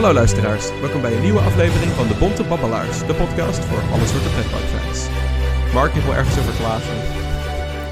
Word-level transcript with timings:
Hallo 0.00 0.14
luisteraars, 0.14 0.80
welkom 0.80 1.00
bij 1.00 1.16
een 1.16 1.22
nieuwe 1.22 1.40
aflevering 1.40 1.92
van 1.92 2.08
de 2.08 2.14
Bonte 2.14 2.44
Babbelaars, 2.44 2.98
de 3.06 3.14
podcast 3.14 3.64
voor 3.64 3.82
alle 3.92 4.06
soorten 4.06 4.30
pretparkfans. 4.30 5.08
Mark, 5.74 5.94
ik 5.94 6.02
wil 6.02 6.14
ergens 6.14 6.38
over 6.38 6.52
klagen. 6.52 6.96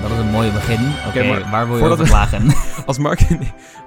Dat 0.01 0.11
is 0.11 0.19
een 0.19 0.31
mooi 0.31 0.53
begin. 0.53 0.93
Oké, 1.09 1.23
maar 1.25 1.51
waar 1.51 1.69
wil 1.69 1.77
je 1.77 1.85
over 1.85 2.07
klagen? 2.07 2.53
Als 2.87 2.99
Mark 2.99 3.21
en, 3.21 3.41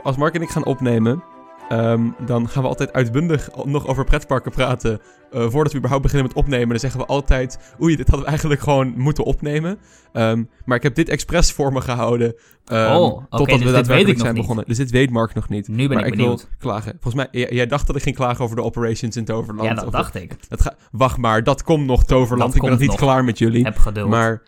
als 0.03 0.17
Mark 0.17 0.35
en 0.35 0.41
ik 0.41 0.49
gaan 0.49 0.65
opnemen, 0.65 1.23
ehm, 1.71 2.09
dan 2.25 2.49
gaan 2.49 2.61
we 2.63 2.67
altijd 2.69 2.93
uitbundig 2.93 3.49
nog 3.63 3.87
over 3.87 4.03
pretparken 4.03 4.51
praten. 4.51 4.99
eh, 5.31 5.49
voordat 5.49 5.71
we 5.71 5.77
überhaupt 5.77 6.03
beginnen 6.03 6.27
met 6.27 6.37
opnemen, 6.37 6.69
dan 6.69 6.79
zeggen 6.79 6.99
we 6.99 7.05
altijd... 7.05 7.73
Oei, 7.81 7.95
dit 7.95 8.05
hadden 8.05 8.23
we 8.25 8.29
eigenlijk 8.29 8.61
gewoon 8.61 8.93
moeten 8.97 9.23
opnemen. 9.23 9.77
Ehm, 10.13 10.43
maar 10.65 10.77
ik 10.77 10.83
heb 10.83 10.95
dit 10.95 11.09
expres 11.09 11.51
voor 11.51 11.73
me 11.73 11.81
gehouden. 11.81 12.35
ehm, 12.65 12.95
Oh, 12.95 13.17
totdat 13.29 13.47
dus 13.47 13.57
we 13.57 13.63
dit 13.63 13.73
daadwerkelijk 13.73 14.19
zijn 14.19 14.31
niet. 14.33 14.41
begonnen. 14.41 14.65
Dus 14.67 14.77
dit 14.77 14.91
weet 14.91 15.09
Mark 15.09 15.33
nog 15.33 15.49
niet. 15.49 15.67
Nu 15.67 15.87
ben 15.87 15.97
maar 15.97 16.05
ik 16.05 16.13
ik 16.13 16.19
wil 16.19 16.39
klagen. 16.57 16.97
Volgens 17.01 17.27
mij, 17.31 17.47
jij 17.49 17.67
dacht 17.67 17.87
dat 17.87 17.95
ik 17.95 18.01
ging 18.01 18.15
klagen 18.15 18.43
over 18.43 18.55
de 18.55 18.63
operations 18.63 19.15
in 19.15 19.25
Toverland. 19.25 19.67
Ja, 19.69 19.73
dat 19.73 19.85
Of- 19.85 19.91
dacht 19.91 20.15
ik. 20.15 20.35
Ga- 20.49 20.75
Wacht 20.91 21.17
maar, 21.17 21.43
dat 21.43 21.63
komt 21.63 21.85
nog, 21.85 22.03
Toverland. 22.05 22.45
Dat 22.47 22.55
ik 22.55 22.61
ben 22.61 22.69
nog 22.71 22.79
niet 22.79 22.89
nog. 22.89 22.97
klaar 22.99 23.23
met 23.23 23.37
jullie. 23.37 23.63
Heb 23.63 23.77
geduld. 23.77 24.09
Maar 24.09 24.43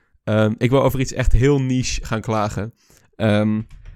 ik 0.58 0.70
wil 0.70 0.84
over 0.84 1.00
iets 1.00 1.14
echt 1.14 1.32
heel 1.32 1.62
niche 1.62 2.06
gaan 2.06 2.22
klagen. 2.22 2.74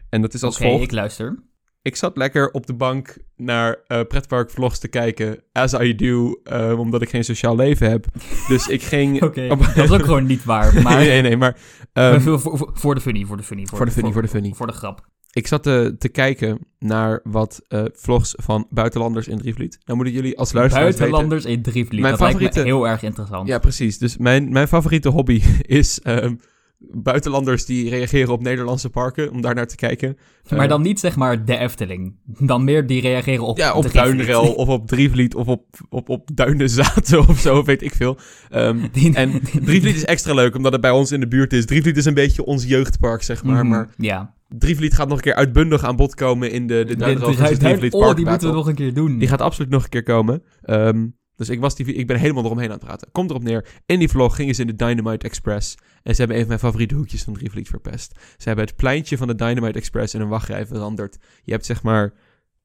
En 0.09 0.21
dat 0.21 0.34
is 0.34 0.44
als 0.44 0.57
volgt. 0.57 0.84
ik 0.84 0.91
luister. 0.91 1.44
Ik 1.88 1.96
zat 1.96 2.18
lekker 2.18 2.52
op 2.52 2.66
de 2.68 2.73
bank 2.73 3.18
naar 3.36 3.77
eh 3.88 4.02
pretparkvlogs 4.08 4.80
te 4.80 4.88
kijken. 4.88 5.40
As 5.52 5.73
I 5.73 5.96
do, 5.96 6.40
ehm, 6.44 6.77
omdat 6.77 7.02
ik 7.02 7.10
geen 7.10 7.23
sociaal 7.23 7.55
leven 7.55 7.90
heb. 7.90 8.05
Dus 8.48 8.68
ik 8.68 8.82
ging... 8.84 9.22
Oké, 9.23 9.48
dat 9.48 9.77
is 9.84 9.91
ook 9.91 10.04
gewoon 10.04 10.26
niet 10.26 10.44
waar. 10.44 10.73
Maar 10.84 10.96
nee, 10.98 11.08
nee, 11.08 11.22
nee, 11.22 11.38
maar... 11.38 11.58
ehm, 11.94 12.20
voor, 12.20 12.40
voor, 12.40 12.58
voor- 12.58 12.71
voor 12.74 12.96
de 12.96 13.02
funny, 13.02 13.26
voor 13.26 13.38
de 13.38 13.43
funny. 13.43 13.65
voor 13.65 13.85
de 13.85 13.91
funny, 13.91 14.12
voor 14.12 14.21
de 14.21 14.27
funny. 14.27 14.54
Voor 14.55 14.68
de 14.68 14.74
grap. 14.74 15.08
Ik 15.32 15.48
zat 15.48 15.63
te, 15.63 15.96
te 15.98 16.10
kijken 16.10 16.60
naar 16.80 17.20
wat 17.24 17.62
eh, 17.68 17.84
vlogs 17.93 18.34
van 18.38 18.68
buitenlanders 18.70 19.27
in 19.27 19.38
Drievliet. 19.38 19.77
Nou 19.85 19.98
moeten 19.98 20.15
jullie 20.15 20.38
als 20.38 20.52
luisteraars 20.54 20.85
weten... 20.90 20.99
Buitenlanders 21.10 21.46
in 21.55 21.62
Drievliet. 21.62 22.02
Mijn 22.02 22.12
dat 22.12 22.20
lijkt 22.21 22.34
favoriete- 22.35 22.60
me 22.60 22.65
heel 22.65 22.88
erg 22.88 23.04
interessant. 23.04 23.48
Ja, 23.48 23.60
precies. 23.60 23.98
Dus 23.98 24.18
mijn, 24.18 24.52
mijn 24.52 24.68
favoriete 24.68 25.10
hobby 25.10 25.41
is 25.82 25.99
ehm, 26.02 26.35
buitenlanders 26.80 27.66
die 27.66 27.90
reageren 27.90 28.34
op 28.34 28.42
Nederlandse 28.42 28.90
parken, 28.90 29.32
om 29.32 29.42
daar 29.42 29.56
naar 29.56 29.68
te 29.68 29.76
kijken. 29.76 30.18
Maar 30.50 30.60
Eh, 30.60 30.68
dan 30.70 30.82
niet 30.82 31.00
zeg 31.00 31.16
maar 31.16 31.46
de 31.46 31.58
Efteling. 31.58 32.16
Dan 32.24 32.64
meer 32.64 32.88
die 32.88 33.02
reageren 33.02 33.44
op 33.46 33.58
ja, 33.58 33.74
op. 33.74 33.92
Duinrel 33.92 34.54
of 34.54 34.68
op 34.68 34.88
Drievliet 34.88 35.36
of 35.36 35.48
op, 35.48 35.66
op, 35.90 36.10
op 36.10 36.30
Duinenzaten 36.34 37.20
of 37.30 37.40
zo, 37.40 37.64
weet 37.64 37.82
ik 37.82 37.94
veel. 37.94 38.18
Ehm, 38.50 38.78
Die- 38.92 39.16
en 39.16 39.42
Drievliet 39.64 39.96
is 39.96 40.05
extra 40.05 40.34
leuk, 40.34 40.55
omdat 40.55 40.72
het 40.72 40.82
bij 40.82 40.92
ons 40.92 41.12
in 41.12 41.20
de 41.20 41.28
buurt 41.28 41.54
is. 41.54 41.66
Drievliet 41.66 41.98
is 41.98 42.05
een 42.05 42.14
beetje 42.14 42.46
ons 42.46 42.66
jeugdpark, 42.66 43.22
zeg 43.24 43.44
maar. 43.44 43.64
Mhm, 43.64 43.68
Maar 43.68 43.90
Ja. 43.98 44.36
Drievliet 44.50 44.94
gaat 44.94 45.08
nog 45.08 45.18
een 45.18 45.24
keer 45.24 45.36
uitbundig 45.36 45.84
aan 45.84 45.96
bod 45.96 46.16
komen 46.16 46.52
in 46.52 46.68
de, 46.68 46.74
de 46.74 46.86
De- 46.86 46.96
Duinrel 46.96 47.30
de- 47.30 47.36
versus 47.36 47.60
de- 47.60 47.66
Drievliet 47.66 47.94
Oh, 47.94 48.16
die 48.16 48.26
moeten 48.26 48.50
we 48.50 48.55
nog 48.55 48.68
een 48.68 48.76
keer 48.76 48.94
doen. 48.94 49.18
Die 49.18 49.28
gaat 49.28 49.42
absoluut 49.42 49.72
nog 49.72 49.84
een 49.84 49.90
keer 49.90 50.04
komen. 50.04 50.44
Ehm, 50.62 51.08
dus 51.38 51.49
ik, 51.49 51.60
was 51.60 51.76
die, 51.76 51.93
ik 51.93 52.07
ben 52.07 52.20
helemaal 52.20 52.43
eromheen 52.43 52.68
aan 52.68 52.76
het 52.77 52.84
praten. 52.85 53.12
Komt 53.12 53.30
erop 53.30 53.43
neer. 53.43 53.66
In 53.85 53.99
die 53.99 54.10
vlog 54.10 54.35
gingen 54.35 54.55
ze 54.55 54.62
in 54.62 54.68
de 54.68 54.76
Dynamite 54.76 55.26
Express. 55.26 55.76
En 56.04 56.12
ze 56.13 56.18
hebben 56.20 56.35
een 56.35 56.41
van 56.41 56.48
mijn 56.48 56.60
favoriete 56.60 56.96
hoekjes 56.96 57.24
van 57.24 57.34
Drievliet 57.34 57.68
verpest. 57.68 58.20
Ze 58.38 58.48
hebben 58.48 58.66
het 58.66 58.76
pleintje 58.76 59.18
van 59.18 59.27
de 59.27 59.35
Dynamite 59.35 59.77
Express 59.77 60.13
in 60.13 60.21
een 60.21 60.27
wachtrij 60.27 60.65
veranderd. 60.65 61.18
Je 61.43 61.52
hebt 61.52 61.65
zeg 61.65 61.84
maar 61.84 62.13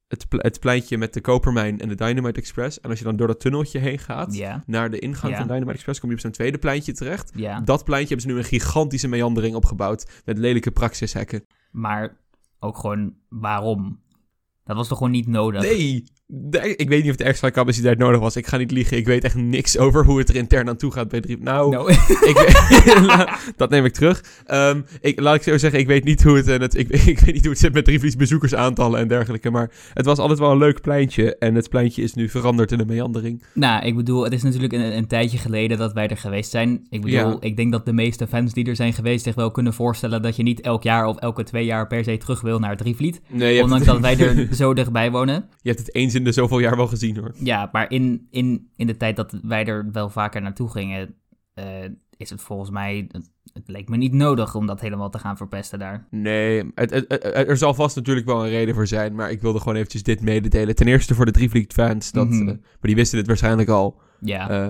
het, 0.08 0.28
ple- 0.28 0.38
het 0.42 0.60
pleintje 0.60 0.98
met 0.98 1.14
de 1.14 1.20
Kopermijn 1.20 1.80
en 1.80 1.88
de 1.88 1.94
Dynamite 1.94 2.40
Express. 2.40 2.80
En 2.80 2.90
als 2.90 2.98
je 2.98 3.04
dan 3.04 3.16
door 3.16 3.26
dat 3.26 3.40
tunneltje 3.40 3.78
heen 3.78 3.98
gaat, 3.98 4.34
naar 4.66 4.90
de 4.90 4.98
ingang 4.98 5.32
van 5.38 5.46
Dynamite 5.46 5.72
Express, 5.72 6.00
kom 6.00 6.08
je 6.08 6.14
op 6.14 6.20
zo'n 6.20 6.30
tweede 6.30 6.58
pleintje 6.58 6.92
terecht. 6.92 7.32
Dat 7.64 7.84
pleintje 7.84 8.14
hebben 8.14 8.26
ze 8.26 8.32
nu 8.32 8.38
een 8.42 8.48
gigantische 8.48 9.08
meandering 9.08 9.54
opgebouwd. 9.54 10.22
Met 10.24 10.38
lelijke 10.38 10.70
praxishekken. 10.70 11.44
Maar 11.70 12.16
ook 12.58 12.78
gewoon 12.78 13.14
waarom? 13.28 14.00
Dat 14.64 14.76
was 14.76 14.88
toch 14.88 14.96
gewoon 14.98 15.12
niet 15.12 15.26
nodig? 15.26 15.62
Nee, 15.62 16.04
de- 16.34 16.76
ik 16.76 16.88
weet 16.88 17.02
niet 17.02 17.10
of 17.10 17.16
de 17.16 17.24
extra 17.24 17.50
capaciteit 17.50 17.98
nodig 17.98 18.20
was. 18.20 18.36
Ik 18.36 18.46
ga 18.46 18.56
niet 18.56 18.70
liegen. 18.70 18.96
Ik 18.96 19.06
weet 19.06 19.24
echt 19.24 19.34
niks 19.34 19.78
over 19.78 20.04
hoe 20.04 20.18
het 20.18 20.28
er 20.28 20.36
intern 20.36 20.68
aan 20.68 20.76
toe 20.76 20.92
gaat 20.92 21.08
bij 21.08 21.20
Drievliet. 21.20 21.44
Nou, 21.44 21.70
Nou, 21.70 21.90
ik 22.30 22.36
weet- 22.46 23.28
dat 23.56 23.70
neem 23.70 23.84
ik 23.84 23.92
terug. 23.92 24.24
Ehm, 24.46 24.80
ik, 25.00 25.20
laat 25.20 25.34
ik 25.34 25.42
zo 25.42 25.58
zeggen, 25.58 25.80
ik 25.80 25.86
weet 25.86 26.04
niet 26.04 26.22
hoe 26.22 26.36
het, 26.36 26.48
en 26.48 26.60
het 26.60 26.78
ik, 26.78 26.88
ik 27.12 27.18
weet 27.18 27.34
niet 27.34 27.40
hoe 27.42 27.50
het 27.50 27.58
zit 27.60 27.72
met 27.72 27.84
Drievliets 27.84 28.16
bezoekersaantallen 28.16 29.00
en 29.00 29.08
dergelijke. 29.08 29.50
Maar 29.50 29.70
het 29.94 30.06
was 30.06 30.18
altijd 30.18 30.38
wel 30.38 30.50
een 30.50 30.58
leuk 30.58 30.80
pleintje. 30.80 31.36
En 31.38 31.54
het 31.54 31.68
pleintje 31.68 32.02
is 32.02 32.14
nu 32.14 32.28
veranderd 32.28 32.72
in 32.72 32.80
een 32.80 32.86
meandering. 32.86 33.42
nou, 33.54 33.86
ik 33.86 33.96
bedoel, 33.96 34.24
het 34.24 34.32
is 34.32 34.42
natuurlijk 34.42 34.72
een, 34.72 34.96
een 34.96 35.06
tijdje 35.06 35.38
geleden 35.38 35.78
dat 35.78 35.92
wij 35.92 36.08
er 36.08 36.16
geweest 36.16 36.50
zijn. 36.50 36.86
Ik 36.90 37.00
bedoel, 37.00 37.18
Ja. 37.30 37.36
ik 37.40 37.56
denk 37.56 37.72
dat 37.72 37.84
de 37.86 37.92
meeste 37.92 38.26
fans 38.26 38.52
die 38.52 38.66
er 38.66 38.76
zijn 38.76 38.92
geweest 38.92 39.24
zich 39.24 39.34
wel 39.34 39.50
kunnen 39.50 39.74
voorstellen 39.74 40.22
dat 40.22 40.36
je 40.36 40.42
niet 40.42 40.60
elk 40.60 40.82
jaar 40.82 41.06
of 41.06 41.16
elke 41.16 41.42
twee 41.44 41.64
jaar 41.64 41.86
per 41.86 42.04
se 42.04 42.16
terug 42.18 42.40
wil 42.40 42.58
naar 42.58 42.76
Drievliet. 42.76 43.20
Nee, 43.28 43.62
Ondanks 43.62 43.86
het, 43.86 44.02
dat 44.02 44.16
wij 44.16 44.26
er 44.26 44.54
zo 44.54 44.74
dichtbij 44.74 45.10
wonen. 45.10 45.44
je 45.62 45.68
hebt 45.68 45.80
het 45.86 45.94
eens 45.94 46.14
in 46.14 46.21
de 46.24 46.32
zoveel 46.32 46.58
jaar 46.58 46.76
wel 46.76 46.86
gezien 46.86 47.16
hoor. 47.16 47.32
Ja, 47.38 47.68
maar 47.72 47.90
in, 47.90 48.26
in, 48.30 48.68
in 48.76 48.86
de 48.86 48.96
tijd 48.96 49.16
dat 49.16 49.38
wij 49.42 49.64
er 49.66 49.88
wel 49.92 50.08
vaker 50.10 50.42
naartoe 50.42 50.70
gingen, 50.70 51.14
eh, 51.54 51.64
is 52.16 52.30
het 52.30 52.40
volgens 52.40 52.70
mij... 52.70 53.08
Het, 53.10 53.30
het 53.52 53.68
leek 53.68 53.88
me 53.88 53.96
niet 53.96 54.12
nodig 54.12 54.54
om 54.54 54.66
dat 54.66 54.80
helemaal 54.80 55.10
te 55.10 55.18
gaan 55.18 55.36
verpesten 55.36 55.78
daar. 55.78 56.06
Nee, 56.10 56.70
het, 56.74 56.92
er 57.48 57.56
zal 57.56 57.74
vast 57.74 57.96
natuurlijk 57.96 58.26
wel 58.26 58.44
een 58.44 58.50
reden 58.50 58.74
voor 58.74 58.86
zijn. 58.86 59.14
Maar 59.14 59.30
ik 59.30 59.40
wilde 59.40 59.58
gewoon 59.58 59.74
eventjes 59.76 60.02
dit 60.02 60.20
mededelen. 60.20 60.74
Ten 60.74 60.86
eerste 60.86 61.14
voor 61.14 61.24
de 61.26 61.30
Drievliet 61.32 61.72
fans. 61.72 62.12
Dat, 62.12 62.28
Mhm. 62.28 62.40
eh, 62.40 62.46
maar 62.46 62.56
die 62.80 62.94
wisten 62.94 63.18
dit 63.18 63.26
waarschijnlijk 63.26 63.68
al. 63.68 64.00
Ja, 64.20 64.48
Eh, 64.50 64.68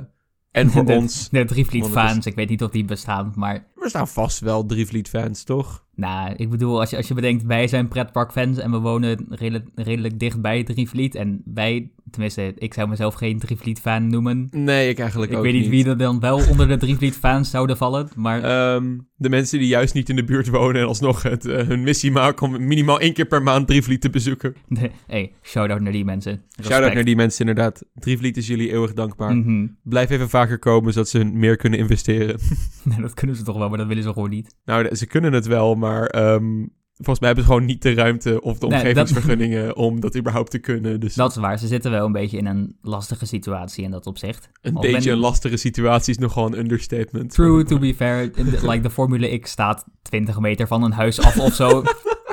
en 0.50 0.70
voor 0.70 0.84
de, 0.86 0.92
ons. 0.92 1.28
De 1.28 1.44
Drievliet 1.44 1.84
is- 1.84 1.90
fans, 1.90 2.26
ik 2.26 2.34
weet 2.34 2.48
niet 2.48 2.62
of 2.62 2.70
die 2.70 2.84
bestaan, 2.84 3.32
maar... 3.36 3.66
Er 3.82 3.88
staan 3.88 4.08
vast 4.08 4.38
wel 4.40 4.66
Drievliet 4.66 5.08
fans, 5.08 5.44
toch? 5.44 5.86
Nou, 5.94 6.34
ik 6.36 6.50
bedoel, 6.50 6.80
als 6.80 6.90
je, 6.90 6.96
als 6.96 7.08
je 7.08 7.14
bedenkt, 7.14 7.44
wij 7.44 7.68
zijn 7.68 7.88
pretparkfans 7.88 8.58
en 8.58 8.70
we 8.70 8.78
wonen 8.78 9.26
redelijk, 9.28 9.68
redelijk 9.74 10.18
dicht 10.18 10.40
bij 10.40 10.62
Drievliet. 10.62 11.14
En 11.14 11.42
wij, 11.44 11.90
tenminste, 12.10 12.52
ik 12.58 12.74
zou 12.74 12.88
mezelf 12.88 13.14
geen 13.14 13.38
Drievliet-fan 13.38 14.06
noemen. 14.06 14.48
Nee, 14.50 14.88
ik 14.88 14.98
eigenlijk 14.98 15.32
Ik 15.32 15.38
ook 15.38 15.44
weet 15.44 15.52
niet 15.52 15.68
wie 15.68 15.86
er 15.86 15.98
dan 15.98 16.20
wel 16.20 16.48
onder 16.48 16.68
de 16.68 16.76
Drievliet-fans 16.76 17.50
zouden 17.50 17.76
vallen, 17.76 18.08
maar... 18.16 18.42
Ehm, 18.42 18.96
de 19.16 19.28
mensen 19.28 19.58
die 19.58 19.68
juist 19.68 19.94
niet 19.94 20.08
in 20.08 20.16
de 20.16 20.24
buurt 20.24 20.48
wonen 20.48 20.80
en 20.80 20.86
alsnog 20.86 21.22
het, 21.22 21.44
eh, 21.44 21.66
hun 21.66 21.82
missie 21.82 22.10
maken 22.10 22.46
om 22.46 22.66
minimaal 22.66 23.00
één 23.00 23.12
keer 23.12 23.26
per 23.26 23.42
maand 23.42 23.66
Drievliet 23.66 24.00
te 24.00 24.10
bezoeken. 24.10 24.54
nee, 24.68 24.90
hey, 25.06 25.32
shout-out 25.42 25.80
naar 25.80 25.92
die 25.92 26.04
mensen. 26.04 26.42
Shout-out 26.62 26.94
naar 26.94 27.04
die 27.04 27.16
mensen 27.16 27.46
inderdaad. 27.46 27.84
Drievliet 27.94 28.36
is 28.36 28.46
jullie 28.46 28.70
eeuwig 28.70 28.92
dankbaar. 28.92 29.36
Mhm. 29.36 29.66
Blijf 29.82 30.10
even 30.10 30.28
vaker 30.28 30.58
komen, 30.58 30.92
zodat 30.92 31.08
ze 31.08 31.24
meer 31.24 31.56
kunnen 31.56 31.78
investeren. 31.78 32.38
Nee, 32.84 33.00
dat 33.00 33.14
kunnen 33.14 33.36
ze 33.36 33.42
toch 33.42 33.56
wel, 33.58 33.68
maar 33.68 33.78
dat 33.78 33.86
willen 33.86 34.02
ze 34.02 34.12
gewoon 34.12 34.30
niet. 34.30 34.56
nou, 34.64 34.94
ze 34.94 35.06
kunnen 35.06 35.32
het 35.32 35.46
wel, 35.46 35.74
maar 35.82 36.06
ehm, 36.06 36.66
volgens 36.96 37.18
mij 37.18 37.28
hebben 37.28 37.44
ze 37.44 37.50
gewoon 37.50 37.64
niet 37.66 37.82
de 37.82 37.94
ruimte 37.94 38.40
of 38.40 38.58
de 38.58 38.66
Nee, 38.66 38.76
dat- 38.78 38.86
omgevingsvergunningen 38.86 39.76
om 39.86 40.00
dat 40.00 40.16
überhaupt 40.16 40.50
te 40.50 40.58
kunnen. 40.58 41.00
Dus 41.00 41.14
Dat 41.14 41.30
is 41.30 41.36
waar, 41.36 41.58
ze 41.58 41.66
zitten 41.66 41.90
wel 41.90 42.06
een 42.06 42.12
beetje 42.12 42.38
in 42.38 42.46
een 42.46 42.76
lastige 42.80 43.26
situatie 43.26 43.84
in 43.84 43.90
dat 43.90 44.06
opzicht. 44.06 44.50
een 44.60 44.74
beetje 44.74 45.00
ben- 45.00 45.12
een 45.12 45.18
lastige 45.18 45.56
situatie 45.56 46.12
is 46.14 46.18
nogal 46.18 46.46
een 46.46 46.58
understatement. 46.58 47.30
True, 47.30 47.64
to 47.64 47.78
be 47.78 47.94
fair, 47.94 48.30
like 48.62 48.80
de 48.80 48.90
Formule 48.90 49.38
X 49.38 49.50
staat 49.50 49.84
20 50.02 50.38
meter 50.40 50.66
van 50.66 50.82
een 50.82 50.92
huis 50.92 51.20
af 51.20 51.38
of 51.38 51.54
zo. 51.54 51.82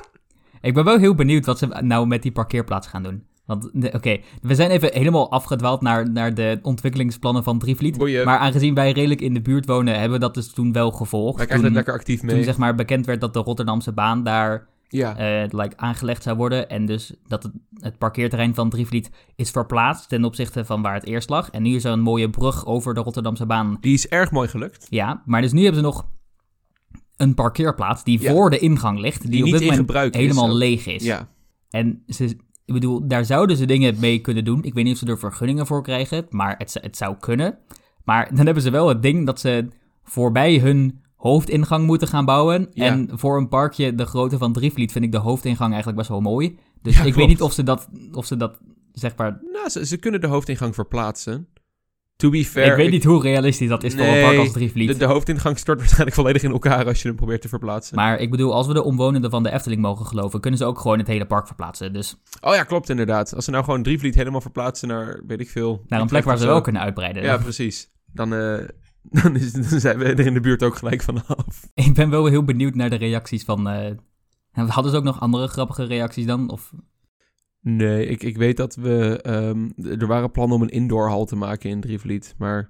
ik 0.62 0.74
ben 0.74 0.84
wel 0.84 0.98
heel 0.98 1.16
benieuwd 1.16 1.46
wat 1.46 1.58
ze 1.58 1.66
nou 1.68 2.08
met 2.08 2.22
die 2.22 2.31
parkeerplaats 2.31 2.88
gaan 2.88 3.04
doen. 3.04 3.24
Want, 3.50 3.94
oké, 3.94 4.18
we 4.42 4.56
zijn 4.56 4.72
even 4.72 4.90
helemaal 4.94 5.32
afgedwaald 5.32 5.82
naar, 5.82 6.12
naar 6.12 6.34
de 6.34 6.60
ontwikkelingsplannen 6.62 7.44
van 7.44 7.60
Drievliet. 7.60 7.98
Boeien. 7.98 8.26
Maar 8.26 8.38
aangezien 8.38 8.74
wij 8.74 8.92
redelijk 8.92 9.22
in 9.22 9.34
de 9.34 9.42
buurt 9.42 9.66
wonen, 9.66 9.94
hebben 9.94 10.12
we 10.20 10.26
dat 10.26 10.34
dus 10.34 10.54
toen 10.54 10.72
wel 10.72 10.92
gevolgd. 10.92 11.38
Wij 11.38 11.46
krijgen 11.46 11.66
toen, 11.66 11.76
lekker 11.76 11.94
actief 11.94 12.22
mee. 12.24 12.36
toen 12.36 12.44
zeg 12.44 12.58
maar 12.58 12.76
bekend 12.76 13.06
werd 13.06 13.22
dat 13.22 13.34
de 13.34 13.40
Rotterdamse 13.40 13.92
baan 13.92 14.24
daar 14.24 14.68
ja. 14.88 15.18
eh, 15.18 15.50
like, 15.50 15.78
aangelegd 15.78 16.24
zou 16.24 16.38
worden. 16.38 16.70
En 16.70 16.86
dus 16.86 17.14
dat 17.28 17.44
het, 17.44 17.52
het 17.74 17.98
parkeerterrein 17.98 18.56
van 18.56 18.70
Drievliet 18.70 19.10
is 19.36 19.50
verplaatst 19.52 20.10
ten 20.10 20.26
opzichte 20.26 20.66
van 20.66 20.81
waar 20.81 20.94
het 20.94 21.06
eerst 21.06 21.30
lag. 21.30 21.50
En 21.50 21.64
nu 21.64 21.76
is 21.76 21.84
er 21.84 21.92
een 21.92 22.00
mooie 22.02 22.30
brug 22.30 22.66
over 22.66 22.94
de 22.94 23.02
Rotterdamse 23.02 23.46
baan. 23.46 23.78
Die 23.81 23.94
is 23.94 24.08
erg 24.08 24.31
mooi 24.31 24.48
gelukt. 24.48 24.88
Ja, 24.90 25.22
maar 25.25 25.42
dus 25.42 25.52
nu 25.52 25.63
hebben 25.63 25.80
ze 25.80 25.86
nog 25.86 26.06
een 27.18 27.34
parkeerplaats 27.34 28.04
die 28.04 28.22
Ja. 28.22 28.31
voor 28.31 28.50
de 28.50 28.60
ingang 28.60 29.00
ligt. 29.00 29.22
Die, 29.22 29.30
Die 29.30 29.40
op 29.40 29.45
niet 29.45 29.54
dit 29.54 29.62
in 29.62 29.86
moment 29.86 30.16
is 30.16 30.22
helemaal 30.22 30.56
leeg 30.56 30.86
is. 30.86 31.04
Ja. 31.04 31.28
En 31.69 32.04
ze, 32.07 32.38
ik 32.69 32.75
bedoel, 32.75 33.07
daar 33.07 33.25
zouden 33.25 33.57
ze 33.57 33.66
dingen 33.66 34.00
mee 34.00 34.19
kunnen 34.19 34.45
doen. 34.45 34.63
Ik 34.63 34.74
weet 34.74 34.83
niet 34.83 34.94
of 34.94 35.00
ze 35.00 35.06
er 35.06 35.19
vergunningen 35.19 35.68
voor 35.68 35.83
krijgen, 35.83 36.25
maar 36.30 36.56
het, 36.57 36.77
het 36.81 36.98
zou 36.98 37.16
kunnen. 37.19 37.57
Maar 38.04 38.36
dan 38.36 38.45
hebben 38.45 38.63
ze 38.63 38.69
wel 38.69 38.88
het 38.88 39.01
ding 39.01 39.25
dat 39.25 39.39
ze 39.39 39.68
voorbij 40.04 40.60
hun 40.60 41.01
hoofdingang 41.16 41.86
moeten 41.86 42.07
gaan 42.07 42.25
bouwen. 42.25 42.68
Ja. 42.74 42.86
En 42.86 43.10
voor 43.13 43.38
een 43.38 43.48
parkje 43.48 43.95
de 43.95 44.06
grootte 44.06 44.38
van 44.38 44.54
Drievliet 44.54 44.92
vind 44.92 45.06
ik 45.06 45.12
de 45.12 45.18
hoofdingang 45.18 45.69
eigenlijk 45.69 45.98
best 45.98 46.10
wel 46.10 46.21
mooi. 46.21 46.57
Dus 46.81 46.98
Ja, 46.98 47.04
ik 47.04 47.13
weet 47.13 47.27
niet 47.27 47.42
of 47.42 47.54
ze 47.54 47.63
dat, 47.63 47.89
of 48.12 48.25
ze 48.25 48.36
dat 48.38 48.60
zeg 48.94 49.16
maar... 49.16 49.39
Nou, 49.51 49.69
ze, 49.69 49.86
ze 49.86 49.98
kunnen 49.98 50.21
de 50.21 50.27
hoofdingang 50.27 50.75
verplaatsen. 50.75 51.48
To 52.19 52.30
be 52.30 52.45
fair. 52.45 52.71
ik 52.71 52.75
weet 52.75 52.92
niet 52.92 53.04
hoe 53.04 53.21
realistisch 53.21 53.68
dat 53.68 53.83
is 53.83 53.94
voor 53.94 54.04
een 54.06 54.21
park 54.24 54.38
als 54.38 54.51
Drievliet. 54.51 54.88
De, 54.88 54.98
de 54.98 55.06
hoofdingang 55.06 55.57
stort 55.57 55.77
waarschijnlijk 55.83 56.16
volledig 56.16 56.44
in 56.44 56.51
elkaar 56.51 56.86
als 56.86 57.01
je 57.01 57.07
hem 57.07 57.18
probeert 57.18 57.42
te 57.42 57.48
verplaatsen. 57.48 57.95
Maar 57.95 58.19
ik 58.19 58.31
bedoel, 58.31 58.54
als 58.54 58.68
we 58.68 58.74
de 58.74 58.83
omwonenden 58.83 59.30
van 59.31 59.44
de 59.44 59.51
Efteling 59.51 59.81
mogen 59.81 60.06
geloven, 60.06 60.39
kunnen 60.39 60.60
ze 60.60 60.66
ook 60.66 60.80
gewoon 60.80 60.98
het 60.98 61.07
hele 61.07 61.25
park 61.25 61.45
verplaatsen. 61.48 61.94
Dus 61.94 62.21
Oh 62.42 62.56
ja, 62.56 62.63
klopt 62.63 62.89
inderdaad. 62.89 63.36
Als 63.36 63.45
ze 63.45 63.51
nou 63.51 63.63
gewoon 63.63 63.83
Drievliet 63.83 64.16
helemaal 64.16 64.42
verplaatsen 64.42 64.88
naar, 64.88 65.21
weet 65.27 65.39
ik 65.39 65.50
veel... 65.50 65.83
naar 65.88 66.01
een 66.01 66.07
plek 66.07 66.24
waar 66.24 66.38
ze 66.38 66.45
wel 66.45 66.62
kunnen 66.62 66.81
uitbreiden. 66.81 67.24
Ja, 67.24 67.38
precies. 67.38 67.89
Dan, 68.13 68.33
eh, 68.33 68.57
dan, 69.24 69.36
is, 69.36 69.51
dan 69.51 69.80
zijn 69.80 69.98
we 69.98 70.06
er 70.06 70.25
in 70.25 70.33
de 70.33 70.39
buurt 70.39 70.63
ook 70.63 70.75
gelijk 70.75 71.01
vanaf. 71.01 71.68
Ik 71.74 71.94
ben 71.94 72.10
wel 72.10 72.25
heel 72.25 72.44
benieuwd 72.44 72.75
naar 72.75 72.89
de 72.89 72.95
reacties 72.95 73.44
van. 73.44 73.69
eh, 73.69 73.92
Hadden 74.68 74.92
ze 74.92 74.98
ook 74.98 75.04
nog 75.04 75.19
andere 75.19 75.48
grappige 75.48 75.83
reacties 75.83 76.25
dan? 76.25 76.50
Of... 76.50 76.71
Nee, 77.61 78.06
ik, 78.06 78.23
ik 78.23 78.38
weet 78.38 78.57
dat 78.57 78.75
we... 78.75 79.19
ehm, 79.21 79.69
er 80.00 80.07
waren 80.07 80.31
plannen 80.31 80.56
om 80.56 80.63
een 80.63 80.69
indoorhal 80.69 81.25
te 81.25 81.35
maken 81.35 81.69
in 81.69 81.81
Drievliet, 81.81 82.35
maar... 82.38 82.69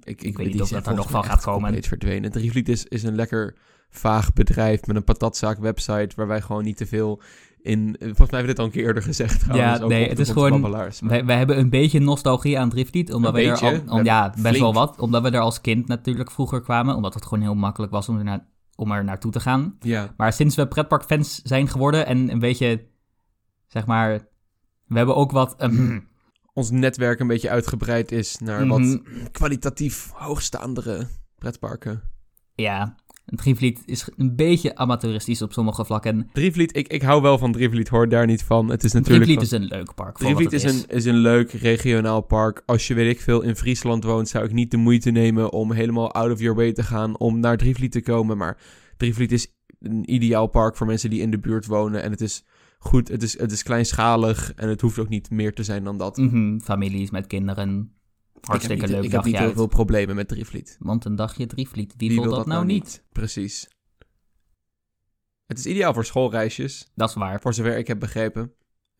Ik, 0.00 0.22
ik, 0.22 0.36
weet 0.36 0.52
niet 0.52 0.62
of 0.62 0.68
dat 0.68 0.86
er 0.86 0.94
nog 0.94 1.10
van 1.10 1.24
gaat 1.24 1.42
komen. 1.42 1.62
compleet 1.62 1.86
verdwenen. 1.86 2.30
Drievliet 2.30 2.68
is, 2.68 2.84
is 2.84 3.02
een 3.02 3.14
lekker 3.14 3.56
vaag 3.90 4.32
bedrijf 4.32 4.86
met 4.86 4.96
een 4.96 5.04
patatzaak 5.04 5.58
website... 5.58 6.10
waar 6.16 6.26
wij 6.26 6.40
gewoon 6.40 6.64
niet 6.64 6.76
te 6.76 6.86
veel 6.86 7.22
in... 7.62 7.96
Volgens 7.98 8.30
mij 8.30 8.40
hebben 8.40 8.40
we 8.40 8.46
dit 8.46 8.58
al 8.58 8.64
een 8.64 8.70
keer 8.70 8.84
eerder 8.84 9.02
gezegd 9.02 9.40
trouwens. 9.40 9.78
Ja, 9.80 9.86
nee, 9.86 10.08
het 10.08 10.18
is 10.18 10.30
gewoon-. 10.30 10.90
Wij, 11.00 11.24
wij 11.24 11.36
hebben 11.36 11.58
een 11.58 11.70
beetje 11.70 12.00
nostalgie 12.00 12.58
aan 12.58 12.70
Driftlied, 12.70 13.12
omdat 13.12 13.34
we 13.34 13.42
er 13.42 13.58
al, 13.60 13.80
om, 13.98 14.04
ja, 14.04 14.30
best 14.30 14.40
flink. 14.40 14.58
wel 14.58 14.72
wat, 14.72 14.98
omdat 15.00 15.22
we 15.22 15.30
er 15.30 15.40
als 15.40 15.60
kind 15.60 15.86
natuurlijk 15.88 16.30
vroeger 16.30 16.60
kwamen, 16.60 16.96
omdat 16.96 17.14
het 17.14 17.24
gewoon 17.24 17.42
heel 17.42 17.54
makkelijk 17.54 17.92
was 17.92 18.08
om 18.08 18.18
er, 18.18 18.24
na- 18.24 18.46
om 18.76 18.92
er 18.92 19.04
naartoe 19.04 19.32
te 19.32 19.40
gaan. 19.40 19.76
Ja, 19.80 20.14
Maar 20.16 20.32
sinds 20.32 20.56
we 20.56 20.66
pretparkfans 20.68 21.40
zijn 21.42 21.68
geworden 21.68 22.06
en 22.06 22.30
een 22.30 22.38
beetje, 22.38 22.86
zeg 23.72 23.86
maar, 23.86 24.28
we 24.86 24.96
hebben 24.96 25.16
ook 25.16 25.30
wat, 25.30 25.54
ehm, 25.56 25.98
ons 26.58 26.70
netwerk 26.70 27.20
een 27.20 27.26
beetje 27.26 27.50
uitgebreid 27.50 28.12
is 28.12 28.38
naar 28.38 28.66
Mhm. 28.66 28.68
wat 28.68 29.00
kwalitatief 29.32 30.10
hoogstaandere 30.14 31.06
pretparken. 31.38 32.02
ja, 32.54 32.96
Driftlied 33.24 33.82
is 33.86 34.08
een 34.16 34.36
beetje 34.36 34.76
amateuristisch 34.76 35.42
op 35.42 35.52
sommige 35.52 35.84
vlakken. 35.84 36.28
Drievliet, 36.32 36.76
ik, 36.76 36.88
ik 36.88 37.02
hou 37.02 37.22
wel 37.22 37.38
van 37.38 37.52
Drievliet, 37.52 37.88
hoor 37.88 38.08
daar 38.08 38.26
niet 38.26 38.42
van. 38.42 38.68
Het 38.70 38.84
is 38.84 38.92
natuurlijk... 38.92 39.24
Driftlied 39.24 39.48
van- 39.50 39.58
is 39.60 39.64
een 39.64 39.76
leuk 39.78 39.94
park. 39.94 40.16
Drievliet 40.18 40.52
is, 40.52 40.62
een, 40.62 40.84
is 40.88 41.04
een 41.04 41.16
leuk 41.16 41.50
regionaal 41.52 42.20
park. 42.20 42.62
Als 42.66 42.86
je, 42.88 42.94
weet 42.94 43.10
ik 43.14 43.20
veel, 43.20 43.40
in 43.42 43.56
Friesland 43.56 44.04
woont, 44.04 44.28
zou 44.28 44.44
ik 44.44 44.52
niet 44.52 44.70
de 44.70 44.76
moeite 44.76 45.10
nemen 45.10 45.52
om 45.52 45.72
helemaal 45.72 46.12
out 46.12 46.32
of 46.32 46.40
your 46.40 46.56
way 46.56 46.72
te 46.72 46.82
gaan 46.82 47.18
om 47.18 47.40
naar 47.40 47.56
Drievliet 47.56 47.92
te 47.92 48.02
komen. 48.02 48.36
Maar 48.36 48.58
Drievliet 48.96 49.32
is 49.32 49.46
een 49.80 50.12
ideaal 50.12 50.46
park 50.46 50.76
voor 50.76 50.86
mensen 50.86 51.10
die 51.10 51.20
in 51.20 51.30
de 51.30 51.38
buurt 51.40 51.66
wonen. 51.66 52.02
En 52.02 52.10
het 52.10 52.20
is 52.20 52.44
goed, 52.82 53.08
het 53.08 53.22
is, 53.22 53.38
het 53.38 53.52
is 53.52 53.62
kleinschalig 53.62 54.54
en 54.54 54.68
het 54.68 54.80
hoeft 54.80 54.98
ook 54.98 55.08
niet 55.08 55.30
meer 55.30 55.54
te 55.54 55.62
zijn 55.62 55.84
dan 55.84 55.98
dat. 55.98 56.16
Mhm, 56.16 56.58
families 56.58 57.10
met 57.10 57.26
kinderen. 57.26 57.94
Hartstikke 58.40 58.84
ik 58.84 58.90
leuk 58.90 59.04
ik 59.04 59.10
heb 59.10 59.24
niet 59.24 59.38
heel 59.38 59.52
veel 59.52 59.66
problemen 59.66 60.16
met 60.16 60.28
Drievliet. 60.28 60.76
Want 60.80 61.04
een 61.04 61.16
dagje 61.16 61.46
Drievliet, 61.46 61.94
wie, 61.96 62.20
wil 62.20 62.30
dat, 62.30 62.46
nou 62.46 62.64
niet? 62.64 63.04
Precies. 63.12 63.68
Het 65.46 65.58
is 65.58 65.66
ideaal 65.66 65.94
voor 65.94 66.04
schoolreisjes, 66.04 66.90
Dat 66.94 67.08
is 67.08 67.14
waar. 67.14 67.40
voor 67.40 67.54
zover 67.54 67.78
ik 67.78 67.86
heb 67.86 68.00
begrepen. 68.00 68.52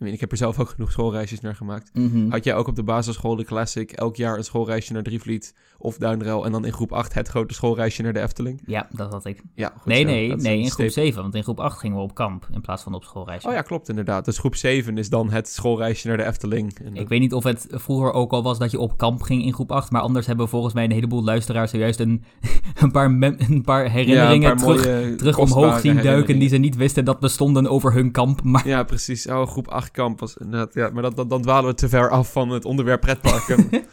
Ik 0.07 0.21
heb 0.21 0.31
er 0.31 0.37
zelf 0.37 0.61
ook 0.61 0.69
genoeg 0.69 0.91
schoolreisjes 0.91 1.41
naar 1.41 1.55
gemaakt. 1.55 1.91
Mhm. 1.95 2.31
Had 2.31 2.45
jij 2.45 2.55
ook 2.55 2.69
op 2.69 2.77
de 2.77 2.83
basisschool 2.83 3.37
de 3.37 3.45
Classic 3.45 3.93
elk 3.93 4.17
jaar 4.17 4.37
een 4.37 4.45
schoolreisje 4.45 4.93
naar 4.93 5.03
Drievliet 5.03 5.55
of 5.79 5.97
Duinrel 5.97 6.45
en 6.45 6.53
dan 6.53 6.65
in 6.65 6.73
groep 6.73 6.93
8 6.93 7.15
het 7.15 7.29
grote 7.29 7.55
schoolreisje 7.55 8.03
naar 8.03 8.13
de 8.13 8.21
Efteling? 8.21 8.61
Ja, 8.67 8.87
dat 8.91 9.13
had 9.13 9.25
ik. 9.25 9.43
Ja, 9.55 9.73
goed 9.77 9.85
Nee, 9.85 10.05
nee, 10.05 10.37
nee, 10.37 10.55
in 10.59 10.71
groep 10.71 10.73
steep- 10.73 10.91
7. 10.91 11.23
Want 11.23 11.35
in 11.35 11.43
groep 11.43 11.61
8 11.61 11.79
gingen 11.79 11.97
we 11.97 12.03
op 12.03 12.15
kamp 12.15 12.49
in 12.53 12.61
plaats 12.61 12.83
van 12.83 12.95
op 12.95 13.05
schoolreisje. 13.05 13.49
Oh 13.49 13.55
ja, 13.55 13.63
klopt 13.63 13.89
inderdaad. 13.89 14.25
Dus 14.25 14.39
groep 14.39 14.55
7 14.55 14.99
is 14.99 15.09
dan 15.09 15.31
het 15.31 15.49
schoolreisje 15.49 16.09
naar 16.09 16.17
de 16.17 16.25
Efteling. 16.25 16.79
En 16.79 16.87
Ik 16.87 16.95
dat- 16.95 17.09
weet 17.09 17.21
niet 17.21 17.33
of 17.35 17.45
het 17.45 17.67
vroeger 17.71 18.13
ook 18.13 18.33
al 18.33 18.43
was 18.43 18.59
dat 18.59 18.71
je 18.71 18.79
op 18.79 18.97
kamp 18.99 19.23
ging 19.23 19.45
in 19.45 19.53
groep 19.55 19.73
8. 19.73 19.91
Maar 19.91 20.01
anders 20.03 20.27
hebben 20.27 20.49
volgens 20.49 20.75
mij 20.75 20.85
een 20.85 20.91
heleboel 20.91 21.25
luisteraars 21.25 21.71
zojuist 21.71 22.01
een, 22.01 22.25
een, 22.83 22.91
paar, 22.91 23.07
een 23.11 23.63
paar 23.65 23.91
herinneringen 23.91 24.41
ja, 24.43 24.51
een 24.51 24.65
paar 24.65 24.77
terug, 24.77 25.17
terug 25.17 25.39
omhoog 25.39 25.81
zien 25.81 26.03
duiken. 26.03 26.39
Die 26.39 26.49
ze 26.49 26.57
niet 26.57 26.77
wisten 26.77 27.05
dat 27.05 27.21
bestonden 27.21 27.67
over 27.67 27.93
hun 27.93 28.11
kamp. 28.11 28.43
Maar 28.43 28.69
Ja, 28.69 28.83
precies. 28.83 29.27
Oh, 29.29 29.47
groep 29.47 29.69
8 29.69 29.91
kamp 29.93 30.21
was 30.21 30.37
inderdaad. 30.37 30.75
Ja, 30.75 30.91
maar 30.91 31.03
dat, 31.03 31.17
dat, 31.17 31.31
dan 31.31 31.43
dwalen 31.43 31.71
we 31.71 31.77
te 31.77 31.89
ver 31.89 32.11
af 32.11 32.33
van 32.33 32.49
het 32.49 32.65
onderwerp 32.65 33.01
pretparken. 33.01 33.69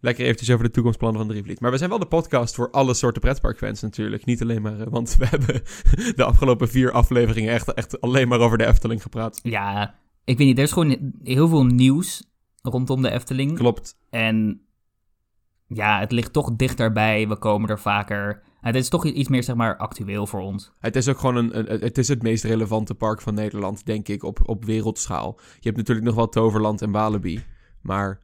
Lekker 0.00 0.24
eventjes 0.24 0.50
over 0.50 0.64
de 0.64 0.70
toekomstplannen 0.70 1.20
van 1.20 1.30
Drievliet. 1.30 1.60
Maar 1.60 1.70
we 1.70 1.78
zijn 1.78 1.90
wel 1.90 1.98
de 1.98 2.06
podcast 2.06 2.54
voor 2.54 2.70
alle 2.70 2.94
soorten 2.94 3.20
pretparkfans 3.20 3.82
natuurlijk. 3.82 4.24
Niet 4.24 4.42
alleen 4.42 4.62
maar, 4.62 4.80
eh, 4.80 4.86
want 4.90 5.16
we 5.16 5.26
hebben 5.36 5.62
de 6.16 6.24
afgelopen 6.24 6.68
vier 6.68 6.92
afleveringen 6.92 7.52
echt, 7.52 7.74
echt 7.74 8.00
alleen 8.00 8.28
maar 8.28 8.40
over 8.40 8.58
de 8.58 8.66
Efteling 8.66 9.02
gepraat. 9.02 9.40
ja, 9.42 9.94
ik 10.24 10.38
weet 10.38 10.46
niet. 10.46 10.58
Er 10.58 10.64
is 10.64 10.72
gewoon 10.72 11.12
heel 11.22 11.48
veel 11.48 11.64
nieuws 11.64 12.24
rondom 12.62 13.02
de 13.02 13.10
Efteling. 13.10 13.56
Klopt. 13.56 13.96
En 14.10 14.60
ja, 15.66 16.00
het 16.00 16.12
ligt 16.12 16.32
toch 16.32 16.56
dichterbij. 16.56 17.28
We 17.28 17.36
komen 17.36 17.68
er 17.68 17.80
vaker. 17.80 18.42
Het 18.64 18.74
is 18.74 18.88
toch 18.88 19.04
iets 19.06 19.28
meer, 19.28 19.42
zeg 19.42 19.56
maar, 19.56 19.76
actueel 19.76 20.26
voor 20.26 20.40
ons. 20.40 20.72
Het 20.78 20.96
is 20.96 21.08
ook 21.08 21.18
gewoon 21.18 21.36
een, 21.36 21.58
een- 21.72 21.80
het 21.80 21.98
is 21.98 22.08
het 22.08 22.22
meest 22.22 22.44
relevante 22.44 22.94
park 22.94 23.20
van 23.20 23.34
Nederland, 23.34 23.86
denk 23.86 24.08
ik, 24.08 24.22
op, 24.22 24.48
op 24.48 24.64
wereldschaal. 24.64 25.34
Je 25.38 25.60
hebt 25.68 25.76
natuurlijk 25.76 26.06
nog 26.06 26.14
wel 26.14 26.28
Toverland 26.28 26.82
en 26.82 26.90
Walibi, 26.90 27.44
maar 27.82 28.20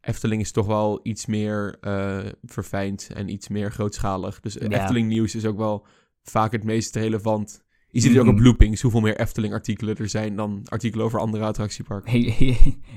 Efteling 0.00 0.40
is 0.40 0.52
toch 0.52 0.66
wel 0.66 1.00
iets 1.02 1.26
meer 1.26 1.76
eh, 1.80 2.18
verfijnd 2.42 3.10
en 3.14 3.28
iets 3.28 3.48
meer 3.48 3.72
grootschalig. 3.72 4.40
Dus 4.40 4.54
Ja. 4.54 4.68
Efteling 4.68 5.08
nieuws 5.08 5.34
is 5.34 5.44
ook 5.46 5.56
wel 5.56 5.86
vaak 6.22 6.52
het 6.52 6.64
meest 6.64 6.96
relevant. 6.96 7.63
Je 7.94 8.00
ziet 8.00 8.12
het 8.14 8.20
ook 8.20 8.28
op 8.28 8.40
loopings, 8.40 8.82
hoeveel 8.82 9.00
meer 9.00 9.20
Efteling-artikelen 9.20 9.96
er 9.96 10.08
zijn 10.08 10.36
dan 10.36 10.60
artikelen 10.64 11.04
over 11.06 11.18
andere 11.18 11.44
attractieparken. 11.44 12.12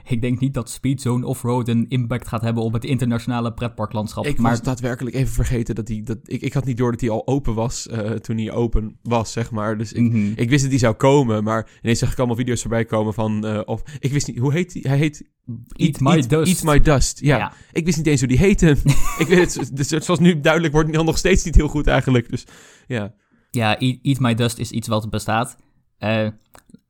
ik 0.08 0.22
denk 0.22 0.40
niet 0.40 0.54
dat 0.54 0.70
Speedzone 0.70 1.26
Offroad 1.26 1.68
een 1.68 1.86
impact 1.90 2.28
gaat 2.28 2.42
hebben 2.42 2.64
op 2.64 2.74
het 2.74 2.84
internationale 2.86 3.54
pretparklandschap. 3.54 4.26
Ik 4.26 4.38
maar 4.38 4.52
was 4.52 4.62
daadwerkelijk 4.62 5.16
even 5.16 5.34
vergeten 5.34 5.76
dat 5.76 5.86
die, 5.86 6.04
dat, 6.04 6.18
ik, 6.24 6.42
ik 6.42 6.54
had 6.54 6.66
niet 6.66 6.78
door 6.78 6.92
dat 6.92 7.02
hij 7.02 7.10
al 7.10 7.28
open 7.28 7.54
was 7.54 7.88
eh, 7.88 8.12
toen 8.12 8.38
hij 8.38 8.52
open 8.52 8.98
was, 9.02 9.32
zeg 9.32 9.52
maar. 9.52 9.78
Dus 9.78 9.94
ik, 9.94 10.02
Mhm. 10.08 10.32
Ik 10.36 10.50
wist 10.50 10.62
dat 10.62 10.72
die 10.72 10.80
zou 10.80 10.96
komen, 10.96 11.44
maar 11.44 11.70
ineens 11.82 12.00
zag 12.00 12.12
ik 12.12 12.18
allemaal 12.18 12.36
video's 12.36 12.62
voorbij 12.62 12.86
komen 12.86 13.14
van... 13.14 13.46
eh, 13.46 13.62
of, 13.66 13.82
ik 14.00 14.12
wist 14.12 14.28
niet, 14.28 14.38
hoe 14.38 14.54
heet 14.54 14.74
die? 14.74 14.88
Hij 14.88 14.98
heet... 14.98 15.30
Eat 15.76 16.00
My 16.00 16.28
Dust. 16.28 16.54
Eat 16.54 16.64
My 16.64 16.80
Dust, 16.80 17.20
ja. 17.20 17.38
Ja. 17.38 17.54
Ik 17.72 17.86
wist 17.86 17.98
niet 17.98 18.08
eens 18.08 18.20
hoe 18.20 18.30
die 18.30 18.38
heette. 18.38 18.76
ik 19.24 19.28
weet 19.28 19.56
het, 19.56 19.76
dus 19.76 19.88
zoals 19.88 20.20
nu 20.20 20.40
duidelijk 20.40 20.74
wordt, 20.74 20.92
nog 20.92 21.18
steeds 21.18 21.44
niet 21.44 21.56
heel 21.56 21.68
goed 21.68 21.88
eigenlijk. 21.88 22.30
Dus 22.30 22.46
ja, 22.88 23.14
Ja, 23.50 23.78
Eat, 23.80 23.98
Eat 24.02 24.20
My 24.20 24.34
Dust 24.34 24.58
is 24.58 24.72
iets 24.72 24.88
wat 24.88 25.10
bestaat. 25.10 25.58
Eh, 25.98 26.28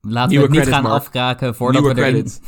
laten 0.02 0.36
we 0.38 0.42
het 0.44 0.52
niet 0.52 0.68
gaan 0.68 0.84
Mark. 0.84 0.96
afkraken 0.96 1.56
voordat 1.56 1.82
nieuwe 1.82 1.96
we 1.96 2.02
erin... 2.02 2.14
credit. 2.14 2.42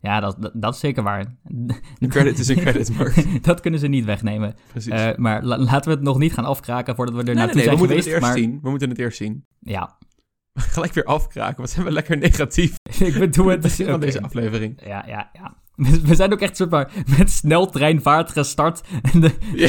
Ja, 0.00 0.20
dat, 0.20 0.36
dat, 0.42 0.52
dat 0.54 0.74
is 0.74 0.80
zeker 0.80 1.02
waar. 1.02 1.36
Een 1.98 2.08
credit 2.08 2.38
is 2.38 2.48
een 2.48 2.56
credit, 2.56 2.96
Mark. 2.96 3.24
dat 3.44 3.60
kunnen 3.60 3.80
ze 3.80 3.86
niet 3.86 4.04
wegnemen. 4.04 4.54
Precies. 4.70 4.92
Eh, 4.92 5.16
maar 5.16 5.42
la- 5.44 5.58
laten 5.58 5.90
we 5.90 5.96
het 5.96 6.04
nog 6.04 6.18
niet 6.18 6.32
gaan 6.32 6.44
afkraken 6.44 6.94
voordat 6.94 7.14
we 7.14 7.20
er 7.20 7.26
nee, 7.26 7.34
naartoe 7.34 7.54
nee, 7.54 7.64
we 7.64 7.76
zijn 7.76 7.78
moeten 7.78 7.96
geweest. 8.02 8.14
het 8.14 8.24
eerst 8.24 8.34
maar 8.34 8.50
zien. 8.50 8.58
We 8.62 8.70
moeten 8.70 8.88
het 8.88 8.98
eerst 8.98 9.16
zien. 9.16 9.44
ja, 9.60 9.98
Gelijk 10.54 10.92
weer 10.92 11.04
afkraken, 11.04 11.60
wat 11.60 11.70
zijn 11.70 11.84
we 11.86 11.92
lekker 11.92 12.16
negatief. 12.18 12.74
ik 12.98 13.18
bedoel 13.18 13.46
het. 13.46 13.60
begin 13.60 13.86
van 13.86 14.00
deze 14.00 14.22
aflevering. 14.22 14.80
Ja, 14.86 15.04
ja, 15.06 15.30
ja. 15.32 15.56
We, 15.74 16.00
we 16.00 16.14
zijn 16.14 16.32
ook 16.32 16.40
echt 16.40 16.70
maar, 16.70 16.92
met 17.18 17.30
sneltreinvaart 17.30 18.30
gestart. 18.30 18.80
En 19.12 19.20
de, 19.20 19.30
Ja, 19.54 19.68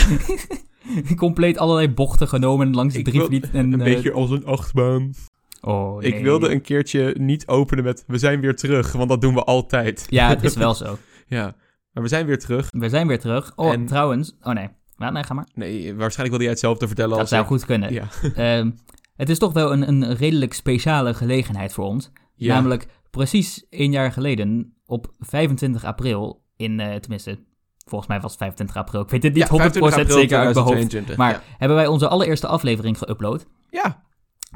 compleet 1.16 1.58
allerlei 1.58 1.90
bochten 1.90 2.28
genomen 2.28 2.74
langs 2.74 2.94
de 2.94 3.00
Ik 3.00 3.06
drievliet. 3.06 3.52
En, 3.52 3.74
een 3.74 3.80
eh, 3.80 3.94
beetje 3.94 4.12
als 4.12 4.30
een 4.30 4.46
achtbaan. 4.46 5.14
Oh, 5.62 6.04
Ik 6.04 6.14
nee. 6.14 6.24
wilde 6.24 6.50
een 6.52 6.62
keertje 6.62 7.16
niet 7.20 7.48
openen 7.48 7.84
met 7.84 8.04
we 8.08 8.18
zijn 8.18 8.40
weer 8.42 8.56
terug, 8.56 8.92
want 8.92 9.10
dat 9.10 9.22
doen 9.22 9.34
we 9.34 9.44
altijd. 9.44 10.06
Ja, 10.10 10.30
het 10.30 10.44
is 10.44 10.56
wel 10.66 10.74
zo. 10.74 10.98
Ja, 11.28 11.56
maar 11.94 12.04
we 12.04 12.10
zijn 12.10 12.26
weer 12.26 12.40
terug. 12.40 12.68
We 12.72 12.90
zijn 12.90 13.08
weer 13.08 13.20
terug. 13.20 13.52
Oh, 13.56 13.72
En- 13.74 13.86
trouwens. 13.86 14.36
Oh 14.42 14.54
nee. 14.54 14.68
Ja, 14.98 15.10
nee, 15.10 15.24
ga 15.24 15.34
maar. 15.34 15.48
Nee, 15.54 15.82
waarschijnlijk 15.96 16.30
wilde 16.30 16.44
jij 16.44 16.50
hetzelfde 16.52 16.88
vertellen 16.88 17.10
Dat 17.12 17.20
als 17.20 17.30
zou 17.30 17.42
ik. 17.42 17.48
goed 17.48 17.66
kunnen. 17.66 17.94
Ja. 17.94 18.08
Ehm, 18.36 18.72
het 19.16 19.30
is 19.30 19.38
toch 19.40 19.54
wel 19.54 19.72
een, 19.72 19.88
een 19.88 20.16
redelijk 20.16 20.54
speciale 20.54 21.14
gelegenheid 21.14 21.74
voor 21.74 21.86
ons. 21.86 22.12
ja. 22.36 22.54
Namelijk 22.54 22.88
precies 23.12 23.66
één 23.70 23.92
jaar 23.92 24.12
geleden, 24.12 24.74
op 24.86 25.14
25 25.20 25.84
april, 25.84 26.44
in, 26.56 26.80
eh, 26.80 26.96
tenminste, 26.96 27.40
volgens 27.90 28.10
mij 28.10 28.20
was 28.20 28.32
het 28.32 28.40
25 28.40 28.78
april, 28.78 29.02
ik 29.02 29.10
weet 29.10 29.24
het 29.24 29.34
niet 29.34 29.44
Ja, 29.44 29.50
100% 29.50 29.56
25 29.58 30.00
april 30.02 30.18
zeker 30.18 30.38
uit 30.38 30.54
mijn 30.54 30.66
hoofd. 30.66 30.78
2022, 30.90 31.18
Maar 31.18 31.32
ja. 31.32 31.42
hebben 31.58 31.78
wij 31.78 31.88
onze 31.88 32.08
allereerste 32.08 32.48
aflevering 32.48 32.98
geüpload 32.98 33.46
Ja, 33.70 34.04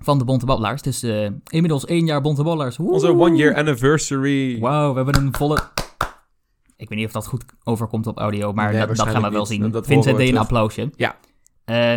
van 0.01 0.17
de 0.17 0.23
Bonte 0.25 0.45
Babbelaars. 0.45 0.81
Dus 0.81 1.03
eh, 1.03 1.27
inmiddels 1.47 1.85
één 1.85 2.05
jaar 2.05 2.21
Bonte 2.21 2.43
Babbelaars. 2.43 2.77
Onze 2.77 3.15
one 3.17 3.35
year 3.35 3.55
anniversary. 3.55 4.59
Wauw, 4.59 4.89
we 4.93 4.95
hebben 5.03 5.21
een 5.25 5.35
volle... 5.35 5.59
Ik 6.77 6.89
weet 6.89 6.97
niet 6.97 7.07
of 7.07 7.13
dat 7.13 7.27
goed 7.27 7.45
overkomt 7.63 8.07
op 8.07 8.17
audio, 8.17 8.53
maar 8.53 8.71
Nee, 8.71 8.85
dat, 8.87 8.95
dat 8.95 9.07
gaan 9.07 9.21
we 9.21 9.29
wel 9.29 9.45
zien. 9.45 9.71
Dat- 9.71 9.85
Vincent 9.85 10.17
deed 10.17 10.29
een 10.29 10.37
applausje. 10.37 10.89
Ja. 10.95 11.15
Eh, 11.65 11.95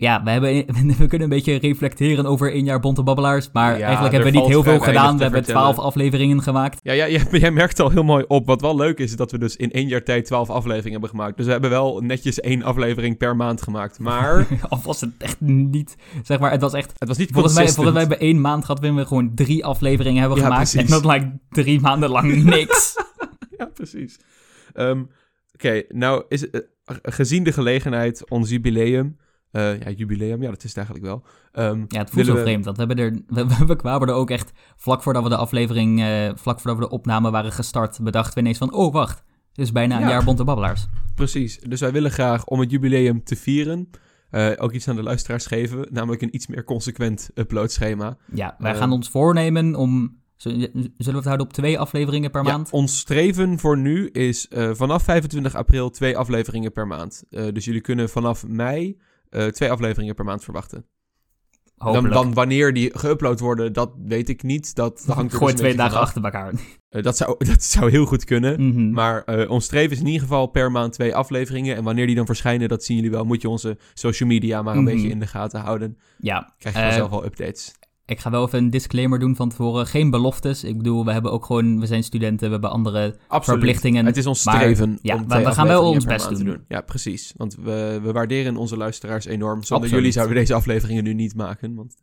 ja, 0.00 0.22
we, 0.22 0.30
hebben, 0.30 0.64
we 0.98 1.06
kunnen 1.06 1.20
een 1.20 1.28
beetje 1.28 1.54
reflecteren 1.58 2.26
over 2.26 2.52
één 2.52 2.64
jaar 2.64 2.80
Bonte 2.80 3.02
Babbelaars. 3.02 3.50
Maar 3.52 3.78
Ja, 3.78 3.84
eigenlijk 3.84 4.14
hebben 4.14 4.32
we 4.32 4.38
niet 4.38 4.48
heel 4.48 4.62
veel 4.62 4.78
gedaan. 4.78 5.16
We 5.16 5.22
hebben 5.22 5.42
twaalf 5.42 5.78
afleveringen 5.78 6.42
gemaakt. 6.42 6.78
Ja, 6.82 6.92
ja, 6.92 7.08
jij, 7.16 7.26
jij 7.30 7.50
merkt 7.50 7.80
al 7.80 7.90
heel 7.90 8.02
mooi 8.02 8.24
op. 8.28 8.46
Wat 8.46 8.60
wel 8.60 8.76
leuk 8.76 8.98
is, 8.98 9.10
is 9.10 9.16
dat 9.16 9.30
we 9.30 9.38
dus 9.38 9.56
in 9.56 9.70
één 9.70 9.88
jaar 9.88 10.02
tijd 10.02 10.24
twaalf 10.24 10.50
afleveringen 10.50 10.90
hebben 10.90 11.08
gemaakt. 11.10 11.36
Dus 11.36 11.46
we 11.46 11.52
hebben 11.52 11.70
wel 11.70 12.00
netjes 12.00 12.40
één 12.40 12.62
aflevering 12.62 13.16
per 13.16 13.36
maand 13.36 13.62
gemaakt. 13.62 13.98
Maar 13.98 14.46
Of 14.68 14.84
was 14.84 15.00
het 15.00 15.10
echt 15.18 15.40
niet... 15.40 15.96
Zeg 16.22 16.38
maar, 16.38 16.50
het 16.50 16.60
was 16.60 16.72
echt... 16.72 16.92
het 16.98 17.08
was 17.08 17.18
niet 17.18 17.30
Volgens 17.32 17.54
mij, 17.54 17.68
volgens 17.68 17.96
mij 17.96 18.06
bij 18.06 18.18
één 18.18 18.40
maand 18.40 18.64
gehad 18.64 18.80
waarin 18.80 18.98
we 18.98 19.06
gewoon 19.06 19.34
drie 19.34 19.64
afleveringen 19.64 20.20
hebben 20.20 20.38
Ja, 20.38 20.44
gemaakt. 20.44 20.70
precies. 20.70 20.80
En 20.80 20.94
dat 20.96 21.04
lijkt 21.04 21.26
drie 21.48 21.80
maanden 21.80 22.10
lang 22.10 22.44
niks. 22.44 22.94
Ja, 23.58 23.64
precies. 23.64 24.18
Ehm, 24.72 25.02
Oké, 25.54 25.82
nou 25.88 26.24
is 26.28 26.50
eh, 26.50 26.60
gezien 27.02 27.44
de 27.44 27.52
gelegenheid, 27.52 28.30
ons 28.30 28.50
jubileum... 28.50 29.16
eh, 29.50 29.80
ja, 29.80 29.90
jubileum, 29.90 30.42
ja, 30.42 30.50
dat 30.50 30.64
is 30.64 30.74
het 30.74 30.76
eigenlijk 30.76 31.06
wel. 31.06 31.22
Ehm, 31.52 31.84
Ja, 31.88 31.98
het 31.98 32.10
voelt 32.10 32.26
zo 32.26 32.34
we- 32.34 32.40
vreemd. 32.40 32.64
We, 32.64 32.72
hebben 32.76 32.98
er, 32.98 33.10
we, 33.26 33.46
we- 33.46 33.64
we 33.66 33.76
kwamen 33.76 34.08
er 34.08 34.14
ook 34.14 34.30
echt 34.30 34.52
vlak 34.76 35.02
voordat 35.02 35.22
we 35.22 35.28
de 35.28 35.36
aflevering, 35.36 36.00
eh, 36.00 36.30
vlak 36.34 36.60
voordat 36.60 36.80
we 36.82 36.88
de 36.88 36.94
opname 36.94 37.30
waren 37.30 37.52
gestart, 37.52 37.98
bedachten 38.02 38.34
we 38.34 38.40
ineens 38.40 38.58
van, 38.58 38.72
oh 38.72 38.92
wacht, 38.92 39.22
het 39.48 39.58
is 39.58 39.72
bijna 39.72 39.94
een 39.96 40.02
Ja. 40.02 40.08
jaar 40.08 40.24
Bonte 40.24 40.44
Babbelaars. 40.44 40.86
Precies. 41.14 41.58
Dus 41.60 41.80
wij 41.80 41.92
willen 41.92 42.10
graag 42.10 42.44
om 42.46 42.60
het 42.60 42.70
jubileum 42.70 43.24
te 43.24 43.36
vieren... 43.36 43.90
eh, 44.30 44.50
ook 44.56 44.72
iets 44.72 44.88
aan 44.88 44.96
de 44.96 45.02
luisteraars 45.02 45.46
geven. 45.46 45.86
Namelijk 45.90 46.22
een 46.22 46.34
iets 46.34 46.46
meer 46.46 46.64
consequent 46.64 47.30
uploadschema. 47.34 48.16
Ja, 48.34 48.54
wij 48.58 48.74
gaan 48.76 48.92
ons 48.92 49.08
voornemen 49.08 49.74
om 49.74 50.18
Zullen 50.36 50.70
we 50.96 51.10
het 51.12 51.24
houden 51.24 51.46
op 51.46 51.52
twee 51.52 51.78
afleveringen 51.78 52.30
per 52.30 52.44
Ja, 52.44 52.50
maand? 52.52 52.70
ons 52.70 52.98
streven 52.98 53.58
voor 53.58 53.78
nu 53.78 54.06
is 54.08 54.46
vanaf 54.72 55.02
25 55.02 55.54
april 55.54 55.90
twee 55.90 56.16
afleveringen 56.16 56.72
per 56.72 56.86
maand. 56.86 57.24
Dus 57.30 57.64
jullie 57.64 57.80
kunnen 57.80 58.08
vanaf 58.08 58.46
mei 58.46 59.00
eh, 59.30 59.46
twee 59.46 59.70
afleveringen 59.70 60.14
per 60.14 60.24
maand 60.24 60.44
verwachten. 60.44 60.86
Dan, 61.76 62.08
dan 62.10 62.34
wanneer 62.34 62.72
die 62.72 62.92
geüpload 62.98 63.38
worden, 63.38 63.72
dat 63.72 63.92
weet 64.04 64.28
ik 64.28 64.42
niet. 64.42 64.74
Dat 64.74 65.04
hangt 65.06 65.34
Gooi 65.34 65.40
dus 65.44 65.50
een 65.50 65.56
twee 65.56 65.74
dagen 65.76 65.92
vanaf. 65.92 66.06
achter 66.06 66.24
elkaar. 66.24 66.52
Eh, 66.88 67.02
dat, 67.02 67.16
zou, 67.16 67.36
dat 67.52 67.62
zou 67.62 67.90
heel 67.90 68.04
goed 68.04 68.24
kunnen. 68.24 68.68
Mhm. 68.68 68.90
Maar 68.90 69.24
eh, 69.24 69.50
ons 69.50 69.64
streven 69.64 69.90
is 69.92 69.98
in 70.00 70.06
ieder 70.06 70.20
geval 70.22 70.46
per 70.46 70.70
maand 70.70 70.92
twee 70.92 71.14
afleveringen. 71.14 71.76
En 71.76 71.84
wanneer 71.84 72.06
die 72.06 72.14
dan 72.16 72.26
verschijnen, 72.26 72.68
dat 72.68 72.84
zien 72.84 72.96
jullie 72.96 73.10
wel. 73.10 73.24
Moet 73.24 73.42
je 73.42 73.48
onze 73.48 73.78
social 73.94 74.28
media 74.28 74.62
maar 74.62 74.76
een 74.76 74.82
Mhm. 74.82 74.92
beetje 74.94 75.08
in 75.08 75.20
de 75.20 75.26
gaten 75.26 75.60
houden. 75.60 75.98
Ja, 76.18 76.54
Krijg 76.58 76.74
je 76.76 76.82
vanzelf 76.82 77.10
wel 77.10 77.24
updates. 77.24 77.74
Ik 78.10 78.20
ga 78.20 78.30
wel 78.30 78.46
even 78.46 78.58
een 78.58 78.70
disclaimer 78.70 79.18
doen 79.18 79.36
van 79.36 79.48
tevoren. 79.48 79.86
Geen 79.86 80.10
beloftes. 80.10 80.64
Ik 80.64 80.76
bedoel, 80.76 81.04
we 81.04 81.12
hebben 81.12 81.32
ook 81.32 81.44
gewoon, 81.44 81.80
we 81.80 81.86
zijn 81.86 82.02
studenten, 82.04 82.46
we 82.46 82.52
hebben 82.52 82.70
andere 82.70 83.16
Absoluut. 83.28 83.44
verplichtingen. 83.60 84.06
Het 84.06 84.16
is 84.16 84.26
ons 84.26 84.44
maar- 84.44 84.54
streven 84.54 84.98
ja, 85.02 85.14
om 85.14 85.28
we- 85.28 85.38
we 85.42 85.52
gaan 85.52 85.66
wel 85.66 85.88
ons 85.88 86.04
best 86.04 86.44
doen. 86.44 86.64
Ja, 86.68 86.80
precies. 86.80 87.32
Want 87.36 87.54
we, 87.54 87.98
we 88.02 88.12
waarderen 88.12 88.56
onze 88.56 88.76
luisteraars 88.76 89.24
enorm. 89.24 89.62
Zonder 89.62 89.74
Absoluut. 89.76 89.90
jullie 89.94 90.12
zouden 90.12 90.34
we 90.34 90.40
deze 90.40 90.54
afleveringen 90.54 91.04
nu 91.04 91.14
niet 91.14 91.34
maken. 91.34 91.74
Want 91.74 91.94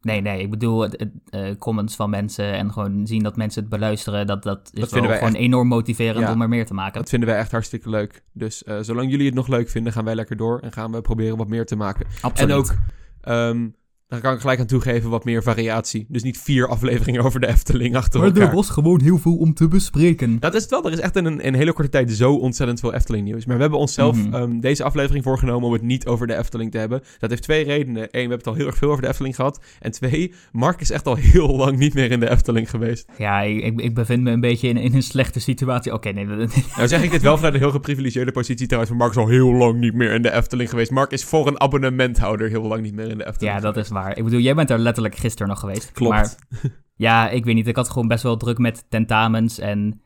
Nee, 0.00 0.20
nee, 0.20 0.40
ik 0.42 0.50
bedoel, 0.50 0.80
het, 0.80 1.00
het, 1.00 1.10
eh, 1.30 1.56
comments 1.58 1.96
van 1.96 2.10
mensen 2.10 2.52
en 2.52 2.72
gewoon 2.72 3.06
zien 3.06 3.22
dat 3.22 3.36
mensen 3.36 3.60
het 3.60 3.70
beluisteren, 3.70 4.26
dat, 4.26 4.42
dat 4.42 4.70
is 4.72 4.88
vinden 4.88 5.10
wel 5.10 5.18
gewoon 5.18 5.34
enorm 5.34 5.68
motiverend 5.68 6.26
Ja. 6.26 6.32
om 6.32 6.42
er 6.42 6.48
meer 6.48 6.66
te 6.66 6.74
maken. 6.74 7.00
dat 7.00 7.08
vinden 7.08 7.28
wij 7.28 7.38
echt 7.38 7.50
hartstikke 7.50 7.90
leuk. 7.90 8.24
Dus 8.32 8.64
eh, 8.64 8.78
zolang 8.80 9.10
jullie 9.10 9.26
het 9.26 9.34
nog 9.34 9.48
leuk 9.48 9.68
vinden, 9.68 9.92
gaan 9.92 10.04
wij 10.04 10.14
lekker 10.14 10.36
door. 10.36 10.58
En 10.60 10.72
gaan 10.72 10.92
we 10.92 11.00
proberen 11.00 11.36
wat 11.36 11.48
meer 11.48 11.66
te 11.66 11.76
maken. 11.76 12.06
Absoluut. 12.20 12.50
En 12.50 12.56
ook, 12.56 12.74
ehm 13.20 13.68
daar 14.08 14.20
kan 14.20 14.32
ik 14.34 14.40
gelijk 14.40 14.60
aan 14.60 14.66
toegeven, 14.66 15.10
wat 15.10 15.24
meer 15.24 15.42
variatie. 15.42 16.06
Dus 16.08 16.22
niet 16.22 16.38
vier 16.38 16.68
afleveringen 16.74 17.22
over 17.22 17.40
de 17.40 17.46
Efteling 17.46 17.96
achter 17.96 18.24
elkaar. 18.24 18.54
was 18.54 18.70
gewoon 18.70 19.00
heel 19.00 19.18
veel 19.18 19.36
om 19.36 19.54
te 19.54 19.68
bespreken. 19.68 20.40
Dat 20.40 20.54
is 20.54 20.62
het 20.62 20.70
wel. 20.70 20.84
Er 20.86 20.92
is 20.92 20.98
echt 21.00 21.16
in 21.16 21.24
een, 21.24 21.40
in 21.40 21.52
een 21.52 21.58
hele 21.58 21.72
korte 21.72 21.90
tijd 21.90 22.12
zo 22.12 22.34
ontzettend 22.34 22.80
veel 22.80 22.94
Efteling 22.94 23.24
nieuws. 23.24 23.44
Maar 23.46 23.54
we 23.56 23.62
hebben 23.62 23.78
onszelf 23.80 24.16
Mhm. 24.16 24.34
ehm, 24.34 24.60
deze 24.60 24.84
aflevering 24.84 25.24
voorgenomen 25.24 25.66
om 25.66 25.72
het 25.72 25.82
niet 25.82 26.06
over 26.06 26.26
de 26.26 26.36
Efteling 26.36 26.70
te 26.70 26.78
hebben. 26.78 27.02
Dat 27.18 27.30
heeft 27.30 27.42
twee 27.42 27.64
redenen. 27.64 28.02
Eén, 28.02 28.08
we 28.10 28.18
hebben 28.18 28.38
het 28.38 28.46
al 28.46 28.54
heel 28.54 28.66
erg 28.66 28.76
veel 28.76 28.90
over 28.90 29.02
de 29.02 29.08
Efteling 29.08 29.34
gehad. 29.34 29.60
En 29.80 29.90
twee, 29.90 30.32
Mark 30.52 30.80
is 30.80 30.90
echt 30.90 31.06
al 31.06 31.14
heel 31.14 31.56
lang 31.62 31.78
niet 31.78 31.94
meer 31.94 32.10
in 32.10 32.20
de 32.20 32.30
Efteling 32.30 32.70
geweest. 32.70 33.08
Ja, 33.18 33.40
ik, 33.40 33.80
ik, 33.80 33.94
bevind 33.94 34.22
me 34.22 34.30
een 34.30 34.40
beetje 34.40 34.68
in, 34.68 34.76
in 34.76 34.94
een 34.94 35.02
slechte 35.02 35.40
situatie. 35.40 35.92
Oké, 35.92 36.10
nee, 36.10 36.26
dat- 36.26 36.54
Nou 36.76 36.88
zeg 36.88 37.02
ik 37.02 37.10
dit 37.10 37.22
wel 37.22 37.36
vanuit 37.36 37.54
een 37.54 37.60
heel 37.60 37.70
geprivilegeerde 37.70 38.32
positie 38.32 38.66
trouwens. 38.66 38.90
Maar 38.92 39.00
Mark 39.02 39.16
is 39.16 39.22
al 39.22 39.28
heel 39.28 39.52
lang 39.52 39.78
niet 39.80 39.94
meer 39.94 40.12
in 40.12 40.22
de 40.22 40.32
Efteling 40.32 40.70
geweest. 40.70 40.90
Mark 40.90 41.10
is 41.10 41.24
voor 41.24 41.46
een 41.46 41.60
abonnementhouder 41.60 42.48
heel 42.48 42.62
lang 42.62 42.82
niet 42.82 42.94
meer 42.94 43.08
in 43.10 43.18
de 43.18 43.26
Efteling 43.26 43.54
ja, 43.54 43.60
dat 43.60 43.72
geweest. 43.72 43.90
is 43.90 43.93
waar. 43.94 44.16
Ik 44.16 44.24
bedoel, 44.24 44.40
jij 44.40 44.54
bent 44.54 44.70
er 44.70 44.78
letterlijk 44.78 45.16
gisteren 45.16 45.48
nog 45.48 45.60
geweest. 45.60 45.92
Klopt. 45.92 46.12
Maar 46.12 46.36
ja, 46.96 47.28
ik 47.28 47.44
weet 47.44 47.54
niet. 47.54 47.66
Ik 47.66 47.76
had 47.76 47.90
gewoon 47.90 48.08
best 48.08 48.22
wel 48.22 48.36
druk 48.36 48.58
met 48.58 48.84
tentamens 48.88 49.58
en... 49.58 50.00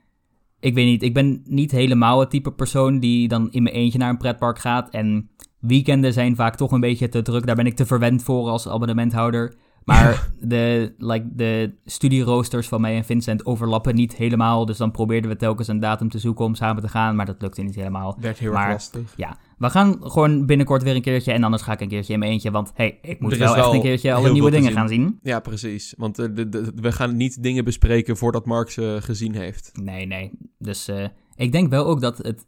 Ik 0.60 0.74
weet 0.74 0.86
niet, 0.86 1.02
ik 1.02 1.14
ben 1.14 1.42
niet 1.44 1.70
helemaal 1.70 2.20
het 2.20 2.30
type 2.30 2.52
persoon 2.52 2.98
die 2.98 3.28
dan 3.28 3.50
in 3.50 3.62
mijn 3.62 3.74
eentje 3.74 3.98
naar 3.98 4.10
een 4.10 4.16
pretpark 4.16 4.58
gaat. 4.58 4.90
En 4.90 5.30
weekenden 5.58 6.12
zijn 6.12 6.36
vaak 6.36 6.56
toch 6.56 6.72
een 6.72 6.80
beetje 6.80 7.08
te 7.08 7.22
druk. 7.22 7.46
Daar 7.46 7.56
ben 7.56 7.66
ik 7.66 7.76
te 7.76 7.86
verwend 7.86 8.22
voor 8.22 8.48
als 8.48 8.68
abonnementhouder. 8.68 9.54
Maar 9.88 10.30
de, 10.40 10.94
like, 10.98 11.28
de 11.34 11.72
studieroosters 11.84 12.68
van 12.68 12.80
mij 12.80 12.96
en 12.96 13.04
Vincent 13.04 13.46
overlappen 13.46 13.94
niet 13.94 14.16
helemaal. 14.16 14.66
Dus 14.66 14.76
dan 14.76 14.90
probeerden 14.90 15.30
we 15.30 15.36
telkens 15.36 15.68
een 15.68 15.80
datum 15.80 16.08
te 16.08 16.18
zoeken 16.18 16.44
om 16.44 16.54
samen 16.54 16.82
te 16.82 16.88
gaan. 16.88 17.16
Maar 17.16 17.26
dat 17.26 17.42
lukte 17.42 17.62
niet 17.62 17.74
helemaal. 17.74 18.16
Werd 18.20 18.38
heel 18.38 18.52
Maar- 18.52 18.62
erg 18.64 18.72
lastig. 18.72 19.12
Ja, 19.16 19.36
we 19.58 19.70
gaan 19.70 19.96
gewoon 20.02 20.46
binnenkort 20.46 20.82
weer 20.82 20.94
een 20.94 21.02
keertje. 21.02 21.32
En 21.32 21.44
anders 21.44 21.62
ga 21.62 21.72
ik 21.72 21.80
een 21.80 21.88
keertje 21.88 22.12
in 22.12 22.18
mijn 22.18 22.30
eentje. 22.32 22.50
Want 22.50 22.72
hey, 22.74 22.98
ik 23.02 23.20
moet 23.20 23.32
is 23.32 23.38
wel 23.38 23.54
echt 23.56 23.64
wel 23.64 23.74
een 23.74 23.80
keertje 23.80 24.12
alle 24.14 24.32
nieuwe 24.32 24.50
dingen 24.50 24.66
zien. 24.66 24.76
gaan 24.76 24.88
zien. 24.88 25.18
Ja, 25.22 25.40
precies. 25.40 25.94
Want 25.96 26.18
eh, 26.18 26.26
de, 26.34 26.48
de- 26.48 26.72
we 26.74 26.92
gaan 26.92 27.16
niet 27.16 27.42
dingen 27.42 27.64
bespreken 27.64 28.16
voordat 28.16 28.46
Mark 28.46 28.70
ze 28.70 28.98
gezien 29.00 29.34
heeft. 29.34 29.70
Nee, 29.82 30.06
nee. 30.06 30.30
Dus 30.58 30.88
eh, 30.88 31.04
ik 31.36 31.52
denk 31.52 31.70
wel 31.70 31.86
ook 31.86 32.00
dat 32.00 32.18
het 32.18 32.46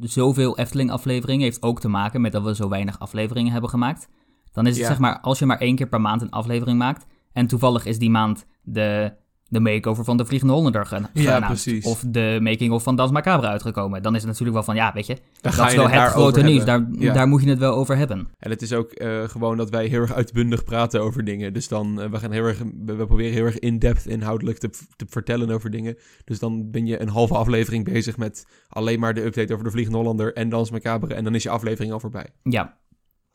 zoveel 0.00 0.58
Efteling-afleveringen 0.58 1.44
heeft 1.44 1.62
ook 1.62 1.80
te 1.80 1.88
maken 1.88 2.20
met 2.20 2.32
dat 2.32 2.42
we 2.42 2.54
zo 2.54 2.68
weinig 2.68 2.98
afleveringen 2.98 3.52
hebben 3.52 3.70
gemaakt. 3.70 4.08
Dan 4.56 4.66
is 4.66 4.72
het 4.72 4.80
Ja. 4.82 4.86
zeg 4.88 4.98
maar, 4.98 5.20
als 5.20 5.38
je 5.38 5.46
maar 5.46 5.58
één 5.58 5.76
keer 5.76 5.88
per 5.88 6.00
maand 6.00 6.22
een 6.22 6.30
aflevering 6.30 6.78
maakt. 6.78 7.06
En 7.32 7.46
toevallig 7.46 7.84
is 7.84 7.98
die 7.98 8.10
maand 8.10 8.46
de, 8.62 9.12
de 9.48 9.60
makeover 9.60 10.04
van 10.04 10.16
de 10.16 10.24
Vliegende 10.24 10.54
Hollander 10.54 10.86
ge- 10.86 10.94
Ja, 10.96 11.08
geannounced, 11.12 11.64
precies. 11.64 11.84
Of 11.84 12.04
de 12.06 12.38
making-of 12.42 12.82
van 12.82 12.96
Das 12.96 13.10
Macabre 13.10 13.46
uitgekomen. 13.46 14.02
Dan 14.02 14.12
is 14.14 14.18
het 14.20 14.28
natuurlijk 14.30 14.56
wel 14.56 14.64
van, 14.66 14.74
ja, 14.74 14.92
weet 14.92 15.06
je, 15.06 15.16
dat 15.40 15.52
is 15.52 15.74
wel 15.74 15.88
het 15.88 16.10
grote 16.10 16.42
nieuws. 16.42 16.64
Daar, 16.64 16.86
Ja. 16.98 17.12
daar 17.12 17.28
moet 17.28 17.42
je 17.42 17.48
het 17.48 17.58
wel 17.58 17.74
over 17.74 17.96
hebben. 17.96 18.28
En 18.38 18.50
het 18.50 18.62
is 18.62 18.72
ook 18.72 18.90
eh, 18.90 19.22
gewoon 19.28 19.56
dat 19.56 19.70
wij 19.70 19.86
heel 19.86 20.00
erg 20.00 20.12
uitbundig 20.12 20.64
praten 20.64 21.00
over 21.02 21.24
dingen. 21.24 21.52
Dus 21.52 21.68
dan, 21.68 22.00
eh, 22.00 22.10
we 22.10 22.18
gaan 22.18 22.30
heel 22.32 22.44
erg, 22.44 22.58
we, 22.84 22.94
we 22.94 23.06
proberen 23.06 23.32
heel 23.32 23.44
erg 23.44 23.58
in-depth 23.58 24.06
inhoudelijk 24.06 24.58
te, 24.58 24.70
te 24.96 25.06
vertellen 25.08 25.50
over 25.50 25.70
dingen. 25.70 25.96
Dus 26.24 26.38
dan 26.38 26.70
ben 26.70 26.86
je 26.86 27.00
een 27.00 27.08
halve 27.08 27.34
aflevering 27.34 27.84
bezig 27.84 28.16
met 28.16 28.46
alleen 28.68 29.00
maar 29.00 29.14
de 29.14 29.24
update 29.24 29.52
over 29.52 29.64
de 29.64 29.70
Vliegende 29.70 29.98
Hollander 29.98 30.34
en 30.34 30.48
Dans 30.48 30.70
Macabre. 30.70 31.14
En 31.14 31.24
dan 31.24 31.34
is 31.34 31.42
je 31.42 31.50
aflevering 31.50 31.92
al 31.92 32.00
voorbij. 32.00 32.26
Ja. 32.42 32.76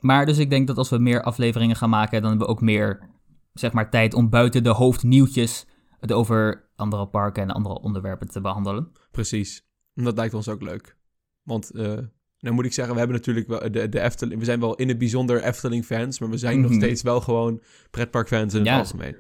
Maar 0.02 0.26
dus 0.26 0.38
ik 0.38 0.50
denk 0.50 0.68
dat 0.68 0.78
als 0.78 0.90
we 0.90 0.98
meer 0.98 1.24
afleveringen 1.24 1.76
gaan 1.76 1.90
maken, 1.90 2.22
dan 2.22 2.30
hebben 2.30 2.48
we 2.48 2.54
ook 2.54 2.62
meer, 2.62 3.10
zeg 3.54 3.72
maar, 3.72 3.90
tijd 3.90 4.14
om 4.14 4.30
buiten 4.30 4.64
de 4.64 4.70
hoofdnieuwtjes 4.70 5.66
het 6.00 6.12
over 6.12 6.70
andere 6.76 7.08
parken 7.08 7.44
en 7.44 7.52
andere 7.52 7.80
onderwerpen 7.80 8.28
te 8.28 8.42
behandelen. 8.42 8.92
Precies. 9.12 9.66
En 9.94 10.04
dat 10.04 10.18
lijkt 10.18 10.34
ons 10.34 10.48
ook 10.50 10.62
leuk. 10.62 10.96
Want, 11.44 11.72
eh 11.72 11.98
nou 12.40 12.56
moet 12.56 12.66
ik 12.66 12.74
zeggen, 12.74 12.94
we 12.94 13.00
hebben 13.00 13.18
natuurlijk 13.18 13.48
wel 13.48 13.72
de, 13.72 13.90
de 13.90 14.00
Efteling... 14.00 14.40
We 14.40 14.46
zijn 14.46 14.60
wel 14.60 14.76
in 14.76 14.88
het 14.88 14.98
bijzonder 14.98 15.44
Efteling-fans, 15.44 16.20
maar 16.20 16.30
we 16.30 16.38
zijn 16.38 16.62
nog 16.62 16.70
Mhm. 16.72 16.80
steeds 16.80 17.02
wel 17.02 17.22
gewoon 17.22 17.62
pretpark-fans 17.92 18.54
in 18.54 18.60
het 18.60 18.68
Ja. 18.70 18.78
algemeen. 18.78 19.16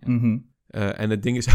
Mhm. 0.00 0.38
Eh, 0.66 1.00
en 1.00 1.10
het 1.10 1.22
ding 1.22 1.36
is, 1.36 1.46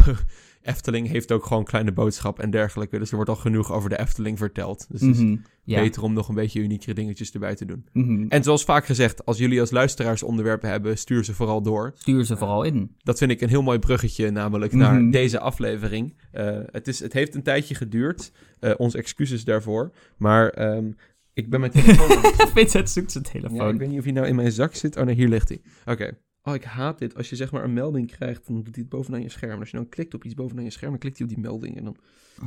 Efteling 0.67 1.07
heeft 1.07 1.31
ook 1.31 1.45
gewoon 1.45 1.63
kleine 1.63 1.91
boodschap 1.91 2.39
en 2.39 2.49
dergelijke. 2.49 2.99
Dus 2.99 3.09
er 3.09 3.15
wordt 3.15 3.29
al 3.29 3.35
genoeg 3.35 3.71
over 3.71 3.89
de 3.89 3.99
Efteling 3.99 4.37
verteld. 4.37 4.85
Dus 4.89 5.01
het 5.01 5.15
is 5.15 5.21
Mhm. 5.21 5.35
Ja. 5.63 5.81
beter 5.81 6.01
om 6.03 6.13
nog 6.13 6.27
een 6.29 6.35
beetje 6.35 6.59
uniekere 6.59 6.93
dingetjes 6.93 7.31
erbij 7.31 7.55
te 7.55 7.65
doen. 7.65 7.85
Mhm. 7.93 8.25
En 8.29 8.43
zoals 8.43 8.63
vaak 8.63 8.85
gezegd, 8.85 9.25
als 9.25 9.37
jullie 9.37 9.59
als 9.59 9.71
luisteraars 9.71 10.23
onderwerpen 10.23 10.69
hebben, 10.69 10.97
stuur 10.97 11.23
ze 11.25 11.33
vooral 11.33 11.61
door. 11.61 11.91
Stuur 11.97 12.25
ze 12.25 12.37
vooral 12.37 12.63
in. 12.63 12.95
Dat 13.03 13.17
vind 13.17 13.31
ik 13.31 13.41
een 13.41 13.49
heel 13.49 13.61
mooi 13.61 13.79
bruggetje 13.79 14.29
namelijk 14.31 14.73
naar 14.73 14.93
Mhm. 15.01 15.09
deze 15.11 15.39
aflevering. 15.39 16.13
Eh, 16.31 16.57
het, 16.71 16.87
is, 16.87 16.99
het 16.99 17.13
heeft 17.13 17.35
een 17.35 17.43
tijdje 17.43 17.75
geduurd. 17.75 18.31
Eh 18.59 18.71
onze 18.77 18.97
excuses 18.97 19.43
daarvoor. 19.43 19.91
Maar 20.17 20.49
ehm, 20.49 20.91
ik 21.33 21.49
ben 21.49 21.59
mijn 21.59 21.71
telefoon... 21.81 22.17
Vincent 22.55 22.89
zoekt 22.89 23.11
zijn 23.11 23.23
telefoon. 23.23 23.57
ja, 23.57 23.67
ik 23.69 23.77
weet 23.79 23.89
niet 23.89 23.97
of 23.97 24.03
hij 24.03 24.13
nou 24.13 24.27
in 24.27 24.35
mijn 24.35 24.51
zak 24.51 24.75
zit. 24.75 24.97
Oh 24.97 25.03
nee, 25.03 25.15
hier 25.15 25.27
ligt 25.29 25.49
hij. 25.49 25.61
Oké. 25.85 26.11
Oh, 26.47 26.53
ik 26.55 26.63
haat 26.63 26.99
dit. 26.99 27.15
Als 27.15 27.29
je 27.29 27.35
zeg 27.35 27.51
maar 27.51 27.63
een 27.63 27.73
melding 27.73 28.11
krijgt, 28.11 28.47
dan 28.47 28.55
doet 28.55 28.75
hij 28.75 28.83
het 28.83 28.89
bovenaan 28.89 29.21
je 29.21 29.29
scherm. 29.29 29.59
Als 29.59 29.69
je 29.69 29.77
dan 29.77 29.89
klikt 29.89 30.13
op 30.13 30.23
iets 30.23 30.33
bovenaan 30.33 30.63
je 30.63 30.69
scherm, 30.69 30.91
dan 30.91 30.99
klikt 30.99 31.17
hij 31.17 31.27
op 31.27 31.33
die 31.33 31.43
melding. 31.43 31.77
En 31.77 31.83
dan... 31.83 31.95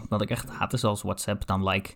Wat 0.09 0.23
ik 0.23 0.30
echt 0.30 0.49
haat 0.49 0.73
is 0.73 0.85
als 0.85 1.02
WhatsApp 1.02 1.47
dan 1.47 1.69
like 1.69 1.95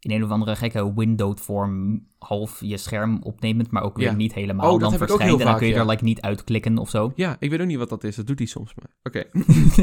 in 0.00 0.10
een 0.10 0.24
of 0.24 0.30
andere 0.30 0.56
gekke 0.56 0.94
windowed 0.94 1.40
vorm 1.40 2.06
half 2.18 2.60
je 2.60 2.76
scherm 2.76 3.18
opnemend, 3.22 3.70
maar 3.70 3.82
ook 3.82 3.96
weer 3.96 4.06
Ja. 4.06 4.14
niet 4.14 4.34
helemaal. 4.34 4.64
Oh, 4.66 4.70
dat 4.72 4.80
dan 4.80 4.92
heb 4.92 5.00
ik 5.02 5.02
ook 5.02 5.16
verschijnt 5.16 5.30
heel 5.30 5.38
en 5.40 5.44
dan 5.44 5.52
vaak, 5.52 5.58
kun 5.58 5.68
je 5.68 5.74
ja. 5.74 5.80
er 5.80 5.86
like 5.86 6.04
niet 6.04 6.20
uitklikken 6.20 6.78
of 6.78 6.90
zo. 6.90 7.12
Ja, 7.14 7.36
ik 7.38 7.50
weet 7.50 7.60
ook 7.60 7.66
niet 7.66 7.78
wat 7.78 7.88
dat 7.88 8.04
is. 8.04 8.16
Dat 8.16 8.26
doet 8.26 8.38
hij 8.38 8.46
soms 8.46 8.74
maar. 8.74 8.90
Oké, 9.02 9.24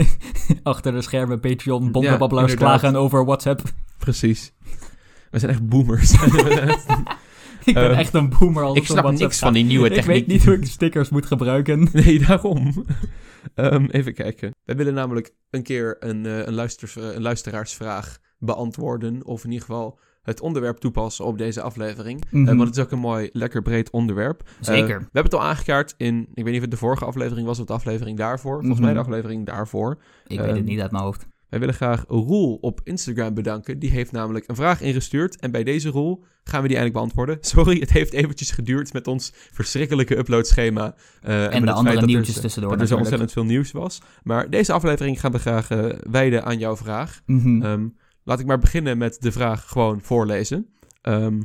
Achter 0.64 0.92
de 0.92 1.02
schermen 1.02 1.40
Patreon, 1.40 1.90
Ja, 1.92 2.10
inderdaad. 2.20 2.54
klagen 2.54 2.96
over 2.96 3.26
WhatsApp. 3.26 3.62
precies. 3.98 4.54
We 5.32 5.40
zijn 5.40 5.52
echt 5.52 5.68
boomers. 5.68 6.12
ik 7.66 7.74
ben 7.74 7.92
Eh, 7.92 8.00
echt 8.00 8.14
een 8.14 8.30
boomer 8.40 8.64
als 8.64 8.78
ik 8.78 8.86
snap 8.86 9.12
niks 9.12 9.40
van 9.40 9.54
die 9.54 9.64
nieuwe 9.64 9.88
Ik 9.88 9.94
techniek. 9.94 10.14
weet 10.16 10.28
niet 10.28 10.46
hoe 10.46 10.54
ik 10.56 10.66
stickers 10.66 11.10
moet 11.10 11.26
gebruiken. 11.26 11.88
Nee, 11.94 12.20
daarom. 12.20 12.86
Ehm, 13.56 13.86
even 13.86 14.14
kijken. 14.14 14.52
Wij 14.64 14.76
willen 14.76 14.94
namelijk 14.94 15.34
een 15.50 15.64
keer 15.64 15.96
een, 16.00 16.26
eh, 16.26 16.46
een, 16.46 16.54
luisters, 16.54 16.96
eh, 16.98 17.14
een 17.14 17.22
luisteraarsvraag 17.22 18.18
beantwoorden. 18.38 19.26
Of 19.26 19.44
in 19.44 19.52
ieder 19.52 19.66
geval 19.66 20.00
het 20.22 20.42
onderwerp 20.42 20.78
toepassen 20.78 21.26
op 21.26 21.38
deze 21.38 21.62
aflevering. 21.62 22.24
Mhm. 22.30 22.46
Want 22.46 22.60
het 22.68 22.78
is 22.78 22.84
ook 22.84 22.92
een 22.92 23.00
mooi, 23.00 23.30
lekker 23.34 23.62
breed 23.62 23.90
onderwerp. 23.90 24.50
Zeker. 24.60 24.88
we 25.00 25.04
hebben 25.04 25.24
het 25.24 25.34
al 25.34 25.44
aangekaart 25.44 25.94
in, 25.98 26.28
ik 26.34 26.44
weet 26.44 26.46
niet 26.46 26.56
of 26.56 26.62
het 26.62 26.72
de 26.72 26.78
vorige 26.78 27.06
aflevering 27.06 27.48
was 27.48 27.60
of 27.60 27.66
de 27.66 27.74
aflevering 27.74 28.18
daarvoor. 28.18 28.54
Volgens 28.54 28.74
Mhm. 28.74 28.84
mij 28.84 28.94
de 28.94 29.00
aflevering 29.00 29.46
daarvoor. 29.46 29.98
ik 30.28 30.38
weet 30.40 30.48
het 30.48 30.58
ehm, 30.58 30.66
niet 30.66 30.82
uit 30.82 30.92
mijn 30.92 31.04
hoofd. 31.04 31.28
Wij 31.54 31.62
willen 31.62 31.78
graag 31.78 32.06
Roel 32.08 32.58
op 32.62 32.82
Instagram 32.84 33.34
bedanken. 33.34 33.80
Die 33.80 33.90
heeft 33.90 34.12
namelijk 34.12 34.48
een 34.48 34.56
vraag 34.56 34.82
ingestuurd. 34.82 35.40
En 35.40 35.52
bij 35.52 35.64
deze 35.64 35.90
Roel 35.90 36.24
gaan 36.44 36.62
we 36.62 36.68
die 36.68 36.78
eindelijk 36.78 36.94
beantwoorden. 36.94 37.38
Sorry, 37.56 37.80
het 37.80 37.92
heeft 37.92 38.14
eventjes 38.14 38.52
geduurd 38.52 38.94
met 38.94 39.08
ons 39.08 39.32
verschrikkelijke 39.34 40.18
uploadschema. 40.18 40.96
eh, 41.22 41.38
met 41.38 41.52
En 41.52 41.56
het 41.56 41.66
de 41.66 41.72
andere 41.72 42.06
nieuwtjes 42.06 42.36
er, 42.36 42.42
tussendoor 42.42 42.72
dat 42.72 42.82
er 42.82 42.88
zo 42.88 42.98
ontzettend 42.98 43.32
veel 43.32 43.44
nieuws 43.44 43.72
was. 43.72 44.02
Maar 44.24 44.50
deze 44.50 44.74
aflevering 44.74 45.20
gaan 45.20 45.32
we 45.32 45.40
graag 45.40 45.70
eh, 45.70 45.86
wijden 46.12 46.44
aan 46.46 46.58
jouw 46.58 46.76
vraag. 46.76 47.22
Mhm. 47.26 47.62
Ehm, 47.62 47.88
laat 48.24 48.40
ik 48.40 48.46
maar 48.46 48.60
beginnen 48.60 48.98
met 48.98 49.18
de 49.22 49.32
vraag 49.32 49.68
gewoon 49.68 50.02
voorlezen. 50.02 50.68
Ehm, 51.02 51.42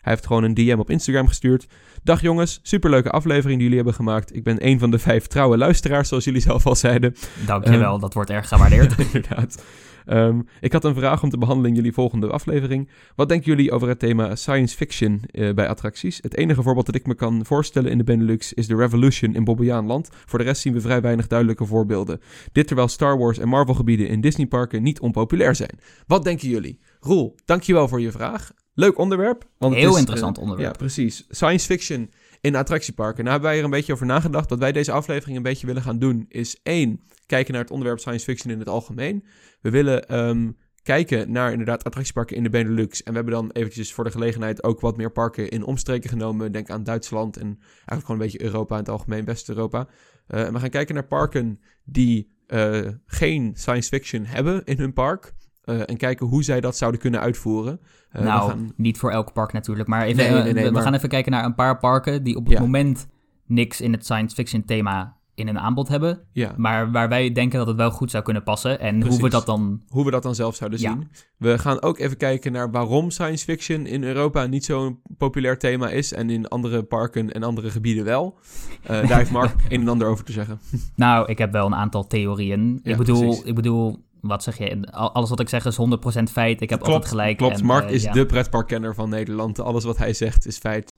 Hij 0.00 0.12
heeft 0.12 0.26
gewoon 0.26 0.44
een 0.44 0.54
DM 0.54 0.76
op 0.78 0.90
Instagram 0.90 1.26
gestuurd. 1.26 1.66
Dag 2.02 2.20
jongens, 2.20 2.60
superleuke 2.62 3.10
aflevering 3.10 3.52
die 3.52 3.62
jullie 3.62 3.76
hebben 3.76 3.94
gemaakt. 3.94 4.36
Ik 4.36 4.44
ben 4.44 4.66
een 4.66 4.78
van 4.78 4.90
de 4.90 4.98
vijf 4.98 5.26
trouwe 5.26 5.56
luisteraars, 5.56 6.08
zoals 6.08 6.24
jullie 6.24 6.40
zelf 6.40 6.66
al 6.66 6.76
zeiden. 6.76 7.14
Dankjewel, 7.46 7.94
um, 7.94 8.00
dat 8.00 8.14
wordt 8.14 8.30
erg 8.30 8.48
gewaardeerd. 8.48 8.98
inderdaad. 9.12 9.62
Um, 10.06 10.46
ik 10.60 10.72
had 10.72 10.84
een 10.84 10.94
vraag 10.94 11.22
om 11.22 11.30
te 11.30 11.38
behandelen 11.38 11.70
in 11.70 11.76
jullie 11.76 11.92
volgende 11.92 12.26
aflevering. 12.26 12.88
Wat 13.14 13.28
denken 13.28 13.46
jullie 13.46 13.72
over 13.72 13.88
het 13.88 13.98
thema 13.98 14.34
science 14.34 14.76
fiction 14.76 15.22
uh, 15.32 15.54
bij 15.54 15.68
attracties? 15.68 16.18
Het 16.22 16.36
enige 16.36 16.62
voorbeeld 16.62 16.86
dat 16.86 16.94
ik 16.94 17.06
me 17.06 17.14
kan 17.14 17.44
voorstellen 17.44 17.90
in 17.90 17.98
de 17.98 18.04
Benelux 18.04 18.52
is 18.52 18.66
de 18.66 18.76
Revolution 18.76 19.34
in 19.34 19.44
Bobbejaanland. 19.44 20.08
Voor 20.26 20.38
de 20.38 20.44
rest 20.44 20.62
zien 20.62 20.72
we 20.72 20.80
vrij 20.80 21.00
weinig 21.00 21.26
duidelijke 21.26 21.66
voorbeelden. 21.66 22.20
Dit 22.52 22.66
terwijl 22.66 22.88
Star 22.88 23.18
Wars 23.18 23.38
en 23.38 23.48
Marvel 23.48 23.74
gebieden 23.74 24.08
in 24.08 24.20
Disneyparken 24.20 24.82
niet 24.82 25.00
onpopulair 25.00 25.54
zijn. 25.54 25.78
Wat 26.06 26.24
denken 26.24 26.48
jullie? 26.48 26.78
Roel, 27.00 27.34
dankjewel 27.44 27.88
voor 27.88 28.00
je 28.00 28.10
vraag. 28.10 28.52
Leuk 28.80 28.98
onderwerp. 28.98 29.44
Want 29.58 29.74
Heel 29.74 29.84
het 29.84 29.92
is, 29.92 29.98
interessant 29.98 30.36
uh, 30.36 30.42
onderwerp. 30.42 30.72
Ja, 30.72 30.78
precies. 30.78 31.26
Science 31.28 31.66
fiction 31.66 32.10
in 32.40 32.56
attractieparken. 32.56 33.24
Nou 33.24 33.30
hebben 33.30 33.50
wij 33.50 33.58
er 33.58 33.64
een 33.64 33.70
beetje 33.70 33.92
over 33.92 34.06
nagedacht. 34.06 34.50
Wat 34.50 34.58
wij 34.58 34.72
deze 34.72 34.92
aflevering 34.92 35.36
een 35.36 35.42
beetje 35.42 35.66
willen 35.66 35.82
gaan 35.82 35.98
doen 35.98 36.24
is 36.28 36.60
één, 36.62 37.00
kijken 37.26 37.52
naar 37.52 37.62
het 37.62 37.70
onderwerp 37.70 37.98
science 37.98 38.24
fiction 38.24 38.52
in 38.52 38.58
het 38.58 38.68
algemeen. 38.68 39.24
We 39.60 39.70
willen 39.70 40.18
um, 40.18 40.56
kijken 40.82 41.32
naar 41.32 41.50
inderdaad 41.50 41.84
attractieparken 41.84 42.36
in 42.36 42.42
de 42.42 42.50
Benelux. 42.50 43.02
En 43.02 43.10
we 43.10 43.16
hebben 43.16 43.34
dan 43.34 43.50
eventjes 43.50 43.92
voor 43.92 44.04
de 44.04 44.10
gelegenheid 44.10 44.62
ook 44.62 44.80
wat 44.80 44.96
meer 44.96 45.12
parken 45.12 45.48
in 45.48 45.64
omstreken 45.64 46.10
genomen. 46.10 46.52
Denk 46.52 46.70
aan 46.70 46.84
Duitsland 46.84 47.36
en 47.36 47.46
eigenlijk 47.46 48.06
gewoon 48.06 48.20
een 48.20 48.26
beetje 48.26 48.42
Europa 48.42 48.74
in 48.74 48.80
het 48.80 48.90
algemeen, 48.90 49.24
West-Europa. 49.24 49.88
Uh, 50.28 50.46
en 50.46 50.52
we 50.52 50.58
gaan 50.58 50.70
kijken 50.70 50.94
naar 50.94 51.06
parken 51.06 51.60
die 51.84 52.38
uh, 52.48 52.88
geen 53.06 53.52
science 53.54 53.88
fiction 53.88 54.24
hebben 54.24 54.64
in 54.64 54.78
hun 54.78 54.92
park. 54.92 55.34
Uh, 55.70 55.80
en 55.86 55.96
kijken 55.96 56.26
hoe 56.26 56.44
zij 56.44 56.60
dat 56.60 56.76
zouden 56.76 57.00
kunnen 57.00 57.20
uitvoeren. 57.20 57.80
Uh, 58.12 58.22
nou, 58.22 58.48
gaan... 58.50 58.72
niet 58.76 58.98
voor 58.98 59.10
elk 59.10 59.32
park 59.32 59.52
natuurlijk. 59.52 59.88
Maar, 59.88 60.04
even, 60.04 60.16
nee, 60.16 60.42
nee, 60.42 60.52
nee, 60.52 60.64
we, 60.64 60.70
maar... 60.70 60.82
gaan 60.82 60.94
even 60.94 61.08
kijken 61.08 61.32
naar 61.32 61.44
een 61.44 61.54
paar 61.54 61.78
parken 61.78 62.22
die 62.22 62.36
op 62.36 62.44
het 62.44 62.52
ja. 62.52 62.60
moment 62.60 63.08
niks 63.46 63.80
in 63.80 63.92
het 63.92 64.04
science 64.04 64.34
fiction 64.34 64.64
thema 64.64 65.18
in 65.40 65.48
een 65.48 65.58
aanbod 65.58 65.88
hebben. 65.88 66.20
Ja. 66.32 66.54
Maar 66.56 66.90
waar 66.90 67.08
wij 67.08 67.32
denken 67.32 67.58
dat 67.58 67.66
het 67.66 67.76
wel 67.76 67.90
goed 67.90 68.10
zou 68.10 68.24
kunnen 68.24 68.42
passen. 68.42 68.80
En 68.80 68.98
Precies. 68.98 69.14
hoe 69.14 69.24
we 69.24 69.30
dat 69.30 69.46
dan... 69.46 69.82
Hoe 69.88 70.04
we 70.04 70.10
dat 70.10 70.22
dan 70.22 70.34
zelf 70.34 70.54
zouden 70.54 70.78
zien. 70.78 71.08
We 71.36 71.58
gaan 71.58 71.82
ook 71.82 71.98
even 71.98 72.16
kijken 72.16 72.52
naar 72.52 72.70
waarom 72.70 73.10
science 73.10 73.44
fiction 73.44 73.86
in 73.86 74.04
Europa 74.04 74.46
niet 74.46 74.64
zo'n 74.64 75.00
populair 75.18 75.58
thema 75.58 75.90
is. 75.90 76.12
En 76.12 76.30
in 76.30 76.48
andere 76.48 76.82
parken 76.82 77.32
en 77.32 77.42
andere 77.42 77.70
gebieden 77.70 78.04
wel. 78.04 78.38
Uh, 78.82 78.88
daar 78.88 79.18
heeft 79.18 79.30
Mark 79.30 79.54
een 79.68 79.80
en 79.80 79.88
ander 79.88 80.08
over 80.08 80.24
te 80.24 80.32
zeggen. 80.32 80.60
Nou, 80.96 81.28
ik 81.28 81.38
heb 81.38 81.52
wel 81.52 81.66
een 81.66 81.74
aantal 81.74 82.06
theorieën. 82.06 82.80
Ja, 82.82 82.90
ik, 82.90 82.96
bedoel, 82.96 83.42
ik 83.44 83.54
bedoel, 83.54 84.04
wat 84.20 84.42
zeg 84.42 84.58
je? 84.58 84.90
Alles 84.90 85.30
wat 85.30 85.40
ik 85.40 85.48
zeg 85.48 85.64
is 85.64 85.78
100% 86.20 86.22
feit. 86.30 86.60
Ik 86.60 86.70
heb 86.70 86.78
klopt, 86.78 86.94
altijd 86.94 87.10
gelijk. 87.10 87.36
Klopt, 87.36 87.62
Mark 87.62 87.88
uh, 87.88 87.94
is 87.94 88.02
ja. 88.02 88.12
de 88.12 88.26
pretparkkenner 88.26 88.94
van 88.94 89.08
Nederland. 89.08 89.60
Alles 89.60 89.84
wat 89.84 89.98
hij 89.98 90.12
zegt 90.12 90.46
is 90.46 90.58
feit. 90.58 90.92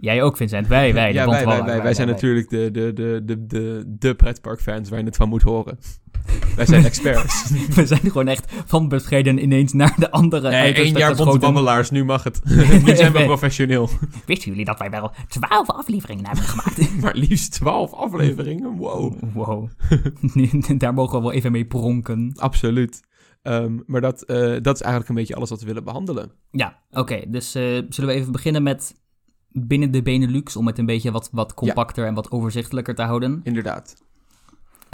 Jij 0.00 0.22
ook, 0.22 0.36
Vincent. 0.36 0.66
Wij, 0.66 0.94
wij. 0.94 1.12
ja, 1.12 1.28
wij, 1.28 1.46
wij, 1.46 1.64
wij, 1.64 1.82
wij, 1.82 1.94
zijn 1.94 2.08
natuurlijk 2.08 2.48
de, 2.48 2.70
de, 2.70 2.92
de, 2.92 3.22
de, 3.24 3.46
de, 3.46 3.84
de 3.86 4.14
pretparkfans 4.14 4.88
waar 4.88 4.98
je 4.98 5.04
het 5.04 5.16
van 5.16 5.28
moet 5.28 5.42
horen. 5.42 5.78
wij 6.56 6.66
zijn 6.66 6.84
experts. 6.84 7.50
we 7.74 7.86
zijn 7.86 8.00
gewoon 8.00 8.28
echt 8.28 8.52
van 8.66 8.88
bescheiden 8.88 9.42
ineens 9.42 9.72
naar 9.72 9.94
de 9.98 10.10
andere. 10.10 10.50
Nee, 10.50 10.74
één 10.74 10.96
jaar 10.96 11.16
bonte 11.16 11.38
babbelaars, 11.38 11.90
nu 11.90 12.04
mag 12.04 12.22
het. 12.22 12.40
nu 12.84 12.96
zijn 12.96 13.12
we 13.12 13.24
professioneel. 13.24 13.88
Wisten 14.26 14.50
jullie 14.50 14.64
dat 14.64 14.78
wij 14.78 14.90
wel 14.90 15.12
twaalf 15.28 15.70
afleveringen 15.70 16.26
hebben 16.26 16.44
gemaakt? 16.44 17.00
maar 17.00 17.14
liefst 17.14 17.52
twaalf 17.52 17.92
afleveringen? 17.92 18.76
Wow. 18.76 19.14
Wow. 19.32 19.68
Daar 20.78 20.94
mogen 20.94 21.18
we 21.18 21.24
wel 21.24 21.32
even 21.32 21.52
mee 21.52 21.64
pronken. 21.64 22.32
Absoluut. 22.36 23.02
Um, 23.42 23.82
maar 23.86 24.00
dat, 24.00 24.24
uh, 24.26 24.36
dat 24.62 24.74
is 24.74 24.80
eigenlijk 24.80 25.08
een 25.08 25.14
beetje 25.14 25.34
alles 25.34 25.50
wat 25.50 25.60
we 25.60 25.66
willen 25.66 25.84
behandelen. 25.84 26.32
Ja, 26.50 26.78
oké. 26.90 27.00
Okay, 27.00 27.24
dus 27.28 27.56
uh, 27.56 27.62
zullen 27.88 28.10
we 28.10 28.20
even 28.20 28.32
beginnen 28.32 28.62
met 28.62 28.94
binnen 29.50 29.90
de 29.90 30.02
Benelux, 30.02 30.56
om 30.56 30.66
het 30.66 30.78
een 30.78 30.86
beetje 30.86 31.10
wat, 31.10 31.28
wat 31.32 31.54
compacter 31.54 32.02
ja. 32.02 32.08
en 32.08 32.14
wat 32.14 32.30
overzichtelijker 32.30 32.94
te 32.94 33.02
houden. 33.02 33.40
Inderdaad. 33.42 33.94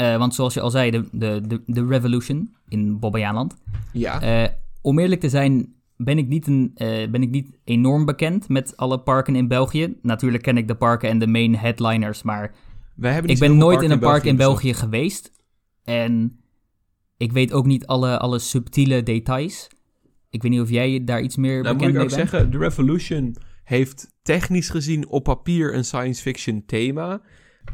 Uh, 0.00 0.16
want 0.16 0.34
zoals 0.34 0.54
je 0.54 0.60
al 0.60 0.70
zei, 0.70 0.90
de, 0.90 1.08
de, 1.12 1.40
de, 1.46 1.62
de 1.66 1.86
Revolution 1.86 2.54
in 2.68 2.98
Bobbejaanland. 2.98 3.56
Ja. 3.92 4.42
Uh, 4.42 4.48
om 4.82 4.98
eerlijk 4.98 5.20
te 5.20 5.28
zijn, 5.28 5.74
ben 5.96 6.18
ik, 6.18 6.28
niet 6.28 6.46
een, 6.46 6.70
uh, 6.76 7.10
ben 7.10 7.22
ik 7.22 7.30
niet 7.30 7.58
enorm 7.64 8.04
bekend 8.04 8.48
met 8.48 8.76
alle 8.76 9.00
parken 9.00 9.36
in 9.36 9.48
België. 9.48 9.96
Natuurlijk 10.02 10.42
ken 10.42 10.56
ik 10.56 10.68
de 10.68 10.74
parken 10.74 11.08
en 11.08 11.18
de 11.18 11.26
main 11.26 11.56
headliners, 11.56 12.22
maar 12.22 12.54
ik 13.24 13.38
ben 13.38 13.56
nooit 13.56 13.82
in 13.82 13.90
een 13.90 13.98
park 13.98 14.24
in 14.24 14.36
België, 14.36 14.74
geweest. 14.74 15.32
En 15.84 16.40
ik 17.16 17.32
weet 17.32 17.52
ook 17.52 17.66
niet 17.66 17.86
alle, 17.86 18.18
alle 18.18 18.38
subtiele 18.38 19.02
details. 19.02 19.68
Ik 20.30 20.42
weet 20.42 20.50
niet 20.50 20.60
of 20.60 20.70
jij 20.70 21.04
daar 21.04 21.20
iets 21.20 21.36
meer 21.36 21.62
nou, 21.62 21.76
bekend 21.76 21.92
mee 21.92 21.92
bent. 21.92 22.10
Moet 22.10 22.18
ik 22.18 22.24
ook 22.24 22.30
zeggen, 22.30 22.50
de 22.50 22.58
Revolution 22.58 23.36
heeft 23.64 24.14
technisch 24.22 24.70
gezien 24.70 25.08
op 25.08 25.24
papier 25.24 25.74
een 25.74 25.84
science 25.84 26.22
fiction 26.22 26.62
thema. 26.66 27.20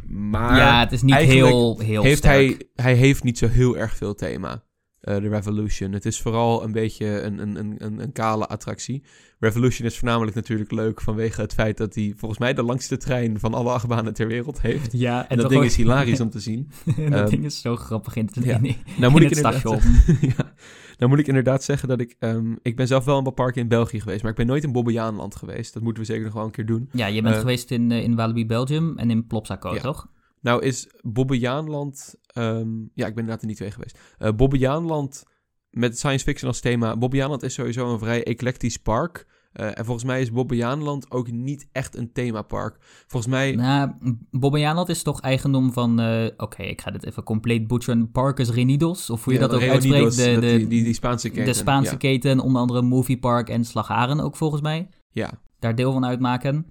Maar 0.09 0.57
ja, 0.57 0.81
het 0.81 0.93
is 0.93 1.03
niet 1.03 1.15
heel, 1.15 1.79
heel 1.79 2.03
heeft 2.03 2.19
sterk. 2.19 2.35
Hij, 2.35 2.85
hij 2.85 2.95
heeft 2.95 3.23
niet 3.23 3.39
zo 3.39 3.49
heel 3.49 3.77
erg 3.77 3.97
veel 3.97 4.15
thema. 4.15 4.63
Uh, 5.09 5.17
de 5.17 5.29
Revolution. 5.29 5.93
Het 5.93 6.07
is 6.07 6.21
vooral 6.21 6.65
een 6.65 6.73
beetje 6.73 7.23
een, 7.23 7.39
een, 7.39 7.57
een, 7.85 8.01
een 8.01 8.13
kale 8.13 8.47
attractie. 8.47 9.03
Revolution 9.39 9.87
is 9.87 9.99
voornamelijk 9.99 10.37
natuurlijk 10.37 10.71
leuk 10.71 11.01
vanwege 11.01 11.41
het 11.41 11.55
feit 11.55 11.77
dat 11.77 11.95
hij 11.95 12.15
volgens 12.17 12.41
mij 12.41 12.55
de 12.55 12.63
langste 12.63 12.97
trein 12.97 13.41
van 13.41 13.55
alle 13.55 13.71
achtbanen 13.71 14.15
ter 14.15 14.27
wereld 14.27 14.61
heeft. 14.61 14.93
Ja, 14.93 15.23
en, 15.23 15.29
en 15.29 15.37
dat 15.37 15.51
ding 15.51 15.65
is 15.65 15.77
hilarisch 15.77 16.21
om 16.21 16.31
te 16.31 16.41
zien. 16.41 16.71
en 16.97 17.11
dat 17.11 17.21
um, 17.21 17.31
ding 17.31 17.45
is 17.45 17.61
zo 17.61 17.77
grappig 17.77 18.17
in, 18.17 18.29
ja. 18.33 18.57
in, 18.57 18.65
in 18.65 18.77
nou, 18.99 19.13
moet 19.13 19.21
in 19.21 19.31
ik 19.31 19.37
het 19.37 19.39
station. 19.39 19.81
ja. 20.37 20.55
Nou 20.99 21.11
moet 21.11 21.19
ik 21.19 21.27
inderdaad 21.27 21.65
zeggen 21.65 21.89
dat 21.89 22.01
ik... 22.01 22.17
Um, 22.21 22.59
ik 22.63 22.77
ben 22.77 22.87
zelf 22.87 23.05
wel 23.05 23.19
een 23.19 23.25
paar 23.25 23.33
parken 23.33 23.63
in 23.63 23.69
België 23.69 24.01
geweest, 24.01 24.23
maar 24.23 24.31
ik 24.31 24.37
ben 24.37 24.47
nooit 24.47 24.65
in 24.65 24.73
Bobbejaanland 24.73 25.37
geweest. 25.37 25.75
Dat 25.75 25.83
moeten 25.83 26.03
we 26.03 26.09
zeker 26.09 26.25
nog 26.25 26.35
wel 26.35 26.45
een 26.45 26.51
keer 26.51 26.67
doen. 26.67 26.89
Ja, 26.93 27.07
je 27.07 27.23
bent 27.23 27.35
uh, 27.35 27.41
geweest 27.41 27.71
in, 27.71 27.91
uh, 27.91 28.03
in 28.03 28.17
Walibi 28.17 28.47
Belgium 28.47 28.99
en 28.99 29.11
in 29.11 29.27
Plopsaco, 29.27 29.75
ja. 29.75 29.81
toch? 29.81 30.09
Nou 30.41 30.63
is 30.63 30.89
Bobbejaanland... 31.03 32.15
Um, 32.39 32.91
ja, 32.95 33.07
ik 33.07 33.15
ben 33.15 33.23
inderdaad 33.25 33.41
er 33.41 33.47
niet 33.47 33.57
twee 33.57 33.71
geweest. 33.71 33.99
Uh, 34.19 34.31
Bobbejaanland 34.31 35.25
met 35.71 35.99
science 35.99 36.25
fiction 36.25 36.49
als 36.49 36.61
thema. 36.61 36.97
Bobbejaanland 36.97 37.43
is 37.43 37.55
sowieso 37.55 37.93
een 37.93 37.99
vrij 37.99 38.25
eclectisch 38.25 38.77
park. 38.77 39.27
Uh, 39.61 39.79
en 39.79 39.85
volgens 39.85 40.05
mij 40.05 40.21
is 40.21 40.33
Bobbejaanland 40.33 41.11
ook 41.11 41.31
niet 41.31 41.69
echt 41.73 41.97
een 41.97 42.13
themapark. 42.13 42.77
Volgens 43.07 43.33
mij... 43.33 43.55
Nou, 43.55 43.93
Bobbejaanland 44.31 44.89
is 44.89 45.03
toch 45.03 45.21
eigendom 45.21 45.73
van... 45.73 46.01
Uh, 46.01 46.25
Oké, 46.25 46.43
okay, 46.43 46.67
ik 46.67 46.81
ga 46.81 46.91
dit 46.91 47.07
even 47.07 47.23
compleet 47.23 47.67
butcheren. 47.67 48.11
Parkers 48.11 48.51
Renidos, 48.51 49.11
of 49.11 49.25
hoe 49.25 49.33
je 49.33 49.39
ja, 49.39 49.47
dat 49.47 49.57
ook 49.63 49.69
uitspreekt. 49.69 50.17
De, 50.17 50.35
de, 50.35 50.41
die, 50.41 50.67
die, 50.67 50.85
die, 50.85 50.95
Spaanse 50.95 51.29
keten. 51.29 51.45
De 51.45 51.53
Spaanse 51.53 51.91
ja. 51.91 51.97
keten, 51.97 52.41
onder 52.41 52.61
andere 52.61 52.83
Movie 52.83 53.19
Park 53.19 53.49
en 53.49 53.65
Slagharen 53.65 54.21
ook 54.21 54.37
volgens 54.37 54.63
mij. 54.63 54.89
Ja. 55.11 55.31
Daar 55.59 55.75
deel 55.75 55.93
van 55.93 56.05
uitmaken. 56.05 56.67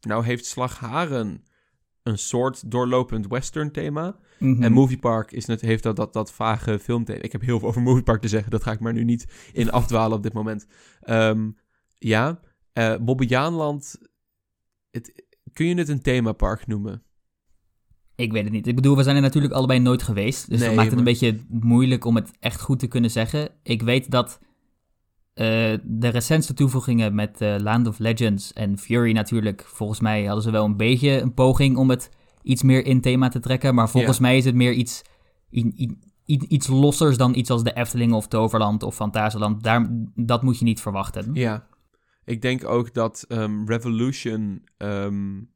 Nou 0.00 0.24
heeft 0.24 0.46
Slagharen 0.46 1.42
een 2.10 2.18
soort 2.18 2.70
doorlopend 2.70 3.26
western 3.26 3.70
thema. 3.70 4.06
Mhm. 4.06 4.48
Mm 4.48 4.54
-hmm. 4.54 4.62
En 4.62 4.72
Movie 4.72 4.98
Park 4.98 5.32
is 5.32 5.44
net, 5.44 5.60
heeft 5.60 5.82
dat, 5.82 5.96
dat, 5.96 6.12
dat 6.12 6.32
vage 6.32 6.78
filmthema. 6.78 7.22
Ik 7.22 7.32
heb 7.32 7.40
heel 7.40 7.58
veel 7.58 7.68
over 7.68 7.82
Movie 7.82 8.02
Park 8.02 8.20
te 8.20 8.28
zeggen. 8.28 8.50
Dat 8.50 8.62
ga 8.62 8.72
ik 8.72 8.80
maar 8.80 8.92
nu 8.92 9.04
niet 9.04 9.50
in 9.52 9.70
afdwalen 9.70 10.16
op 10.16 10.22
dit 10.22 10.32
moment. 10.32 10.66
Um, 11.08 11.56
ja, 11.98 12.40
uh, 12.74 12.96
Bobbejaanland. 13.00 13.98
Het, 14.90 15.24
kun 15.52 15.66
je 15.66 15.74
het 15.74 15.88
een 15.88 16.02
themapark 16.02 16.66
noemen? 16.66 17.02
Ik 18.14 18.32
weet 18.32 18.44
het 18.44 18.52
niet. 18.52 18.66
Ik 18.66 18.74
bedoel, 18.74 18.96
we 18.96 19.02
zijn 19.02 19.16
er 19.16 19.22
natuurlijk 19.22 19.54
allebei 19.54 19.78
nooit 19.78 20.02
geweest. 20.02 20.50
Dus 20.50 20.58
nee, 20.58 20.68
dat 20.68 20.76
maakt 20.76 20.90
het 20.90 20.98
maar... 20.98 21.06
een 21.06 21.18
beetje 21.20 21.40
moeilijk 21.48 22.04
om 22.04 22.14
het 22.14 22.30
echt 22.38 22.60
goed 22.60 22.78
te 22.78 22.86
kunnen 22.86 23.10
zeggen. 23.10 23.50
Ik 23.62 23.82
weet 23.82 24.10
dat 24.10 24.40
de 25.82 26.08
recentste 26.08 26.54
toevoegingen 26.54 27.14
met 27.14 27.40
uh, 27.40 27.56
Land 27.58 27.86
of 27.86 27.98
Legends 27.98 28.52
en 28.52 28.78
Fury 28.78 29.12
natuurlijk... 29.12 29.64
Volgens 29.66 30.00
mij 30.00 30.24
hadden 30.24 30.42
ze 30.42 30.50
wel 30.50 30.64
een 30.64 30.76
beetje 30.76 31.20
een 31.20 31.34
poging 31.34 31.76
om 31.76 31.90
het 31.90 32.10
iets 32.42 32.62
meer 32.62 32.84
in 32.84 33.00
thema 33.00 33.28
te 33.28 33.40
trekken. 33.40 33.74
Maar 33.74 33.88
volgens 33.88 34.16
ja. 34.16 34.22
mij 34.22 34.36
is 34.36 34.44
het 34.44 34.54
meer 34.54 34.72
iets, 34.72 35.02
in, 35.50 35.74
in, 36.24 36.54
iets 36.54 36.66
lossers 36.66 37.16
dan 37.16 37.34
iets 37.34 37.50
als 37.50 37.62
de 37.62 37.72
Efteling 37.72 38.12
of 38.12 38.28
Toverland 38.28 38.82
of 38.82 38.94
Fantasieland. 38.94 39.62
Daar, 39.62 39.88
dat 40.14 40.42
moet 40.42 40.58
je 40.58 40.64
niet 40.64 40.80
verwachten. 40.80 41.30
Ja, 41.34 41.66
ik 42.24 42.42
denk 42.42 42.64
ook 42.64 42.94
dat 42.94 43.24
um, 43.28 43.66
Revolution 43.66 44.62
um, 44.78 45.50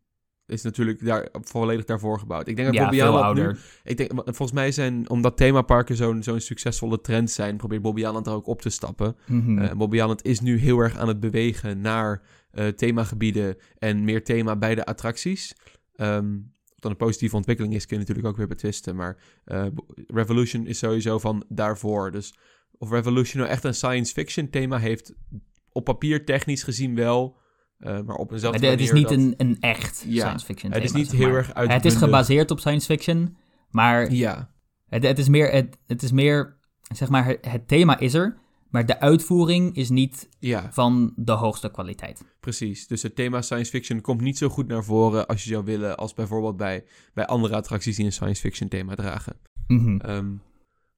is 0.47 0.63
natuurlijk 0.63 1.05
daar, 1.05 1.29
volledig 1.33 1.85
daarvoor 1.85 2.19
gebouwd. 2.19 2.49
Ik 2.49 2.57
denk 2.57 2.69
dat 2.69 2.77
ja, 2.77 2.83
Bobbejaanland 2.83 3.37
nu... 3.37 3.57
Ik 3.85 3.97
denk, 3.97 4.11
volgens 4.25 4.53
mij 4.53 4.73
zijn, 4.73 5.11
omdat 5.11 5.37
themaparken 5.37 5.97
zo'n 5.97 6.23
zo'n 6.23 6.41
succesvolle 6.41 7.01
trend 7.01 7.31
zijn... 7.31 7.57
probeert 7.57 7.83
Bobbejaanland 7.83 8.27
er 8.27 8.33
ook 8.33 8.47
op 8.47 8.63
te 8.63 8.71
stappen. 8.71 9.17
Mm 9.27 9.45
-hmm. 9.45 9.59
uh, 9.59 9.73
Bobbejaanland 9.73 10.25
is 10.25 10.41
nu 10.41 10.59
heel 10.59 10.79
erg 10.79 10.99
aan 10.99 11.09
het 11.09 11.21
bewegen 11.21 11.81
naar 11.81 12.23
uh, 12.53 12.69
themagebieden... 12.69 13.57
en 13.79 14.05
meer 14.05 14.25
thema 14.25 14.57
bij 14.57 14.75
de 14.75 14.85
attracties. 14.85 15.55
Um, 15.97 16.53
dan 16.85 16.91
een 16.91 16.97
positieve 16.97 17.37
ontwikkeling 17.37 17.75
is, 17.75 17.87
kun 17.87 17.97
je 17.97 18.03
natuurlijk 18.03 18.29
ook 18.29 18.37
weer 18.37 18.47
betwisten. 18.47 18.97
Maar 18.97 19.17
uh, 19.47 19.67
Revolution 20.07 20.67
is 20.67 20.79
sowieso 20.79 21.19
van 21.19 21.45
daarvoor. 21.49 22.11
Dus 22.11 22.35
of 22.79 22.91
Revolution 22.91 23.43
nou 23.43 23.53
echt 23.53 23.65
een 23.65 23.75
science 23.75 24.13
fiction 24.13 24.51
thema 24.51 24.79
heeft 24.79 25.15
op 25.73 25.85
papier 25.85 26.25
technisch 26.25 26.63
gezien 26.63 26.95
wel. 26.95 27.39
Uh, 27.87 28.01
maar 28.01 28.17
op 28.17 28.33
eenzelfde 28.33 28.61
manier 28.61 28.73
Het 28.79 28.87
is 28.87 28.93
niet 28.93 29.09
dat... 29.09 29.19
een, 29.19 29.35
een 29.37 29.57
echt 29.61 30.05
ja, 30.09 30.25
science 30.25 30.45
fiction 30.47 30.73
Het 30.73 30.83
thema, 30.83 30.95
is 30.95 31.01
niet 31.01 31.11
zeg 31.11 31.19
heel 31.19 31.37
erg 31.37 31.55
uit. 31.55 31.73
Het 31.73 31.85
is 31.85 31.95
gebaseerd 31.95 32.51
op 32.51 32.59
science 32.59 32.87
fiction, 32.87 33.37
maar 33.71 34.13
ja. 34.13 34.51
het, 34.89 35.03
het, 35.03 35.19
is 35.19 35.29
meer, 35.29 35.51
het, 35.51 35.77
het 35.87 36.03
is 36.03 36.13
meer, 36.13 36.57
zeg 36.95 37.09
maar, 37.09 37.27
het, 37.27 37.45
het 37.47 37.69
thema 37.69 37.99
is 37.99 38.15
er, 38.15 38.37
Maar 38.71 38.87
de 38.87 39.01
uitvoering 39.01 39.77
is 39.77 39.89
niet 39.91 40.29
Ja, 40.39 40.73
van 40.73 41.13
de 41.17 41.33
hoogste 41.33 41.71
kwaliteit. 41.71 42.25
precies. 42.41 42.87
Dus 42.87 43.03
het 43.03 43.15
thema 43.15 43.43
science 43.43 43.71
fiction 43.71 44.01
komt 44.01 44.21
niet 44.21 44.39
zo 44.39 44.49
goed 44.49 44.67
naar 44.67 44.85
voren 44.85 45.27
als 45.27 45.45
je 45.45 45.51
zou 45.51 45.65
willen, 45.65 45.97
als 45.97 46.15
bijvoorbeeld 46.15 46.57
bij, 46.57 46.85
bij 47.15 47.27
andere 47.27 47.55
attracties 47.55 47.97
die 47.97 48.05
een 48.05 48.13
science 48.13 48.41
fiction 48.41 48.69
thema 48.69 48.95
dragen. 48.95 49.37
Mhm. 49.67 49.97
Ehm, 49.97 50.33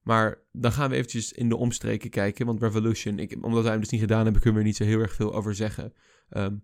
maar 0.03 0.39
dan 0.53 0.73
gaan 0.73 0.91
we 0.91 0.97
eventjes 0.97 1.33
in 1.33 1.49
de 1.49 1.57
omstreken 1.57 2.11
kijken, 2.11 2.47
want 2.47 2.63
Revolution, 2.63 3.19
ik, 3.19 3.37
omdat 3.41 3.63
wij 3.63 3.73
hem 3.73 3.81
dus 3.81 3.91
niet 3.91 4.01
gedaan 4.01 4.25
hebben, 4.25 4.43
kunnen 4.43 4.61
we 4.61 4.67
er 4.67 4.71
niet 4.71 4.77
zo 4.77 4.85
heel 4.85 5.01
erg 5.01 5.15
veel 5.15 5.35
over 5.35 5.55
zeggen. 5.55 5.93
Ehm, 6.29 6.55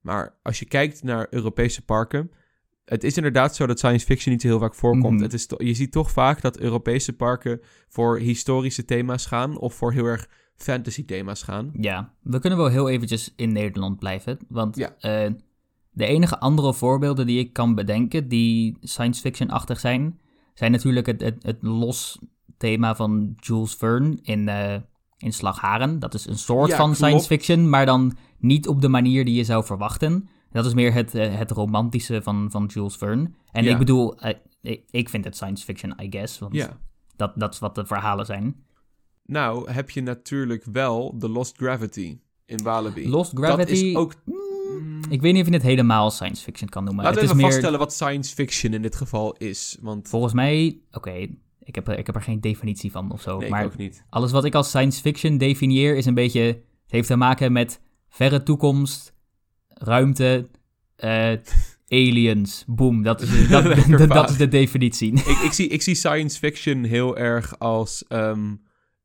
maar 0.00 0.34
als 0.42 0.58
je 0.58 0.64
kijkt 0.64 1.02
naar 1.02 1.26
Europese 1.30 1.82
parken, 1.84 2.30
het 2.84 3.04
is 3.04 3.16
inderdaad 3.16 3.54
zo 3.56 3.66
dat 3.66 3.78
science 3.78 4.06
fiction 4.06 4.32
niet 4.32 4.42
zo 4.42 4.48
heel 4.48 4.58
vaak 4.58 4.74
voorkomt. 4.74 5.14
Mhm. 5.14 5.22
het 5.22 5.32
is 5.32 5.46
je 5.58 5.74
ziet 5.74 5.92
toch 5.92 6.10
vaak 6.10 6.40
dat 6.40 6.58
Europese 6.58 7.12
parken 7.12 7.60
voor 7.88 8.18
historische 8.18 8.84
thema's 8.84 9.26
gaan 9.26 9.58
of 9.58 9.74
voor 9.74 9.92
heel 9.92 10.04
erg 10.04 10.28
fantasy 10.56 11.04
thema's 11.04 11.42
gaan. 11.42 11.70
Ja, 11.80 12.12
we 12.22 12.38
kunnen 12.38 12.58
wel 12.58 12.68
heel 12.68 12.88
eventjes 12.88 13.32
in 13.36 13.52
Nederland 13.52 13.98
blijven. 13.98 14.38
Want 14.48 14.76
Ja. 14.76 14.94
eh, 14.98 15.30
de 15.90 16.06
enige 16.06 16.38
andere 16.38 16.74
voorbeelden 16.74 17.26
die 17.26 17.38
ik 17.38 17.52
kan 17.52 17.74
bedenken 17.74 18.28
die 18.28 18.76
science 18.80 19.20
fiction-achtig 19.20 19.80
zijn, 19.80 20.20
zijn 20.54 20.70
natuurlijk 20.72 21.06
het, 21.06 21.20
het, 21.20 21.42
het 21.42 21.56
los 21.60 22.18
thema 22.56 22.94
van 22.96 23.34
Jules 23.36 23.74
Verne 23.74 24.18
in, 24.22 24.48
eh, 24.48 24.74
in 25.18 25.32
Slagharen. 25.32 25.98
Dat 25.98 26.14
is 26.14 26.26
een 26.26 26.38
soort 26.38 26.68
Ja, 26.70 26.76
van 26.76 26.84
klopt. 26.84 26.98
science 27.00 27.26
fiction, 27.26 27.68
maar 27.68 27.86
dan 27.86 28.16
niet 28.40 28.68
op 28.68 28.80
de 28.80 28.88
manier 28.88 29.24
die 29.24 29.34
je 29.34 29.44
zou 29.44 29.64
verwachten. 29.64 30.28
Dat 30.52 30.66
is 30.66 30.74
meer 30.74 30.92
het, 30.92 31.14
eh, 31.14 31.34
het 31.38 31.50
romantische 31.50 32.22
van, 32.22 32.50
van 32.50 32.66
Jules 32.66 32.96
Verne. 32.96 33.30
En 33.52 33.64
Ja. 33.64 33.70
ik 33.72 33.78
bedoel, 33.78 34.18
eh, 34.20 34.34
ik, 34.62 34.82
ik 34.90 35.08
vind 35.08 35.24
het 35.24 35.36
science 35.36 35.64
fiction, 35.64 35.94
I 36.02 36.06
guess. 36.10 36.38
Want 36.38 36.54
Ja. 36.54 36.78
dat, 37.16 37.32
dat 37.36 37.52
is 37.54 37.58
wat 37.58 37.74
de 37.74 37.86
verhalen 37.86 38.26
zijn. 38.26 38.56
Nou 39.26 39.70
heb 39.70 39.90
je 39.90 40.00
natuurlijk 40.02 40.64
wel 40.72 41.14
The 41.18 41.28
Lost 41.28 41.56
Gravity 41.56 42.18
in 42.46 42.62
Walibi. 42.62 43.08
Lost 43.08 43.36
Dat 43.36 43.44
Gravity... 43.44 43.72
is 43.72 43.96
ook... 43.96 44.14
Ik 45.10 45.20
weet 45.20 45.32
niet 45.32 45.42
of 45.42 45.48
je 45.48 45.54
het 45.54 45.62
helemaal 45.62 46.10
science 46.10 46.42
fiction 46.42 46.68
kan 46.68 46.84
noemen. 46.84 47.04
Laten 47.04 47.18
we 47.18 47.24
is 47.24 47.30
even 47.30 47.40
meer, 47.42 47.50
vaststellen 47.50 47.78
wat 47.78 47.92
science 47.92 48.34
fiction 48.34 48.72
in 48.74 48.82
dit 48.82 48.96
geval 48.96 49.32
is. 49.36 49.78
Want 49.80 50.08
volgens 50.08 50.32
mij, 50.32 50.78
oké, 50.92 51.12
ik, 51.58 51.74
heb, 51.74 51.88
er- 51.88 51.98
ik 51.98 52.06
heb 52.06 52.14
er 52.14 52.22
geen 52.22 52.40
definitie 52.40 52.90
van 52.90 53.12
of 53.12 53.20
zo. 53.20 53.38
nee, 53.38 53.50
maar 53.50 53.60
ik 53.64 53.66
ook 53.66 53.76
niet. 53.76 54.04
alles 54.10 54.32
wat 54.32 54.44
ik 54.44 54.54
als 54.54 54.68
science 54.68 55.00
fiction 55.00 55.38
definieer 55.38 55.96
is 55.96 56.06
een 56.06 56.14
beetje, 56.14 56.40
het 56.42 56.90
heeft 56.90 57.06
te 57.08 57.16
maken 57.16 57.52
met 57.52 57.80
verre 58.10 58.42
toekomst, 58.42 59.14
ruimte, 59.68 60.48
eh, 60.96 61.32
aliens. 61.88 62.64
Boom, 62.66 63.02
dat 63.02 63.20
is, 63.20 63.48
dat, 64.08 64.30
is 64.30 64.36
de 64.36 64.48
definitie. 64.48 65.12
ik, 65.12 65.38
ik, 65.44 65.52
zie, 65.52 65.68
ik 65.68 65.82
zie 65.82 65.94
science 65.94 66.38
fiction 66.38 66.84
heel 66.84 67.16
erg 67.16 67.58
als... 67.58 68.04
ehm, 68.08 68.54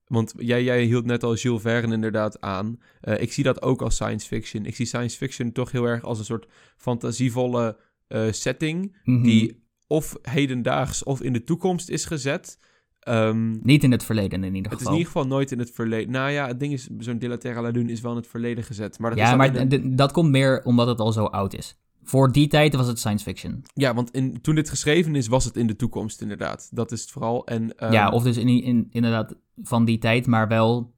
want 0.06 0.34
jij, 0.38 0.64
jij 0.64 0.84
hield 0.84 1.06
net 1.06 1.24
al 1.24 1.36
Jules 1.36 1.62
Verne 1.62 1.94
inderdaad 1.94 2.42
aan. 2.42 2.80
Eh, 3.02 3.22
ik 3.22 3.34
zie 3.34 3.44
dat 3.44 3.62
ook 3.62 3.82
als 3.82 3.96
science 3.96 4.28
fiction. 4.28 4.66
Ik 4.66 4.76
zie 4.76 4.86
science 4.86 5.18
fiction 5.18 5.52
toch 5.52 5.72
heel 5.72 5.86
erg 5.86 6.04
als 6.04 6.20
een 6.20 6.26
soort 6.26 6.48
fantasievolle 6.78 7.78
eh, 8.08 8.32
setting... 8.32 8.98
Mhm. 9.04 9.24
die 9.24 9.64
of 9.88 10.18
hedendaags 10.22 11.04
of 11.04 11.22
in 11.22 11.34
de 11.34 11.44
toekomst 11.44 11.90
is 11.90 12.06
gezet... 12.06 12.58
Ehm, 13.06 13.56
Niet 13.64 13.84
in 13.84 13.92
het 13.92 14.04
verleden 14.04 14.44
in 14.44 14.56
ieder 14.56 14.72
het 14.72 14.72
is 14.72 14.78
geval. 14.78 14.92
in 14.94 14.98
ieder 14.98 15.12
geval 15.14 15.28
nooit 15.28 15.52
in 15.52 15.60
het 15.60 15.72
verleden. 15.72 16.12
Nou 16.12 16.32
ja, 16.32 16.48
het 16.48 16.60
ding 16.60 16.74
is, 16.74 16.90
zo'n 17.00 17.20
De 17.20 17.28
la 17.28 17.38
Terra 17.38 17.70
Lune 17.70 17.92
is 17.92 18.02
wel 18.02 18.12
in 18.12 18.18
het 18.18 18.28
verleden 18.28 18.64
gezet. 18.64 19.00
Maar 19.00 19.10
dat 19.10 19.20
ja, 19.20 19.36
maar 19.36 19.56
een- 19.56 19.96
dat 19.96 20.12
komt 20.12 20.30
meer 20.30 20.64
omdat 20.64 20.88
het 20.88 21.00
al 21.00 21.12
zo 21.12 21.26
oud 21.26 21.54
is. 21.54 21.78
Voor 22.04 22.32
die 22.32 22.48
tijd 22.48 22.76
was 22.76 22.88
het 22.88 23.00
science 23.00 23.24
fiction. 23.24 23.62
Ja, 23.74 23.94
want 23.94 24.12
in, 24.12 24.42
toen 24.42 24.56
dit 24.56 24.70
geschreven 24.70 25.16
is, 25.16 25.28
was 25.28 25.46
het 25.46 25.56
in 25.56 25.68
de 25.68 25.76
toekomst 25.76 26.22
inderdaad. 26.22 26.70
Dat 26.72 26.92
is 26.92 27.02
het 27.02 27.12
vooral. 27.12 27.46
En, 27.46 27.78
ehm, 27.78 27.92
ja, 27.94 28.10
of 28.10 28.24
dus 28.24 28.38
in, 28.38 28.48
in, 28.48 28.88
inderdaad 28.92 29.36
van 29.64 29.86
die 29.86 29.98
tijd, 29.98 30.28
maar 30.28 30.48
wel 30.48 30.94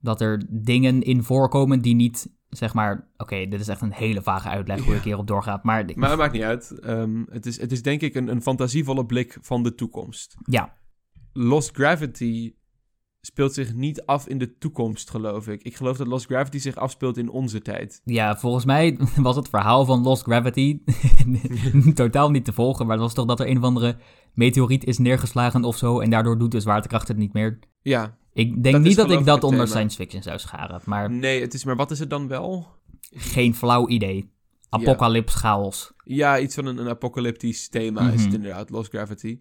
dat 0.00 0.20
er 0.20 0.42
dingen 0.48 1.02
in 1.02 1.22
voorkomen 1.22 1.80
die 1.82 1.94
niet, 1.94 2.28
zeg 2.48 2.74
maar... 2.74 3.08
Oké, 3.16 3.46
dit 3.48 3.60
is 3.60 3.68
echt 3.68 3.80
een 3.80 3.92
hele 3.92 4.22
vage 4.22 4.48
uitleg 4.48 4.80
hoe 4.80 4.92
Ja. 4.92 4.98
ik 4.98 5.04
hierop 5.04 5.26
doorga, 5.26 5.60
maar... 5.62 5.84
Maar 5.94 6.08
het 6.10 6.18
maakt 6.18 6.32
niet 6.32 6.42
uit. 6.42 6.78
Ehm, 6.80 7.22
het, 7.30 7.46
is, 7.46 7.60
het 7.60 7.72
is 7.72 7.82
denk 7.82 8.00
ik 8.00 8.14
een, 8.14 8.28
een 8.28 8.42
fantasievolle 8.42 9.06
blik 9.06 9.38
van 9.40 9.62
de 9.62 9.74
toekomst. 9.74 10.36
Ja, 10.44 10.74
Lost 11.36 11.70
Gravity 11.76 12.54
speelt 13.20 13.54
zich 13.54 13.74
niet 13.74 14.02
af 14.06 14.26
in 14.28 14.38
de 14.38 14.58
toekomst, 14.58 15.10
geloof 15.10 15.48
ik. 15.48 15.62
Ik 15.62 15.76
geloof 15.76 15.96
dat 15.96 16.06
Lost 16.06 16.26
Gravity 16.26 16.58
zich 16.58 16.76
afspeelt 16.76 17.16
in 17.16 17.28
onze 17.30 17.60
tijd. 17.62 18.00
ja, 18.04 18.36
volgens 18.36 18.64
mij 18.64 18.98
was 19.16 19.36
het 19.36 19.48
verhaal 19.48 19.84
van 19.84 20.02
Lost 20.02 20.22
Gravity 20.22 20.78
totaal 21.94 22.30
niet 22.30 22.44
te 22.44 22.52
volgen, 22.52 22.86
maar 22.86 22.94
het 22.96 23.04
was 23.04 23.14
toch 23.14 23.26
dat 23.26 23.40
er 23.40 23.48
een 23.48 23.56
of 23.58 23.62
andere 23.62 23.96
meteoriet 24.32 24.84
is 24.84 24.98
neergeslagen 24.98 25.64
of 25.64 25.76
zo 25.76 26.00
en 26.00 26.10
daardoor 26.10 26.38
doet 26.38 26.50
de 26.52 26.60
zwaartekracht 26.60 27.08
het 27.08 27.16
niet 27.16 27.32
meer. 27.32 27.58
Ja, 27.82 28.16
Ik 28.32 28.62
denk 28.62 28.74
Dat 28.74 28.84
niet 28.84 28.96
dat 28.96 29.10
ik 29.10 29.24
dat 29.24 29.44
onder 29.44 29.58
thema. 29.58 29.70
science 29.70 29.96
fiction 29.96 30.22
zou 30.22 30.38
scharen, 30.38 30.80
maar 30.84 31.10
nee, 31.10 31.40
het 31.40 31.54
is 31.54 31.64
maar 31.64 31.76
wat 31.76 31.90
is 31.90 31.98
het 31.98 32.10
dan 32.10 32.28
wel? 32.28 32.66
geen 33.10 33.54
flauw 33.54 33.88
idee. 33.88 34.32
Apocalypse 34.68 35.38
chaos. 35.38 35.92
Ja, 36.04 36.38
iets 36.38 36.54
van 36.54 36.66
een, 36.66 36.78
een 36.78 36.88
apocalyptisch 36.88 37.68
thema 37.68 38.00
is 38.10 38.20
het 38.20 38.26
Mhm. 38.26 38.34
inderdaad, 38.34 38.70
Lost 38.70 38.90
Gravity. 38.90 39.38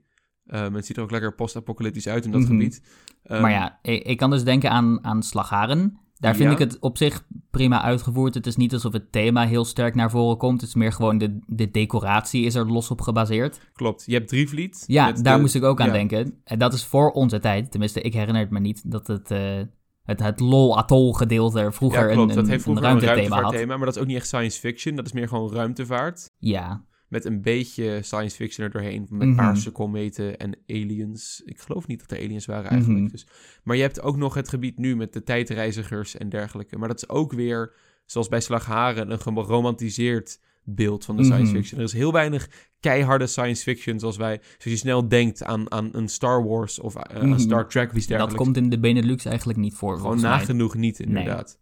Ehm, 0.48 0.74
het 0.74 0.86
ziet 0.86 0.98
er 0.98 1.04
ook 1.04 1.12
lekker 1.12 1.36
post-apocalyptisch 1.36 2.08
uit 2.08 2.26
in 2.26 2.32
dat 2.32 2.42
Mhm. 2.42 2.50
gebied. 2.50 2.82
Ehm, 3.24 3.42
maar 3.42 3.52
ja, 3.52 3.80
ik, 3.82 4.04
ik 4.04 4.18
kan 4.18 4.30
dus 4.30 4.44
denken 4.44 4.70
aan, 4.72 5.04
aan 5.06 5.24
Slagharen. 5.24 5.98
Daar 6.14 6.36
vind 6.36 6.48
Ja. 6.50 6.54
ik 6.56 6.60
het 6.72 6.80
op 6.80 6.98
zich 6.98 7.26
prima 7.52 7.82
uitgevoerd. 7.82 8.34
Het 8.34 8.48
is 8.48 8.56
niet 8.56 8.74
alsof 8.74 8.94
het 8.94 9.12
thema 9.12 9.46
heel 9.48 9.66
sterk 9.66 9.96
naar 9.96 10.10
voren 10.12 10.38
komt. 10.38 10.60
Het 10.62 10.70
is 10.70 10.76
meer 10.76 10.92
gewoon 10.92 11.18
de, 11.18 11.40
de 11.48 11.72
decoratie 11.72 12.46
is 12.46 12.56
er 12.56 12.72
los 12.72 12.92
op 12.92 13.02
gebaseerd. 13.02 13.60
Klopt. 13.74 14.04
Je 14.06 14.14
hebt 14.14 14.28
Drievliet. 14.28 14.84
Ja, 14.88 15.12
daar 15.12 15.36
de- 15.36 15.42
moest 15.42 15.56
ik 15.56 15.64
ook 15.64 15.82
aan 15.82 15.88
ja. 15.88 15.94
denken. 15.94 16.42
En 16.44 16.60
dat 16.60 16.74
is 16.74 16.86
voor 16.86 17.12
onze 17.12 17.40
tijd. 17.40 17.72
Tenminste, 17.72 18.02
ik 18.02 18.14
herinner 18.14 18.42
het 18.42 18.52
me 18.52 18.60
niet 18.60 18.92
dat 18.92 19.08
het, 19.08 19.32
eh, 19.32 19.62
het, 20.04 20.20
het 20.20 20.40
lol-atoll 20.40 21.14
gedeelte 21.14 21.72
vroeger 21.72 22.08
ja, 22.08 22.14
klopt. 22.14 22.30
een, 22.30 22.36
dat 22.36 22.48
heeft 22.48 22.58
een 22.58 22.64
vroeger 22.64 22.84
een 22.86 22.92
had. 22.92 23.02
ruimtevaartthema, 23.04 23.78
maar 23.78 23.86
dat 23.86 23.96
is 23.96 24.02
ook 24.02 24.08
niet 24.08 24.18
echt 24.18 24.28
science 24.28 24.60
fiction. 24.60 24.96
Dat 24.96 25.06
is 25.06 25.12
meer 25.14 25.28
gewoon 25.28 25.54
ruimtevaart. 25.54 26.30
Ja, 26.38 26.84
Met 27.14 27.26
een 27.26 27.42
beetje 27.42 28.00
science 28.02 28.36
fiction 28.36 28.66
er 28.66 28.72
doorheen. 28.72 29.08
Met 29.10 29.28
Mhm. 29.28 29.38
paarse 29.38 29.72
kometen 29.72 30.38
en 30.38 30.58
aliens. 30.68 31.42
Ik 31.46 31.60
geloof 31.60 31.88
niet 31.88 32.00
dat 32.00 32.12
er 32.12 32.24
aliens 32.24 32.46
waren 32.46 32.70
eigenlijk. 32.70 33.02
Mhm. 33.02 33.12
dus. 33.12 33.28
Maar 33.64 33.76
je 33.76 33.82
hebt 33.82 34.02
ook 34.02 34.18
nog 34.18 34.34
het 34.34 34.50
gebied 34.50 34.78
nu 34.78 34.96
met 34.96 35.14
de 35.14 35.24
tijdreizigers 35.24 36.18
en 36.18 36.30
dergelijke. 36.30 36.78
Maar 36.78 36.88
dat 36.88 36.98
is 36.98 37.10
ook 37.10 37.34
weer, 37.34 37.74
zoals 38.06 38.28
bij 38.28 38.42
Slagharen, 38.42 39.12
een 39.12 39.20
geromantiseerd 39.20 40.40
beeld 40.64 41.06
van 41.06 41.18
de 41.18 41.24
science 41.24 41.52
Mhm. 41.52 41.56
fiction. 41.56 41.80
Er 41.80 41.86
is 41.86 41.94
heel 41.94 42.12
weinig 42.12 42.50
keiharde 42.80 43.28
science 43.28 43.64
fiction 43.64 44.00
zoals 44.00 44.18
wij... 44.18 44.40
Zoals 44.42 44.64
je 44.64 44.76
snel 44.76 45.08
denkt 45.08 45.44
aan, 45.44 45.72
aan 45.72 45.90
een 45.92 46.08
Star 46.10 46.44
Wars 46.48 46.80
of 46.80 46.96
eh, 46.96 47.22
aan 47.22 47.30
Mhm. 47.30 47.40
Star 47.40 47.68
Trek 47.70 48.08
dat 48.08 48.34
komt 48.34 48.58
in 48.58 48.70
de 48.70 48.80
Benelux 48.80 49.26
eigenlijk 49.26 49.60
niet 49.60 49.74
voor. 49.74 49.98
Gewoon 49.98 50.22
nagenoeg 50.22 50.76
niet, 50.76 51.00
inderdaad. 51.00 51.60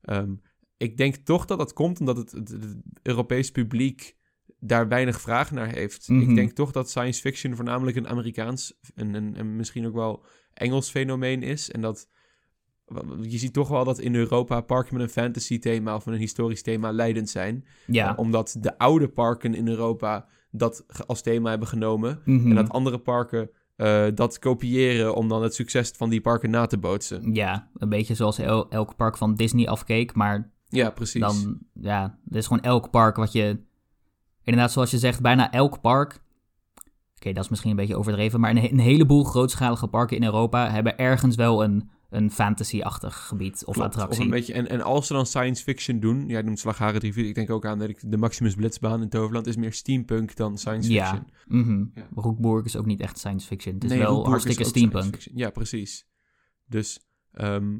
Ehm, 0.00 0.30
ik 0.76 0.96
denk 0.96 1.14
toch 1.16 1.44
dat 1.44 1.58
dat 1.58 1.72
komt 1.72 2.00
omdat 2.00 2.16
het, 2.16 2.30
het, 2.32 2.48
het 2.48 2.76
Europees 3.02 3.50
publiek 3.50 4.18
daar 4.60 4.88
weinig 4.88 5.20
vraag 5.20 5.50
naar 5.50 5.68
heeft. 5.74 6.08
Mhm. 6.08 6.20
Ik 6.30 6.34
denk 6.34 6.52
toch 6.52 6.72
dat 6.72 6.90
science 6.90 7.20
fiction 7.20 7.54
voornamelijk 7.56 7.96
een 7.96 8.08
Amerikaans 8.08 8.78
en, 8.94 9.14
en, 9.14 9.36
en 9.36 9.56
misschien 9.56 9.86
ook 9.86 9.94
wel 9.94 10.24
Engels 10.54 10.90
fenomeen 10.90 11.42
is. 11.42 11.70
En 11.70 11.80
dat 11.80 12.08
je 13.20 13.38
ziet 13.38 13.52
toch 13.52 13.68
wel 13.68 13.84
dat 13.84 13.98
in 13.98 14.14
Europa 14.14 14.60
parken 14.60 14.94
met 14.94 15.02
een 15.02 15.08
fantasy 15.22 15.58
thema 15.58 15.94
of 15.94 16.04
met 16.04 16.14
een 16.14 16.20
historisch 16.20 16.62
thema 16.62 16.92
leidend 16.92 17.28
zijn. 17.28 17.64
Ja. 17.86 18.12
Eh, 18.12 18.18
omdat 18.18 18.56
de 18.60 18.78
oude 18.78 19.08
parken 19.08 19.54
in 19.54 19.68
Europa 19.68 20.26
dat 20.50 20.84
als 21.06 21.22
thema 21.22 21.50
hebben 21.50 21.68
genomen. 21.68 22.20
Mhm. 22.24 22.48
En 22.48 22.54
dat 22.54 22.68
andere 22.70 22.98
parken 22.98 23.50
eh, 23.76 24.06
dat 24.14 24.38
kopiëren 24.38 25.14
om 25.14 25.28
dan 25.28 25.42
het 25.42 25.54
succes 25.54 25.90
van 25.96 26.10
die 26.10 26.20
parken 26.20 26.50
na 26.50 26.66
te 26.66 26.78
bootsen. 26.78 27.34
Ja, 27.34 27.70
een 27.74 27.88
beetje 27.88 28.14
zoals 28.14 28.38
el- 28.38 28.70
elk 28.70 28.96
park 28.96 29.16
van 29.16 29.34
Disney 29.34 29.68
afkeek, 29.68 30.14
maar 30.14 30.52
Ja, 30.68 30.90
precies. 30.90 31.20
dan, 31.20 31.58
ja, 31.74 32.18
er 32.30 32.36
is 32.36 32.46
gewoon 32.46 32.62
elk 32.62 32.90
park 32.90 33.16
wat 33.16 33.32
je, 33.32 33.60
inderdaad 34.44 34.72
zoals 34.72 34.90
je 34.90 34.98
zegt, 34.98 35.20
bijna 35.20 35.50
elk 35.52 35.80
park, 35.80 36.20
oké, 37.16 37.32
dat 37.32 37.44
is 37.44 37.50
misschien 37.50 37.70
een 37.70 37.76
beetje 37.76 37.96
overdreven, 37.96 38.40
maar 38.40 38.50
een, 38.50 38.58
he- 38.58 38.68
een 38.70 38.78
heleboel 38.78 39.24
grootschalige 39.24 39.86
parken 39.88 40.16
in 40.16 40.24
Europa 40.24 40.70
hebben 40.70 40.98
ergens 40.98 41.36
wel 41.36 41.64
een, 41.64 41.90
een 42.10 42.30
fantasy-achtig 42.30 43.26
gebied 43.26 43.64
of 43.64 43.74
Klopt, 43.74 43.88
attractie. 43.88 44.24
een 44.24 44.30
beetje, 44.30 44.52
en, 44.52 44.68
en 44.68 44.80
als 44.80 45.06
ze 45.06 45.12
dan 45.12 45.26
science 45.26 45.62
fiction 45.62 46.00
doen, 46.00 46.26
jij 46.28 46.42
noemt 46.42 46.58
Slagharen 46.58 47.00
3 47.00 47.14
ik 47.28 47.34
denk 47.34 47.50
ook 47.50 47.66
aan 47.66 47.78
dat 47.78 47.88
ik 47.88 48.10
de 48.10 48.16
Maximus 48.16 48.54
Blitzbaan 48.54 49.02
in 49.02 49.08
Toverland 49.08 49.46
is 49.46 49.56
meer 49.56 49.72
steampunk 49.72 50.36
dan 50.36 50.58
science 50.58 50.92
Ja. 50.92 51.04
fiction. 51.06 51.30
Mhm. 51.46 51.84
Ja. 51.94 52.06
Roekburg 52.14 52.64
is 52.64 52.76
ook 52.76 52.86
niet 52.86 53.00
echt 53.00 53.18
science 53.18 53.46
fiction, 53.46 53.74
het 53.74 53.84
is 53.84 53.90
Nee, 53.90 53.98
wel 53.98 54.08
Rookburg 54.14 54.36
is 54.36 54.42
hartstikke 54.44 54.70
steampunk. 54.78 55.18
Ja, 55.34 55.50
precies. 55.50 56.06
Dus, 56.66 57.00
ehm, 57.32 57.70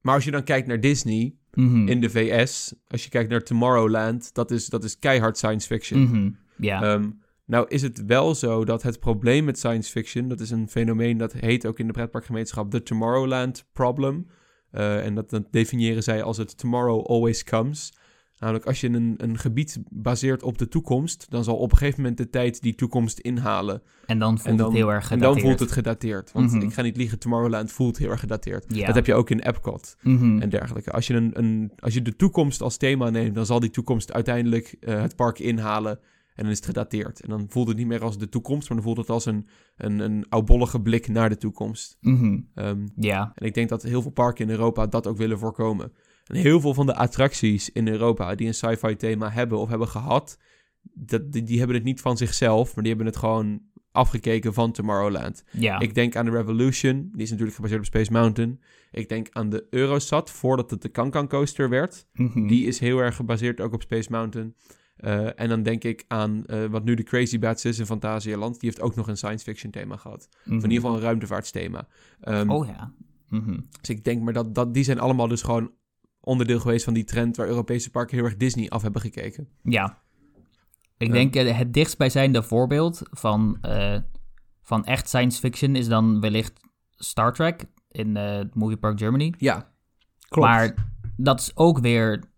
maar 0.00 0.14
als 0.14 0.24
je 0.24 0.30
dan 0.30 0.44
kijkt 0.44 0.66
naar 0.66 0.80
Disney 0.80 1.36
Mhm. 1.54 1.88
in 1.88 2.00
de 2.00 2.10
VS, 2.10 2.74
als 2.88 3.04
je 3.04 3.10
kijkt 3.10 3.30
naar 3.30 3.42
Tomorrowland, 3.42 4.34
dat 4.34 4.50
is, 4.50 4.66
dat 4.66 4.84
is 4.84 4.98
keihard 4.98 5.36
science 5.36 5.66
fiction. 5.66 6.00
Mhm. 6.02 6.30
Ehm, 6.68 7.10
nou 7.46 7.66
is 7.68 7.82
het 7.82 8.04
wel 8.04 8.34
zo 8.34 8.64
dat 8.64 8.82
het 8.82 9.00
probleem 9.00 9.44
met 9.44 9.58
science 9.58 9.90
fiction, 9.90 10.28
dat 10.28 10.40
is 10.40 10.50
een 10.50 10.68
fenomeen 10.68 11.16
dat 11.16 11.32
heet 11.32 11.66
ook 11.66 11.78
in 11.78 11.86
de 11.86 11.92
pretparkgemeenschap 11.92 12.70
de 12.70 12.82
Tomorrowland 12.82 13.64
problem. 13.72 14.26
Eh, 14.70 15.04
en 15.04 15.14
dat, 15.14 15.30
dat 15.30 15.52
definiëren 15.52 16.02
zij 16.02 16.22
als 16.22 16.36
het 16.36 16.58
tomorrow 16.58 17.06
always 17.06 17.44
comes. 17.44 17.92
Namelijk, 18.42 18.66
als 18.66 18.80
je 18.80 18.88
een, 18.88 19.14
een 19.16 19.38
gebied 19.38 19.78
baseert 19.90 20.42
op 20.42 20.58
de 20.58 20.68
toekomst, 20.68 21.26
dan 21.28 21.44
zal 21.44 21.56
op 21.56 21.70
een 21.72 21.76
gegeven 21.78 22.00
moment 22.00 22.18
de 22.18 22.30
tijd 22.30 22.62
die 22.62 22.74
toekomst 22.74 23.18
inhalen. 23.18 23.82
En 24.06 24.18
dan 24.18 24.36
voelt 24.38 24.48
En 24.48 24.56
dan, 24.56 24.66
het 24.66 24.76
heel 24.76 24.92
erg 24.92 25.02
en 25.02 25.08
gedateerd. 25.08 25.34
dan 25.34 25.42
voelt 25.48 25.60
het 25.60 25.72
gedateerd. 25.72 26.32
Want 26.32 26.52
Mhm. 26.52 26.62
ik 26.62 26.72
ga 26.72 26.82
niet 26.82 26.96
liegen, 26.96 27.18
Tomorrowland 27.18 27.72
voelt 27.72 27.98
heel 27.98 28.10
erg 28.10 28.20
gedateerd. 28.20 28.86
Dat 28.86 28.94
heb 28.94 29.06
je 29.06 29.14
ook 29.14 29.30
in 29.30 29.38
Epcot 29.40 29.96
Mhm. 30.02 30.40
en 30.40 30.48
dergelijke. 30.48 30.90
Als 30.92 31.06
je, 31.06 31.14
een, 31.14 31.30
een, 31.38 31.72
als 31.78 31.94
je 31.94 32.02
de 32.02 32.16
toekomst 32.16 32.62
als 32.62 32.76
thema 32.76 33.10
neemt, 33.10 33.34
dan 33.34 33.46
zal 33.46 33.60
die 33.60 33.70
toekomst 33.70 34.12
uiteindelijk 34.12 34.76
eh, 34.80 35.00
het 35.00 35.16
park 35.16 35.38
inhalen. 35.38 35.98
En 36.34 36.42
dan 36.42 36.50
is 36.52 36.56
het 36.56 36.66
gedateerd. 36.66 37.20
En 37.20 37.28
dan 37.28 37.46
voelt 37.48 37.68
het 37.68 37.76
niet 37.76 37.86
meer 37.86 38.02
als 38.02 38.18
de 38.18 38.28
toekomst, 38.28 38.68
maar 38.68 38.76
dan 38.76 38.86
voelt 38.86 38.98
het 38.98 39.10
als 39.10 39.26
een, 39.26 39.46
een, 39.76 39.98
een 39.98 40.26
oudbollige 40.28 40.80
blik 40.80 41.08
naar 41.08 41.28
de 41.28 41.36
toekomst. 41.36 41.96
Mhm. 42.00 42.38
Ehm, 42.54 42.86
Ja. 42.96 43.32
en 43.34 43.46
ik 43.46 43.54
denk 43.54 43.68
dat 43.68 43.82
heel 43.82 44.02
veel 44.02 44.10
parken 44.10 44.44
in 44.44 44.50
Europa 44.50 44.86
dat 44.86 45.06
ook 45.06 45.16
willen 45.16 45.38
voorkomen. 45.38 45.92
En 46.32 46.38
heel 46.38 46.60
veel 46.60 46.74
van 46.74 46.86
de 46.86 46.94
attracties 46.94 47.70
in 47.70 47.88
Europa 47.88 48.34
die 48.34 48.46
een 48.46 48.54
sci-fi 48.54 48.96
thema 48.96 49.30
hebben 49.30 49.58
of 49.58 49.68
hebben 49.68 49.88
gehad, 49.88 50.38
dat, 50.82 51.32
die, 51.32 51.42
die 51.42 51.58
hebben 51.58 51.76
het 51.76 51.84
niet 51.84 52.00
van 52.00 52.16
zichzelf, 52.16 52.74
maar 52.74 52.84
die 52.84 52.92
hebben 52.94 53.06
het 53.12 53.16
gewoon 53.20 53.60
afgekeken 53.92 54.54
van 54.54 54.72
Tomorrowland. 54.72 55.44
Ja. 55.50 55.78
Ik 55.80 55.94
denk 55.94 56.16
aan 56.16 56.24
de 56.24 56.30
Revolution, 56.30 57.08
die 57.12 57.22
is 57.22 57.30
natuurlijk 57.30 57.56
gebaseerd 57.56 57.80
op 57.80 57.86
Space 57.86 58.12
Mountain. 58.12 58.60
Ik 58.90 59.08
denk 59.08 59.28
aan 59.32 59.48
de 59.50 59.66
Eurosat, 59.70 60.30
voordat 60.30 60.70
het 60.70 60.82
de 60.82 60.88
Kankan 60.88 61.28
Coaster 61.28 61.68
werd. 61.68 62.06
Mhm. 62.12 62.46
Die 62.46 62.66
is 62.66 62.78
heel 62.78 62.98
erg 62.98 63.16
gebaseerd 63.16 63.60
ook 63.60 63.72
op 63.72 63.82
Space 63.82 64.10
Mountain. 64.10 64.54
Eh, 64.96 65.40
en 65.40 65.48
dan 65.48 65.62
denk 65.62 65.84
ik 65.84 66.04
aan 66.08 66.44
eh, 66.46 66.64
wat 66.64 66.84
nu 66.84 66.94
de 66.94 67.02
Crazy 67.02 67.38
Bats 67.38 67.64
is 67.64 67.78
in 67.78 67.86
Fantasialand. 67.86 68.60
Die 68.60 68.68
heeft 68.68 68.80
ook 68.82 68.94
nog 68.94 69.08
een 69.08 69.16
science 69.16 69.44
fiction 69.44 69.70
thema 69.70 69.96
gehad. 69.96 70.28
Of 70.30 70.38
in 70.46 70.54
Mhm. 70.56 70.62
ieder 70.64 70.76
geval 70.80 70.94
een 70.96 71.02
ruimtevaartsthema. 71.02 71.88
Ehm, 72.20 72.50
Oh 72.50 72.66
ja. 72.66 72.92
Mhm. 73.28 73.60
dus 73.80 73.90
ik 73.90 74.04
denk 74.04 74.22
maar 74.22 74.32
dat, 74.32 74.54
dat 74.54 74.74
die 74.74 74.84
zijn 74.84 74.98
allemaal 75.00 75.28
dus 75.28 75.42
gewoon 75.42 75.70
onderdeel 76.24 76.60
geweest 76.60 76.84
van 76.84 76.94
die 76.94 77.04
trend 77.04 77.36
waar 77.36 77.46
Europese 77.46 77.90
parken 77.90 78.16
heel 78.16 78.24
erg 78.24 78.36
Disney 78.36 78.68
af 78.68 78.82
hebben 78.82 79.00
gekeken. 79.00 79.48
Ja. 79.62 80.02
Ik 80.96 81.12
denk 81.12 81.34
eh, 81.34 81.58
het 81.58 81.74
dichtstbijzijnde 81.74 82.42
voorbeeld 82.42 83.02
van, 83.10 83.58
eh, 83.60 83.98
van 84.62 84.84
echt 84.84 85.08
science 85.08 85.40
fiction 85.40 85.76
is 85.76 85.88
dan 85.88 86.20
wellicht 86.20 86.60
Star 86.90 87.32
Trek 87.32 87.64
in 87.88 88.16
eh 88.16 88.40
Movie 88.52 88.76
Park 88.76 88.98
Germany. 88.98 89.34
Ja, 89.38 89.72
klopt. 90.28 90.48
Maar 90.48 90.74
dat 91.16 91.40
is 91.40 91.56
ook 91.56 91.78
weer 91.78 92.30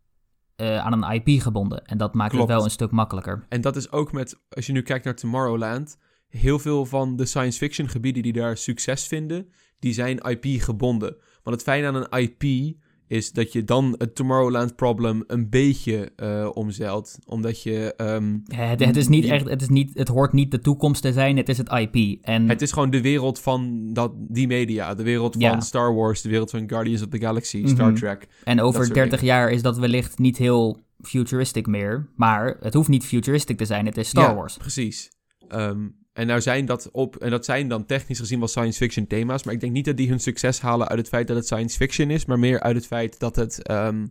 aan 0.56 1.02
een 1.02 1.22
IP 1.22 1.42
gebonden. 1.42 1.84
En 1.84 1.98
dat 1.98 2.14
maakt 2.14 2.30
Klopt. 2.30 2.48
het 2.48 2.56
wel 2.56 2.64
een 2.64 2.70
stuk 2.70 2.90
makkelijker. 2.90 3.46
En 3.48 3.60
dat 3.60 3.76
is 3.76 3.90
ook 3.92 4.12
met, 4.12 4.40
als 4.48 4.66
je 4.66 4.72
nu 4.72 4.82
kijkt 4.82 5.04
naar 5.04 5.14
Tomorrowland, 5.14 5.98
heel 6.28 6.58
veel 6.58 6.86
van 6.86 7.16
de 7.16 7.24
science 7.26 7.58
fiction 7.58 7.88
gebieden 7.88 8.22
die 8.22 8.32
daar 8.32 8.56
succes 8.56 9.06
vinden, 9.06 9.48
die 9.78 9.92
zijn 9.92 10.18
IP 10.18 10.62
gebonden. 10.62 11.16
Want 11.42 11.56
het 11.56 11.62
fijne 11.62 11.86
aan 11.86 11.94
een 11.94 12.20
IP 12.20 12.74
is 13.14 13.32
dat 13.32 13.52
je 13.52 13.64
dan 13.64 13.94
het 13.98 14.14
Tomorrowland 14.14 14.76
problem 14.76 15.24
een 15.26 15.50
beetje 15.50 16.12
eh 16.16 16.50
omzeilt. 16.54 17.18
Omdat 17.26 17.62
je, 17.62 17.94
ehm, 17.96 18.38
Het, 18.46 18.84
het 18.84 18.96
is 18.96 19.08
niet 19.08 19.24
echt, 19.24 19.48
het, 19.48 19.62
is 19.62 19.68
niet, 19.68 19.90
het 19.94 20.08
hoort 20.08 20.32
niet 20.32 20.50
de 20.50 20.60
toekomst 20.60 21.02
te 21.02 21.12
zijn, 21.12 21.36
het 21.36 21.48
is 21.48 21.58
het 21.58 21.68
IP. 21.72 22.24
En 22.24 22.48
het 22.48 22.62
is 22.62 22.72
gewoon 22.72 22.90
de 22.90 23.00
wereld 23.00 23.40
van 23.40 23.88
dat, 23.92 24.12
die 24.16 24.46
media. 24.46 24.94
De 24.94 25.02
wereld 25.02 25.32
van 25.32 25.42
Ja. 25.42 25.60
Star 25.60 25.94
Wars, 25.94 26.22
de 26.22 26.28
wereld 26.28 26.50
van 26.50 26.68
Guardians 26.68 27.02
of 27.02 27.08
the 27.08 27.18
Galaxy, 27.18 27.66
Star 27.66 27.86
Mhm. 27.90 27.94
Trek. 27.96 28.28
En 28.44 28.60
over 28.60 28.84
soort 28.84 28.94
30 28.94 29.20
dingen. 29.20 29.34
jaar 29.34 29.50
is 29.50 29.62
dat 29.62 29.78
wellicht 29.78 30.18
niet 30.18 30.36
heel 30.36 30.80
futuristic 31.00 31.66
meer. 31.66 32.08
Maar 32.16 32.56
het 32.60 32.74
hoeft 32.74 32.88
niet 32.88 33.04
futuristic 33.04 33.56
te 33.56 33.64
zijn, 33.64 33.86
het 33.86 33.96
is 33.96 34.08
Star 34.08 34.28
Ja, 34.28 34.34
Wars. 34.34 34.56
Precies. 34.56 35.10
Ehm, 35.48 35.86
en 36.14 36.26
nou 36.26 36.40
zijn 36.40 36.66
dat 36.66 36.90
op, 36.90 37.16
en 37.16 37.30
dat 37.30 37.44
zijn 37.44 37.68
dan 37.68 37.86
technisch 37.86 38.18
gezien 38.18 38.38
wel 38.38 38.48
science 38.48 38.78
fiction 38.78 39.06
thema's, 39.06 39.42
maar 39.44 39.54
ik 39.54 39.60
denk 39.60 39.72
niet 39.72 39.84
dat 39.84 39.96
die 39.96 40.08
hun 40.08 40.20
succes 40.20 40.60
halen 40.60 40.88
uit 40.88 40.98
het 40.98 41.08
feit 41.08 41.26
dat 41.26 41.36
het 41.36 41.46
science 41.46 41.76
fiction 41.76 42.10
is, 42.10 42.24
maar 42.24 42.38
meer 42.38 42.60
uit 42.60 42.76
het 42.76 42.86
feit 42.86 43.18
dat 43.18 43.36
het, 43.36 43.62
ehm, 43.62 44.06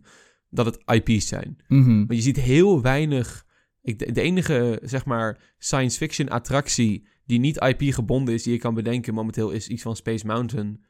dat 0.50 0.66
het 0.66 0.82
IP's 0.86 1.26
zijn. 1.28 1.56
Mhm. 1.68 1.96
Want 1.96 2.14
je 2.14 2.20
ziet 2.20 2.36
heel 2.40 2.82
weinig. 2.82 3.46
Ik, 3.82 3.98
de, 3.98 4.12
de 4.12 4.20
enige, 4.20 4.80
zeg 4.82 5.04
maar, 5.04 5.54
science 5.58 5.96
fiction 5.96 6.28
attractie 6.28 7.06
die 7.26 7.38
niet 7.38 7.56
IP 7.56 7.82
gebonden 7.94 8.34
is, 8.34 8.42
die 8.42 8.52
je 8.52 8.58
kan 8.58 8.74
bedenken 8.74 9.14
momenteel, 9.14 9.50
is 9.50 9.68
iets 9.68 9.82
van 9.82 9.96
Space 9.96 10.26
Mountain. 10.26 10.84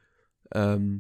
Ehm, 0.48 0.96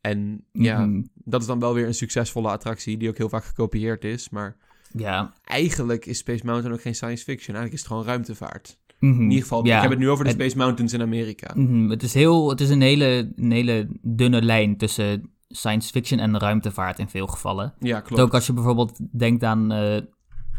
en 0.00 0.44
ja, 0.52 0.86
Mhm. 0.86 1.02
dat 1.14 1.40
is 1.40 1.46
dan 1.46 1.58
wel 1.60 1.74
weer 1.74 1.86
een 1.86 1.94
succesvolle 1.94 2.48
attractie, 2.48 2.96
die 2.96 3.08
ook 3.08 3.16
heel 3.18 3.28
vaak 3.28 3.44
gekopieerd 3.44 4.04
is. 4.04 4.28
Maar 4.30 4.56
Ja. 4.92 5.32
eigenlijk 5.44 6.06
is 6.06 6.18
Space 6.18 6.46
Mountain 6.46 6.74
ook 6.74 6.80
geen 6.82 6.94
science 6.94 7.24
fiction. 7.24 7.56
Eigenlijk 7.56 7.72
is 7.74 7.78
het 7.78 7.88
gewoon 7.88 8.04
ruimtevaart. 8.04 8.78
Mhm. 9.10 9.14
In 9.20 9.22
ieder 9.28 9.42
geval, 9.42 9.66
Ja. 9.66 9.76
ik 9.76 9.82
heb 9.82 9.90
het 9.90 9.98
nu 9.98 10.10
over 10.10 10.24
de 10.24 10.30
Space 10.30 10.56
Mountains 10.56 10.92
in 10.92 11.02
Amerika. 11.02 11.50
Mhm, 11.54 11.88
Het 11.90 12.02
is, 12.02 12.14
heel, 12.14 12.48
het 12.50 12.60
is 12.60 12.68
een, 12.70 12.80
hele, 12.80 13.32
een 13.36 13.50
hele 13.50 13.88
dunne 14.02 14.42
lijn 14.42 14.76
tussen 14.76 15.30
science 15.48 15.90
fiction 15.90 16.20
en 16.20 16.38
ruimtevaart 16.38 16.98
in 16.98 17.08
veel 17.08 17.26
gevallen. 17.26 17.74
Ja, 17.78 18.00
klopt. 18.00 18.22
Ook 18.22 18.34
als 18.34 18.46
je 18.46 18.52
bijvoorbeeld 18.52 18.98
denkt 19.18 19.44
aan, 19.44 19.72
eh, 19.72 20.00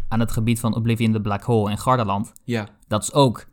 aan 0.08 0.19
het 0.19 0.32
gebied 0.32 0.60
van 0.60 0.75
Oblivion 0.75 1.12
the 1.12 1.21
Black 1.21 1.43
Hole 1.43 1.71
in 1.71 1.77
Gardaland. 1.77 2.34
Ja, 2.43 2.67
Dat 2.88 3.01
is 3.03 3.13
ook 3.13 3.45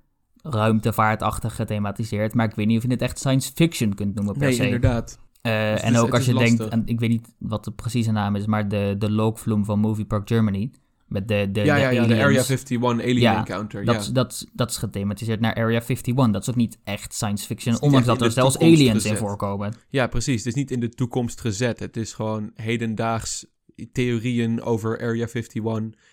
ruimtevaartachtig 0.42 1.54
gethematiseerd, 1.56 2.34
maar 2.34 2.46
ik 2.48 2.54
weet 2.54 2.66
niet 2.66 2.76
of 2.76 2.82
je 2.82 2.88
het 2.90 3.02
echt 3.02 3.18
science 3.18 3.52
fiction 3.54 3.94
kunt 3.94 4.14
noemen 4.14 4.32
per 4.34 4.42
nee, 4.46 4.52
se. 4.52 4.64
inderdaad. 4.64 5.18
Eh, 5.42 5.70
het 5.70 5.80
en 5.80 5.92
is- 5.92 5.98
ook 5.98 6.14
als 6.14 6.24
je 6.26 6.34
denkt, 6.34 6.70
aan, 6.70 6.82
ik 6.84 7.00
weet 7.00 7.08
niet 7.10 7.34
wat 7.38 7.64
de 7.64 7.70
precieze 7.70 8.10
naam 8.12 8.36
is, 8.36 8.46
maar 8.46 8.68
de, 8.68 8.94
de 8.98 9.32
van 9.64 9.78
Movie 9.78 10.04
Park 10.04 10.28
Germany. 10.28 10.70
Met 11.10 11.28
de, 11.28 11.48
de, 11.52 11.60
Ja, 11.60 11.74
de 11.74 11.80
ja, 11.80 11.88
ja, 11.90 11.90
de 11.90 11.98
aliens. 12.00 12.20
Area 12.22 12.40
51 12.40 12.82
Alien 12.84 13.20
Ja, 13.20 13.38
Encounter. 13.38 13.84
Dat, 13.84 13.94
ja. 13.94 14.00
is- 14.00 14.06
dat, 14.06 14.46
dat 14.52 14.70
is 14.70 14.76
gethematiseerd 14.76 15.40
naar 15.40 15.54
Area 15.54 15.80
51. 15.80 16.14
Dat 16.30 16.42
is 16.42 16.48
ook 16.50 16.56
niet 16.56 16.78
echt 16.84 17.14
science 17.14 17.46
fiction, 17.46 17.80
ondanks 17.80 18.06
dat 18.06 18.22
er 18.22 18.30
zelfs 18.30 18.58
aliens 18.58 19.04
in 19.04 19.16
voorkomen. 19.16 19.74
Ja, 19.88 20.06
precies. 20.06 20.38
Het 20.38 20.46
is 20.46 20.54
niet 20.54 20.70
in 20.70 20.80
de 20.80 20.88
toekomst 20.88 21.40
gezet. 21.40 21.78
Het 21.78 21.96
is 21.96 22.12
gewoon 22.12 22.50
hedendaags 22.54 23.46
theorieën 23.92 24.62
over 24.62 25.00
Area 25.00 25.26
51. 25.26 25.64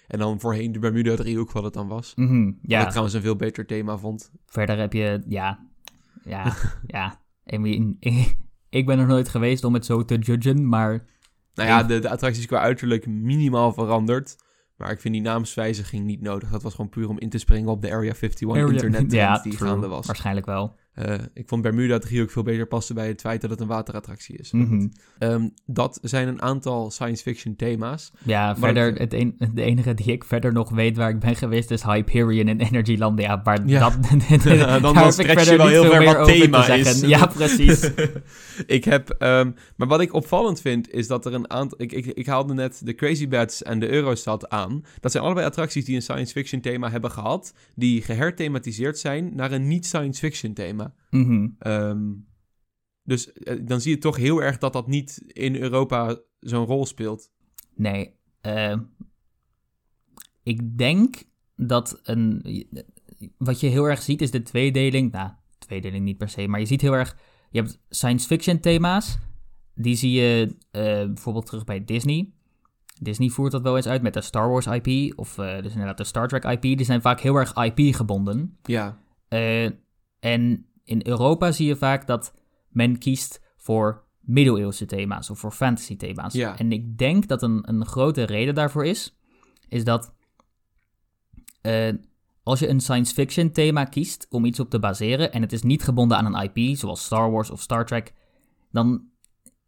En 0.07 0.19
dan 0.19 0.39
voorheen 0.39 0.71
de 0.71 0.79
Bermuda-driehoek, 0.79 1.51
wat 1.51 1.63
het 1.63 1.73
dan 1.73 1.87
was. 1.87 2.13
Wat 2.15 2.29
ja, 2.61 2.81
ik 2.81 2.87
trouwens 2.87 3.15
een 3.15 3.21
veel 3.21 3.35
beter 3.35 3.65
thema 3.65 3.97
vond. 3.97 4.31
verder 4.45 4.77
heb 4.77 4.93
je, 4.93 5.21
ja, 5.27 5.59
ja, 6.23 6.53
ja. 6.87 7.19
I 7.53 7.57
mean, 7.57 7.97
ik 8.69 8.85
ben 8.85 8.99
er 8.99 9.07
nooit 9.07 9.29
geweest 9.29 9.63
om 9.63 9.73
het 9.73 9.85
zo 9.85 10.05
te 10.05 10.17
judgen, 10.17 10.67
maar 10.69 11.05
Nou 11.53 11.69
ja, 11.69 11.83
de, 11.83 11.99
de 11.99 12.09
attracties 12.09 12.45
qua 12.45 12.59
uiterlijk 12.59 13.07
minimaal 13.07 13.73
veranderd. 13.73 14.35
Maar 14.77 14.91
ik 14.91 14.99
vind 14.99 15.13
die 15.13 15.23
naamswijziging 15.23 16.05
niet 16.05 16.21
nodig. 16.21 16.49
Dat 16.49 16.63
was 16.63 16.73
gewoon 16.75 16.89
puur 16.89 17.09
om 17.09 17.19
in 17.19 17.29
te 17.29 17.37
springen 17.37 17.69
op 17.69 17.81
de 17.81 17.91
Area 17.91 18.13
51 18.13 18.49
Area- 18.49 18.67
internet 18.71 19.11
ja, 19.11 19.39
die 19.39 19.55
true. 19.55 19.69
gaande 19.69 19.87
was. 19.87 20.05
waarschijnlijk 20.05 20.45
wel. 20.45 20.75
Eh, 20.97 21.13
ik 21.33 21.47
vond 21.47 21.61
Bermuda 21.61 21.97
driehoek 21.99 22.31
veel 22.31 22.43
beter 22.43 22.65
passen 22.67 22.95
bij 22.95 23.07
het 23.07 23.21
feit 23.21 23.41
dat 23.41 23.49
het 23.49 23.59
een 23.59 23.67
waterattractie 23.67 24.37
is. 24.37 24.51
Mhm. 24.51 24.87
Ehm, 25.19 25.47
dat 25.65 25.99
zijn 26.01 26.27
een 26.27 26.41
aantal 26.41 26.91
science 26.91 27.23
fiction 27.23 27.55
thema's. 27.55 28.11
Ja, 28.23 28.55
verder, 28.55 28.87
ik- 28.87 28.97
het 28.97 29.13
een, 29.13 29.35
de 29.53 29.61
enige 29.61 29.93
die 29.93 30.11
ik 30.11 30.23
verder 30.23 30.53
nog 30.53 30.69
weet 30.69 30.97
waar 30.97 31.09
ik 31.09 31.19
ben 31.19 31.35
geweest 31.35 31.71
is 31.71 31.83
Hyperion 31.83 32.47
in 32.47 32.59
Energyland. 32.59 33.19
Ja, 33.21 33.41
maar 33.43 33.67
Ja. 33.67 33.79
dat, 33.79 33.93
dan 34.29 34.39
daar 34.49 34.81
dan 34.81 35.05
ik 35.07 35.11
stretch 35.11 35.49
je 35.49 35.55
wel 35.57 35.65
niet 35.65 35.75
heel 35.75 35.83
veel 35.83 35.91
ver 35.93 36.17
wat 36.17 36.27
thema 36.27 36.67
is. 36.67 36.99
Ja, 37.01 37.25
precies. 37.37 37.91
ik 38.65 38.83
heb, 38.83 39.09
ehm, 39.09 39.51
maar 39.75 39.87
wat 39.87 40.01
ik 40.01 40.13
opvallend 40.13 40.61
vind, 40.61 40.91
is 40.91 41.07
dat 41.07 41.25
er 41.25 41.33
een 41.33 41.49
aantal. 41.49 41.81
Ik, 41.81 41.91
ik, 41.91 42.05
ik 42.05 42.25
haalde 42.25 42.53
net 42.53 42.81
de 42.83 42.95
Crazy 42.95 43.27
Bats 43.27 43.63
en 43.63 43.79
de 43.79 43.89
Eurostat 43.89 44.49
aan. 44.49 44.83
Dat 44.99 45.11
zijn 45.11 45.23
allebei 45.23 45.45
attracties 45.45 45.85
die 45.85 45.95
een 45.95 46.01
science 46.01 46.31
fiction 46.33 46.61
thema 46.61 46.89
hebben 46.91 47.11
gehad. 47.11 47.53
Die 47.75 48.01
geherthematiseerd 48.01 48.99
zijn 48.99 49.35
naar 49.35 49.51
een 49.51 49.67
niet-science 49.67 50.19
fiction 50.19 50.53
thema. 50.53 50.86
Mhm. 51.09 51.47
Ehm, 51.59 52.13
dus 53.07 53.33
eh, 53.33 53.59
dan 53.61 53.81
zie 53.81 53.91
je 53.91 53.97
toch 53.97 54.15
heel 54.15 54.41
erg 54.41 54.57
dat 54.57 54.73
dat 54.73 54.87
niet 54.87 55.23
in 55.27 55.55
Europa 55.55 56.19
zo'n 56.39 56.65
rol 56.65 56.85
speelt. 56.85 57.31
Nee, 57.75 58.13
eh, 58.41 58.77
ik 60.43 60.77
denk 60.77 61.23
dat 61.55 61.99
een. 62.03 62.43
Wat 63.37 63.59
je 63.59 63.67
heel 63.67 63.85
erg 63.85 64.01
ziet 64.01 64.21
is 64.21 64.31
de 64.31 64.43
tweedeling. 64.43 65.11
Nou, 65.11 65.31
tweedeling 65.57 66.03
niet 66.03 66.17
per 66.17 66.29
se, 66.29 66.47
maar 66.47 66.59
je 66.59 66.65
ziet 66.65 66.81
heel 66.81 66.93
erg. 66.93 67.17
Je 67.49 67.59
hebt 67.59 67.79
science 67.89 68.27
fiction 68.27 68.59
thema's. 68.59 69.17
Die 69.75 69.95
zie 69.95 70.11
je 70.11 70.55
eh, 70.71 70.81
bijvoorbeeld 70.81 71.45
terug 71.45 71.63
bij 71.63 71.85
Disney. 71.85 72.31
Disney 73.01 73.29
voert 73.29 73.51
dat 73.51 73.61
wel 73.61 73.75
eens 73.75 73.87
uit 73.87 74.01
met 74.01 74.13
de 74.13 74.21
Star 74.21 74.49
Wars 74.49 74.65
IP. 74.65 75.17
Of 75.17 75.35
dus 75.35 75.71
inderdaad 75.71 75.97
de 75.97 76.03
Star 76.03 76.27
Trek 76.27 76.43
IP. 76.43 76.61
Die 76.61 76.83
zijn 76.83 77.01
vaak 77.01 77.19
heel 77.19 77.35
erg 77.35 77.53
IP 77.55 77.95
gebonden. 77.95 78.57
Ja, 78.63 78.99
en 80.19 80.66
in 80.87 81.01
Europa 81.03 81.51
zie 81.51 81.67
je 81.67 81.75
vaak 81.75 82.07
dat 82.07 82.33
men 82.69 82.97
kiest 82.97 83.41
voor 83.57 84.03
middeleeuwse 84.19 84.85
thema's 84.85 85.29
of 85.29 85.39
voor 85.39 85.51
fantasy 85.51 85.95
thema's. 85.95 86.33
Ja. 86.33 86.57
En 86.57 86.71
ik 86.71 86.97
denk 86.97 87.27
dat 87.27 87.41
een, 87.41 87.69
een 87.69 87.85
grote 87.85 88.23
reden 88.23 88.55
daarvoor 88.55 88.85
is, 88.85 89.17
is 89.69 89.83
dat 89.83 90.13
eh, 91.61 91.93
als 92.43 92.59
je 92.59 92.67
een 92.67 92.79
science 92.79 93.13
fiction 93.13 93.51
thema 93.51 93.83
kiest 93.83 94.27
om 94.29 94.45
iets 94.45 94.59
op 94.59 94.69
te 94.69 94.79
baseren 94.79 95.31
en 95.31 95.41
het 95.41 95.53
is 95.53 95.61
niet 95.61 95.83
gebonden 95.83 96.17
aan 96.17 96.33
een 96.33 96.49
IP, 96.53 96.77
zoals 96.77 97.03
Star 97.03 97.31
Wars 97.31 97.49
of 97.49 97.61
Star 97.61 97.85
Trek, 97.85 98.13
dan 98.71 99.01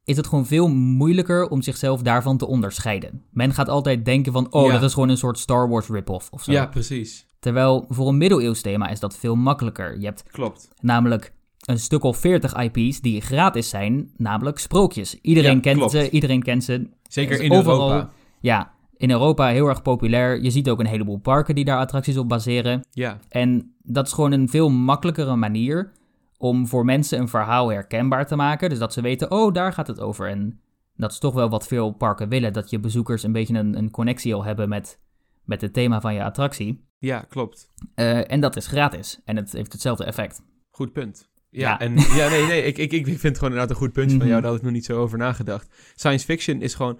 is 0.04 0.18
het 0.18 0.28
gewoon 0.28 0.46
veel 0.46 0.68
moeilijker 0.70 1.48
om 1.50 1.62
zichzelf 1.62 2.02
daarvan 2.02 2.38
te 2.38 2.48
onderscheiden. 2.48 3.24
Men 3.32 3.54
gaat 3.54 3.70
altijd 3.70 4.06
denken 4.06 4.32
van, 4.34 4.54
oh, 4.54 4.66
Ja. 4.66 4.72
dat 4.74 4.84
is 4.84 4.94
gewoon 4.94 5.10
een 5.10 5.18
soort 5.18 5.40
Star 5.40 5.70
Wars 5.70 5.88
rip-off 5.88 6.30
of 6.32 6.44
zo. 6.44 6.52
ja, 6.52 6.66
precies. 6.66 7.28
Terwijl 7.40 7.86
voor 7.90 8.08
een 8.08 8.18
middeleeuws 8.18 8.62
thema 8.62 8.88
is 8.88 9.00
dat 9.00 9.18
veel 9.18 9.36
makkelijker. 9.36 10.00
Je 10.00 10.06
hebt 10.06 10.24
Klopt. 10.32 10.70
namelijk 10.82 11.34
een 11.66 11.80
stuk 11.80 12.04
of 12.04 12.18
40 12.18 12.56
IP's 12.56 13.02
die 13.02 13.22
gratis 13.22 13.70
zijn, 13.70 14.12
namelijk 14.18 14.58
sprookjes. 14.60 15.20
Iedereen 15.22 15.56
Ja, 15.56 15.60
kent 15.62 15.78
klopt. 15.78 15.92
ze, 15.92 16.10
iedereen 16.10 16.44
kent 16.44 16.64
ze. 16.64 16.90
Zeker 17.04 17.34
is 17.36 17.40
in 17.40 17.52
overal- 17.52 17.90
Europa. 17.92 18.10
Ja, 18.40 18.72
in 18.98 19.12
Europa 19.12 19.48
heel 19.48 19.68
erg 19.68 19.82
populair. 19.82 20.42
Je 20.44 20.50
ziet 20.50 20.70
ook 20.70 20.80
een 20.80 20.86
heleboel 20.86 21.18
parken 21.18 21.56
die 21.56 21.66
daar 21.66 21.80
attracties 21.80 22.18
op 22.18 22.30
baseren. 22.30 22.86
Ja, 22.92 23.20
En 23.30 23.74
dat 23.84 24.08
is 24.08 24.14
gewoon 24.14 24.32
een 24.32 24.50
veel 24.50 24.70
makkelijkere 24.70 25.36
manier 25.36 25.92
om 26.38 26.68
voor 26.68 26.86
mensen 26.86 27.20
een 27.20 27.28
verhaal 27.28 27.70
herkenbaar 27.72 28.28
te 28.28 28.36
maken. 28.36 28.70
Dus 28.70 28.80
dat 28.80 28.94
ze 28.94 29.02
weten, 29.02 29.32
oh, 29.32 29.54
daar 29.54 29.74
gaat 29.74 29.88
het 29.88 30.00
over. 30.00 30.30
En 30.30 30.60
dat 30.96 31.12
is 31.12 31.20
toch 31.20 31.34
wel 31.34 31.50
wat 31.50 31.68
veel 31.68 31.92
parken 31.92 32.30
willen. 32.30 32.54
Dat 32.54 32.70
je 32.70 32.80
bezoekers 32.80 33.24
een 33.24 33.32
beetje 33.32 33.58
een, 33.58 33.78
een 33.78 33.92
connectie 33.92 34.34
al 34.36 34.44
hebben 34.44 34.70
met, 34.70 35.00
met 35.44 35.62
het 35.62 35.74
thema 35.74 36.02
van 36.02 36.14
je 36.14 36.24
attractie. 36.24 36.88
Ja, 37.00 37.20
klopt. 37.30 37.70
Eh, 37.96 38.32
en 38.32 38.40
dat 38.40 38.56
is 38.56 38.68
gratis. 38.68 39.20
En 39.26 39.36
het 39.36 39.52
heeft 39.52 39.72
hetzelfde 39.72 40.04
effect. 40.06 40.42
Goed 40.70 40.94
punt. 40.94 41.30
Ja, 41.50 41.60
Ja. 41.70 41.80
en 41.80 41.94
ja, 41.96 42.30
nee, 42.30 42.46
nee, 42.46 42.64
ik, 42.64 42.78
ik, 42.78 42.92
ik 42.92 43.06
vind 43.06 43.22
het 43.22 43.38
gewoon 43.38 43.52
inderdaad 43.52 43.70
een 43.70 43.82
goed 43.84 43.94
puntje 43.94 44.18
van 44.18 44.28
jou, 44.28 44.32
Mhm. 44.32 44.42
daar 44.42 44.50
had 44.52 44.60
ik 44.60 44.66
nog 44.66 44.74
niet 44.74 44.86
zo 44.86 45.00
over 45.02 45.18
nagedacht. 45.18 45.68
Science 45.96 46.26
fiction 46.26 46.62
is 46.62 46.74
gewoon, 46.74 47.00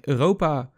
Europa, 0.00 0.72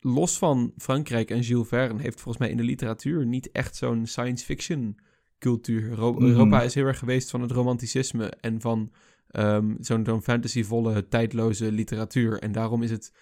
los 0.00 0.38
van 0.38 0.72
Frankrijk 0.76 1.30
en 1.30 1.40
Jules 1.40 1.68
Verne, 1.68 2.02
heeft 2.02 2.20
volgens 2.20 2.38
mij 2.38 2.50
in 2.50 2.56
de 2.56 2.62
literatuur 2.62 3.26
niet 3.26 3.50
echt 3.52 3.76
zo'n 3.76 4.06
science 4.06 4.44
fiction 4.44 4.98
cultuur. 5.38 5.82
Mhm. 5.98 6.22
Europa 6.24 6.62
is 6.62 6.74
heel 6.74 6.86
erg 6.86 6.98
geweest 6.98 7.30
van 7.30 7.40
het 7.40 7.50
romanticisme 7.50 8.26
en 8.40 8.60
van 8.60 8.92
ehm, 9.28 9.74
zo'n 9.80 10.04
zo'n 10.04 10.22
fantasyvolle, 10.22 11.08
tijdloze 11.08 11.72
literatuur. 11.72 12.38
En 12.38 12.52
daarom 12.52 12.82
is 12.82 12.90
het, 12.90 13.12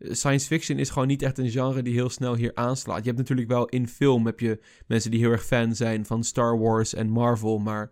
science 0.00 0.46
fiction 0.46 0.78
is 0.78 0.90
gewoon 0.90 1.08
niet 1.08 1.22
echt 1.22 1.38
een 1.38 1.50
genre 1.50 1.82
die 1.82 1.94
heel 1.94 2.10
snel 2.10 2.34
hier 2.34 2.54
aanslaat. 2.54 2.98
Je 2.98 3.04
hebt 3.04 3.18
natuurlijk 3.18 3.48
wel 3.48 3.66
in 3.66 3.88
film, 3.88 4.26
heb 4.26 4.40
je 4.40 4.60
mensen 4.86 5.10
die 5.10 5.20
heel 5.20 5.30
erg 5.30 5.44
fan 5.44 5.74
zijn 5.74 6.06
van 6.06 6.24
Star 6.24 6.58
Wars 6.58 6.94
en 6.94 7.08
Marvel, 7.08 7.58
maar 7.58 7.90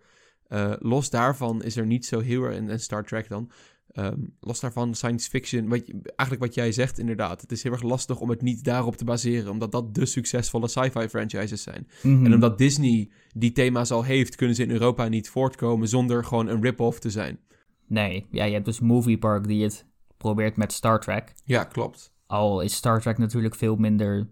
eh, 0.49 0.73
los 0.79 1.11
daarvan 1.11 1.63
is 1.63 1.77
er 1.77 1.87
niet 1.87 2.07
zo 2.07 2.21
heel 2.21 2.43
erg, 2.43 2.57
en, 2.57 2.71
en 2.71 2.81
Star 2.81 3.05
Trek 3.05 3.29
dan, 3.29 3.51
ehm, 3.93 4.21
los 4.41 4.61
daarvan 4.61 4.95
science 4.95 5.29
fiction, 5.29 5.69
wat, 5.69 5.83
eigenlijk 6.05 6.41
wat 6.41 6.55
jij 6.55 6.73
zegt 6.73 6.99
inderdaad, 6.99 7.41
het 7.41 7.53
is 7.53 7.63
heel 7.63 7.73
erg 7.73 7.83
lastig 7.83 8.21
om 8.21 8.31
het 8.31 8.43
niet 8.43 8.65
daarop 8.65 8.97
te 8.97 9.05
baseren, 9.05 9.51
omdat 9.51 9.73
dat 9.73 9.95
de 9.95 10.07
succesvolle 10.07 10.69
sci-fi 10.69 11.09
franchises 11.09 11.63
zijn. 11.63 11.89
Mhm. 12.03 12.25
En 12.25 12.35
omdat 12.35 12.59
Disney 12.59 13.11
die 13.37 13.53
thema's 13.53 13.91
al 13.91 14.05
heeft, 14.05 14.37
kunnen 14.37 14.57
ze 14.57 14.63
in 14.63 14.71
Europa 14.71 15.09
niet 15.09 15.29
voortkomen 15.29 15.89
zonder 15.89 16.25
gewoon 16.25 16.49
een 16.49 16.63
rip-off 16.63 16.99
te 16.99 17.11
zijn. 17.11 17.39
Nee, 17.87 18.27
ja, 18.31 18.45
je 18.45 18.53
hebt 18.53 18.65
dus 18.65 18.81
Movie 18.81 19.19
Park 19.19 19.47
die 19.47 19.63
het 19.63 19.88
probeert 20.19 20.57
met 20.57 20.73
Star 20.73 21.01
Trek. 21.01 21.35
Ja, 21.45 21.65
klopt. 21.65 22.13
Al 22.27 22.61
is 22.61 22.75
Star 22.75 23.01
Trek 23.01 23.19
natuurlijk 23.19 23.55
veel 23.55 23.77
minder, 23.77 24.29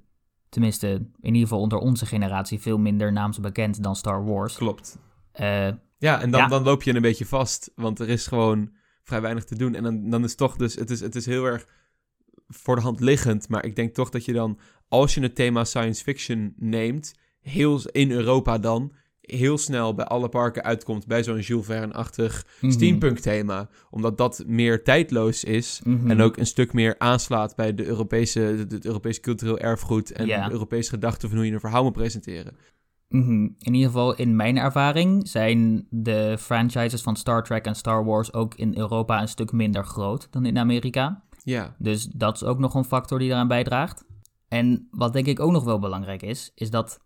tenminste 0.49 0.88
in 1.20 1.35
ieder 1.35 1.40
geval 1.40 1.61
onder 1.61 1.79
onze 1.79 2.07
generatie, 2.07 2.61
veel 2.61 2.79
minder 2.79 3.12
naamsbekend 3.12 3.83
dan 3.83 3.96
Star 3.96 4.25
Wars. 4.25 4.57
Klopt. 4.57 4.99
Eh, 5.33 5.68
Ja, 5.99 6.20
en 6.20 6.31
dan, 6.31 6.40
Ja. 6.40 6.46
dan 6.49 6.62
loop 6.62 6.83
je 6.83 6.94
een 6.94 7.03
beetje 7.03 7.27
vast, 7.27 7.72
want 7.75 7.99
er 8.01 8.09
is 8.09 8.27
gewoon 8.27 8.70
vrij 9.03 9.20
weinig 9.20 9.44
te 9.44 9.57
doen. 9.57 9.75
En 9.75 9.83
dan, 9.83 10.11
dan 10.11 10.25
is 10.25 10.35
toch 10.35 10.57
dus, 10.57 10.75
het 10.75 10.90
is, 10.90 11.01
het 11.01 11.14
is 11.14 11.27
heel 11.27 11.44
erg 11.44 11.66
voor 12.49 12.77
de 12.77 12.83
hand 12.83 13.01
liggend, 13.01 13.49
maar 13.49 13.64
ik 13.64 13.77
denk 13.77 13.94
toch 13.94 14.11
dat 14.11 14.25
je 14.25 14.33
dan, 14.33 14.59
als 14.88 15.14
je 15.14 15.20
het 15.20 15.35
thema 15.35 15.64
science 15.64 16.03
fiction 16.03 16.55
neemt, 16.57 17.14
heel 17.40 17.81
in 17.92 18.11
Europa 18.11 18.59
dan, 18.59 18.92
heel 19.27 19.59
snel 19.59 19.95
bij 19.95 20.05
alle 20.05 20.29
parken 20.29 20.62
uitkomt 20.62 21.07
bij 21.07 21.23
zo'n 21.25 21.41
Jules 21.41 21.67
Verne-achtig 21.67 22.47
mhm. 22.61 22.73
steampunk 22.73 23.19
thema, 23.19 23.69
omdat 23.91 24.19
dat 24.19 24.45
meer 24.47 24.85
tijdloos 24.85 25.45
is 25.45 25.81
Mhm. 25.85 26.11
en 26.11 26.21
ook 26.21 26.37
een 26.37 26.47
stuk 26.47 26.73
meer 26.73 26.95
aanslaat 26.99 27.57
bij 27.57 27.75
de 27.75 27.85
Europese, 27.85 28.41
het, 28.41 28.85
Europese 28.85 29.21
cultureel 29.21 29.59
erfgoed 29.59 30.12
en 30.12 30.27
de 30.27 30.51
Europese 30.51 30.91
gedachte 30.91 31.29
van 31.29 31.37
hoe 31.37 31.47
je 31.47 31.53
een 31.53 31.61
verhaal 31.61 31.83
moet 31.83 31.93
presenteren. 31.93 32.57
Mhm. 33.09 33.49
In 33.59 33.75
ieder 33.75 33.87
geval, 33.87 34.17
in 34.17 34.37
mijn 34.37 34.57
ervaring 34.57 35.29
zijn 35.29 35.87
de 35.91 36.37
franchises 36.39 37.03
van 37.03 37.17
Star 37.17 37.45
Trek 37.45 37.65
en 37.65 37.75
Star 37.75 38.05
Wars 38.05 38.33
ook 38.33 38.55
in 38.55 38.77
Europa 38.77 39.21
een 39.21 39.29
stuk 39.29 39.53
minder 39.53 39.85
groot 39.85 40.29
dan 40.31 40.47
in 40.47 40.59
Amerika. 40.59 41.25
Ja, 41.43 41.75
Dus 41.79 42.05
dat 42.05 42.35
is 42.35 42.45
ook 42.45 42.59
nog 42.59 42.75
een 42.75 42.85
factor 42.85 43.19
die 43.19 43.29
daaraan 43.29 43.49
bijdraagt. 43.49 44.05
En 44.49 44.89
wat 44.91 45.12
denk 45.12 45.27
ik 45.27 45.41
ook 45.41 45.53
nog 45.53 45.65
wel 45.65 45.79
belangrijk 45.79 46.23
is, 46.23 46.53
is 46.55 46.71
dat 46.71 47.01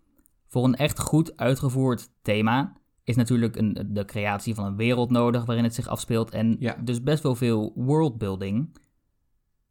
voor 0.51 0.65
een 0.65 0.77
echt 0.77 1.01
goed 1.01 1.37
uitgevoerd 1.37 2.11
thema 2.23 2.73
is 3.05 3.17
natuurlijk 3.17 3.57
een, 3.57 3.87
de 3.89 4.05
creatie 4.05 4.55
van 4.55 4.65
een 4.65 4.77
wereld 4.77 5.11
nodig 5.11 5.45
waarin 5.45 5.65
het 5.65 5.75
zich 5.75 5.89
afspeelt. 5.89 6.31
En 6.31 6.57
Ja. 6.59 6.77
dus 6.85 7.03
best 7.03 7.23
wel 7.23 7.35
veel 7.35 7.73
worldbuilding. 7.75 8.77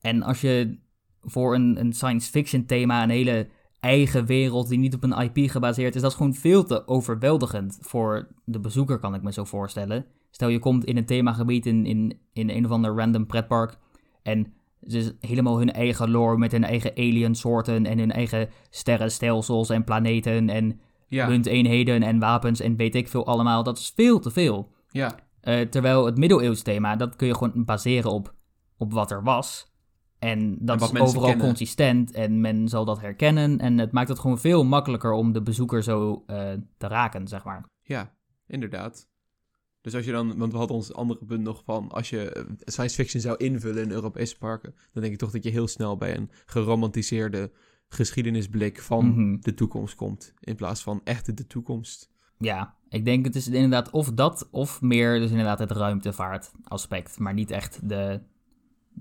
En 0.01 0.23
als 0.23 0.41
je 0.41 0.79
voor 1.21 1.55
een, 1.55 1.79
een 1.79 1.93
science 1.93 2.29
fiction 2.29 2.65
thema 2.65 3.03
een 3.03 3.09
hele 3.09 3.47
eigen 3.79 4.25
wereld 4.25 4.67
die 4.67 4.77
niet 4.77 4.93
op 4.93 5.03
een 5.03 5.21
IP 5.21 5.49
gebaseerd 5.49 5.95
is, 5.95 6.01
dat 6.01 6.11
is 6.11 6.17
gewoon 6.17 6.33
veel 6.33 6.63
te 6.63 6.87
overweldigend 6.87 7.77
voor 7.81 8.27
de 8.45 8.59
bezoeker, 8.59 8.99
kan 8.99 9.15
ik 9.15 9.21
me 9.21 9.31
zo 9.31 9.43
voorstellen. 9.43 10.05
Stel 10.31 10.49
je 10.49 10.59
komt 10.59 10.85
in 10.85 10.97
een 10.97 11.05
themagebied 11.05 11.65
in, 11.65 11.85
in, 11.85 12.19
in 12.33 12.49
een 12.49 12.65
of 12.65 12.71
ander 12.71 12.95
random 12.95 13.25
pretpark 13.25 13.77
en 14.23 14.53
ze 14.87 14.97
is 14.97 15.11
helemaal 15.19 15.57
hun 15.57 15.71
eigen 15.71 16.11
lore 16.11 16.37
met 16.37 16.51
hun 16.51 16.63
eigen 16.63 16.91
aliensoorten 16.91 17.85
en 17.85 17.99
hun 17.99 18.11
eigen 18.11 18.49
sterrenstelsels 18.69 19.69
en 19.69 19.83
planeten 19.83 20.49
en 20.49 20.79
ja, 21.07 21.27
munteenheden 21.27 22.03
en 22.03 22.19
wapens 22.19 22.59
en 22.59 22.75
weet 22.75 22.95
ik 22.95 23.07
veel 23.07 23.25
allemaal. 23.25 23.63
Dat 23.63 23.77
is 23.77 23.91
veel 23.95 24.19
te 24.19 24.31
veel. 24.31 24.71
ja. 24.91 25.15
Eh, 25.39 25.61
terwijl 25.61 26.05
het 26.05 26.17
middeleeuws 26.17 26.61
thema, 26.61 26.95
dat 26.95 27.15
kun 27.15 27.27
je 27.27 27.35
gewoon 27.35 27.65
baseren 27.65 28.11
op, 28.11 28.33
op 28.77 28.93
wat 28.93 29.11
er 29.11 29.23
was. 29.23 29.73
En 30.19 30.57
dat 30.59 30.81
is 30.81 30.99
overal 30.99 31.27
kennen. 31.27 31.45
consistent 31.45 32.11
en 32.11 32.41
men 32.41 32.67
zal 32.67 32.85
dat 32.85 33.01
herkennen. 33.01 33.59
En 33.59 33.77
het 33.77 33.91
maakt 33.91 34.09
het 34.09 34.19
gewoon 34.19 34.39
veel 34.39 34.63
makkelijker 34.63 35.11
om 35.11 35.31
de 35.31 35.41
bezoeker 35.41 35.83
zo 35.83 36.23
eh, 36.27 36.51
te 36.77 36.87
raken, 36.87 37.27
zeg 37.27 37.43
maar. 37.43 37.65
Ja, 37.81 38.13
inderdaad. 38.47 39.07
Dus 39.81 39.95
als 39.95 40.05
je 40.05 40.11
dan, 40.11 40.37
want 40.37 40.51
we 40.51 40.57
hadden 40.57 40.75
ons 40.77 40.93
andere 40.93 41.25
punt 41.25 41.41
nog 41.43 41.61
van, 41.65 41.89
als 41.91 42.09
je 42.09 42.31
eh, 42.31 42.43
science 42.59 42.95
fiction 42.95 43.21
zou 43.21 43.37
invullen 43.37 43.83
in 43.83 43.91
Europese 43.91 44.37
parken, 44.37 44.73
dan 44.93 45.01
denk 45.01 45.13
ik 45.13 45.19
toch 45.19 45.31
dat 45.31 45.43
je 45.43 45.49
heel 45.49 45.67
snel 45.67 45.97
bij 45.97 46.15
een 46.17 46.29
geromantiseerde 46.45 47.51
geschiedenisblik 47.89 48.81
van 48.81 49.05
Mhm. 49.05 49.37
de 49.41 49.53
toekomst 49.53 49.95
komt, 49.95 50.33
in 50.39 50.55
plaats 50.55 50.83
van 50.83 51.01
echt 51.03 51.37
de 51.37 51.47
toekomst. 51.47 52.09
Ja, 52.37 52.75
ik 52.89 53.05
denk 53.05 53.25
het 53.25 53.35
is 53.35 53.47
inderdaad 53.47 53.89
of 53.89 54.11
dat 54.11 54.47
of 54.51 54.81
meer 54.81 55.19
dus 55.19 55.29
inderdaad 55.29 55.59
het 55.59 55.71
ruimtevaartaspect. 55.71 57.19
Maar 57.19 57.33
niet 57.33 57.51
echt 57.51 57.89
de, 57.89 58.21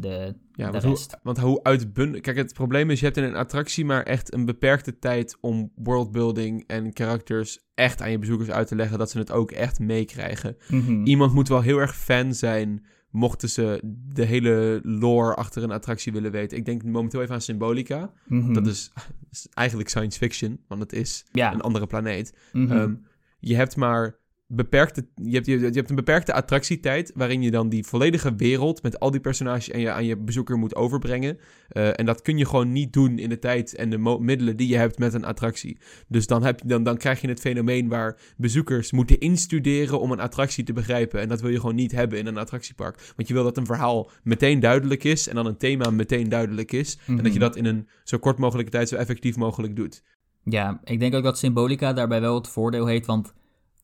de, 0.00 0.34
Ja, 0.52 0.66
de 0.66 0.72
want 0.72 0.82
hoe, 0.84 0.92
rest. 0.92 1.16
want 1.22 1.38
hoe 1.38 1.62
uitbundig... 1.62 2.20
Kijk, 2.20 2.36
het 2.36 2.52
probleem 2.52 2.90
is, 2.90 2.98
je 2.98 3.04
hebt 3.04 3.16
in 3.16 3.24
een 3.24 3.34
attractie 3.34 3.84
maar 3.84 4.02
echt 4.02 4.34
een 4.34 4.44
beperkte 4.44 4.98
tijd 4.98 5.36
om 5.40 5.72
worldbuilding 5.74 6.64
en 6.66 6.92
karakters 6.92 7.58
echt 7.74 8.02
aan 8.02 8.10
je 8.10 8.18
bezoekers 8.18 8.50
uit 8.50 8.68
te 8.68 8.76
leggen, 8.76 8.98
dat 8.98 9.10
ze 9.10 9.18
het 9.18 9.32
ook 9.32 9.50
echt 9.50 9.78
meekrijgen. 9.78 10.56
Mhm. 10.68 11.04
Iemand 11.04 11.32
moet 11.32 11.48
wel 11.48 11.60
heel 11.60 11.78
erg 11.78 11.96
fan 11.96 12.34
zijn, 12.34 12.86
mochten 13.10 13.48
ze 13.48 13.80
de 14.12 14.24
hele 14.24 14.80
lore 14.82 15.34
achter 15.34 15.62
een 15.62 15.70
attractie 15.70 16.12
willen 16.12 16.30
weten. 16.30 16.58
Ik 16.58 16.64
denk 16.64 16.82
momenteel 16.84 17.22
even 17.22 17.34
aan 17.34 17.40
Symbolica. 17.40 18.12
Mhm. 18.26 18.52
Dat 18.52 18.66
is, 18.66 18.92
is 19.30 19.46
eigenlijk 19.50 19.88
science 19.88 20.18
fiction, 20.18 20.60
want 20.68 20.80
het 20.80 20.92
is 20.92 21.24
ja. 21.32 21.52
een 21.52 21.60
andere 21.60 21.86
planeet. 21.86 22.36
mhm. 22.52 22.72
Ehm, 22.72 22.94
je 23.38 23.54
hebt 23.54 23.76
maar 23.76 24.18
beperkte, 24.50 25.06
je 25.14 25.34
hebt, 25.34 25.46
je, 25.46 25.58
je 25.58 25.70
hebt 25.70 25.90
een 25.90 25.96
beperkte 25.96 26.32
attractietijd 26.32 27.12
waarin 27.14 27.42
je 27.42 27.50
dan 27.50 27.68
die 27.68 27.86
volledige 27.86 28.34
wereld 28.34 28.82
met 28.82 29.00
al 29.00 29.10
die 29.10 29.20
personages 29.20 29.72
aan 29.72 29.80
je, 29.80 29.90
aan 29.90 30.04
je 30.04 30.16
bezoeker 30.16 30.58
moet 30.58 30.76
overbrengen. 30.76 31.38
Eh, 31.68 31.98
en 31.98 32.06
dat 32.06 32.22
kun 32.22 32.38
je 32.38 32.46
gewoon 32.46 32.72
niet 32.72 32.92
doen 32.92 33.18
in 33.18 33.28
de 33.28 33.38
tijd 33.38 33.74
en 33.74 33.90
de 33.90 34.18
middelen 34.20 34.56
die 34.56 34.68
je 34.68 34.76
hebt 34.76 34.98
met 34.98 35.14
een 35.14 35.24
attractie. 35.24 35.78
Dus 36.08 36.26
dan, 36.26 36.44
heb 36.44 36.60
je, 36.60 36.68
dan, 36.68 36.82
dan 36.82 36.96
krijg 36.96 37.20
je 37.20 37.28
het 37.28 37.40
fenomeen 37.40 37.88
waar 37.88 38.20
bezoekers 38.36 38.92
moeten 38.92 39.18
instuderen 39.18 40.00
om 40.00 40.12
een 40.12 40.20
attractie 40.20 40.64
te 40.64 40.72
begrijpen. 40.72 41.20
En 41.20 41.28
dat 41.28 41.40
wil 41.40 41.50
je 41.50 41.60
gewoon 41.60 41.74
niet 41.74 41.92
hebben 41.92 42.18
in 42.18 42.26
een 42.26 42.38
attractiepark. 42.38 43.12
Want 43.16 43.28
je 43.28 43.34
wil 43.34 43.44
dat 43.44 43.56
een 43.56 43.66
verhaal 43.66 44.10
meteen 44.22 44.60
duidelijk 44.60 45.04
is 45.04 45.28
en 45.28 45.34
dan 45.34 45.46
een 45.46 45.56
thema 45.56 45.90
meteen 45.90 46.28
duidelijk 46.28 46.72
is. 46.72 46.98
En 47.06 47.16
dat 47.16 47.26
je 47.26 47.30
Mhm. 47.30 47.38
dat 47.40 47.56
in 47.56 47.64
een 47.64 47.88
zo 48.04 48.18
kort 48.18 48.38
mogelijke 48.38 48.70
tijd 48.70 48.88
zo 48.88 48.96
effectief 48.96 49.36
mogelijk 49.36 49.76
doet. 49.76 50.02
Ja, 50.44 50.80
ik 50.84 51.00
denk 51.00 51.14
ook 51.14 51.22
dat 51.22 51.38
Symbolica 51.38 51.92
daarbij 51.92 52.20
wel 52.20 52.34
het 52.34 52.48
voordeel 52.48 52.86
heeft, 52.86 53.06
want 53.06 53.34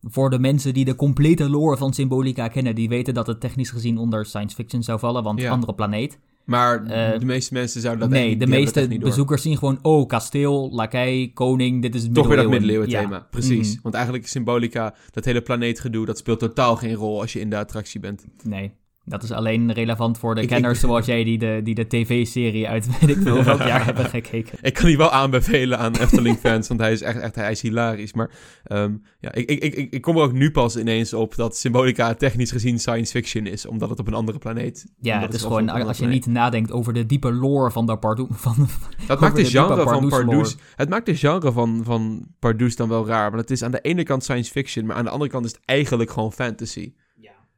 voor 0.08 0.30
de 0.30 0.38
mensen 0.38 0.74
die 0.74 0.84
de 0.84 0.94
complete 0.94 1.50
lore 1.50 1.76
van 1.76 1.92
Symbolica 1.92 2.48
kennen, 2.48 2.74
die 2.74 2.88
weten 2.88 3.14
dat 3.14 3.26
het 3.26 3.40
technisch 3.40 3.70
gezien 3.70 3.98
onder 3.98 4.26
science 4.26 4.54
fiction 4.56 4.82
zou 4.82 4.98
vallen, 4.98 5.22
want 5.22 5.40
Ja. 5.40 5.50
andere 5.50 5.74
planeet. 5.74 6.18
Maar 6.44 6.84
Eh, 6.86 7.18
de 7.18 7.26
meeste 7.26 7.54
mensen 7.54 7.80
zouden 7.80 8.02
dat 8.10 8.18
nee, 8.18 8.28
niet- 8.28 8.40
de 8.40 8.46
meeste 8.46 8.88
door. 8.88 8.98
bezoekers 8.98 9.42
zien 9.42 9.58
gewoon, 9.58 9.78
oh, 9.82 10.06
kasteel, 10.06 10.70
lakij, 10.72 11.30
koning, 11.34 11.82
dit 11.82 11.94
is 11.94 12.02
het 12.02 12.14
Toch 12.14 12.26
weer 12.26 12.36
dat 12.36 12.48
middeleeuwen. 12.48 12.88
thema, 12.88 13.16
Ja. 13.16 13.26
precies. 13.30 13.72
Mhm. 13.72 13.82
Want 13.82 13.94
eigenlijk 13.94 14.26
Symbolica, 14.26 14.94
dat 15.10 15.24
hele 15.24 15.40
planeetgedoe, 15.42 16.06
dat 16.06 16.18
speelt 16.18 16.38
totaal 16.38 16.76
geen 16.76 16.94
rol 16.94 17.20
als 17.20 17.32
je 17.32 17.40
in 17.40 17.50
de 17.50 17.56
attractie 17.58 18.00
bent. 18.00 18.24
Nee, 18.42 18.72
dat 19.04 19.22
is 19.22 19.30
alleen 19.30 19.72
relevant 19.72 20.18
voor 20.18 20.34
de 20.34 20.40
Ik- 20.40 20.48
kenners 20.48 20.74
ik- 20.82 20.84
zoals 20.86 21.06
jij 21.06 21.24
die 21.24 21.38
de, 21.38 21.60
die 21.64 21.74
de 21.74 21.86
tv-serie 21.86 22.68
uit 22.68 22.98
weet 23.00 23.10
ik 23.16 23.22
veel 23.22 23.42
welk 23.44 23.58
jaar 23.62 23.84
hebben 23.90 24.04
gekeken. 24.04 24.58
Ik 24.62 24.74
kan 24.74 24.84
die 24.86 24.96
wel 24.96 25.10
aanbevelen 25.10 25.78
aan 25.78 25.96
Efteling-fans, 25.96 26.68
want 26.68 26.80
hij 26.80 26.92
is 26.92 27.02
echt, 27.02 27.18
echt 27.20 27.34
hij 27.34 27.50
is 27.50 27.60
hilarisch. 27.62 28.12
Maar 28.12 28.30
ehm, 28.64 28.92
ja, 29.20 29.32
ik, 29.32 29.50
ik, 29.50 29.74
ik, 29.74 29.92
ik 29.92 30.02
kom 30.02 30.16
er 30.16 30.22
ook 30.22 30.32
nu 30.32 30.50
pas 30.50 30.76
ineens 30.76 31.12
op 31.14 31.34
dat 31.34 31.56
Symbolica 31.56 32.14
technisch 32.14 32.50
gezien 32.50 32.78
science 32.78 33.10
fiction 33.12 33.46
is, 33.46 33.66
omdat 33.66 33.88
het 33.90 33.98
op 33.98 34.06
een 34.06 34.14
andere 34.14 34.38
planeet... 34.38 34.86
Ja, 35.00 35.20
het 35.20 35.34
is 35.34 35.42
gewoon, 35.42 35.68
als 35.68 35.98
je 35.98 36.06
niet 36.06 36.26
nadenkt 36.26 36.72
over 36.72 36.92
de 36.92 37.06
diepe 37.06 37.32
lore 37.32 37.70
van 37.70 37.86
de 37.86 37.98
Pardoes. 37.98 38.28
Van, 38.30 38.68
Dat 39.06 39.20
maakt 39.20 39.36
de 39.36 39.44
genre 39.44 39.82
van 39.82 40.08
Pardoes. 40.08 40.56
Het 40.76 40.88
maakt 40.88 41.06
de 41.06 41.16
genre 41.16 41.52
van, 41.52 41.80
van 41.84 42.26
Pardoes 42.38 42.76
dan 42.76 42.88
wel 42.88 43.06
raar, 43.06 43.30
want 43.30 43.40
het 43.42 43.50
is 43.50 43.62
aan 43.62 43.70
de 43.70 43.80
ene 43.80 44.02
kant 44.02 44.22
science 44.22 44.50
fiction, 44.50 44.86
maar 44.86 44.96
aan 44.96 45.04
de 45.04 45.10
andere 45.10 45.30
kant 45.30 45.44
is 45.44 45.50
het 45.52 45.60
eigenlijk 45.64 46.10
gewoon 46.10 46.32
fantasy. 46.32 46.92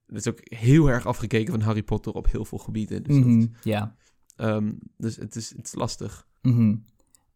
Het 0.06 0.16
is 0.16 0.28
ook 0.28 0.38
heel 0.42 0.90
erg 0.90 1.06
afgekeken 1.06 1.52
van 1.52 1.60
Harry 1.62 1.82
Potter 1.82 2.12
op 2.12 2.30
heel 2.30 2.44
veel 2.44 2.58
gebieden. 2.58 3.02
Dus, 3.02 3.16
dat- 3.16 3.24
Mhm, 3.26 3.46
ja. 3.62 3.96
ehm, 4.36 4.72
dus 4.96 5.16
het, 5.16 5.36
is, 5.36 5.56
het 5.56 5.66
is 5.66 5.74
lastig. 5.74 6.26
Mhm. 6.42 6.74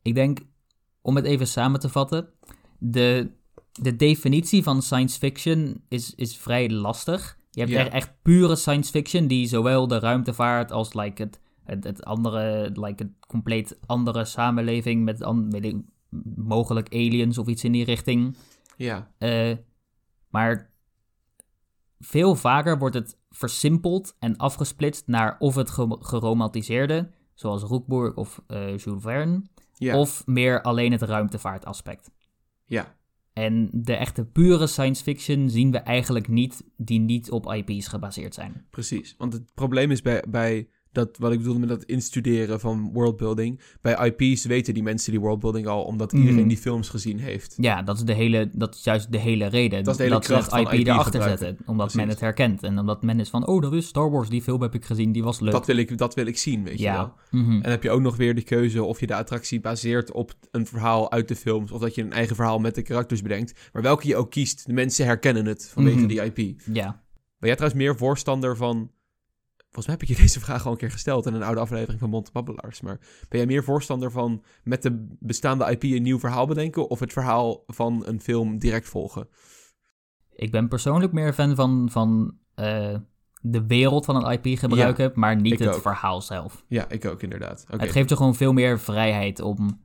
Ik 0.03 0.14
denk, 0.14 0.39
om 1.01 1.16
het 1.16 1.25
even 1.25 1.47
samen 1.47 1.81
te 1.81 1.89
vatten, 1.89 2.29
de, 2.79 3.31
de 3.73 3.97
definitie 3.97 4.62
van 4.62 4.83
science 4.83 5.18
fiction 5.18 5.83
is, 5.89 6.14
is 6.14 6.37
vrij 6.37 6.71
lastig. 6.71 7.39
Je 7.51 7.61
hebt 7.61 7.73
Ja. 7.73 7.79
echt, 7.79 7.93
echt 7.93 8.12
pure 8.23 8.57
science 8.57 8.91
fiction 8.91 9.27
die 9.27 9.47
zowel 9.49 9.87
de 9.87 9.99
ruimtevaart 9.99 10.73
als 10.73 10.95
like, 10.95 11.23
het, 11.23 11.41
het, 11.64 11.85
het 11.85 12.05
andere, 12.05 12.71
like, 12.75 13.03
het 13.03 13.12
compleet 13.27 13.79
andere 13.87 14.25
samenleving 14.25 15.05
met 15.05 15.23
an, 15.23 15.51
weet 15.51 15.64
ik, 15.64 15.77
mogelijk 16.37 16.95
aliens 16.95 17.39
of 17.39 17.47
iets 17.47 17.64
in 17.64 17.73
die 17.73 17.85
richting. 17.85 18.37
Ja, 18.77 19.11
Eh, 19.18 19.57
maar 20.29 20.70
veel 22.01 22.34
vaker 22.34 22.78
wordt 22.78 22.94
het 22.94 23.18
versimpeld 23.30 24.16
en 24.18 24.36
afgesplitst 24.36 25.07
naar 25.07 25.36
of 25.38 25.55
het 25.55 25.70
ge- 25.70 25.96
geromantiseerde, 26.01 27.11
zoals 27.34 27.62
Roekboer 27.62 28.14
of 28.14 28.42
eh 28.46 28.76
Jules 28.76 29.03
Verne, 29.03 29.42
ja, 29.74 29.98
of 29.98 30.26
meer 30.26 30.62
alleen 30.62 30.92
het 30.92 31.03
ruimtevaartaspect. 31.03 32.11
ja. 32.64 32.98
En 33.32 33.68
de 33.72 33.94
echte 33.96 34.24
pure 34.24 34.66
science 34.66 35.03
fiction 35.03 35.51
zien 35.51 35.70
we 35.70 35.78
eigenlijk 35.78 36.28
niet, 36.28 36.64
die 36.76 37.01
niet 37.01 37.30
op 37.30 37.53
IP's 37.53 37.86
gebaseerd 37.88 38.34
zijn. 38.34 38.66
Precies, 38.70 39.14
want 39.18 39.32
het 39.32 39.55
probleem 39.55 39.90
is 39.90 40.03
bij, 40.03 40.24
bij 40.28 40.68
dat, 40.93 41.16
wat 41.18 41.32
ik 41.32 41.38
bedoelde 41.38 41.61
met 41.61 41.68
dat 41.68 41.84
instuderen 41.84 42.61
van 42.61 42.91
worldbuilding. 42.93 43.61
Bij 43.80 44.12
IP's 44.16 44.45
weten 44.45 44.74
die 44.74 44.82
mensen 44.82 45.11
die 45.11 45.20
worldbuilding 45.20 45.66
al, 45.66 45.82
omdat 45.84 46.12
iedereen 46.12 46.34
Mhm. 46.38 46.49
die 46.49 46.57
films 46.59 46.88
gezien 46.88 47.18
heeft. 47.18 47.55
Ja, 47.57 47.82
dat 47.82 47.97
is, 47.97 48.03
de 48.03 48.12
hele, 48.12 48.51
dat 48.53 48.74
is 48.74 48.84
juist 48.84 49.12
de 49.12 49.18
hele 49.18 49.47
reden. 49.47 49.84
Dat 49.84 49.93
is 49.93 49.97
de 49.97 50.03
hele 50.03 50.14
ze 50.14 50.20
kracht 50.32 50.45
het 50.45 50.51
van 50.51 50.61
IP 50.74 50.80
IP 50.80 50.86
erachter 50.86 51.22
zetten. 51.22 51.49
Omdat 51.66 51.76
Precies. 51.76 51.95
men 51.95 52.09
het 52.09 52.20
herkent. 52.20 52.62
En 52.62 52.78
omdat 52.78 53.03
men 53.03 53.20
is 53.20 53.28
van, 53.28 53.47
oh, 53.47 53.62
dat 53.62 53.72
is 53.72 53.86
Star 53.86 54.11
Wars, 54.11 54.28
die 54.28 54.43
film 54.43 54.62
heb 54.62 54.74
ik 54.74 54.84
gezien, 54.84 55.12
die 55.12 55.22
was 55.22 55.41
leuk. 55.41 55.53
Dat 55.53 55.66
wil, 55.66 55.76
ik, 55.76 55.99
dat 55.99 56.14
wil 56.14 56.26
ik 56.26 56.38
zien, 56.38 56.64
weet 56.64 56.78
je 56.78 56.91
wel. 56.91 57.12
Mhm. 57.30 57.51
En 57.53 57.61
dan 57.62 57.70
heb 57.70 57.82
je 57.82 57.91
ook 57.91 58.01
nog 58.01 58.16
weer 58.16 58.34
de 58.34 58.43
keuze 58.43 58.84
of 58.84 59.01
je 59.01 59.07
de 59.07 59.14
attractie 59.14 59.61
baseert 59.61 60.12
op 60.12 60.32
een 60.51 60.66
verhaal 60.66 61.11
uit 61.12 61.28
de 61.28 61.36
films. 61.36 61.70
Of 61.72 61.80
dat 61.80 61.95
je 61.95 62.03
een 62.03 62.12
eigen 62.12 62.36
verhaal 62.36 62.59
met 62.59 62.74
de 62.74 62.82
karakters 62.82 63.22
bedenkt. 63.22 63.68
Maar 63.72 63.82
welke 63.82 64.07
je 64.09 64.16
ook 64.16 64.30
kiest, 64.30 64.66
de 64.66 64.72
mensen 64.72 65.05
herkennen 65.05 65.47
het 65.47 65.70
vanwege 65.74 65.97
Mhm. 65.99 66.07
die 66.07 66.22
IP. 66.24 66.61
ja. 66.72 67.03
Ben 67.38 67.49
jij 67.49 67.59
trouwens 67.59 67.82
meer 67.82 67.97
voorstander 67.97 68.57
van... 68.57 68.91
Volgens 69.73 69.87
mij 69.87 69.95
heb 69.95 70.03
ik 70.03 70.16
je 70.16 70.23
deze 70.27 70.41
vraag 70.41 70.66
al 70.66 70.73
een 70.73 70.79
keer 70.79 70.91
gesteld 70.91 71.27
in 71.27 71.35
een 71.35 71.43
oude 71.43 71.61
aflevering 71.61 72.01
van 72.01 72.11
Monte 72.11 72.31
Babbelaars. 72.33 72.81
Maar 72.81 72.99
ben 73.29 73.39
jij 73.39 73.47
meer 73.47 73.64
voorstander 73.64 74.11
van 74.11 74.45
met 74.64 74.83
de 74.83 75.16
bestaande 75.18 75.71
IP 75.71 75.83
een 75.83 76.03
nieuw 76.03 76.18
verhaal 76.18 76.47
bedenken... 76.47 76.91
of 76.91 77.01
het 77.01 77.12
verhaal 77.12 77.64
van 77.66 78.03
een 78.07 78.21
film 78.21 78.59
direct 78.59 78.89
volgen? 78.89 79.29
Ik 80.33 80.51
ben 80.51 80.68
persoonlijk 80.68 81.12
meer 81.12 81.33
fan 81.33 81.55
van, 81.55 81.89
van 81.91 82.37
eh, 82.55 82.97
de 83.41 83.66
wereld 83.66 84.05
van 84.05 84.16
een 84.16 84.41
IP 84.41 84.59
gebruiken, 84.59 85.12
maar 85.14 85.37
niet 85.37 85.59
het 85.59 85.75
ook. 85.75 85.83
verhaal 85.83 86.21
zelf. 86.21 86.64
Ja, 86.68 86.89
ik 86.89 87.05
ook 87.05 87.23
inderdaad. 87.23 87.66
Het 87.68 87.91
geeft 87.91 88.09
je 88.09 88.16
gewoon 88.16 88.35
veel 88.35 88.53
meer 88.53 88.81
vrijheid 88.81 89.41
om, 89.41 89.81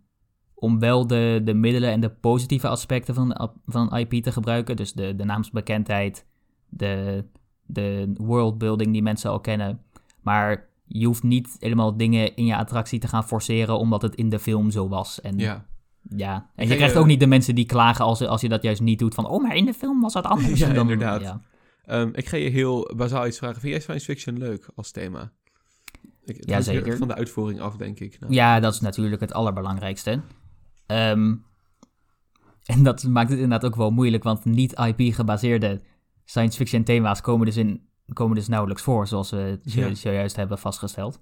om 0.53 0.79
wel 0.79 1.07
de, 1.07 1.41
de 1.43 1.53
middelen 1.53 1.91
en 1.91 1.99
de 1.99 2.09
positieve 2.09 2.67
aspecten 2.67 3.13
van, 3.13 3.51
van 3.65 3.93
een 3.93 3.99
IP 3.99 4.23
te 4.23 4.31
gebruiken. 4.31 4.75
Dus 4.75 4.93
de, 4.93 5.15
de 5.15 5.25
naamsbekendheid, 5.25 6.25
de, 6.69 7.25
de 7.65 8.13
worldbuilding 8.17 8.91
die 8.91 9.01
mensen 9.01 9.29
al 9.29 9.39
kennen. 9.39 9.81
Maar 10.21 10.67
je 10.87 11.05
hoeft 11.05 11.23
niet 11.23 11.55
helemaal 11.59 11.97
dingen 11.97 12.35
in 12.35 12.45
je 12.45 12.55
attractie 12.57 12.99
te 12.99 13.07
gaan 13.07 13.27
forceren 13.27 13.77
omdat 13.79 14.01
het 14.01 14.15
in 14.15 14.29
de 14.29 14.39
film 14.39 14.71
zo 14.71 14.87
was. 14.87 15.21
En 15.21 15.37
Ja. 15.37 15.65
Ja, 16.09 16.49
en 16.55 16.67
je 16.67 16.75
krijgt 16.75 16.95
ook 16.95 17.05
niet 17.05 17.19
de 17.19 17.27
mensen 17.27 17.55
die 17.55 17.65
klagen 17.65 18.05
als, 18.05 18.21
als 18.21 18.41
je 18.41 18.49
dat 18.49 18.63
juist 18.63 18.81
niet 18.81 18.99
doet. 18.99 19.13
Van, 19.13 19.27
oh, 19.27 19.41
maar 19.43 19.55
in 19.55 19.65
de 19.65 19.73
film 19.73 20.01
was 20.01 20.13
het 20.13 20.25
anders. 20.25 20.59
Ja, 20.59 20.67
dan- 20.73 20.77
inderdaad. 20.91 21.21
Ja. 21.21 21.41
Ehm, 21.85 22.09
ik 22.13 22.27
ga 22.27 22.37
je 22.37 22.49
heel 22.49 22.91
bazaal 22.95 23.27
iets 23.27 23.37
vragen. 23.37 23.59
Vind 23.61 23.71
jij 23.73 23.81
science 23.81 24.05
fiction 24.05 24.37
leuk 24.37 24.69
als 24.75 24.91
thema? 24.91 25.31
Ik, 26.23 26.49
Ja, 26.49 26.61
zeker. 26.61 26.97
van 26.97 27.07
de 27.07 27.15
uitvoering 27.15 27.59
af, 27.59 27.75
denk 27.75 27.99
ik. 27.99 28.19
Nou, 28.19 28.33
ja, 28.33 28.59
dat 28.59 28.73
is 28.73 28.79
natuurlijk 28.79 29.21
het 29.21 29.33
allerbelangrijkste. 29.33 30.21
Ehm, 30.85 31.35
en 32.73 32.83
dat 32.83 33.03
maakt 33.03 33.29
het 33.29 33.39
inderdaad 33.39 33.71
ook 33.71 33.75
wel 33.77 33.91
moeilijk, 33.91 34.23
want 34.23 34.45
niet 34.45 34.73
IP-gebaseerde 34.73 35.81
science 36.25 36.57
fiction 36.57 36.83
thema's 36.83 37.21
komen 37.21 37.45
dus, 37.45 37.57
in, 37.57 37.87
komen 38.13 38.35
dus 38.35 38.47
nauwelijks 38.47 38.83
voor, 38.83 39.07
zoals 39.07 39.29
we 39.29 39.59
Ja. 39.63 39.93
zojuist 39.93 40.35
hebben 40.35 40.57
vastgesteld. 40.57 41.21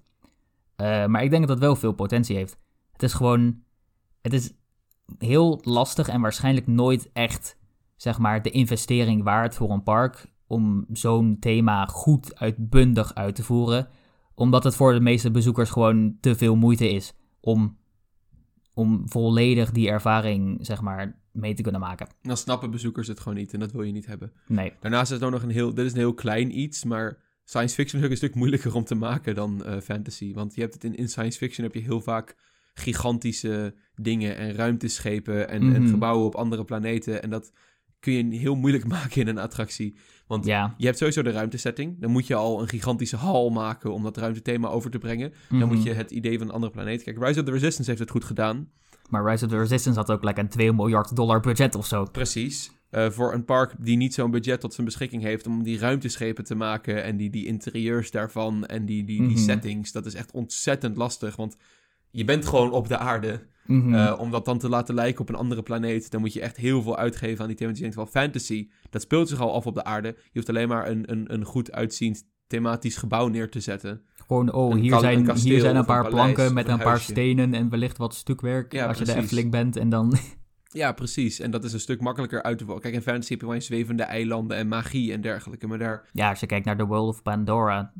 Eh, 0.75 1.05
maar 1.05 1.23
ik 1.23 1.29
denk 1.29 1.41
dat 1.41 1.49
het 1.49 1.59
wel 1.65 1.75
veel 1.75 1.93
potentie 1.93 2.35
heeft. 2.35 2.57
Het 2.91 3.03
is 3.03 3.13
gewoon, 3.13 3.61
het 4.21 4.33
is 4.33 4.53
heel 5.17 5.59
lastig 5.63 6.07
en 6.07 6.21
waarschijnlijk 6.21 6.67
nooit 6.67 7.09
echt, 7.13 7.57
zeg 7.95 8.17
maar, 8.19 8.41
de 8.41 8.49
investering 8.51 9.23
waard 9.23 9.55
voor 9.55 9.69
een 9.71 9.83
park 9.83 10.31
om 10.47 10.85
zo'n 10.91 11.37
thema 11.39 11.85
goed 11.85 12.39
uitbundig 12.39 13.15
uit 13.15 13.35
te 13.35 13.43
voeren. 13.43 13.87
Omdat 14.35 14.63
het 14.63 14.75
voor 14.75 14.93
de 14.93 14.99
meeste 14.99 15.31
bezoekers 15.31 15.69
gewoon 15.69 16.17
te 16.19 16.35
veel 16.35 16.55
moeite 16.55 16.89
is 16.89 17.13
om, 17.39 17.77
om 18.73 19.09
volledig 19.09 19.71
die 19.71 19.89
ervaring, 19.89 20.65
zeg 20.65 20.81
maar, 20.81 21.21
mee 21.33 21.53
te 21.53 21.61
kunnen 21.61 21.81
maken. 21.81 22.07
Dan 22.21 22.37
snappen 22.37 22.71
bezoekers 22.71 23.07
het 23.07 23.19
gewoon 23.19 23.37
niet 23.37 23.53
en 23.53 23.59
dat 23.59 23.71
wil 23.71 23.81
je 23.83 23.91
niet 23.91 24.05
hebben. 24.05 24.31
Nee. 24.47 24.73
Daarnaast 24.79 25.11
is 25.11 25.17
het 25.17 25.25
ook 25.25 25.31
nog 25.31 25.43
een 25.43 25.49
heel... 25.49 25.73
Dit 25.73 25.85
is 25.85 25.91
een 25.91 25.97
heel 25.97 26.13
klein 26.13 26.59
iets, 26.59 26.83
maar 26.83 27.17
science 27.43 27.75
fiction 27.75 27.99
is 27.99 28.05
ook 28.05 28.11
een 28.11 28.17
stuk 28.17 28.35
moeilijker 28.35 28.75
om 28.75 28.83
te 28.83 28.95
maken 28.95 29.35
dan 29.35 29.63
eh, 29.65 29.79
fantasy. 29.79 30.33
Want 30.33 30.55
je 30.55 30.61
hebt 30.61 30.73
het 30.73 30.83
in, 30.83 30.95
in 30.95 31.09
science 31.09 31.37
fiction 31.37 31.65
heb 31.65 31.73
je 31.75 31.81
heel 31.81 32.01
vaak 32.01 32.35
gigantische 32.73 33.75
dingen 33.95 34.35
en 34.37 34.53
ruimteschepen 34.53 35.49
en, 35.49 35.61
en 35.73 35.81
Mhm. 35.81 35.89
gebouwen 35.89 36.25
op 36.25 36.35
andere 36.35 36.63
planeten. 36.63 37.21
En 37.23 37.29
dat 37.29 37.51
kun 37.99 38.13
je 38.31 38.37
heel 38.37 38.55
moeilijk 38.55 38.85
maken 38.95 39.21
in 39.21 39.27
een 39.27 39.37
attractie. 39.37 39.95
Want 40.27 40.45
Ja. 40.45 40.73
je 40.77 40.85
hebt 40.85 40.97
sowieso 40.97 41.21
de 41.21 41.31
ruimtesetting. 41.31 41.99
Dan 42.01 42.11
moet 42.11 42.27
je 42.27 42.35
al 42.35 42.61
een 42.61 42.67
gigantische 42.67 43.15
hal 43.15 43.49
maken 43.49 43.93
om 43.93 44.03
dat 44.03 44.17
ruimtethema 44.17 44.67
over 44.67 44.91
te 44.91 44.97
brengen. 44.97 45.33
Dan 45.49 45.57
Mhm. 45.57 45.67
moet 45.67 45.83
je 45.83 45.93
het 45.93 46.11
idee 46.11 46.37
van 46.37 46.47
een 46.47 46.53
andere 46.53 46.71
planeet... 46.71 47.03
Kijk, 47.03 47.17
Rise 47.23 47.39
of 47.39 47.45
the 47.45 47.51
Resistance 47.51 47.89
heeft 47.89 48.01
het 48.01 48.11
goed 48.11 48.23
gedaan. 48.23 48.69
Maar 49.13 49.25
Rise 49.31 49.45
of 49.45 49.51
the 49.51 49.57
Resistance 49.57 49.99
had 49.99 50.11
ook 50.11 50.23
like 50.23 50.39
een 50.39 50.47
2 50.49 50.73
miljard 50.73 51.15
dollar 51.15 51.39
budget 51.39 51.75
of 51.75 51.85
zo. 51.85 52.05
Precies. 52.05 52.71
Eh, 52.89 53.09
voor 53.09 53.33
een 53.33 53.45
park 53.45 53.73
die 53.79 53.97
niet 53.97 54.13
zo'n 54.13 54.31
budget 54.31 54.59
tot 54.59 54.73
zijn 54.73 54.85
beschikking 54.85 55.21
heeft 55.23 55.47
om 55.47 55.63
die 55.63 55.77
ruimteschepen 55.79 56.43
te 56.43 56.55
maken 56.55 57.03
en 57.03 57.17
die, 57.17 57.29
die 57.29 57.45
interieurs 57.45 58.11
daarvan 58.11 58.65
en 58.65 58.85
die, 58.85 59.03
die, 59.03 59.19
die 59.21 59.27
Mhm. 59.29 59.37
settings, 59.37 59.91
dat 59.91 60.05
is 60.05 60.13
echt 60.13 60.31
ontzettend 60.31 60.97
lastig. 60.97 61.35
Want 61.35 61.57
je 62.11 62.23
bent 62.25 62.45
gewoon 62.45 62.71
op 62.71 62.87
de 62.87 62.97
aarde. 62.97 63.47
Mhm. 63.65 63.93
Eh, 63.93 64.19
om 64.19 64.31
dat 64.31 64.45
dan 64.45 64.57
te 64.59 64.69
laten 64.69 64.95
lijken 64.95 65.21
op 65.21 65.29
een 65.29 65.35
andere 65.35 65.63
planeet, 65.63 66.11
dan 66.11 66.21
moet 66.21 66.33
je 66.33 66.41
echt 66.41 66.57
heel 66.57 66.81
veel 66.81 66.97
uitgeven 66.97 67.41
aan 67.41 67.47
die 67.47 67.57
thema's. 67.57 67.75
Je 67.75 67.81
denkt 67.81 67.95
wel, 67.95 68.05
fantasy, 68.05 68.69
dat 68.89 69.01
speelt 69.01 69.29
zich 69.29 69.39
al 69.39 69.53
af 69.53 69.65
op 69.65 69.73
de 69.75 69.83
aarde. 69.83 70.07
Je 70.07 70.29
hoeft 70.33 70.49
alleen 70.49 70.67
maar 70.67 70.87
een, 70.89 71.11
een, 71.11 71.33
een 71.33 71.45
goed 71.45 71.71
uitziend 71.71 72.23
thematisch 72.47 72.97
gebouw 72.97 73.27
neer 73.27 73.49
te 73.49 73.59
zetten. 73.59 74.01
Gewoon, 74.27 74.53
oh, 74.53 74.71
een 74.71 74.77
hier 74.77 74.93
een 74.93 74.99
zijn, 74.99 75.23
kasteel 75.25 75.51
hier 75.51 75.59
zijn 75.59 75.73
een 75.73 75.79
een 75.79 75.85
paar 75.85 76.07
planken 76.07 76.53
met 76.53 76.67
een 76.67 76.73
een 76.73 76.79
paar 76.79 76.99
stenen 76.99 77.53
en 77.53 77.69
wellicht 77.69 77.97
wat 77.97 78.13
stukwerk. 78.15 78.71
Ja, 78.71 78.87
als 78.87 78.97
je 78.97 79.05
de. 79.05 79.15
Efteling 79.15 79.51
bent 79.51 79.75
en 79.77 79.89
dan... 79.89 80.13
Ja, 80.73 80.91
precies. 80.91 81.39
En 81.39 81.51
dat 81.51 81.63
is 81.63 81.73
een 81.73 81.79
stuk 81.79 82.01
makkelijker 82.01 82.43
uit 82.43 82.57
te 82.57 82.63
voeren. 82.63 82.81
Kijk, 82.81 82.93
in 82.93 83.01
fantasy 83.01 83.31
heb 83.31 83.39
je 83.39 83.45
wel 83.45 83.55
eens 83.55 83.65
zwevende 83.65 84.03
eilanden 84.03 84.57
en 84.57 84.67
magie 84.67 85.11
en 85.13 85.21
dergelijke. 85.21 85.67
Maar 85.67 85.77
daar, 85.77 86.09
ja, 86.11 86.29
als 86.29 86.39
je 86.39 86.45
kijkt 86.45 86.65
naar 86.65 86.77
The 86.77 86.85
World 86.85 87.07
of 87.09 87.21
Pandora, 87.21 87.93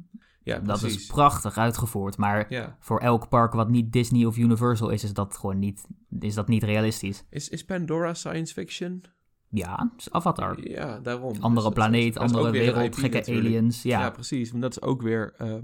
ja, 0.44 0.60
dat 0.60 0.80
precies. 0.80 0.98
is 1.02 1.06
prachtig 1.06 1.58
uitgevoerd. 1.58 2.18
Maar 2.18 2.46
Ja. 2.50 2.78
voor 2.80 3.00
elk 3.00 3.30
park 3.30 3.54
wat 3.54 3.70
niet 3.70 3.92
Disney 3.92 4.26
of 4.26 4.38
Universal 4.38 4.90
is, 4.90 5.04
is 5.04 5.14
dat 5.14 5.38
gewoon 5.38 5.60
niet, 5.60 5.86
is 6.20 6.34
dat 6.34 6.48
niet 6.48 6.64
realistisch. 6.64 7.24
Is, 7.30 7.50
is 7.50 7.66
Pandora 7.66 8.14
science 8.14 8.54
fiction? 8.54 9.04
Ja, 9.50 9.92
is 9.98 10.12
Avatar. 10.12 10.70
Ja, 10.70 11.00
daarom. 11.00 11.36
Andere 11.40 11.66
Dus 11.68 11.76
planeet, 11.76 12.18
andere 12.18 12.46
een 12.46 12.52
wereld, 12.52 12.98
gekke 12.98 13.18
natuurlijk. 13.18 13.46
aliens. 13.48 13.82
Ja, 13.84 14.00
Ja. 14.00 14.10
precies. 14.10 14.50
Want 14.52 14.62
dat 14.62 14.72
is 14.72 14.82
ook 14.82 15.02
weer 15.02 15.34
ehm, 15.38 15.64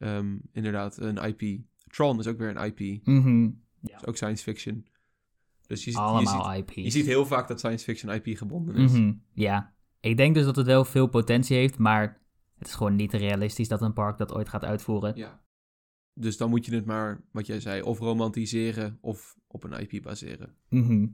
ehm, 0.00 0.36
inderdaad 0.52 0.96
een 0.96 1.16
IP. 1.16 1.60
Tron 1.86 2.18
is 2.18 2.26
ook 2.26 2.38
weer 2.38 2.56
een 2.56 2.64
IP. 2.76 3.06
Mhm. 3.06 3.50
Is 3.82 4.06
ook 4.06 4.16
science 4.16 4.42
fiction. 4.42 4.86
Dus 5.66 5.84
je, 5.84 5.90
ziet- 5.90 6.00
je, 6.00 6.06
allemaal 6.06 6.54
ziet, 6.54 6.68
IP's. 6.68 6.74
je 6.74 6.90
ziet 6.90 7.06
heel 7.06 7.26
vaak 7.26 7.48
dat 7.48 7.58
science 7.58 7.84
fiction 7.84 8.14
IP 8.14 8.36
gebonden 8.36 8.74
is. 8.74 8.92
Mhm, 8.92 9.12
Ja, 9.32 9.74
ik 10.00 10.16
denk 10.16 10.34
dus 10.34 10.44
dat 10.44 10.56
het 10.56 10.66
wel 10.66 10.84
veel 10.84 11.06
potentie 11.06 11.56
heeft, 11.56 11.78
maar 11.78 12.20
het 12.58 12.66
is 12.68 12.74
gewoon 12.74 12.96
niet 12.96 13.12
realistisch 13.12 13.68
dat 13.68 13.82
een 13.82 13.92
park 13.92 14.18
dat 14.18 14.32
ooit 14.32 14.48
gaat 14.48 14.64
uitvoeren. 14.64 15.16
Ja. 15.16 15.40
Dus 16.14 16.36
dan 16.36 16.50
moet 16.50 16.66
je 16.66 16.74
het 16.74 16.84
maar, 16.86 17.20
wat 17.32 17.46
jij 17.46 17.60
zei, 17.60 17.82
of 17.82 17.98
romantiseren 17.98 18.98
of 19.00 19.36
op 19.46 19.64
een 19.64 19.72
IP 19.88 20.02
baseren. 20.02 20.54
Mhm. 20.68 21.06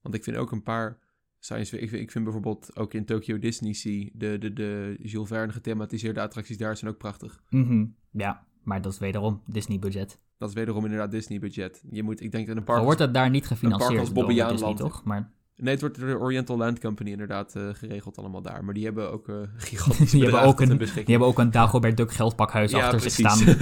Want 0.00 0.14
ik 0.14 0.24
vind 0.24 0.36
ook 0.36 0.52
een 0.52 0.62
paar 0.62 0.98
science. 1.38 1.78
Ik 1.78 1.88
vind, 1.88 2.02
ik 2.02 2.10
vind 2.10 2.24
bijvoorbeeld 2.24 2.76
ook 2.76 2.94
in 2.94 3.04
Tokyo 3.04 3.38
Disney 3.38 3.72
Sea... 3.72 4.08
De, 4.12 4.38
de, 4.38 4.52
de 4.52 4.96
Jules 5.02 5.28
Verne 5.28 5.52
gethematiseerde 5.52 6.20
attracties 6.20 6.56
daar 6.58 6.76
zijn 6.76 6.90
ook 6.90 6.98
prachtig. 6.98 7.42
Mhm. 7.50 7.84
Ja, 8.10 8.46
maar 8.62 8.82
dat 8.82 8.92
is 8.92 8.98
wederom 8.98 9.42
Disney-budget. 9.46 10.18
Dat 10.38 10.48
is 10.48 10.54
wederom 10.54 10.84
inderdaad 10.84 11.10
Disney-budget. 11.10 11.82
Je 11.90 12.02
moet, 12.02 12.20
ik 12.22 12.32
denk 12.32 12.46
dat 12.46 12.56
een 12.56 12.64
park... 12.64 12.82
wordt 12.82 12.98
het 13.00 13.14
daar 13.14 13.30
niet 13.30 13.46
park 13.46 13.52
gefinancierd 13.52 14.00
als 14.00 14.12
door 14.12 14.26
Disney, 14.26 14.44
Bobbejaanland. 14.44 14.76
toch? 14.78 15.04
Maar 15.04 15.34
Nee, 15.58 15.70
het 15.72 15.80
wordt 15.80 15.98
door 15.98 16.08
de 16.08 16.18
Oriental 16.18 16.56
Land 16.56 16.80
Company 16.80 17.10
inderdaad 17.10 17.54
eh, 17.56 17.68
geregeld 17.72 18.18
allemaal 18.18 18.42
daar. 18.42 18.64
Maar 18.64 18.74
die 18.74 18.84
hebben 18.84 19.12
ook 19.12 19.28
eh 19.28 19.34
gigantisch 19.56 20.10
Die 20.10 20.22
hebben 20.22 20.42
ook 20.42 20.60
een- 20.60 20.78
Die 20.78 21.04
hebben 21.04 21.28
ook 21.28 21.38
een 21.38 21.50
Dagobert 21.50 21.96
Duck 21.96 22.12
geldpakhuis 22.12 22.74
achter 22.74 23.00
zich 23.00 23.12
staan. 23.12 23.56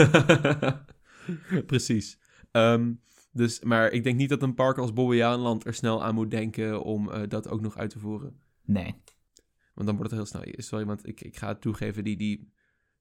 precies. 1.66 2.18
Ehm, 2.50 2.92
dus, 3.34 3.60
maar 3.60 3.90
ik 3.90 4.04
denk 4.04 4.16
niet 4.16 4.28
dat 4.28 4.42
een 4.42 4.54
park 4.54 4.78
als 4.78 4.92
Bobbejaanland 4.92 5.66
er 5.66 5.74
snel 5.74 6.04
aan 6.04 6.14
moet 6.14 6.30
denken 6.30 6.82
om 6.82 7.10
eh, 7.10 7.22
dat 7.28 7.48
ook 7.48 7.60
nog 7.60 7.76
uit 7.76 7.90
te 7.90 7.98
voeren. 7.98 8.40
Nee. 8.64 8.94
Want 9.74 9.86
dan 9.86 9.96
wordt 9.96 10.10
het 10.10 10.20
heel 10.20 10.26
snel. 10.26 10.54
Sorry, 10.56 10.84
want 10.84 11.06
ik, 11.08 11.20
ik 11.20 11.36
ga 11.36 11.48
het 11.48 11.60
toegeven, 11.60 12.04
die, 12.04 12.16
die, 12.16 12.52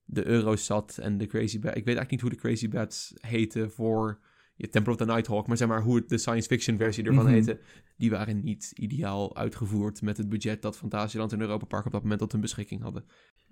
de 0.04 0.26
Eurosat 0.26 0.98
en 0.98 1.18
de 1.18 1.26
Crazy 1.26 1.58
Bats. 1.58 1.76
Ik 1.76 1.84
weet 1.84 1.96
eigenlijk 1.96 2.10
niet 2.10 2.20
hoe 2.20 2.30
de 2.30 2.36
Crazy 2.36 2.68
Bats 2.68 3.14
heten 3.20 3.70
voor 3.70 4.20
je 4.56 4.68
Temple 4.68 4.92
of 4.92 4.98
the 4.98 5.04
Nighthawk, 5.04 5.46
maar 5.46 5.56
zeg 5.56 5.68
maar 5.68 5.82
hoe 5.82 5.96
het 5.96 6.08
de 6.08 6.18
science 6.18 6.48
fiction 6.48 6.76
versie 6.76 7.04
ervan 7.04 7.24
Mhm. 7.24 7.32
heette, 7.32 7.60
die 7.96 8.10
waren 8.10 8.44
niet 8.44 8.70
ideaal 8.74 9.36
uitgevoerd 9.36 10.02
met 10.02 10.16
het 10.16 10.28
budget 10.28 10.62
dat 10.62 10.76
Fantasieland 10.76 11.32
en 11.32 11.40
Europa 11.40 11.64
Park 11.64 11.86
op 11.86 11.92
dat 11.92 12.02
moment 12.02 12.20
tot 12.20 12.32
hun 12.32 12.40
beschikking 12.40 12.82
hadden. 12.82 13.04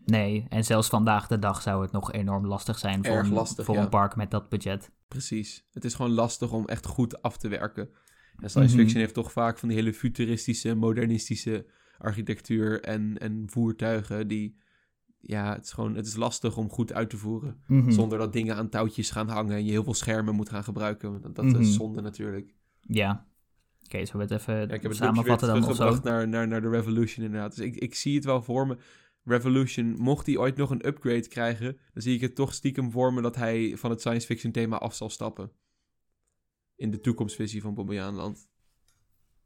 Nee, 0.05 0.47
en 0.49 0.65
zelfs 0.65 0.89
vandaag 0.89 1.27
de 1.27 1.39
dag 1.39 1.63
zou 1.63 1.83
het 1.83 1.93
nog 1.93 2.13
enorm 2.13 2.47
lastig 2.47 2.79
zijn 2.79 3.05
voor, 3.05 3.19
een, 3.19 3.33
lastig, 3.33 3.65
voor 3.65 3.75
ja. 3.75 3.83
een 3.83 3.89
park 3.89 4.17
met 4.17 4.31
dat 4.31 4.49
budget. 4.49 4.91
Precies. 5.09 5.67
Het 5.73 5.85
is 5.85 5.95
gewoon 5.95 6.11
lastig 6.13 6.53
om 6.53 6.65
echt 6.67 6.87
goed 6.87 7.23
af 7.23 7.37
te 7.37 7.49
werken. 7.49 7.89
En 8.37 8.51
science 8.51 8.75
Mhm. 8.75 8.83
fiction 8.83 9.01
heeft 9.01 9.15
toch 9.15 9.33
vaak 9.33 9.59
van 9.59 9.69
die 9.69 9.79
hele 9.79 9.95
futuristische, 9.95 10.75
modernistische 10.75 11.67
architectuur 11.99 12.81
en, 12.81 13.19
en 13.19 13.43
voertuigen 13.47 14.29
die... 14.29 14.61
Ja, 15.25 15.53
het 15.55 15.65
is 15.65 15.73
gewoon 15.73 15.95
het 15.95 16.07
is 16.07 16.17
lastig 16.17 16.57
om 16.57 16.71
goed 16.71 16.93
uit 16.93 17.11
te 17.11 17.17
voeren. 17.17 17.63
Mhm. 17.67 17.91
Zonder 17.91 18.19
dat 18.19 18.33
dingen 18.33 18.57
aan 18.57 18.69
touwtjes 18.69 19.11
gaan 19.11 19.29
hangen 19.29 19.57
en 19.57 19.65
je 19.65 19.71
heel 19.71 19.85
veel 19.85 19.95
schermen 19.95 20.35
moet 20.35 20.49
gaan 20.49 20.65
gebruiken. 20.65 21.21
Dat, 21.21 21.35
dat 21.35 21.45
Mhm. 21.45 21.61
is 21.61 21.75
zonde 21.75 22.01
natuurlijk. 22.01 22.55
Ja. 22.81 23.27
Oké, 23.85 24.05
zullen 24.07 24.27
we 24.29 24.35
het 24.35 24.43
even 24.43 24.55
Ja, 24.55 24.63
ik 24.63 24.71
heb 24.71 24.83
het 24.83 24.97
samenvatten 24.97 25.49
dan 25.49 25.57
of 25.57 25.63
zo? 25.63 25.67
teruggebracht 25.73 26.05
naar, 26.05 26.29
naar, 26.29 26.49
naar 26.49 26.61
de 26.61 26.69
Revolution 26.69 27.25
inderdaad. 27.25 27.57
Dus 27.57 27.65
ik, 27.67 27.75
ik 27.77 27.95
zie 27.95 28.15
het 28.15 28.25
wel 28.25 28.43
voor 28.43 28.67
me. 28.67 28.77
Revolution, 29.25 29.95
mocht 29.99 30.27
hij 30.27 30.37
ooit 30.37 30.57
nog 30.57 30.71
een 30.71 30.87
upgrade 30.87 31.29
krijgen, 31.29 31.79
dan 31.93 32.03
zie 32.03 32.15
ik 32.15 32.21
het 32.21 32.35
toch 32.35 32.55
stiekem 32.55 32.91
voor 32.91 33.13
me 33.13 33.23
dat 33.23 33.37
hij 33.37 33.77
van 33.77 33.91
het 33.91 34.01
science 34.01 34.27
fiction 34.27 34.53
thema 34.53 34.79
af 34.79 34.95
zal 34.95 35.11
stappen. 35.11 35.51
In 36.77 36.91
de 36.91 37.01
toekomstvisie 37.01 37.61
van 37.61 37.75
Bobbejaanland. 37.75 38.49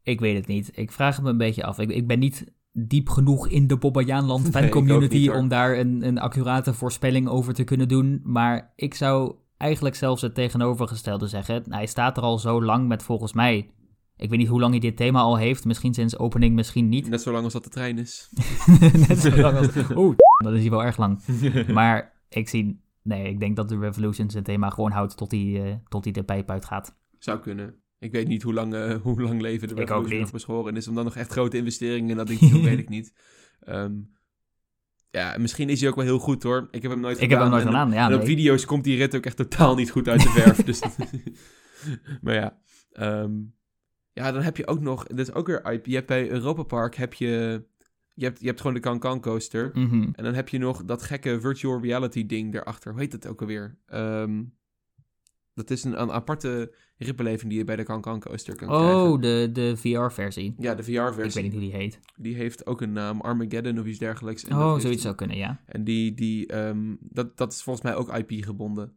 Ik 0.03 0.21
weet 0.21 0.37
het 0.37 0.47
niet. 0.47 0.71
Ik 0.79 0.93
vraag 0.93 1.15
het 1.17 1.25
me 1.25 1.31
een 1.31 1.37
beetje 1.39 1.65
af. 1.65 1.79
Ik, 1.79 1.91
ik 1.91 2.07
ben 2.07 2.19
niet 2.19 2.45
diep 2.79 3.09
genoeg 3.09 3.49
in 3.49 3.67
de 3.67 3.77
Bobbejaanland 3.77 4.49
fan 4.49 4.69
community 4.69 5.29
om 5.29 5.49
daar 5.49 5.79
een, 5.79 6.07
een 6.07 6.19
accurate 6.19 6.75
voorspelling 6.75 7.29
over 7.29 7.55
te 7.55 7.65
kunnen 7.65 7.89
doen. 7.89 8.21
Maar 8.25 8.73
ik 8.77 8.95
zou 8.95 9.35
eigenlijk 9.57 9.95
zelfs 9.95 10.23
het 10.23 10.35
tegenovergestelde 10.35 11.27
zeggen. 11.27 11.65
Hij 11.69 11.87
staat 11.87 12.17
er 12.17 12.23
al 12.23 12.39
zo 12.39 12.63
lang 12.63 12.89
met 12.89 13.03
volgens 13.03 13.33
mij... 13.33 13.71
Ik 14.17 14.31
weet 14.31 14.39
niet 14.39 14.49
hoe 14.49 14.61
lang 14.61 14.73
hij 14.73 14.81
dit 14.81 14.97
thema 14.97 15.21
al 15.21 15.37
heeft. 15.37 15.65
Misschien 15.65 15.95
sinds 15.95 16.19
opening, 16.19 16.55
misschien 16.55 16.89
niet. 16.89 17.09
Net 17.09 17.23
zolang 17.23 17.45
als 17.45 17.53
dat 17.53 17.65
de 17.65 17.71
trein 17.71 17.99
is. 17.99 18.31
Net 19.09 19.19
zo 19.19 19.37
lang 19.37 19.57
als... 19.57 19.69
Oeh, 19.97 20.17
dat 20.45 20.53
is 20.53 20.61
hier 20.61 20.71
wel 20.71 20.85
erg 20.85 20.97
lang. 20.97 21.21
Maar 21.73 22.13
ik 22.29 22.49
zie... 22.49 22.85
Nee, 23.03 23.29
ik 23.29 23.41
denk 23.41 23.57
dat 23.57 23.69
de 23.69 23.79
Revolution 23.79 24.31
zijn 24.31 24.45
thema 24.45 24.71
gewoon 24.71 24.91
houdt 24.91 25.17
tot 25.17 25.31
hij, 25.31 25.63
eh, 25.65 25.75
tot 25.89 26.05
hij 26.05 26.13
de 26.13 26.23
pijp 26.23 26.51
uitgaat. 26.51 26.97
Zou 27.19 27.39
kunnen. 27.39 27.75
Ik 27.99 28.13
weet 28.13 28.29
niet 28.29 28.43
hoe 28.43 28.53
lang, 28.55 28.75
eh, 28.75 28.95
hoe 29.03 29.23
lang 29.23 29.41
leven 29.41 29.69
de 29.69 29.75
Ik 29.75 29.81
Revolution 29.81 30.11
niet. 30.13 30.21
nog 30.21 30.31
beschoren 30.33 30.77
is. 30.77 30.89
Om 30.89 30.95
dan 30.95 31.05
nog 31.05 31.17
echt 31.17 31.31
grote 31.33 31.57
investeringen 31.57 32.11
in 32.11 32.17
dat 32.17 32.27
ding 32.27 32.39
te 32.39 32.49
doen, 32.49 32.63
weet 32.71 32.79
ik 32.79 32.89
niet. 32.89 33.13
Ehm, 33.61 33.93
ja, 35.11 35.37
misschien 35.39 35.69
is 35.69 35.81
hij 35.81 35.89
ook 35.89 35.97
wel 35.97 36.05
heel 36.05 36.19
goed 36.19 36.43
hoor. 36.43 36.69
Ik 36.71 36.83
heb 36.83 36.91
hem 36.91 37.01
nooit 37.01 37.21
Ik 37.21 37.31
heb 37.31 37.39
hem 37.39 37.49
nooit 37.51 37.61
en- 37.63 37.69
gedaan, 37.69 37.91
ja. 37.93 38.07
en 38.09 38.13
op 38.15 38.19
nee. 38.19 38.29
video's 38.29 38.65
komt 38.65 38.85
die 38.85 38.97
rit 38.97 39.17
ook 39.17 39.25
echt 39.27 39.37
totaal 39.37 39.75
niet 39.75 39.91
goed 39.91 40.09
uit 40.09 40.23
de 40.23 40.29
verf. 40.29 40.57
dus 40.65 40.81
dat- 40.81 40.97
maar 42.23 42.35
ja. 42.35 42.59
ehm, 42.93 43.33
ja, 44.13 44.33
dan 44.33 44.43
heb 44.43 44.57
je 44.57 44.67
ook 44.67 44.81
nog... 44.81 45.05
Dat 45.07 45.19
is 45.19 45.33
ook 45.33 45.47
weer 45.47 45.73
IP. 45.73 45.87
Je 45.87 45.95
hebt 45.95 46.07
bij 46.07 46.31
Europa 46.31 46.63
Park 46.63 46.95
heb 46.95 47.15
je... 47.15 47.65
Je 48.15 48.25
hebt, 48.25 48.41
je 48.41 48.47
hebt 48.47 48.61
gewoon 48.61 48.75
de 48.75 48.81
Cancan 48.83 49.21
coaster. 49.21 49.71
Mhm. 49.75 50.09
En 50.13 50.25
dan 50.25 50.35
heb 50.35 50.49
je 50.49 50.59
nog 50.59 50.85
dat 50.85 51.03
gekke 51.03 51.41
virtual 51.41 51.81
reality 51.83 52.27
ding 52.27 52.53
daarachter. 52.53 52.93
Hoe 52.93 53.01
heet 53.01 53.11
dat 53.11 53.27
ook 53.27 53.41
alweer? 53.41 53.79
Ehm, 53.87 54.43
dat 55.57 55.71
is 55.71 55.85
een, 55.85 56.01
een 56.01 56.13
aparte 56.13 56.73
ripbeleving 56.97 57.49
die 57.51 57.59
je 57.59 57.65
bij 57.65 57.77
de 57.77 57.83
Cancan 57.83 58.21
coaster 58.21 58.57
kan 58.57 58.69
krijgen. 58.69 58.97
Oh, 58.97 59.21
de, 59.21 59.49
de 59.53 59.77
VR-versie. 59.77 60.55
Ja, 60.59 60.75
de 60.75 60.83
Ik 60.83 60.87
weet 60.87 60.97
VR-versie. 61.09 61.43
niet 61.43 61.53
hoe 61.53 61.61
die 61.61 61.73
heet. 61.73 62.01
Die 62.17 62.35
heeft 62.35 62.67
ook 62.67 62.81
een 62.81 62.93
naam, 62.93 63.21
Armageddon 63.21 63.79
of 63.79 63.87
iets 63.87 63.99
dergelijks. 63.99 64.45
En 64.45 64.57
Oh, 64.57 64.79
zoiets 64.79 65.03
zou 65.03 65.15
kunnen, 65.15 65.37
ja. 65.37 65.61
En 65.67 65.85
die, 65.85 66.15
die 66.15 66.47
ehm, 66.47 66.95
dat, 67.01 67.37
dat 67.37 67.53
is 67.53 67.63
volgens 67.63 67.85
mij 67.85 67.95
ook 67.95 68.17
IP 68.17 68.45
gebonden. 68.45 68.93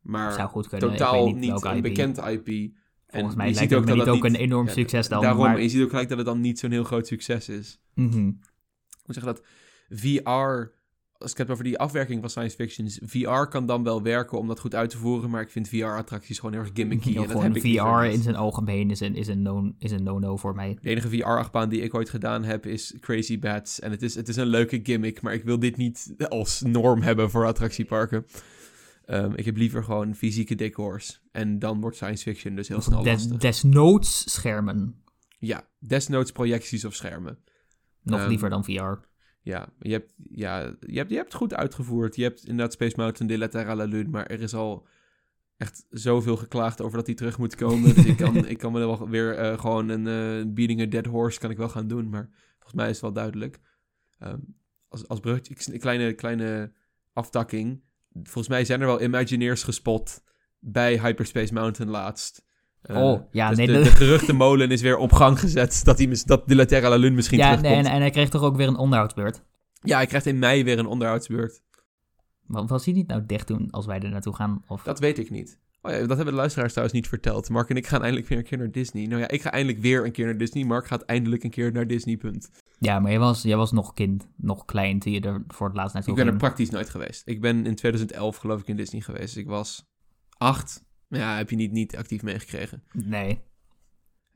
Maar 0.00 0.32
Zou 0.32 0.48
goed 0.48 0.68
kunnen. 0.68 0.90
ik 0.90 0.96
totaal 0.96 1.24
weet 1.24 1.34
niet, 1.34 1.52
niet, 1.52 1.64
een 1.64 1.76
IP. 1.76 1.82
bekend 1.82 2.16
IP. 2.18 2.46
Volgens 3.06 3.32
en 3.32 3.36
mij 3.36 3.48
je 3.48 3.54
lijkt 3.54 3.58
ziet 3.58 3.70
het 3.70 3.80
me 3.80 3.86
dat 3.86 3.96
niet 3.96 4.04
dat 4.04 4.14
ook 4.14 4.24
een 4.24 4.34
enorm 4.34 4.66
ja, 4.66 4.72
succes 4.72 5.08
dan. 5.08 5.22
Daarom, 5.22 5.42
maar... 5.42 5.60
je 5.60 5.68
ziet 5.68 5.82
ook 5.82 5.90
gelijk 5.90 6.08
dat 6.08 6.18
het 6.18 6.26
dan 6.26 6.40
niet 6.40 6.58
zo'n 6.58 6.70
heel 6.70 6.84
groot 6.84 7.06
succes 7.06 7.48
is. 7.48 7.80
Ik 7.94 8.04
moet 8.04 8.36
zeggen 9.06 9.34
dat 9.34 9.42
VR, 9.88 10.72
als 11.18 11.30
ik 11.30 11.36
het 11.36 11.46
heb 11.46 11.50
over 11.50 11.64
die 11.64 11.78
afwerking 11.78 12.20
van 12.20 12.30
science 12.30 12.56
fictions, 12.56 13.00
VR 13.04 13.44
kan 13.48 13.66
dan 13.66 13.82
wel 13.82 14.02
werken 14.02 14.38
om 14.38 14.46
dat 14.48 14.60
goed 14.60 14.74
uit 14.74 14.90
te 14.90 14.98
voeren, 14.98 15.30
maar 15.30 15.40
ik 15.42 15.50
vind 15.50 15.68
VR-attracties 15.68 16.38
gewoon 16.38 16.54
heel 16.54 16.62
erg 16.62 16.70
gimmicky. 16.74 17.10
Ja, 17.12 17.22
en 17.22 17.28
dat 17.28 17.42
heb 17.42 17.56
ik 17.56 17.62
VR 17.62 18.04
in 18.04 18.22
zijn 18.22 18.36
algemeen 18.36 18.90
is 18.90 19.00
een, 19.00 19.14
is 19.14 19.26
een, 19.28 19.42
no, 19.42 19.72
is 19.78 19.90
een 19.90 20.02
no-no 20.02 20.36
voor 20.36 20.54
mij. 20.54 20.78
De 20.82 20.88
enige 20.90 21.08
VR-achtbaan 21.08 21.68
die 21.68 21.80
ik 21.80 21.94
ooit 21.94 22.10
gedaan 22.10 22.44
heb 22.44 22.66
is 22.66 22.94
Crazy 23.00 23.38
Bats. 23.38 23.80
En 23.80 23.90
het 23.90 24.02
is, 24.02 24.14
het 24.14 24.28
is 24.28 24.36
een 24.36 24.46
leuke 24.46 24.80
gimmick, 24.82 25.20
maar 25.20 25.34
ik 25.34 25.44
wil 25.44 25.58
dit 25.58 25.76
niet 25.76 26.14
als 26.28 26.60
norm 26.60 27.02
hebben 27.02 27.30
voor 27.30 27.46
attractieparken. 27.46 28.26
Ehm, 29.04 29.32
ik 29.34 29.44
heb 29.44 29.56
liever 29.56 29.84
gewoon 29.84 30.14
fysieke 30.14 30.54
decors. 30.54 31.20
En 31.32 31.58
dan 31.58 31.80
wordt 31.80 31.96
science 31.96 32.22
fiction 32.22 32.54
dus 32.54 32.68
heel 32.68 32.80
snel 32.80 33.02
Des, 33.02 33.12
lastig. 33.12 33.36
desnoods 33.36 34.32
schermen. 34.32 35.02
Ja, 35.38 35.68
desnoods 35.78 36.32
projecties 36.32 36.84
of 36.84 36.94
schermen. 36.94 37.38
Nog 38.02 38.20
Ehm, 38.20 38.28
liever 38.28 38.50
dan 38.50 38.64
VR. 38.64 38.94
Ja, 39.46 39.68
je 39.78 39.92
hebt, 39.92 40.14
ja 40.30 40.58
je, 40.86 40.98
hebt, 40.98 41.10
je 41.10 41.16
hebt 41.16 41.32
het 41.32 41.34
goed 41.34 41.54
uitgevoerd. 41.54 42.16
Je 42.16 42.22
hebt 42.22 42.44
inderdaad 42.44 42.72
Space 42.72 42.94
Mountain 42.96 43.32
de 43.32 43.38
la 43.38 43.48
Terra 43.48 43.74
la 43.74 43.84
Lune, 43.84 44.08
maar 44.08 44.26
er 44.26 44.40
is 44.40 44.54
al 44.54 44.86
echt 45.56 45.86
zoveel 45.90 46.36
geklaagd 46.36 46.80
over 46.80 46.96
dat 46.96 47.06
hij 47.06 47.14
terug 47.14 47.38
moet 47.38 47.54
komen. 47.54 47.94
dus 47.94 48.04
ik 48.04 48.16
kan, 48.16 48.46
ik 48.46 48.58
kan 48.58 48.72
me 48.72 48.78
wel 48.78 49.08
weer 49.08 49.38
eh, 49.38 49.58
gewoon 49.58 49.88
een 49.88 50.06
eh, 50.06 50.52
Beating 50.52 50.80
a 50.80 50.86
Dead 50.86 51.06
Horse 51.06 51.38
kan 51.38 51.50
ik 51.50 51.56
wel 51.56 51.68
gaan 51.68 51.88
doen, 51.88 52.08
maar 52.08 52.28
volgens 52.52 52.74
mij 52.74 52.86
is 52.86 52.92
het 52.92 53.00
wel 53.00 53.12
duidelijk. 53.12 53.60
Ehm, 54.18 54.38
als, 54.88 55.08
als 55.08 55.20
bruggetje, 55.20 55.72
een 55.72 55.78
kleine, 55.78 56.12
kleine 56.12 56.72
aftakking. 57.12 57.82
Volgens 58.12 58.48
mij 58.48 58.64
zijn 58.64 58.80
er 58.80 58.86
wel 58.86 59.02
Imagineers 59.02 59.62
gespot 59.62 60.22
bij 60.58 60.98
Hyperspace 61.00 61.52
Mountain 61.52 61.90
laatst. 61.90 62.44
Eh, 62.86 63.02
oh, 63.02 63.20
ja, 63.30 63.48
dus 63.48 63.58
nee. 63.58 63.66
de, 63.66 63.72
dat- 63.72 63.84
de 63.84 63.90
geruchtenmolen 63.90 64.70
is 64.70 64.80
weer 64.82 64.96
op 64.96 65.12
gang 65.12 65.40
gezet 65.40 65.80
dat, 65.84 65.98
hij, 65.98 66.16
dat 66.24 66.48
de 66.48 66.54
La 66.54 66.64
Terra 66.64 66.88
la 66.88 66.96
Lune 66.96 67.14
misschien 67.14 67.38
ja, 67.38 67.44
terugkomt. 67.44 67.74
nee, 67.74 67.84
en, 67.84 67.90
en 67.92 68.00
hij 68.00 68.10
kreeg 68.10 68.28
toch 68.28 68.42
ook 68.42 68.56
weer 68.56 68.68
een 68.68 68.76
onderhoudsbeurt. 68.76 69.42
Ja, 69.82 69.96
hij 69.96 70.06
krijgt 70.06 70.26
in 70.26 70.38
mei 70.38 70.64
weer 70.64 70.78
een 70.78 70.86
onderhoudsbeurt. 70.86 71.62
Wat 72.46 72.68
was 72.70 72.84
hij 72.84 72.94
niet 72.94 73.06
nou 73.06 73.22
dicht 73.26 73.46
doen 73.48 73.70
als 73.70 73.86
wij 73.86 74.00
er 74.00 74.10
naartoe 74.10 74.34
gaan? 74.34 74.62
Of... 74.68 74.82
Dat 74.82 74.98
weet 74.98 75.18
ik 75.18 75.30
niet. 75.30 75.58
Oh 75.82 75.92
ja, 75.92 75.98
dat 75.98 76.08
hebben 76.16 76.26
de 76.26 76.32
luisteraars 76.40 76.70
trouwens 76.72 76.98
niet 76.98 77.08
verteld. 77.08 77.48
Mark 77.48 77.70
en 77.70 77.76
ik 77.76 77.86
gaan 77.86 78.00
eindelijk 78.02 78.28
weer 78.28 78.38
een 78.38 78.44
keer 78.44 78.58
naar 78.58 78.70
Disney. 78.70 79.06
Nou 79.06 79.20
ja, 79.20 79.28
ik 79.28 79.42
ga 79.42 79.50
eindelijk 79.52 79.82
weer 79.82 80.04
een 80.04 80.12
keer 80.12 80.24
naar 80.24 80.36
Disney. 80.38 80.64
Mark 80.64 80.86
gaat 80.86 81.02
eindelijk 81.02 81.44
een 81.44 81.50
keer 81.50 81.72
naar 81.72 81.86
Disney, 81.86 82.16
punt. 82.16 82.50
Ja, 82.78 82.98
maar 83.00 83.10
jij 83.10 83.20
was, 83.20 83.42
jij 83.42 83.56
was 83.56 83.72
nog 83.72 83.94
kind, 83.94 84.28
nog 84.36 84.64
klein 84.64 84.98
toen 84.98 85.12
je 85.12 85.20
er 85.20 85.44
voor 85.48 85.66
het 85.66 85.76
laatst 85.76 85.94
naartoe 85.94 86.12
Ik 86.12 86.18
ben 86.18 86.26
er 86.26 86.32
ging. 86.32 86.44
praktisch 86.44 86.70
nooit 86.70 86.90
geweest. 86.90 87.22
Ik 87.24 87.40
ben 87.40 87.66
in 87.66 87.74
2011 87.74 88.36
geloof 88.36 88.60
ik 88.60 88.66
in 88.66 88.76
Disney 88.76 89.00
geweest. 89.00 89.36
Ik 89.36 89.46
was 89.46 89.86
acht. 90.38 90.84
Ja, 91.08 91.36
heb 91.36 91.50
je 91.50 91.56
niet, 91.56 91.72
niet 91.72 91.96
actief 91.96 92.22
meegekregen. 92.22 92.82
Nee, 92.92 93.40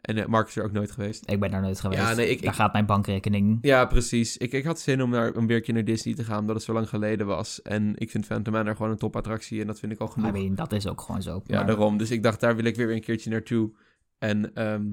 En 0.01 0.17
eh, 0.19 0.27
Mark 0.27 0.49
is 0.49 0.57
er 0.57 0.65
ook 0.65 0.73
nooit 0.73 0.91
geweest. 0.91 1.31
ik 1.31 1.41
ben 1.41 1.51
daar 1.51 1.61
nooit 1.61 1.81
geweest. 1.81 2.01
Ja, 2.01 2.15
nee, 2.15 2.29
ik- 2.31 2.43
daar 2.43 2.51
ik- 2.53 2.59
gaat 2.59 2.73
mijn 2.73 2.87
bankrekening. 2.87 3.59
Ja, 3.63 3.85
precies. 3.85 4.37
Ik, 4.37 4.53
ik 4.53 4.65
had 4.65 4.81
zin 4.81 5.03
om, 5.03 5.11
naar, 5.11 5.35
een 5.37 5.47
keer 5.47 5.75
naar 5.75 5.85
Disney 5.85 6.15
te 6.15 6.25
gaan, 6.25 6.39
omdat 6.39 6.57
het 6.57 6.65
zo 6.65 6.73
lang 6.73 6.89
geleden 6.89 7.27
was. 7.27 7.63
En 7.63 7.93
ik 7.97 8.11
vind 8.11 8.27
Phantom 8.27 8.53
Manor 8.53 8.77
gewoon 8.77 8.91
een 8.91 8.99
topattractie 8.99 9.61
en 9.61 9.67
dat 9.67 9.79
vind 9.79 9.93
ik 9.93 9.99
al 9.99 10.09
I 10.09 10.11
genoeg. 10.13 10.33
mean, 10.33 10.55
dat 10.55 10.73
is 10.73 10.87
ook 10.87 11.01
gewoon 11.01 11.23
zo. 11.23 11.43
Ja, 11.45 11.57
maar- 11.57 11.67
daarom. 11.67 11.97
Dus 11.97 12.11
ik 12.11 12.23
dacht, 12.23 12.41
daar 12.41 12.57
wil 12.57 12.65
ik 12.65 12.77
weer 12.77 12.91
een 12.93 13.01
keertje 13.01 13.31
naartoe. 13.31 13.73
En 14.19 14.55
ehm, 14.55 14.87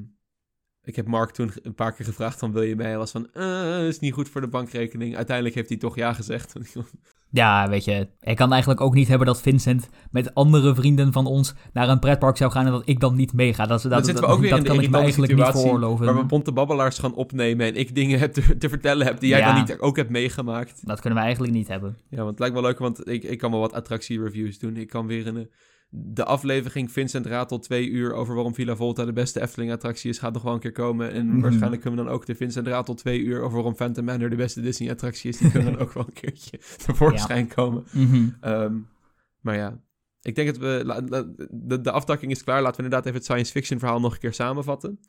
ik 0.83 0.95
heb 0.95 1.07
Mark 1.07 1.31
toen 1.31 1.51
een 1.61 1.75
paar 1.75 1.93
keer 1.93 2.05
gevraagd 2.05 2.39
van, 2.39 2.51
wil 2.51 2.61
je 2.61 2.75
mee? 2.75 2.87
Hij 2.87 2.97
was 2.97 3.11
van, 3.11 3.31
eh, 3.33 3.87
is 3.87 3.99
niet 3.99 4.13
goed 4.13 4.29
voor 4.29 4.41
de 4.41 4.47
bankrekening. 4.47 5.15
Uiteindelijk 5.15 5.55
heeft 5.55 5.69
hij 5.69 5.77
toch 5.77 5.95
ja 5.95 6.13
gezegd. 6.13 6.53
Ja, 7.29 7.69
weet 7.69 7.85
je, 7.85 8.07
ik 8.21 8.35
kan 8.35 8.51
eigenlijk 8.51 8.81
ook 8.81 8.93
niet 8.93 9.07
hebben 9.07 9.27
dat 9.27 9.41
Vincent 9.41 9.89
met 10.11 10.33
andere 10.33 10.75
vrienden 10.75 11.11
van 11.13 11.25
ons 11.25 11.53
naar 11.73 11.89
een 11.89 11.99
pretpark 11.99 12.37
zou 12.37 12.51
gaan 12.51 12.65
en 12.65 12.71
dat 12.71 12.81
ik 12.85 12.99
dan 12.99 13.15
niet 13.15 13.33
meega. 13.33 13.65
Dat, 13.65 13.81
dat, 13.81 13.91
Dan 14.05 14.15
we 14.15 14.25
ook 14.25 14.39
weer 14.39 14.49
dat 14.49 14.57
in 14.57 14.63
de 14.63 14.69
kan 14.69 14.81
ik 14.83 14.89
me 14.89 14.97
eigenlijk 14.97 15.35
niet 15.35 15.45
veroorloven. 15.45 16.05
waar 16.05 16.15
we 16.15 16.23
bonte 16.23 16.51
babbelaars 16.51 16.99
gaan 16.99 17.13
opnemen 17.13 17.65
en 17.65 17.75
ik 17.75 17.95
dingen 17.95 18.19
heb 18.23 18.33
te, 18.33 18.57
te 18.57 18.69
vertellen 18.69 19.05
heb 19.05 19.19
die 19.19 19.29
jij 19.29 19.39
Ja. 19.39 19.53
dan 19.53 19.59
niet 19.65 19.79
ook 19.79 19.95
hebt 19.95 20.09
meegemaakt. 20.09 20.81
Dat 20.85 20.99
kunnen 20.99 21.19
we 21.19 21.25
eigenlijk 21.25 21.53
niet 21.55 21.67
hebben. 21.67 21.97
Ja, 22.09 22.17
want 22.17 22.29
het 22.29 22.39
lijkt 22.39 22.53
wel 22.53 22.63
leuk, 22.63 22.79
want 22.79 23.09
ik, 23.09 23.23
ik 23.23 23.37
kan 23.37 23.51
wel 23.51 23.59
wat 23.59 23.73
attractiereviews 23.73 24.59
doen. 24.59 24.77
Ik 24.77 24.87
kan 24.89 25.07
weer 25.07 25.27
een... 25.27 25.49
De 25.89 26.23
aflevering 26.25 26.91
Vincent 26.91 27.25
Ratel 27.25 27.59
twee 27.59 27.89
uur 27.89 28.13
over 28.13 28.33
waarom 28.35 28.53
Villa 28.55 28.75
Volta 28.75 29.05
de 29.05 29.13
beste 29.13 29.41
Efteling-attractie 29.41 30.09
is, 30.09 30.17
gaat 30.19 30.33
nog 30.33 30.41
wel 30.43 30.53
een 30.53 30.59
keer 30.59 30.71
komen. 30.71 31.11
En 31.11 31.27
Mhm. 31.27 31.39
waarschijnlijk 31.41 31.81
kunnen 31.81 31.99
we 31.99 32.05
dan 32.05 32.13
ook 32.15 32.25
de 32.25 32.35
Vincent 32.35 32.67
Ratel 32.67 32.93
twee 32.93 33.19
uur 33.19 33.41
over 33.41 33.55
waarom 33.55 33.75
Phantom 33.75 34.05
Manor 34.05 34.29
de 34.29 34.35
beste 34.35 34.61
Disney-attractie 34.61 35.29
is. 35.29 35.37
Die 35.37 35.51
kunnen 35.51 35.71
dan 35.73 35.81
ook 35.81 35.93
wel 35.93 36.03
een 36.07 36.13
keertje 36.13 36.57
tevoorschijn 36.85 37.47
komen. 37.47 37.83
Mhm. 37.93 38.29
Ehm, 38.41 38.75
maar 39.41 39.55
ja, 39.55 39.81
ik 40.21 40.35
denk 40.35 40.47
dat 40.47 40.57
we... 40.57 40.81
la- 40.85 41.01
la- 41.05 41.27
de, 41.49 41.81
de 41.81 41.91
aftakking 41.91 42.31
is 42.31 42.43
klaar. 42.43 42.61
Laten 42.61 42.77
we 42.77 42.83
inderdaad 42.83 43.05
even 43.05 43.17
het 43.17 43.25
science 43.27 43.51
fiction 43.51 43.79
verhaal 43.79 43.99
nog 43.99 44.13
een 44.13 44.19
keer 44.19 44.33
samenvatten. 44.33 44.99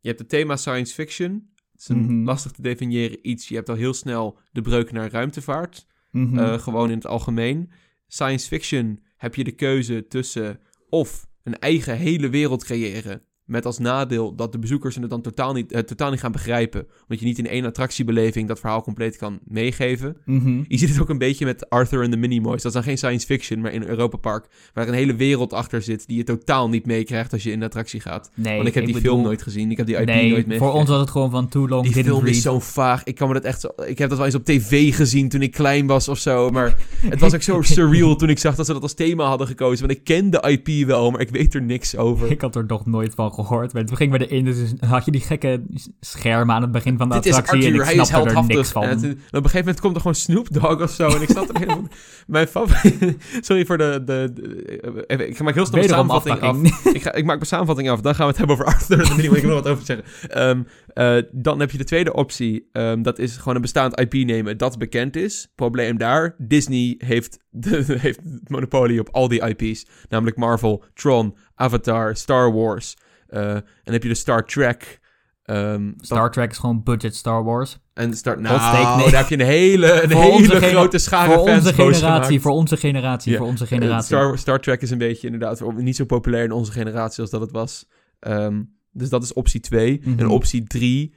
Je 0.00 0.08
hebt 0.08 0.18
het 0.20 0.28
thema 0.28 0.56
science 0.56 0.94
fiction. 0.94 1.50
Het 1.72 1.80
is 1.80 1.88
een 1.88 1.98
Mhm. 2.04 2.24
lastig 2.24 2.52
te 2.52 2.62
definiëren 2.62 3.18
iets. 3.28 3.48
Je 3.48 3.54
hebt 3.54 3.68
al 3.68 3.74
heel 3.74 3.94
snel 3.94 4.38
de 4.52 4.60
breuk 4.60 4.92
naar 4.92 5.10
ruimtevaart. 5.10 5.86
Eh, 6.12 6.58
gewoon 6.58 6.90
in 6.90 6.96
het 6.96 7.06
algemeen. 7.06 7.70
Science 8.06 8.46
fiction 8.46 9.00
heb 9.16 9.34
je 9.34 9.44
de 9.44 9.52
keuze 9.52 10.06
tussen 10.08 10.60
of 10.88 11.26
een 11.42 11.58
eigen 11.58 11.96
hele 11.96 12.28
wereld 12.28 12.64
creëren 12.64 13.22
Met 13.46 13.66
als 13.66 13.78
nadeel 13.78 14.34
dat 14.34 14.52
de 14.52 14.58
bezoekers 14.58 14.94
het 14.96 15.10
dan 15.10 15.20
totaal 15.22 15.52
niet, 15.52 15.72
eh, 15.72 15.80
totaal 15.80 16.10
niet 16.10 16.20
gaan 16.20 16.32
begrijpen. 16.32 16.86
Omdat 17.02 17.18
je 17.18 17.24
niet 17.26 17.38
in 17.38 17.46
één 17.48 17.64
attractiebeleving 17.64 18.48
dat 18.48 18.60
verhaal 18.60 18.82
compleet 18.82 19.16
kan 19.16 19.38
meegeven. 19.44 20.16
Mhm. 20.24 20.62
Je 20.68 20.78
ziet 20.78 20.88
het 20.88 21.00
ook 21.00 21.08
een 21.08 21.18
beetje 21.18 21.44
met 21.44 21.70
Arthur 21.70 22.02
en 22.02 22.10
de 22.10 22.16
Minimoys. 22.16 22.56
Dat 22.62 22.64
is 22.64 22.72
dan 22.72 22.82
geen 22.82 22.96
science 22.98 23.26
fiction, 23.26 23.60
maar 23.60 23.72
in 23.72 23.82
Europa 23.82 24.16
Park. 24.16 24.46
Waar 24.74 24.88
een 24.88 24.94
hele 24.94 25.14
wereld 25.14 25.52
achter 25.52 25.82
zit 25.82 26.06
die 26.06 26.16
je 26.16 26.24
totaal 26.24 26.68
niet 26.68 26.86
meekrijgt 26.86 27.32
als 27.32 27.42
je 27.42 27.50
in 27.50 27.58
de 27.58 27.64
attractie 27.64 28.00
gaat. 28.00 28.30
Nee, 28.34 28.56
Want 28.56 28.68
ik 28.68 28.74
heb 28.74 28.84
die 28.84 28.94
bedoel- 28.94 29.10
film 29.12 29.22
nooit 29.24 29.42
gezien. 29.42 29.70
Ik 29.70 29.76
heb 29.76 29.86
die 29.86 29.96
IP 29.96 30.06
Nee, 30.06 30.14
nooit 30.16 30.30
meegekregen. 30.30 30.64
voor 30.64 30.74
ons 30.74 30.88
was 30.88 31.00
het 31.00 31.10
gewoon 31.10 31.30
van 31.30 31.48
too 31.48 31.68
long, 31.68 31.84
Die 31.84 31.92
film 32.04 32.18
read. 32.24 32.34
is 32.34 32.42
zo 32.42 32.60
vaag. 32.60 33.04
Ik 33.04 33.14
kan 33.14 33.28
me 33.28 33.34
dat 33.34 33.44
echt 33.44 33.60
zo... 33.60 33.68
Ik 33.86 33.98
heb 33.98 34.08
dat 34.08 34.16
wel 34.18 34.26
eens 34.26 34.34
op 34.36 34.44
tv 34.44 34.94
gezien 34.94 35.28
toen 35.28 35.42
ik 35.42 35.50
klein 35.52 35.86
was 35.86 36.08
of 36.08 36.18
zo. 36.18 36.50
Maar 36.50 36.76
het 37.00 37.20
was 37.20 37.34
ook 37.34 37.42
zo 37.42 37.62
surreal 37.76 38.16
toen 38.16 38.28
ik 38.30 38.38
zag 38.38 38.54
dat 38.54 38.66
ze 38.66 38.72
dat 38.72 38.82
als 38.82 38.94
thema 38.94 39.24
hadden 39.26 39.46
gekozen. 39.46 39.86
Want 39.86 39.98
ik 39.98 40.04
ken 40.04 40.30
de 40.30 40.40
IP 40.66 40.86
wel, 40.86 41.10
maar 41.10 41.20
ik 41.20 41.28
weet 41.30 41.54
er 41.54 41.62
niks 41.62 41.96
over. 41.96 42.30
Ik 42.30 42.40
had 42.40 42.56
er 42.56 42.64
nog 42.66 42.86
nooit 42.86 43.14
van 43.14 43.30
gehoord. 43.44 43.72
Maar 43.72 43.84
toen 43.84 43.96
gingen 43.96 44.18
we 44.18 44.26
erin, 44.28 44.44
dus 44.44 44.72
had 44.80 45.04
je 45.04 45.10
die 45.10 45.20
gekke 45.20 45.62
schermen 46.00 46.54
aan 46.54 46.62
het 46.62 46.72
begin 46.72 46.98
van 46.98 47.08
de 47.08 47.14
Dit 47.14 47.26
is 47.26 47.32
attractie. 47.34 47.64
Arthur, 47.66 47.80
en 47.80 47.86
hij 47.86 47.94
ik 47.94 48.00
is 48.00 48.10
er 48.10 48.44
niks 48.46 48.70
van. 48.70 48.82
En 48.82 48.88
het- 48.88 49.04
op 49.04 49.08
een 49.30 49.42
gegeven 49.42 49.58
moment 49.58 49.80
komt 49.80 49.94
er 49.94 50.00
gewoon 50.00 50.16
Snoop 50.16 50.52
Dogg 50.52 50.82
of 50.82 50.90
zo. 50.90 51.08
En 51.08 51.22
ik 51.22 51.30
zat 51.30 51.48
er 51.48 51.58
helemaal... 51.58 51.88
Mijn 52.26 52.46
favoriet... 52.46 53.16
Sorry 53.46 53.66
voor 53.66 53.78
de... 53.78 54.02
de, 54.04 54.30
de- 54.34 55.26
ik 55.26 55.36
ga 55.36 55.44
maar 55.44 55.54
heel 55.54 55.66
snel 55.66 55.82
een 55.82 55.88
samenvatting 55.88 56.40
af. 56.40 56.84
ik, 56.94 57.02
ga, 57.02 57.12
ik 57.12 57.24
maak 57.24 57.36
mijn 57.36 57.46
samenvatting 57.46 57.90
af. 57.90 58.00
Dan 58.00 58.14
gaan 58.14 58.26
we 58.26 58.30
het 58.30 58.38
hebben 58.38 58.56
over 58.56 58.72
Arthur. 58.74 59.16
de. 59.16 59.22
Ik 59.36 59.42
er 59.42 59.48
wat 59.48 59.68
over 59.68 59.84
zeggen. 59.84 60.04
Ehm, 60.28 60.62
eh, 60.86 61.22
dan 61.32 61.60
heb 61.60 61.70
je 61.70 61.78
de 61.78 61.84
tweede 61.84 62.12
optie. 62.12 62.68
Ehm, 62.72 63.02
dat 63.02 63.18
is 63.18 63.36
gewoon 63.36 63.54
een 63.54 63.60
bestaand 63.60 64.00
IP 64.00 64.12
nemen 64.12 64.58
dat 64.58 64.78
bekend 64.78 65.16
is. 65.16 65.48
Probleem 65.54 65.98
daar. 65.98 66.34
Disney 66.38 66.94
heeft, 66.98 67.38
de, 67.50 67.84
heeft 67.98 68.20
het 68.24 68.48
monopolie 68.50 69.00
op 69.00 69.08
al 69.12 69.28
die 69.28 69.54
IP's. 69.54 69.86
Namelijk 70.08 70.36
Marvel, 70.36 70.84
Tron, 70.94 71.36
Avatar, 71.54 72.16
Star 72.16 72.52
Wars. 72.52 72.96
Eh, 73.28 73.40
en 73.54 73.64
dan 73.84 73.92
heb 73.92 74.02
je 74.02 74.08
de 74.08 74.14
Star 74.14 74.44
Trek. 74.46 75.00
ehm, 75.42 75.92
Star 75.96 76.30
Trek 76.30 76.50
is 76.50 76.58
gewoon 76.58 76.82
budget 76.82 77.14
Star 77.14 77.44
Wars. 77.44 77.78
en 77.94 78.14
Star... 78.16 78.40
Nou, 78.40 78.58
Godsteek, 78.58 78.96
nee. 78.96 79.10
daar 79.10 79.20
heb 79.20 79.28
je 79.28 79.38
een 79.38 79.46
hele, 79.50 80.02
een 80.02 80.10
hele 80.10 80.60
grote 80.60 80.98
schare 80.98 81.32
voor 81.34 81.46
fans 81.48 81.58
onze 81.58 81.72
generatie, 81.74 82.40
voor 82.40 82.52
onze 82.52 82.76
generatie, 82.76 83.36
voor 83.36 83.46
onze 83.46 83.66
generatie. 83.66 84.06
Star, 84.06 84.38
Star 84.38 84.60
Trek 84.60 84.82
is 84.82 84.90
een 84.90 84.98
beetje 84.98 85.26
inderdaad 85.26 85.72
niet 85.76 85.96
zo 85.96 86.04
populair 86.04 86.44
in 86.44 86.52
onze 86.52 86.72
generatie 86.72 87.20
als 87.20 87.30
dat 87.30 87.40
het 87.40 87.50
was. 87.50 87.88
Ehm, 88.20 88.62
dus 88.92 89.08
dat 89.08 89.22
is 89.22 89.32
optie 89.32 89.60
2. 89.60 90.00
Mhm. 90.04 90.18
En 90.18 90.28
optie 90.28 90.62
3 90.64 91.14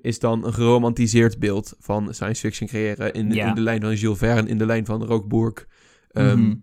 is 0.00 0.18
dan 0.18 0.44
een 0.46 0.52
geromantiseerd 0.54 1.38
beeld 1.38 1.74
van 1.78 2.14
science 2.14 2.40
fiction 2.40 2.68
creëren 2.68 3.12
in, 3.12 3.28
de 3.28 3.60
lijn 3.60 3.80
van 3.80 3.94
Jules 3.94 4.18
Verne, 4.18 4.48
in 4.48 4.58
de 4.58 4.66
lijn 4.66 4.86
van 4.86 5.04
Rookbourg. 5.04 5.66
Ehm, 6.10 6.40
Mhm. 6.40 6.54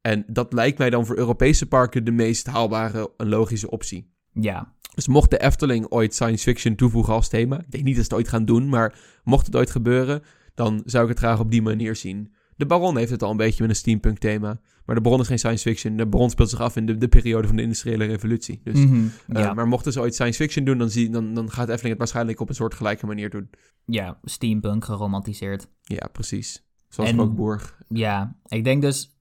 En 0.00 0.24
dat 0.26 0.52
lijkt 0.52 0.78
mij 0.78 0.90
dan 0.90 1.06
voor 1.06 1.16
Europese 1.16 1.66
parken 1.66 2.04
de 2.04 2.10
meest 2.10 2.46
haalbare 2.46 3.10
en 3.16 3.28
logische 3.28 3.70
optie. 3.70 4.12
Ja, 4.32 4.74
Dus 4.94 5.08
mocht 5.08 5.30
de 5.30 5.38
Efteling 5.40 5.86
ooit 5.88 6.14
science 6.14 6.42
fiction 6.44 6.74
toevoegen 6.74 7.12
als 7.14 7.28
thema, 7.28 7.58
ik 7.60 7.70
denk 7.70 7.84
niet 7.84 7.96
dat 7.96 8.04
ze 8.04 8.10
het 8.10 8.18
ooit 8.20 8.28
gaan 8.28 8.44
doen, 8.44 8.68
maar 8.68 8.98
mocht 9.24 9.46
het 9.46 9.56
ooit 9.56 9.70
gebeuren, 9.70 10.22
dan 10.54 10.82
zou 10.84 11.02
ik 11.04 11.08
het 11.10 11.18
graag 11.18 11.40
op 11.40 11.50
die 11.50 11.62
manier 11.62 11.96
zien. 11.96 12.32
De 12.56 12.66
Baron 12.66 12.96
heeft 12.96 13.10
het 13.10 13.22
al 13.22 13.30
een 13.30 13.36
beetje 13.36 13.60
met 13.62 13.70
een 13.70 13.76
steampunk 13.76 14.18
thema, 14.18 14.60
maar 14.84 14.94
de 14.94 15.00
Baron 15.00 15.20
is 15.20 15.26
geen 15.26 15.38
science 15.38 15.68
fiction. 15.68 15.96
De 15.96 16.06
Baron 16.06 16.30
speelt 16.30 16.50
zich 16.50 16.60
af 16.60 16.76
in 16.76 16.86
de, 16.86 16.96
de 16.98 17.08
periode 17.08 17.46
van 17.46 17.56
de 17.56 17.62
industriële 17.62 18.04
revolutie. 18.04 18.60
Dus, 18.64 18.78
Mhm. 18.78 19.04
eh, 19.28 19.42
ja. 19.42 19.54
maar 19.54 19.68
mochten 19.68 19.92
ze 19.92 20.00
ooit 20.00 20.14
science 20.14 20.42
fiction 20.42 20.64
doen, 20.64 20.78
dan, 20.78 20.90
zie, 20.90 21.10
dan, 21.10 21.34
dan 21.34 21.50
gaat 21.50 21.62
Efteling 21.68 21.88
het 21.88 21.98
waarschijnlijk 21.98 22.40
op 22.40 22.48
een 22.48 22.54
soort 22.54 22.74
gelijke 22.74 23.06
manier 23.06 23.30
doen. 23.30 23.50
ja, 23.84 24.18
steampunk 24.24 24.84
geromantiseerd. 24.84 25.68
Ja, 25.82 26.08
precies. 26.12 26.64
Zoals 26.88 27.10
En- 27.10 27.16
Rookbourg. 27.16 27.78
Ja, 27.88 28.36
ik 28.46 28.64
denk 28.64 28.82
dus 28.82 29.19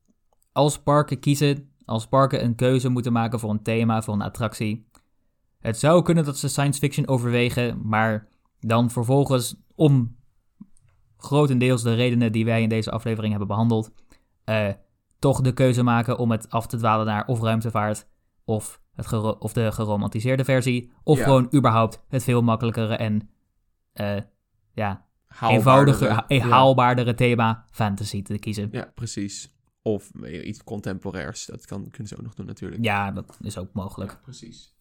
als 0.60 0.80
parken 0.80 1.20
kiezen, 1.20 1.70
als 1.86 2.08
parken 2.08 2.44
een 2.44 2.56
keuze 2.56 2.90
moeten 2.90 3.14
maken 3.14 3.40
voor 3.40 3.50
een 3.50 3.64
thema, 3.64 4.02
voor 4.02 4.14
een 4.14 4.22
attractie. 4.22 4.88
Het 5.60 5.78
zou 5.78 6.04
kunnen 6.04 6.24
dat 6.26 6.38
ze 6.38 6.48
science 6.48 6.80
fiction 6.80 7.08
overwegen, 7.08 7.88
maar 7.88 8.28
dan 8.60 8.90
vervolgens 8.90 9.56
om 9.76 10.16
grotendeels 11.18 11.84
de 11.84 11.94
redenen 11.94 12.32
die 12.32 12.46
wij 12.46 12.62
in 12.62 12.70
deze 12.70 12.92
aflevering 12.92 13.30
hebben 13.30 13.48
behandeld, 13.48 13.92
eh, 14.44 14.70
toch 15.20 15.42
de 15.42 15.54
keuze 15.54 15.84
maken 15.84 16.18
om 16.18 16.32
het 16.32 16.50
af 16.50 16.68
te 16.68 16.78
dwalen 16.78 17.06
naar 17.06 17.26
of 17.28 17.42
ruimtevaart 17.42 18.08
of, 18.46 18.82
het 18.96 19.14
of 19.40 19.54
de 19.54 19.72
geromantiseerde 19.72 20.44
versie, 20.44 20.92
of 21.04 21.18
Ja. 21.18 21.24
gewoon 21.24 21.48
überhaupt 21.56 22.04
het 22.08 22.24
veel 22.24 22.42
makkelijkere 22.42 22.96
en 22.96 23.30
eh, 23.94 24.18
ja, 24.74 25.06
Haalbaardere. 25.28 25.56
eenvoudiger, 25.58 26.24
Ja. 26.28 26.48
haalbaardere 26.48 27.14
thema 27.14 27.66
fantasy 27.72 28.22
te 28.22 28.40
kiezen. 28.40 28.70
Ja, 28.72 28.92
precies. 28.96 29.58
Of 29.94 30.12
eh, 30.24 30.48
iets 30.48 30.64
contemporairs. 30.64 31.46
Dat 31.46 31.66
kan, 31.66 31.90
kunnen 31.90 32.08
ze 32.08 32.18
ook 32.18 32.24
nog 32.24 32.34
doen 32.34 32.46
natuurlijk. 32.46 32.84
Ja, 32.84 33.12
dat 33.12 33.38
is 33.42 33.58
ook 33.58 33.74
mogelijk. 33.74 34.12
Ja, 34.12 34.18
precies. 34.18 34.76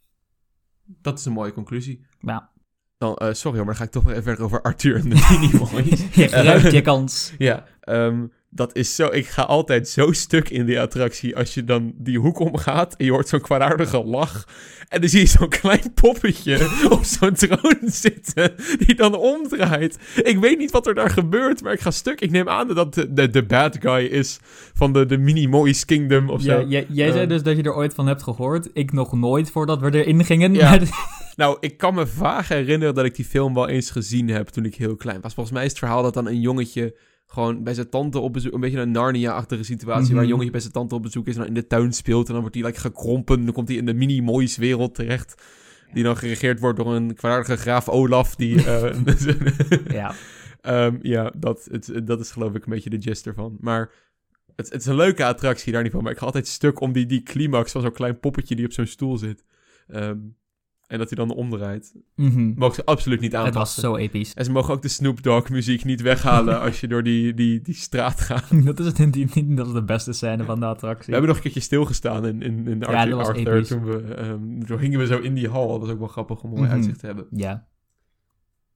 Dat 0.84 1.18
is 1.18 1.24
een 1.24 1.32
mooie 1.32 1.52
conclusie. 1.52 2.06
Ja. 2.20 2.50
Dan, 2.98 3.16
eh, 3.16 3.32
sorry 3.32 3.56
hoor, 3.56 3.66
maar 3.66 3.74
dan 3.74 3.74
ga 3.74 3.84
ik 3.84 3.90
toch 3.90 4.02
nog 4.02 4.12
even 4.12 4.24
verder 4.24 4.44
over 4.44 4.62
Arthur 4.62 4.96
en 4.96 5.08
de 5.08 5.26
Minimoys. 5.30 6.14
Je 6.14 6.28
grijpt 6.28 6.72
je 6.72 6.82
kans. 6.82 7.32
ja, 7.38 7.64
ehm, 7.80 8.26
dat 8.50 8.76
is 8.76 8.94
zo... 8.94 9.06
Ik 9.06 9.26
ga 9.26 9.42
altijd 9.42 9.88
zo 9.88 10.12
stuk 10.12 10.48
in 10.48 10.66
die 10.66 10.80
attractie 10.80 11.36
als 11.36 11.54
je 11.54 11.64
dan 11.64 11.92
die 11.96 12.18
hoek 12.18 12.38
omgaat 12.38 12.94
en 12.96 13.04
je 13.04 13.10
hoort 13.10 13.28
zo'n 13.28 13.40
kwaadaardige 13.40 14.04
lach. 14.04 14.46
En 14.88 15.00
dan 15.00 15.10
zie 15.10 15.20
je 15.20 15.26
zo'n 15.26 15.48
klein 15.48 15.92
poppetje 15.94 16.68
op 16.90 17.04
zo'n 17.04 17.32
troon 17.34 17.78
zitten 17.84 18.54
die 18.78 18.94
dan 18.94 19.14
omdraait. 19.14 19.98
Ik 20.22 20.38
weet 20.38 20.58
niet 20.58 20.70
wat 20.70 20.86
er 20.86 20.94
daar 20.94 21.10
gebeurt, 21.10 21.62
maar 21.62 21.72
ik 21.72 21.80
ga 21.80 21.90
stuk. 21.90 22.20
Ik 22.20 22.30
neem 22.30 22.48
aan 22.48 22.68
dat 22.74 22.94
de, 22.94 23.12
de, 23.12 23.30
de 23.30 23.42
bad 23.44 23.76
guy 23.80 24.04
is 24.04 24.38
van 24.74 24.92
de, 24.92 25.06
de 25.06 25.18
Minimoys 25.18 25.84
Kingdom 25.84 26.30
of 26.30 26.42
zo. 26.42 26.58
Ja, 26.58 26.64
jij 26.66 26.86
jij 26.88 27.10
zei 27.10 27.22
Eh. 27.22 27.28
dus 27.28 27.42
dat 27.42 27.56
je 27.56 27.62
er 27.62 27.74
ooit 27.74 27.94
van 27.94 28.06
hebt 28.06 28.22
gehoord. 28.22 28.68
Ik 28.72 28.92
nog 28.92 29.12
nooit 29.12 29.50
voordat 29.50 29.80
we 29.80 30.04
erin 30.04 30.24
gingen. 30.24 30.54
Ja. 30.54 30.78
Nou, 31.36 31.56
ik 31.60 31.76
kan 31.76 31.94
me 31.94 32.06
vaag 32.06 32.48
herinneren 32.48 32.94
dat 32.94 33.04
ik 33.04 33.14
die 33.14 33.24
film 33.24 33.54
wel 33.54 33.68
eens 33.68 33.90
gezien 33.90 34.28
heb 34.28 34.48
toen 34.48 34.64
ik 34.64 34.74
heel 34.74 34.96
klein 34.96 35.20
was. 35.20 35.34
Volgens 35.34 35.54
mij 35.54 35.64
is 35.64 35.70
het 35.70 35.78
verhaal 35.78 36.02
dat 36.02 36.14
dan 36.14 36.26
een 36.26 36.40
jongetje 36.40 36.94
gewoon 37.30 37.62
bij 37.62 37.74
zijn 37.74 37.88
tante 37.88 38.18
op 38.18 38.32
bezoek... 38.32 38.52
Een 38.52 38.60
beetje 38.60 38.80
een 38.80 38.90
Narnia-achtige 38.90 39.62
situatie 39.64 40.04
Mhm. 40.04 40.14
waar 40.14 40.22
een 40.22 40.28
jongetje 40.28 40.50
bij 40.50 40.60
zijn 40.60 40.72
tante 40.72 40.94
op 40.94 41.02
bezoek 41.02 41.26
is 41.26 41.32
en 41.34 41.38
dan 41.38 41.48
in 41.48 41.54
de 41.54 41.66
tuin 41.66 41.92
speelt. 41.92 42.26
En 42.26 42.32
dan 42.32 42.40
wordt 42.40 42.56
hij 42.56 42.64
like, 42.64 42.80
gekrompen. 42.80 43.44
Dan 43.44 43.54
komt 43.54 43.68
hij 43.68 43.76
in 43.76 43.86
de 43.86 43.94
mini-moois 43.94 44.56
wereld 44.56 44.94
terecht. 44.94 45.42
Die 45.92 46.02
dan 46.02 46.16
geregeerd 46.16 46.60
wordt 46.60 46.78
door 46.78 46.94
een 46.94 47.14
kwaadaardige 47.14 47.56
graaf 47.56 47.88
Olaf. 47.88 48.36
Die, 48.36 48.64
eh, 48.70 48.94
ja. 49.88 50.14
Ehm, 50.60 50.98
ja, 51.02 51.32
dat, 51.36 51.68
het, 51.70 52.06
dat 52.06 52.20
is 52.20 52.30
geloof 52.30 52.54
ik 52.54 52.64
een 52.64 52.72
beetje 52.72 52.90
de 52.90 53.02
gist 53.02 53.26
ervan. 53.26 53.56
Maar 53.60 53.90
het, 54.56 54.70
het 54.72 54.80
is 54.80 54.86
een 54.86 54.96
leuke 54.96 55.24
attractie 55.24 55.72
daar 55.72 55.82
niet 55.82 55.92
van. 55.92 56.02
Maar 56.02 56.12
ik 56.12 56.18
ga 56.18 56.24
altijd 56.24 56.46
stuk 56.46 56.80
om 56.80 56.92
die, 56.92 57.06
die 57.06 57.22
climax 57.22 57.72
van 57.72 57.82
zo'n 57.82 57.92
klein 57.92 58.20
poppetje 58.20 58.56
die 58.56 58.64
op 58.64 58.72
zo'n 58.72 58.86
stoel 58.86 59.16
zit. 59.18 59.44
Ehm, 59.88 60.18
en 60.88 60.98
dat 60.98 61.08
hij 61.10 61.18
dan 61.26 61.36
omdraait. 61.36 61.94
Mhm. 62.14 62.52
Mogen 62.56 62.74
ze 62.74 62.84
absoluut 62.84 63.20
niet 63.20 63.32
Het 63.32 63.40
was 63.40 63.48
aanpassen. 63.50 63.82
zo 63.82 63.96
episch. 63.96 64.34
En 64.34 64.44
ze 64.44 64.50
mogen 64.50 64.74
ook 64.74 64.82
de 64.82 64.88
Snoop 64.88 65.22
Dogg 65.22 65.48
muziek 65.50 65.84
niet 65.84 66.00
weghalen 66.00 66.60
als 66.66 66.80
je 66.80 66.88
door 66.88 67.02
die, 67.02 67.34
die, 67.34 67.60
die 67.62 67.74
straat 67.74 68.20
gaat. 68.20 68.44
dat, 68.66 68.78
is 68.80 68.86
het, 68.86 69.14
niet- 69.14 69.34
niet- 69.34 69.56
dat 69.56 69.66
is 69.66 69.72
de 69.72 69.84
beste 69.84 70.12
scène 70.12 70.44
van 70.44 70.60
de 70.60 70.66
attractie. 70.66 71.06
We 71.06 71.10
hebben 71.12 71.28
nog 71.28 71.36
een 71.36 71.42
keertje 71.42 71.60
stilgestaan 71.60 72.26
in, 72.26 72.42
in, 72.42 72.66
in 72.66 72.78
dat 72.78 72.88
Arthur, 72.88 73.16
was 73.16 73.28
Arthur 73.28 73.66
toen 73.66 73.84
we... 73.84 74.02
ehm, 74.14 74.60
toen 74.64 74.78
gingen 74.78 74.98
we 74.98 75.06
zo 75.06 75.18
in 75.18 75.34
die 75.34 75.48
hal. 75.48 75.68
Dat 75.68 75.80
was 75.80 75.90
ook 75.90 75.98
wel 75.98 76.08
grappig 76.08 76.42
om 76.42 76.50
een 76.50 76.54
mooi 76.56 76.66
Mhm. 76.66 76.74
uitzicht 76.76 76.98
te 76.98 77.06
hebben. 77.06 77.26
Ja. 77.30 77.66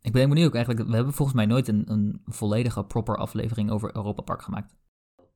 Ik 0.03 0.13
ben 0.13 0.29
benieuwd 0.29 0.47
ook 0.49 0.55
eigenlijk. 0.55 0.87
We 0.89 0.95
hebben 0.95 1.13
volgens 1.15 1.37
mij 1.37 1.47
nooit 1.47 1.69
een, 1.69 1.83
een 1.87 2.21
volledige 2.25 2.85
proper 2.85 3.17
aflevering 3.17 3.71
over 3.71 3.97
Europa 3.97 4.23
Park 4.23 4.43
gemaakt. 4.43 4.75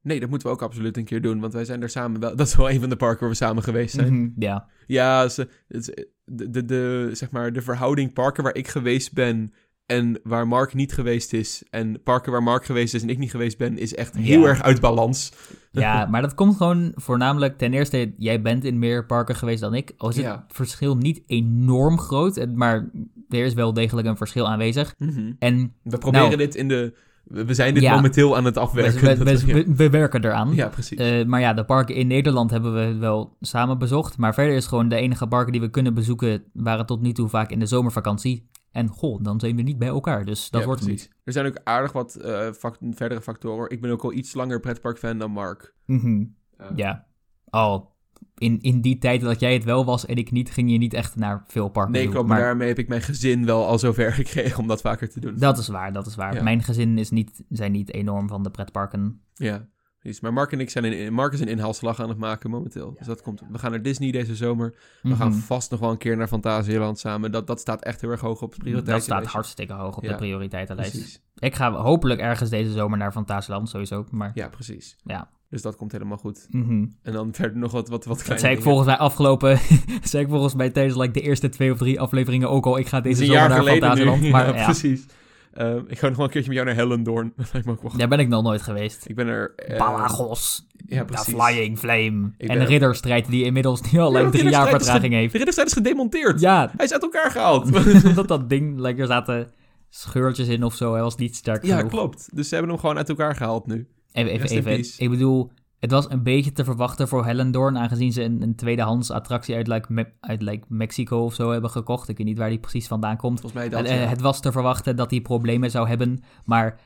Nee, 0.07 0.21
dat 0.21 0.29
moeten 0.29 0.49
we 0.49 0.55
ook 0.55 0.63
absoluut 0.63 0.97
een 0.97 1.05
keer 1.05 1.21
doen. 1.23 1.41
Want 1.41 1.53
wij 1.53 1.65
zijn 1.65 1.83
er 1.83 1.89
samen 1.89 2.21
wel... 2.21 2.37
Dat 2.37 2.47
is 2.47 2.57
wel 2.57 2.71
een 2.71 2.81
van 2.81 2.89
de 2.89 2.97
parken 2.97 3.21
waar 3.21 3.29
we 3.29 3.35
samen 3.37 3.63
geweest 3.63 3.95
zijn. 3.95 4.15
Mhm, 4.21 4.29
Ja. 4.43 4.69
Ja, 4.87 5.29
ze, 5.29 5.49
is- 5.69 5.91
de, 6.25 6.51
de, 6.51 6.65
de, 6.65 7.11
zeg 7.13 7.31
maar, 7.31 7.53
de 7.53 7.63
verhouding 7.63 8.13
parken 8.13 8.43
waar 8.43 8.55
ik 8.55 8.69
geweest 8.69 9.13
ben 9.13 9.53
en 9.87 10.21
waar 10.23 10.49
Mark 10.49 10.75
niet 10.75 10.93
geweest 10.93 11.33
is, 11.33 11.63
en 11.71 12.03
parken 12.03 12.33
waar 12.33 12.43
Mark 12.43 12.65
geweest 12.65 12.95
is 12.95 13.03
en 13.03 13.09
ik 13.09 13.19
niet 13.19 13.31
geweest 13.31 13.59
ben, 13.59 13.79
is 13.79 13.95
echt 13.95 14.17
heel 14.17 14.41
Ja. 14.41 14.47
erg 14.49 14.63
uit 14.63 14.81
balans. 14.81 15.33
Ja, 15.71 16.07
maar 16.07 16.23
dat 16.23 16.35
komt 16.35 16.57
gewoon 16.57 16.93
voornamelijk 16.95 17.59
ten 17.59 17.73
eerste, 17.73 18.15
jij 18.19 18.43
bent 18.43 18.65
in 18.65 18.79
meer 18.79 19.07
parken 19.07 19.35
geweest 19.35 19.61
dan 19.61 19.75
ik. 19.75 19.93
Al 19.97 20.09
is 20.09 20.17
het 20.17 20.25
Ja. 20.25 20.45
verschil 20.49 20.97
niet 20.97 21.23
enorm 21.27 21.99
groot, 21.99 22.47
maar 22.55 22.91
er 23.29 23.45
is 23.45 23.55
wel 23.55 23.73
degelijk 23.73 24.07
een 24.09 24.17
verschil 24.17 24.49
aanwezig. 24.49 24.95
En 25.39 25.75
We 25.83 25.99
proberen 25.99 26.27
Nou. 26.27 26.37
dit 26.37 26.55
in 26.55 26.69
de... 26.69 26.95
We 27.27 27.55
zijn 27.55 27.75
dit 27.75 27.83
Ja. 27.83 27.95
momenteel 27.95 28.37
aan 28.37 28.45
het 28.45 28.55
we, 28.55 28.61
afwerken. 28.61 29.01
we, 29.01 29.25
Dat 29.25 29.41
we, 29.43 29.53
we- 29.53 29.65
we- 29.65 29.75
we 29.75 29.91
werken 29.91 30.25
eraan. 30.25 30.55
ja, 30.55 30.69
precies. 30.69 30.99
Eh, 30.99 31.25
maar 31.25 31.41
ja, 31.41 31.55
de 31.55 31.65
parken 31.65 31.95
in 31.95 32.07
Nederland 32.07 32.51
hebben 32.51 32.75
we 32.75 32.95
wel 32.99 33.37
samen 33.41 33.79
bezocht. 33.79 34.19
Maar 34.19 34.35
verder 34.35 34.55
is 34.57 34.67
gewoon 34.67 34.89
de 34.89 34.97
enige 34.97 35.27
parken 35.27 35.53
die 35.53 35.61
we 35.61 35.71
kunnen 35.71 35.95
bezoeken, 35.95 36.45
waren 36.53 36.87
tot 36.87 37.01
nu 37.01 37.13
toe 37.13 37.29
vaak 37.29 37.51
in 37.51 37.59
de 37.59 37.67
zomervakantie. 37.67 38.49
En 38.73 38.89
goh, 38.89 39.23
dan 39.23 39.41
zijn 39.41 39.57
we 39.57 39.63
niet 39.63 39.79
bij 39.79 39.89
elkaar, 39.89 40.25
dus 40.25 40.51
dat 40.51 40.61
Ja, 40.61 40.67
wordt 40.67 40.85
precies. 40.85 41.11
Er 41.25 41.33
zijn 41.33 41.47
ook 41.47 41.61
aardig 41.65 41.93
wat 41.93 42.15
eh, 42.15 42.51
fac- 42.53 42.79
verdere 42.91 43.21
factoren. 43.23 43.71
Ik 43.71 43.81
ben 43.81 43.91
ook 43.91 44.03
al 44.05 44.13
iets 44.13 44.35
langer 44.35 44.61
pretpark-fan 44.61 45.19
dan 45.19 45.31
Mark. 45.31 45.75
niet. 45.87 46.03
Mhm. 46.03 46.25
Eh, 46.57 46.67
Ja. 46.75 47.07
Al 47.51 47.96
in, 48.39 48.61
in 48.61 48.81
die 48.81 48.99
tijd 48.99 49.21
dat 49.21 49.41
jij 49.41 49.53
het 49.53 49.65
wel 49.65 49.85
was 49.85 50.07
en 50.07 50.17
ik 50.17 50.31
niet, 50.31 50.51
ging 50.51 50.71
je 50.71 50.79
niet 50.79 50.95
echt 50.95 51.17
naar 51.17 51.45
veel 51.47 51.69
parken 51.69 51.93
Nee, 51.93 52.09
klopt. 52.09 52.29
Maar 52.29 52.41
daarmee 52.41 52.69
heb 52.69 52.79
ik 52.79 52.89
mijn 52.89 53.03
gezin 53.03 53.45
wel 53.47 53.67
al 53.67 53.79
zover 53.79 54.13
gekregen 54.23 54.59
om 54.59 54.67
dat 54.69 54.81
vaker 54.81 55.09
te 55.11 55.21
doen. 55.21 55.35
Dat 55.39 55.59
is 55.59 55.69
waar, 55.69 55.93
dat 55.93 56.07
is 56.07 56.15
waar. 56.15 56.35
Ja. 56.35 56.43
Mijn 56.43 56.63
gezin 56.63 56.99
is 56.99 57.11
niet, 57.11 57.45
zijn 57.49 57.73
niet 57.73 57.93
enorm 57.93 58.29
van 58.29 58.43
de 58.43 58.51
pretparken. 58.51 59.21
Ja. 59.35 59.69
Precies. 59.99 60.21
Maar 60.23 60.33
Mark 60.33 60.53
en 60.53 60.61
ik 60.61 60.71
zijn 60.71 60.85
in, 60.85 61.13
Mark 61.13 61.33
is 61.33 61.41
een 61.41 61.49
inhaalslag 61.49 62.01
aan 62.01 62.09
het 62.09 62.19
maken 62.19 62.51
momenteel. 62.51 62.95
dus 62.99 63.07
dat 63.07 63.23
komt. 63.23 63.43
We 63.51 63.59
gaan 63.59 63.71
naar 63.71 63.83
Disney 63.83 64.11
deze 64.11 64.35
zomer. 64.37 64.75
We 65.03 65.15
gaan 65.15 65.29
Mhm. 65.31 65.39
vast 65.39 65.71
nog 65.71 65.81
wel 65.81 65.91
een 65.91 65.99
keer 65.99 66.17
naar 66.17 66.29
Fantasieland 66.29 66.99
samen. 66.99 67.33
Dat, 67.33 67.47
dat 67.47 67.61
staat 67.61 67.83
echt 67.83 68.01
heel 68.01 68.11
erg 68.11 68.21
hoog 68.21 68.43
op 68.43 68.51
de 68.51 68.57
Dat 68.57 68.65
prioriteitslijst. 68.65 69.23
staat 69.25 69.35
hartstikke 69.35 69.73
hoog 69.73 69.97
op 69.97 70.03
Ja, 70.03 70.11
de 70.11 70.17
prioriteitenlijst. 70.17 70.91
Precies. 70.91 71.23
Ik 71.39 71.55
ga 71.55 71.73
hopelijk 71.73 72.21
ergens 72.21 72.51
deze 72.51 72.73
zomer 72.73 72.99
naar 72.99 73.13
Fantasieland, 73.13 73.69
sowieso. 73.69 74.05
Maar 74.11 74.31
Ja, 74.35 74.49
precies. 74.49 74.97
ja. 75.05 75.31
Dus 75.51 75.63
dat 75.63 75.77
komt 75.77 75.93
helemaal 75.93 76.17
goed. 76.17 76.47
mhm. 76.51 76.85
En 77.03 77.13
dan 77.13 77.35
verder 77.35 77.59
nog 77.59 77.73
wat, 77.73 77.89
wat, 77.89 78.05
wat 78.05 78.17
Dat 78.17 78.27
zei 78.27 78.37
ik 78.37 78.43
dingen. 78.43 78.63
volgens 78.63 78.87
mij 78.87 78.97
afgelopen... 78.97 79.59
zei 80.03 80.23
ik 80.25 80.29
volgens 80.29 80.55
mij 80.55 80.71
tijdens 80.71 80.97
like, 80.97 81.13
de 81.13 81.21
eerste 81.21 81.49
twee 81.49 81.73
of 81.73 81.79
drie 81.79 82.01
afleveringen 82.01 82.51
ook 82.51 82.67
al. 82.67 82.79
Ik 82.79 82.87
ga 82.87 83.01
deze 83.01 83.25
zomer 83.25 83.49
naar 83.49 83.65
Fantasieland. 83.65 84.23
Maar 84.31 84.47
ja, 84.47 84.57
ja, 84.57 84.65
precies. 84.65 85.07
Ehm, 85.53 85.81
ik 85.89 85.99
ga 85.99 86.07
nog 86.09 86.17
wel 86.17 86.27
een 86.27 86.33
keertje 86.33 86.49
met 86.53 86.59
jou 86.59 86.67
naar 86.67 86.75
Hellendoorn. 86.77 87.33
Daar 87.97 88.09
ben 88.09 88.19
ik 88.19 88.29
nog 88.29 88.43
nooit 88.43 88.63
geweest. 88.63 89.09
Ik 89.09 89.15
ben 89.15 89.27
er... 89.27 89.55
Balagos, 89.79 90.67
Ja, 90.87 90.99
de 90.99 91.05
precies. 91.05 91.35
Flying 91.35 91.79
Flame. 91.79 92.31
Ik 92.37 92.49
en 92.49 92.59
de 92.59 92.65
Ridderstrijd 92.65 93.27
die 93.27 93.45
inmiddels 93.45 93.93
nu 93.93 93.99
al 93.99 94.13
like, 94.13 94.31
drie 94.31 94.51
jaar 94.51 94.69
vertraging 94.69 95.13
heeft. 95.13 95.33
De 95.33 95.37
ridderstrijd 95.37 95.71
is 95.71 95.77
gedemonteerd. 95.77 96.41
Ja, 96.41 96.73
Hij 96.77 96.85
is 96.85 96.93
uit 96.93 97.03
elkaar 97.03 97.31
gehaald. 97.31 97.65
omdat 98.05 98.29
dat 98.29 98.49
ding, 98.49 98.79
like, 98.81 99.01
er 99.01 99.07
zaten 99.07 99.49
scheurtjes 99.89 100.49
in 100.49 100.65
of 100.65 100.75
zo. 100.75 100.93
Hij 100.93 101.03
was 101.03 101.17
niet 101.17 101.37
sterk 101.37 101.65
ja, 101.65 101.77
genoeg. 101.77 101.91
klopt. 101.91 102.29
Dus 102.33 102.49
ze 102.49 102.55
hebben 102.55 102.73
hem 102.73 102.81
gewoon 102.81 102.97
uit 102.97 103.09
elkaar 103.09 103.35
gehaald 103.37 103.67
nu. 103.67 103.89
Even, 104.17 104.49
even. 104.49 105.05
Ik 105.05 105.11
bedoel, 105.11 105.51
het 105.79 105.91
was 105.91 106.11
een 106.11 106.23
beetje 106.23 106.53
te 106.53 106.65
verwachten 106.65 107.09
voor 107.09 107.25
Hellendoorn, 107.25 107.79
aangezien 107.79 108.13
ze 108.13 108.23
een, 108.23 108.43
een 108.43 108.55
tweedehands 108.55 109.11
attractie 109.11 109.55
uit, 109.55 109.67
like, 109.67 109.93
Me- 109.93 110.13
uit 110.21 110.43
like, 110.43 110.67
Mexico 110.69 111.25
of 111.25 111.35
zo 111.35 111.51
hebben 111.51 111.71
gekocht. 111.71 112.09
Ik 112.09 112.17
weet 112.17 112.27
niet 112.27 112.39
waar 112.39 112.49
die 112.49 112.59
precies 112.59 112.87
vandaan 112.87 113.17
komt. 113.17 113.41
Volgens 113.41 113.61
mij 113.63 113.69
dat. 113.69 113.79
En, 113.79 113.87
eh, 113.87 114.03
ja. 114.03 114.09
het 114.09 114.21
was 114.21 114.41
te 114.41 114.53
verwachten 114.53 114.97
dat 114.97 115.11
hij 115.11 115.21
problemen 115.21 115.71
zou 115.71 115.89
hebben, 115.89 116.23
maar 116.45 116.81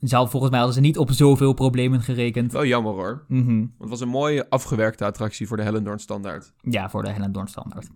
zou, 0.00 0.28
volgens 0.28 0.50
mij 0.50 0.60
hadden 0.60 0.76
ze 0.78 0.82
niet 0.82 0.98
op 0.98 1.10
zoveel 1.10 1.52
problemen 1.52 2.00
gerekend. 2.00 2.52
Wel 2.52 2.66
jammer 2.66 2.92
hoor. 2.92 3.24
Mhm. 3.28 3.58
Want 3.58 3.70
het 3.78 3.88
was 3.88 4.00
een 4.00 4.08
mooie 4.08 4.50
afgewerkte 4.50 5.04
attractie 5.04 5.46
voor 5.46 5.56
de 5.56 5.62
Hellendoorn 5.62 5.98
standaard. 5.98 6.52
Ja, 6.60 6.90
voor 6.90 7.02
de 7.02 7.10
Hellendoorn 7.10 7.46
standaard. 7.46 7.88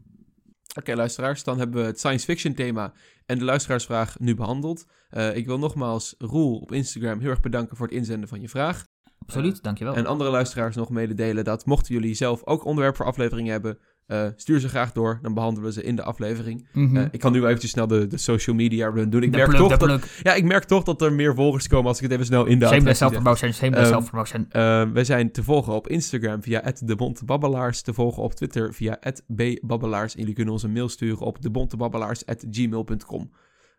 Oké, 0.76 0.94
luisteraars, 0.94 1.44
dan 1.44 1.58
hebben 1.58 1.80
we 1.80 1.86
het 1.86 1.98
science 1.98 2.24
fiction 2.24 2.54
thema 2.54 2.92
en 3.26 3.38
de 3.38 3.44
luisteraarsvraag 3.44 4.18
nu 4.18 4.34
behandeld. 4.34 4.86
Eh, 5.08 5.36
ik 5.36 5.46
wil 5.46 5.58
nogmaals 5.58 6.14
Roel 6.18 6.58
op 6.58 6.72
Instagram 6.72 7.20
heel 7.20 7.30
erg 7.30 7.40
bedanken 7.40 7.76
voor 7.76 7.86
het 7.86 7.94
inzenden 7.94 8.28
van 8.28 8.40
je 8.40 8.48
vraag. 8.48 8.86
Absoluut, 9.18 9.62
dankjewel. 9.62 9.94
En 9.94 10.06
andere 10.06 10.30
luisteraars 10.30 10.76
nog 10.76 10.90
mededelen 10.90 11.44
dat 11.44 11.66
mochten 11.66 11.94
jullie 11.94 12.14
zelf 12.14 12.44
ook 12.44 12.64
onderwerp 12.64 12.96
voor 12.96 13.06
afleveringen 13.06 13.52
hebben, 13.52 13.78
eh, 14.06 14.26
stuur 14.36 14.60
ze 14.60 14.68
graag 14.68 14.92
door. 14.92 15.18
Dan 15.22 15.34
behandelen 15.34 15.64
we 15.68 15.72
ze 15.74 15.82
in 15.82 15.96
de 15.96 16.02
aflevering. 16.02 16.68
Mhm. 16.72 16.96
Eh, 16.96 17.04
ik 17.10 17.20
kan 17.20 17.32
nu 17.32 17.44
eventjes 17.44 17.70
snel 17.70 17.86
de, 17.86 18.06
de 18.06 18.16
social 18.18 18.56
media 18.56 18.88
run 18.90 19.10
doen. 19.10 19.22
Ik 19.22 19.30
de 19.30 19.36
merk, 19.36 19.48
pluk, 19.48 19.60
toch 19.60 19.70
dat, 19.76 19.78
pluk. 19.78 20.20
ja, 20.22 20.34
ik 20.34 20.44
merk 20.44 20.64
toch 20.64 20.82
dat 20.82 21.02
er 21.02 21.12
meer 21.12 21.34
volgers 21.34 21.68
komen 21.68 21.86
als 21.86 21.96
ik 21.96 22.02
het 22.02 22.12
even 22.12 22.26
snel 22.26 22.44
in 22.46 22.58
de 22.58 22.66
zeg. 22.66 22.96
self-promotion, 22.96 23.52
shameless 23.52 23.82
Ehm, 23.90 23.92
self-promotion. 23.92 24.46
Eh, 24.50 24.82
wij 24.92 25.04
zijn 25.04 25.32
te 25.32 25.42
volgen 25.42 25.72
op 25.72 25.88
Instagram 25.88 26.42
via 26.42 26.72
@debontebabbelaars, 26.84 27.82
te 27.82 27.94
volgen 27.94 28.22
op 28.22 28.34
Twitter 28.34 28.74
via 28.74 28.98
@bbabbelaars 29.26 30.12
en 30.14 30.18
jullie 30.20 30.34
kunnen 30.34 30.52
ons 30.52 30.62
een 30.62 30.72
mail 30.72 30.88
sturen 30.88 31.26
op 31.26 31.42
debontebabbelaars@gmail.com. 31.42 33.30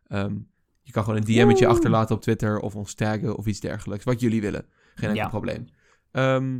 Ehm 0.08 0.34
je 0.82 0.94
kan 0.94 1.04
gewoon 1.04 1.20
een 1.20 1.26
DM'tje 1.26 1.68
achterlaten 1.68 2.16
op 2.16 2.22
Twitter 2.22 2.60
of 2.60 2.76
ons 2.76 2.94
taggen 2.94 3.38
of 3.38 3.46
iets 3.46 3.60
dergelijks, 3.60 4.04
wat 4.04 4.20
jullie 4.20 4.42
willen. 4.42 4.66
Geen 4.96 5.10
enkel 5.10 5.24
Ja. 5.24 5.30
probleem. 5.30 5.66
Ehm, 6.12 6.60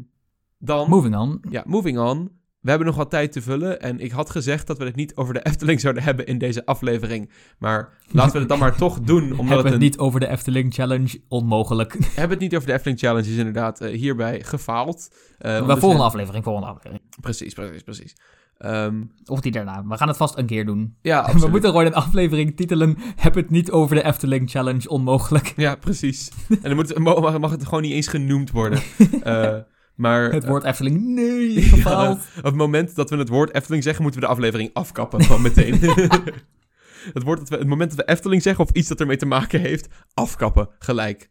dan, 0.58 0.90
Moving 0.90 1.16
on. 1.16 1.42
ja, 1.50 1.64
moving 1.68 1.98
on. 2.00 2.32
We 2.68 2.74
hebben 2.74 2.92
nog 2.92 3.02
wat 3.02 3.10
tijd 3.10 3.32
te 3.32 3.42
vullen 3.42 3.82
en 3.82 4.00
ik 4.00 4.12
had 4.12 4.30
gezegd 4.30 4.68
dat 4.68 4.78
we 4.78 4.86
het 4.86 4.96
niet 4.96 5.16
over 5.16 5.34
de 5.34 5.46
Efteling 5.46 5.80
zouden 5.80 6.04
hebben 6.04 6.26
in 6.26 6.38
deze 6.38 6.66
aflevering. 6.66 7.30
Maar 7.58 7.90
laten 8.12 8.34
we 8.34 8.40
het 8.40 8.50
dan 8.50 8.60
maar 8.60 8.76
toch 8.76 9.00
doen, 9.00 9.24
omdat 9.40 9.48
Hebben 9.48 9.66
het 9.66 9.74
een 9.74 9.80
niet 9.80 9.98
over 9.98 10.20
de 10.20 10.28
Efteling 10.28 10.74
Challenge? 10.74 11.22
Onmogelijk. 11.28 11.94
hebben 11.94 12.30
het 12.30 12.40
niet 12.40 12.56
over 12.56 12.68
de 12.68 12.74
Efteling 12.74 13.00
Challenge, 13.00 13.30
is 13.30 13.38
inderdaad 13.38 13.82
eh, 13.82 13.98
hierbij 13.98 14.44
gefaald. 14.44 15.10
Maar 15.40 15.62
omdat 15.62 15.80
volgende 15.80 16.04
aflevering, 16.04 16.44
volgende 16.44 16.68
aflevering. 16.68 17.02
Precies, 17.22 17.54
precies, 17.54 17.84
precies. 17.84 18.16
Ehm, 18.58 19.04
Of 19.26 19.42
die 19.42 19.52
daarna. 19.52 19.84
We 19.88 19.98
gaan 19.98 20.08
het 20.08 20.18
vast 20.18 20.38
een 20.38 20.46
keer 20.46 20.66
doen. 20.66 20.96
ja, 21.02 21.34
We 21.40 21.48
moeten 21.48 21.70
gewoon 21.70 21.86
een 21.86 21.94
aflevering 21.94 22.56
titelen. 22.56 22.98
Heb 23.16 23.36
het 23.36 23.50
niet 23.50 23.72
over 23.72 23.96
de 23.96 24.04
Efteling 24.04 24.50
Challenge. 24.50 24.90
Onmogelijk. 24.90 25.54
Ja, 25.56 25.76
precies. 25.76 26.32
En 26.50 26.58
dan 26.62 26.76
moet 26.76 26.90
het, 26.90 26.98
mag, 26.98 27.40
mag 27.40 27.52
het 27.52 27.64
gewoon 27.66 27.82
niet 27.82 27.94
eens 27.94 28.08
genoemd 28.08 28.52
worden. 28.52 28.80
Eh, 29.24 29.58
maar 29.98 30.32
Het 30.32 30.46
woord 30.48 30.64
Efteling. 30.64 31.06
Nee, 31.06 31.54
ja, 31.62 31.62
gefaald. 31.62 32.20
op 32.38 32.44
het 32.44 32.56
moment 32.56 32.96
dat 32.96 33.10
we 33.10 33.18
het 33.18 33.30
woord 33.30 33.54
Efteling 33.54 33.84
zeggen, 33.84 34.04
moeten 34.04 34.22
we 34.22 34.28
de 34.28 34.34
aflevering 34.34 34.70
afkappen. 34.74 35.24
Gewoon 35.24 35.42
meteen. 35.42 35.74
het, 37.14 37.24
woord 37.24 37.40
dat 37.40 37.50
we, 37.50 37.58
het 37.58 37.68
moment 37.68 37.96
dat 37.96 38.06
we 38.06 38.12
Efteling 38.12 38.42
zeggen 38.42 38.64
of 38.64 38.72
iets 38.72 38.88
dat 38.88 39.00
ermee 39.00 39.18
te 39.18 39.26
maken 39.26 39.62
heeft, 39.62 39.88
afkappen. 40.14 40.70
Gelijk. 40.80 41.30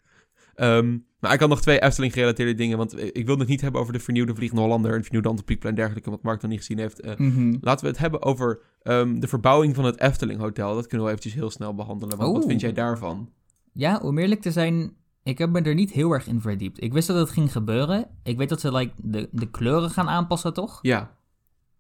Ehm, 0.55 0.99
maar 1.21 1.33
ik 1.33 1.41
had 1.41 1.49
nog 1.49 1.61
twee 1.61 1.79
Efteling-gerelateerde 1.83 2.55
dingen. 2.55 2.79
Want 2.79 2.99
ik 3.17 3.27
wilde 3.27 3.41
het 3.41 3.51
niet 3.51 3.61
hebben 3.61 3.81
over 3.81 3.93
de 3.93 4.01
vernieuwde 4.01 4.35
Vliegende 4.35 4.63
Hollander... 4.63 4.95
en 4.95 5.03
vernieuwde 5.03 5.29
Antropiekplein 5.29 5.75
en 5.75 5.81
dergelijke... 5.81 6.11
wat 6.11 6.23
Mark 6.23 6.41
nog 6.43 6.51
niet 6.51 6.61
gezien 6.61 6.79
heeft. 6.79 7.01
Eh, 7.01 7.17
Mhm. 7.17 7.57
Laten 7.61 7.85
we 7.85 7.91
het 7.91 8.01
hebben 8.01 8.23
over 8.23 8.61
ehm, 8.83 9.19
de 9.21 9.29
verbouwing 9.29 9.75
van 9.75 9.85
het 9.85 10.01
Efteling 10.01 10.41
Hotel. 10.41 10.75
Dat 10.75 10.87
kunnen 10.87 11.07
we 11.07 11.13
eventjes 11.13 11.35
heel 11.35 11.51
snel 11.51 11.75
behandelen. 11.75 12.17
Want 12.17 12.29
wat 12.33 12.39
Oeh. 12.41 12.49
vind 12.49 12.61
jij 12.61 12.73
daarvan? 12.73 13.31
Ja, 13.73 13.99
om 14.03 14.19
eerlijk 14.19 14.41
te 14.41 14.51
zijn, 14.51 14.93
ik 15.27 15.39
heb 15.39 15.51
me 15.51 15.61
er 15.61 15.75
niet 15.75 15.91
heel 15.91 16.13
erg 16.13 16.27
in 16.27 16.41
verdiept. 16.41 16.83
Ik 16.83 16.93
wist 16.93 17.07
dat 17.07 17.17
het 17.17 17.31
ging 17.31 17.53
gebeuren. 17.53 18.07
Ik 18.23 18.37
weet 18.37 18.49
dat 18.49 18.61
ze 18.61 18.73
like, 18.73 18.93
de, 18.97 19.29
de 19.33 19.51
kleuren 19.51 19.91
gaan 19.91 20.09
aanpassen, 20.09 20.53
toch? 20.55 20.79
Ja, 20.83 21.15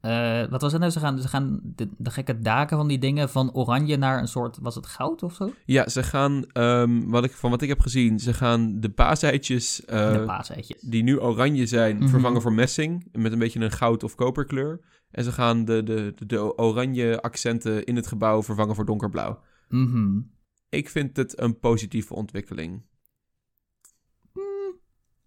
Eh, 0.01 0.45
wat 0.51 0.61
was 0.63 0.73
het 0.73 0.81
nou? 0.81 0.93
Ze 0.93 1.01
gaan, 1.01 1.19
ze 1.19 1.29
gaan 1.29 1.61
de, 1.63 1.89
de 1.99 2.11
gekke 2.11 2.39
daken 2.39 2.77
van 2.77 2.89
die 2.89 2.99
dingen 2.99 3.29
van 3.29 3.53
oranje 3.55 3.97
naar 3.97 4.19
een 4.19 4.29
soort, 4.29 4.59
was 4.61 4.75
het 4.75 4.87
goud 4.87 5.23
of 5.23 5.35
zo? 5.35 5.53
ja 5.65 5.89
ze 5.89 6.03
gaan, 6.03 6.45
ehm, 6.53 7.09
wat 7.09 7.25
ik, 7.25 7.33
van 7.33 7.51
wat 7.51 7.63
ik 7.63 7.69
heb 7.69 7.81
gezien, 7.81 8.19
ze 8.19 8.33
gaan 8.35 8.81
de 8.81 8.91
paaseitjes 8.91 9.85
eh, 9.85 10.13
de 10.13 10.25
paaseitjes. 10.25 10.81
die 10.81 11.03
nu 11.03 11.19
oranje 11.21 11.67
zijn 11.67 11.97
Mhm. 11.97 12.09
vervangen 12.09 12.43
voor 12.43 12.53
messing. 12.53 13.09
Met 13.13 13.33
een 13.33 13.39
beetje 13.39 13.61
een 13.61 13.71
goud- 13.71 14.03
of 14.03 14.15
koperkleur. 14.15 14.81
En 15.11 15.25
ze 15.25 15.33
gaan 15.33 15.65
de, 15.65 15.83
de, 15.83 16.13
de, 16.17 16.27
de 16.27 16.59
oranje 16.59 17.21
accenten 17.23 17.85
in 17.85 17.97
het 17.97 18.07
gebouw 18.07 18.43
vervangen 18.43 18.75
voor 18.75 18.87
donkerblauw. 18.87 19.41
Mhm. 19.69 20.21
Ik 20.69 20.89
vind 20.89 21.17
het 21.17 21.41
een 21.41 21.59
positieve 21.59 22.15
ontwikkeling. 22.15 22.83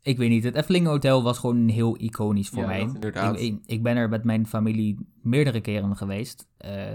Ik 0.10 0.18
weet 0.18 0.30
niet, 0.30 0.44
het 0.44 0.56
Efteling 0.56 0.86
Hotel 0.88 1.24
was 1.24 1.38
gewoon 1.38 1.68
heel 1.68 1.98
iconisch 2.00 2.50
voor 2.50 2.62
Ja, 2.62 2.68
mij. 2.68 2.80
inderdaad. 2.82 3.40
Ik, 3.40 3.60
ik, 3.66 3.84
ben 3.84 3.96
er 3.96 4.10
met 4.10 4.24
mijn 4.24 4.48
familie 4.48 4.98
meerdere 5.22 5.62
keren 5.62 5.98
geweest. 5.98 6.48
eh, 6.58 6.94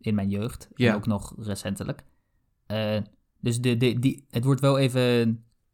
in 0.00 0.14
mijn 0.14 0.28
jeugd. 0.28 0.68
Ja. 0.74 0.90
En 0.90 0.96
ook 0.96 1.06
nog 1.06 1.34
recentelijk. 1.38 2.04
Eh, 2.66 2.98
dus 3.40 3.60
de, 3.60 3.76
de, 3.76 3.98
die, 3.98 4.24
het 4.30 4.44
wordt 4.44 4.60
wel 4.60 4.78
even... 4.78 5.02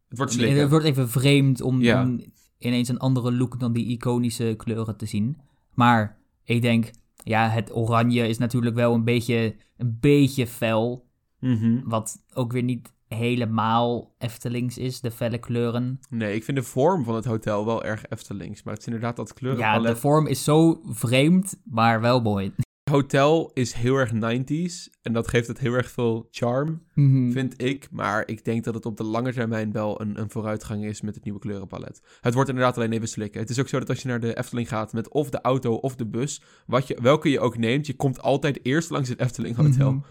Het 0.09 0.19
wordt 0.19 0.33
slikken. 0.33 0.59
Het 0.61 0.71
wordt 0.71 0.85
even 0.85 1.09
vreemd 1.09 1.61
om, 1.61 1.81
Ja. 1.83 2.03
om 2.03 2.21
ineens 2.59 2.89
een 2.89 2.99
andere 2.99 3.33
look 3.33 3.61
dan 3.61 3.73
die 3.73 3.87
iconische 3.87 4.55
kleuren 4.57 4.97
te 4.97 5.07
zien. 5.07 5.37
Maar 5.75 6.19
ik 6.45 6.63
denk, 6.63 6.91
ja, 7.25 7.49
het 7.49 7.75
oranje 7.77 8.29
is 8.29 8.39
natuurlijk 8.39 8.75
wel 8.75 8.95
een 8.95 9.05
beetje, 9.05 9.55
een 9.77 9.97
beetje 10.01 10.47
fel. 10.47 11.07
Mhm. 11.41 11.81
Wat 11.85 12.25
ook 12.35 12.53
weer 12.53 12.63
niet 12.63 12.93
helemaal 13.13 14.15
Eftelings 14.19 14.79
is, 14.79 15.01
de 15.01 15.11
felle 15.11 15.39
kleuren. 15.39 16.01
Nee, 16.11 16.35
ik 16.35 16.45
vind 16.45 16.57
de 16.57 16.63
vorm 16.63 17.05
van 17.05 17.15
het 17.15 17.25
hotel 17.25 17.65
wel 17.67 17.85
erg 17.85 18.05
Eftelings. 18.09 18.63
Maar 18.63 18.73
het 18.73 18.83
is 18.83 18.89
inderdaad 18.89 19.17
dat 19.17 19.29
Ja, 19.29 19.35
kleurenpalet. 19.35 19.95
de 19.95 20.01
vorm 20.01 20.27
is 20.27 20.45
zo 20.45 20.81
vreemd, 20.85 21.61
maar 21.65 22.01
wel 22.01 22.21
mooi. 22.21 22.53
Het 22.85 22.95
hotel 22.95 23.51
is 23.55 23.73
heel 23.73 23.97
erg 23.97 24.13
90s. 24.13 24.91
En 25.03 25.13
dat 25.13 25.29
geeft 25.29 25.47
het 25.47 25.59
heel 25.59 25.73
erg 25.73 25.91
veel 25.91 26.29
charm, 26.31 26.83
Mhm. 26.95 27.31
vind 27.31 27.63
ik. 27.63 27.89
Maar 27.91 28.23
ik 28.29 28.45
denk 28.45 28.65
dat 28.65 28.75
het 28.75 28.87
op 28.87 28.97
de 28.97 29.05
lange 29.05 29.33
termijn 29.33 29.73
wel 29.73 30.01
een, 30.01 30.21
een 30.21 30.31
vooruitgang 30.31 30.85
is 30.85 31.01
met 31.01 31.15
het 31.15 31.25
nieuwe 31.25 31.39
kleurenpalet. 31.39 32.03
Het 32.21 32.35
wordt 32.35 32.49
inderdaad 32.49 32.77
alleen 32.77 32.93
even 32.93 33.09
slikken. 33.09 33.41
Het 33.41 33.51
is 33.51 33.61
ook 33.61 33.69
zo 33.69 33.79
dat 33.79 33.89
als 33.89 34.03
je 34.03 34.09
naar 34.09 34.21
de 34.21 34.37
Efteling 34.39 34.69
gaat 34.69 34.93
met 34.93 35.09
of 35.09 35.31
de 35.31 35.41
auto 35.41 35.75
of 35.75 35.97
de 35.97 36.07
bus, 36.07 36.43
wat 36.67 36.87
je, 36.87 36.99
welke 37.03 37.31
je 37.31 37.41
ook 37.41 37.59
neemt, 37.59 37.87
je 37.87 37.97
komt 37.97 38.21
altijd 38.23 38.59
eerst 38.63 38.91
langs 38.91 39.09
het 39.09 39.21
Efteling 39.21 39.57
Hotel. 39.57 39.93
Mhm. 39.93 40.03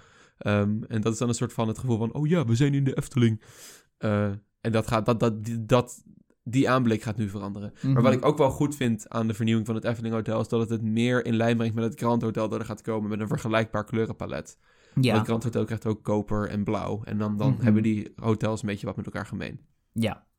Ehm, 0.41 0.83
en 0.87 1.01
dat 1.01 1.13
is 1.13 1.19
dan 1.19 1.27
een 1.27 1.33
soort 1.33 1.53
van 1.53 1.67
het 1.67 1.77
gevoel 1.79 1.97
van, 1.97 2.13
oh 2.13 2.27
ja, 2.27 2.45
we 2.45 2.55
zijn 2.55 2.73
in 2.73 2.83
de 2.83 2.97
Efteling. 2.97 3.41
Eh, 3.97 4.23
en 4.61 4.71
dat 4.71 4.87
gaat, 4.87 5.05
dat, 5.05 5.19
dat, 5.19 5.43
die, 5.43 5.65
dat, 5.65 6.03
die 6.43 6.69
aanblik 6.69 7.01
gaat 7.01 7.17
nu 7.17 7.29
veranderen. 7.29 7.71
Maar 7.81 7.91
Mhm. 7.91 8.01
wat 8.01 8.13
ik 8.13 8.25
ook 8.25 8.37
wel 8.37 8.49
goed 8.51 8.75
vind 8.75 9.09
aan 9.09 9.27
de 9.27 9.33
vernieuwing 9.33 9.65
van 9.67 9.75
het 9.75 9.83
Efteling 9.83 10.13
Hotel... 10.13 10.39
is 10.41 10.47
dat 10.47 10.59
het 10.59 10.69
het 10.69 10.81
meer 10.81 11.25
in 11.25 11.35
lijn 11.35 11.57
brengt 11.57 11.75
met 11.75 11.83
het 11.83 11.99
Grand 11.99 12.21
Hotel... 12.21 12.49
dat 12.49 12.59
er 12.59 12.65
gaat 12.65 12.81
komen 12.81 13.09
met 13.09 13.19
een 13.19 13.27
vergelijkbaar 13.27 13.85
kleurenpalet. 13.85 14.57
Ja, 15.01 15.15
het 15.17 15.25
Grand 15.25 15.43
Hotel 15.43 15.65
krijgt 15.65 15.85
ook 15.85 16.03
koper 16.03 16.49
en 16.49 16.63
blauw. 16.63 17.01
En 17.03 17.17
dan, 17.17 17.37
dan 17.37 17.51
Mhm. 17.51 17.63
hebben 17.63 17.83
die 17.83 18.13
hotels 18.15 18.61
een 18.61 18.67
beetje 18.67 18.85
wat 18.85 18.95
met 18.95 19.05
elkaar 19.05 19.25
gemeen. 19.25 19.59
ja. 19.91 20.29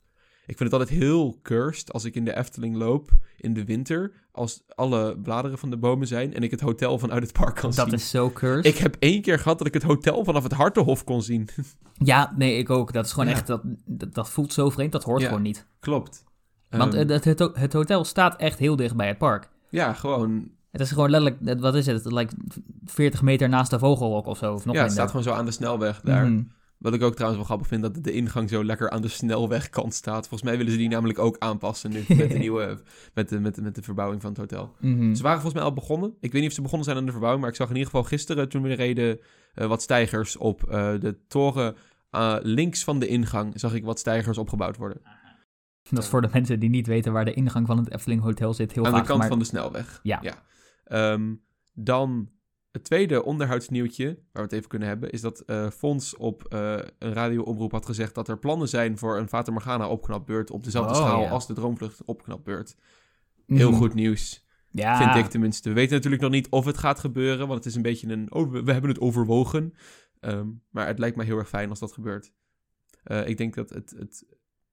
Ik 0.46 0.56
vind 0.56 0.70
het 0.72 0.80
altijd 0.80 0.98
heel 0.98 1.38
cursed 1.42 1.92
als 1.92 2.04
ik 2.04 2.14
in 2.14 2.24
de 2.24 2.36
Efteling 2.36 2.76
loop 2.76 3.10
in 3.36 3.54
de 3.54 3.64
winter... 3.64 4.12
als 4.32 4.62
alle 4.74 5.18
bladeren 5.18 5.58
van 5.58 5.70
de 5.70 5.76
bomen 5.76 6.06
zijn... 6.06 6.34
en 6.34 6.42
ik 6.42 6.50
het 6.50 6.60
hotel 6.60 6.98
vanuit 6.98 7.22
het 7.22 7.32
park 7.32 7.54
kan 7.54 7.70
dat 7.70 7.84
zien. 7.86 7.94
is 7.94 8.10
zo 8.10 8.30
cursed. 8.30 8.64
Ik 8.74 8.78
heb 8.80 8.96
één 8.98 9.22
keer 9.22 9.38
gehad 9.38 9.58
dat 9.58 9.66
ik 9.66 9.74
het 9.74 9.82
hotel 9.82 10.24
vanaf 10.24 10.42
het 10.42 10.52
Hartenhof 10.52 11.04
kon 11.04 11.22
zien. 11.22 11.48
Ja, 12.04 12.32
nee, 12.36 12.56
ik 12.58 12.70
ook. 12.70 12.92
Dat 12.92 13.04
is 13.06 13.12
gewoon 13.12 13.28
Ja. 13.28 13.34
echt, 13.34 13.46
dat, 13.46 13.60
dat, 13.86 14.14
dat 14.14 14.30
voelt 14.30 14.52
zo 14.52 14.70
vreemd, 14.70 14.92
dat 14.92 15.04
hoort 15.04 15.20
Ja. 15.20 15.26
gewoon 15.26 15.42
niet. 15.42 15.66
Klopt. 15.80 16.24
Want 16.68 16.94
Ehm, 16.94 17.08
eh, 17.08 17.14
het, 17.14 17.24
het, 17.24 17.38
het 17.54 17.72
hotel 17.72 18.04
staat 18.04 18.36
echt 18.36 18.58
heel 18.58 18.76
dicht 18.76 18.96
bij 18.96 19.08
het 19.08 19.18
park. 19.18 19.48
ja, 19.68 19.92
gewoon... 19.92 20.50
Het 20.70 20.80
is 20.80 20.90
gewoon 20.90 21.10
letterlijk, 21.10 21.60
wat 21.60 21.74
is 21.74 21.86
het, 21.86 22.12
like 22.12 22.34
40 22.84 23.22
meter 23.22 23.48
naast 23.48 23.70
de 23.70 23.78
vogelrok 23.78 24.26
of 24.26 24.38
zo, 24.38 24.54
of 24.54 24.64
nog 24.64 24.74
ja, 24.74 24.80
het 24.80 24.88
minder. 24.88 24.90
staat 24.92 25.08
gewoon 25.08 25.22
zo 25.22 25.32
aan 25.40 25.44
de 25.46 25.50
snelweg 25.52 26.00
daar. 26.00 26.26
Mhm. 26.26 26.42
Wat 26.82 26.94
ik 26.94 27.02
ook 27.02 27.14
trouwens 27.14 27.36
wel 27.36 27.56
grappig 27.56 27.66
vind, 27.66 27.82
dat 27.82 28.04
de 28.04 28.12
ingang 28.12 28.48
zo 28.48 28.64
lekker 28.64 28.90
aan 28.90 29.02
de 29.02 29.08
snelwegkant 29.08 29.94
staat. 29.94 30.28
Volgens 30.28 30.42
mij 30.42 30.56
willen 30.56 30.72
ze 30.72 30.78
die 30.78 30.88
namelijk 30.88 31.18
ook 31.18 31.36
aanpassen 31.38 31.90
nu 31.90 32.04
met 32.08 32.30
de 32.30 32.38
nieuwe, 32.46 32.82
met 33.14 33.28
de, 33.28 33.40
met 33.40 33.54
de, 33.54 33.62
met 33.62 33.74
de 33.74 33.82
verbouwing 33.82 34.20
van 34.20 34.30
het 34.30 34.38
hotel. 34.38 34.74
Mhm. 34.80 35.14
Ze 35.14 35.22
waren 35.22 35.40
volgens 35.40 35.54
mij 35.54 35.62
al 35.62 35.72
begonnen. 35.72 36.14
Ik 36.20 36.32
weet 36.32 36.40
niet 36.40 36.50
of 36.50 36.56
ze 36.56 36.62
begonnen 36.62 36.84
zijn 36.84 36.96
aan 36.98 37.04
de 37.04 37.10
verbouwing, 37.10 37.42
maar 37.42 37.52
ik 37.52 37.58
zag 37.58 37.68
in 37.68 37.76
ieder 37.76 37.90
geval 37.90 38.06
gisteren 38.06 38.48
toen 38.48 38.62
we 38.62 38.72
reden 38.72 39.20
eh, 39.54 39.66
wat 39.66 39.82
stijgers 39.82 40.36
op 40.36 40.62
eh, 40.62 40.92
de 41.00 41.18
toren 41.28 41.76
eh, 42.10 42.36
links 42.40 42.84
van 42.84 42.98
de 42.98 43.06
ingang. 43.06 43.60
Zag 43.60 43.74
ik 43.74 43.84
wat 43.84 43.98
stijgers 43.98 44.38
opgebouwd 44.38 44.76
worden. 44.76 45.00
Dat 45.90 46.02
is 46.02 46.08
voor 46.08 46.22
de 46.22 46.28
mensen 46.32 46.60
die 46.60 46.70
niet 46.70 46.86
weten 46.86 47.12
waar 47.12 47.24
de 47.24 47.34
ingang 47.34 47.66
van 47.66 47.78
het 47.78 47.92
Efteling 47.92 48.22
Hotel 48.22 48.54
zit. 48.54 48.72
Heel 48.72 48.84
aan 48.84 48.90
vaak, 48.90 49.00
de 49.00 49.06
kant 49.06 49.18
maar... 49.18 49.28
van 49.28 49.38
de 49.38 49.44
snelweg. 49.44 50.00
Ja. 50.02 50.20
Ehm, 50.84 51.34
dan 51.72 52.28
het 52.72 52.84
tweede 52.84 53.24
onderhoudsnieuwtje, 53.24 54.06
waar 54.06 54.16
we 54.32 54.40
het 54.40 54.52
even 54.52 54.68
kunnen 54.68 54.88
hebben, 54.88 55.10
is 55.10 55.20
dat 55.20 55.40
eh 55.40 55.70
Fons 55.70 56.16
op 56.16 56.44
eh, 56.44 56.78
een 56.98 57.12
radioomroep 57.12 57.72
had 57.72 57.86
gezegd 57.86 58.14
dat 58.14 58.28
er 58.28 58.38
plannen 58.38 58.68
zijn 58.68 58.98
voor 58.98 59.18
een 59.18 59.28
Fata 59.28 59.52
Morgana 59.52 59.88
opknapbeurt 59.88 60.50
op 60.50 60.64
dezelfde 60.64 60.92
Oh, 60.94 60.96
schaal 61.00 61.22
ja. 61.22 61.30
als 61.30 61.46
de 61.46 61.54
Droomvlucht 61.54 62.04
opknapbeurt. 62.04 62.76
Heel 63.46 63.70
Mhm. 63.70 63.78
goed 63.78 63.94
nieuws, 63.94 64.46
Ja, 64.70 65.12
vind 65.12 65.24
ik 65.24 65.30
tenminste. 65.30 65.68
We 65.68 65.74
weten 65.74 65.94
natuurlijk 65.94 66.22
nog 66.22 66.30
niet 66.30 66.48
of 66.48 66.64
het 66.64 66.78
gaat 66.78 66.98
gebeuren, 66.98 67.46
want 67.46 67.58
het 67.58 67.66
is 67.66 67.74
een 67.74 67.82
beetje 67.82 68.08
een... 68.08 68.32
Oh, 68.32 68.50
we 68.52 68.62
we 68.62 68.72
hebben 68.72 68.90
het 68.90 69.00
overwogen. 69.00 69.74
Ehm, 70.20 70.48
maar 70.70 70.86
het 70.86 70.98
lijkt 70.98 71.16
mij 71.16 71.26
heel 71.26 71.38
erg 71.38 71.48
fijn 71.48 71.70
als 71.70 71.78
dat 71.78 71.92
gebeurt. 71.92 72.32
Eh, 73.02 73.26
ik 73.28 73.36
denk 73.36 73.54
dat 73.54 73.70
het, 73.70 73.94
het... 73.98 74.24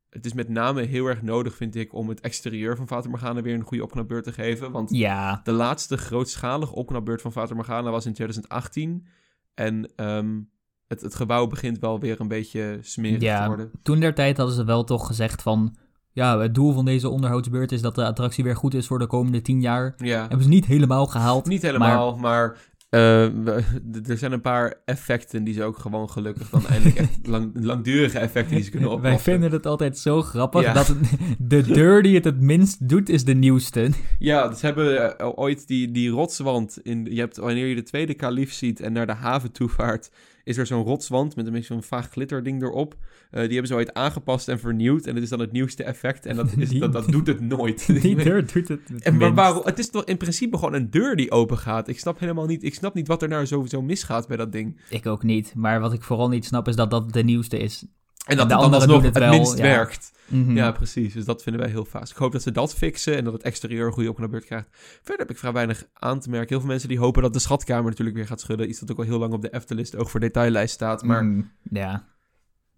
Het 0.10 0.26
is 0.26 0.34
met 0.34 0.49
name 0.49 0.82
heel 0.82 1.05
erg 1.05 1.22
nodig, 1.22 1.55
vind 1.55 1.76
ik, 1.76 1.93
om 1.93 2.10
het 2.10 2.20
exterieur 2.22 2.76
van 2.76 2.88
Fata 2.88 3.10
Morgana 3.10 3.41
weer 3.41 3.53
een 3.55 3.62
goede 3.64 3.84
opknapbeurt 3.84 4.24
te 4.24 4.32
geven. 4.34 4.72
Want 4.72 4.89
Ja, 4.89 5.41
de 5.43 5.51
laatste 5.51 5.97
grootschalige 5.97 6.76
opknapbeurt 6.76 7.22
van 7.22 7.32
Fata 7.32 7.53
Morgana 7.55 7.89
was 7.91 8.05
in 8.05 8.14
2018. 8.14 9.05
En 9.53 9.91
ehm, 9.95 10.39
het, 10.88 11.01
het 11.01 11.16
gebouw 11.16 11.47
begint 11.47 11.80
wel 11.80 11.99
weer 11.99 12.20
een 12.20 12.28
beetje 12.28 12.78
smerig 12.82 13.22
Ja. 13.22 13.41
te 13.41 13.47
worden. 13.47 13.72
toen 13.84 13.99
der 13.99 14.14
tijd 14.16 14.38
hadden 14.38 14.55
ze 14.55 14.64
wel 14.66 14.84
toch 14.84 15.07
gezegd 15.07 15.41
van... 15.41 15.76
Ja, 16.12 16.39
het 16.39 16.53
doel 16.55 16.74
van 16.74 16.86
deze 16.86 17.10
onderhoudsbeurt 17.10 17.72
is 17.72 17.82
dat 17.82 17.95
de 17.95 18.05
attractie 18.05 18.43
weer 18.43 18.55
goed 18.55 18.74
is 18.74 18.88
voor 18.88 18.99
de 18.99 19.07
komende 19.07 19.41
tien 19.41 19.62
jaar. 19.62 19.93
Ja, 19.97 20.20
Hebben 20.20 20.43
ze 20.43 20.49
niet 20.49 20.66
helemaal 20.66 21.05
gehaald. 21.05 21.45
niet 21.45 21.62
helemaal, 21.62 22.16
maar, 22.18 22.57
d- 23.92 24.10
er 24.10 24.18
zijn 24.18 24.32
een 24.32 24.42
paar 24.42 24.74
effecten 24.86 25.44
die 25.44 25.54
ze 25.54 25.64
ook 25.64 25.78
gewoon 25.78 26.10
gelukkig 26.10 26.50
dan 26.50 26.68
eindelijk 26.68 26.96
echt 26.98 27.28
lang, 27.28 27.52
langdurige 27.54 28.20
effecten 28.20 28.56
die 28.56 28.64
ze 28.64 28.70
kunnen 28.70 28.90
oplossen. 28.90 29.16
Wij 29.16 29.24
vinden 29.34 29.52
het 29.52 29.66
altijd 29.66 29.98
zo 29.98 30.22
grappig 30.22 30.62
Ja. 30.62 30.74
dat 30.74 30.88
het- 30.88 30.98
de 31.52 31.62
deur 31.62 32.02
die 32.02 32.16
het 32.16 32.24
het 32.26 32.42
minst 32.42 32.90
doet 32.90 33.10
is 33.10 33.24
de 33.24 33.34
nieuwste. 33.34 33.90
Ja, 34.20 34.54
ze 34.54 34.66
hebben 34.66 35.18
eh, 35.20 35.30
ooit 35.36 35.68
die, 35.68 35.92
die 35.92 36.10
rotswand. 36.10 36.80
In, 36.84 37.08
je 37.12 37.20
hebt, 37.20 37.38
wanneer 37.38 37.66
je 37.68 37.76
de 37.76 37.84
tweede 37.84 38.14
kalif 38.14 38.54
ziet 38.54 38.80
en 38.80 38.94
naar 38.94 39.08
de 39.08 39.14
haven 39.14 39.52
toe 39.52 39.70
vaart, 39.70 40.12
is 40.50 40.58
er 40.58 40.66
zo'n 40.66 40.84
rotswand 40.84 41.36
met 41.36 41.45
een 41.45 41.52
beetje 41.52 41.74
zo'n 41.74 41.84
vaag 41.84 42.10
glitterding 42.10 42.62
erop. 42.62 42.95
Eh, 43.32 43.41
die 43.41 43.52
hebben 43.52 43.68
ze 43.68 43.74
ooit 43.76 43.93
aangepast 43.93 44.47
en 44.47 44.60
vernieuwd. 44.60 45.06
En 45.06 45.14
het 45.16 45.24
is 45.24 45.30
dan 45.30 45.39
het 45.39 45.52
nieuwste 45.52 45.84
effect. 45.84 46.26
En 46.26 46.36
dat, 46.36 46.58
is, 46.58 46.70
Die- 46.70 46.80
dat, 46.80 46.93
dat 46.93 47.08
doet 47.12 47.28
het 47.28 47.39
nooit. 47.39 47.88
Die 48.02 48.16
deur 48.16 48.54
doet 48.54 48.68
het 48.68 48.82
het 48.89 49.04
En 49.04 49.18
maar 49.18 49.34
waarom? 49.34 49.62
Het 49.66 49.80
is 49.80 49.89
toch 49.89 50.04
in 50.04 50.18
principe 50.18 50.58
gewoon 50.58 50.74
een 50.74 50.89
deur 50.89 51.16
die 51.16 51.32
open 51.32 51.58
gaat. 51.58 51.88
Ik 51.88 52.00
snap 52.00 52.20
helemaal 52.20 52.45
niet. 52.45 52.64
Ik 52.64 52.74
snap 52.74 52.93
niet 52.93 53.08
wat 53.08 53.22
er 53.22 53.28
nou 53.30 53.45
sowieso 53.45 53.82
misgaat 53.82 54.28
bij 54.28 54.38
dat 54.38 54.52
ding. 54.52 54.80
Ik 54.89 55.06
ook 55.06 55.24
niet. 55.24 55.54
Maar 55.56 55.80
wat 55.80 55.93
ik 55.93 56.02
vooral 56.04 56.30
niet 56.30 56.45
snap 56.45 56.68
is 56.68 56.76
dat 56.76 56.91
dat 56.91 57.14
de 57.14 57.24
nieuwste 57.24 57.58
is. 57.58 57.86
En 58.26 58.38
dat 58.38 58.47
de 58.49 58.53
het 58.53 58.63
dan 58.63 58.74
alsnog 58.74 59.01
het, 59.03 59.17
wel, 59.17 59.30
minst 59.30 59.57
ja. 59.57 59.63
werkt. 59.63 60.11
Mhm. 60.28 60.55
Ja, 60.55 60.72
precies. 60.72 61.13
Dus 61.13 61.26
dat 61.26 61.43
vinden 61.43 61.61
wij 61.61 61.72
heel 61.72 61.86
vaas. 61.86 62.11
Ik 62.11 62.17
hoop 62.17 62.32
dat 62.32 62.41
ze 62.41 62.51
dat 62.51 62.74
fixen 62.76 63.15
en 63.17 63.24
dat 63.24 63.34
het 63.34 63.43
exterieur 63.43 63.86
een 63.86 63.91
goede 63.93 64.09
opknapbeurt 64.09 64.45
krijgt. 64.45 64.67
Verder 64.72 65.17
heb 65.17 65.30
ik 65.30 65.38
vrij 65.38 65.51
weinig 65.51 65.86
aan 65.93 66.20
te 66.20 66.30
merken. 66.30 66.49
Heel 66.49 66.59
veel 66.59 66.70
mensen 66.70 66.89
die 66.89 66.99
hopen 66.99 67.22
dat 67.22 67.34
de 67.34 67.39
schatkamer 67.39 67.89
natuurlijk 67.89 68.17
weer 68.17 68.28
gaat 68.28 68.41
schudden. 68.41 68.70
Iets 68.70 68.80
dat 68.80 68.91
ook 68.91 68.97
al 68.97 69.03
heel 69.03 69.20
lang 69.20 69.34
op 69.34 69.41
de 69.41 69.49
Eftelist 69.49 69.95
ook 69.95 70.09
voor 70.09 70.20
detaillijst 70.20 70.74
staat. 70.74 71.03
Maar 71.03 71.26
Mhm. 71.26 71.41
Ja, 71.72 72.07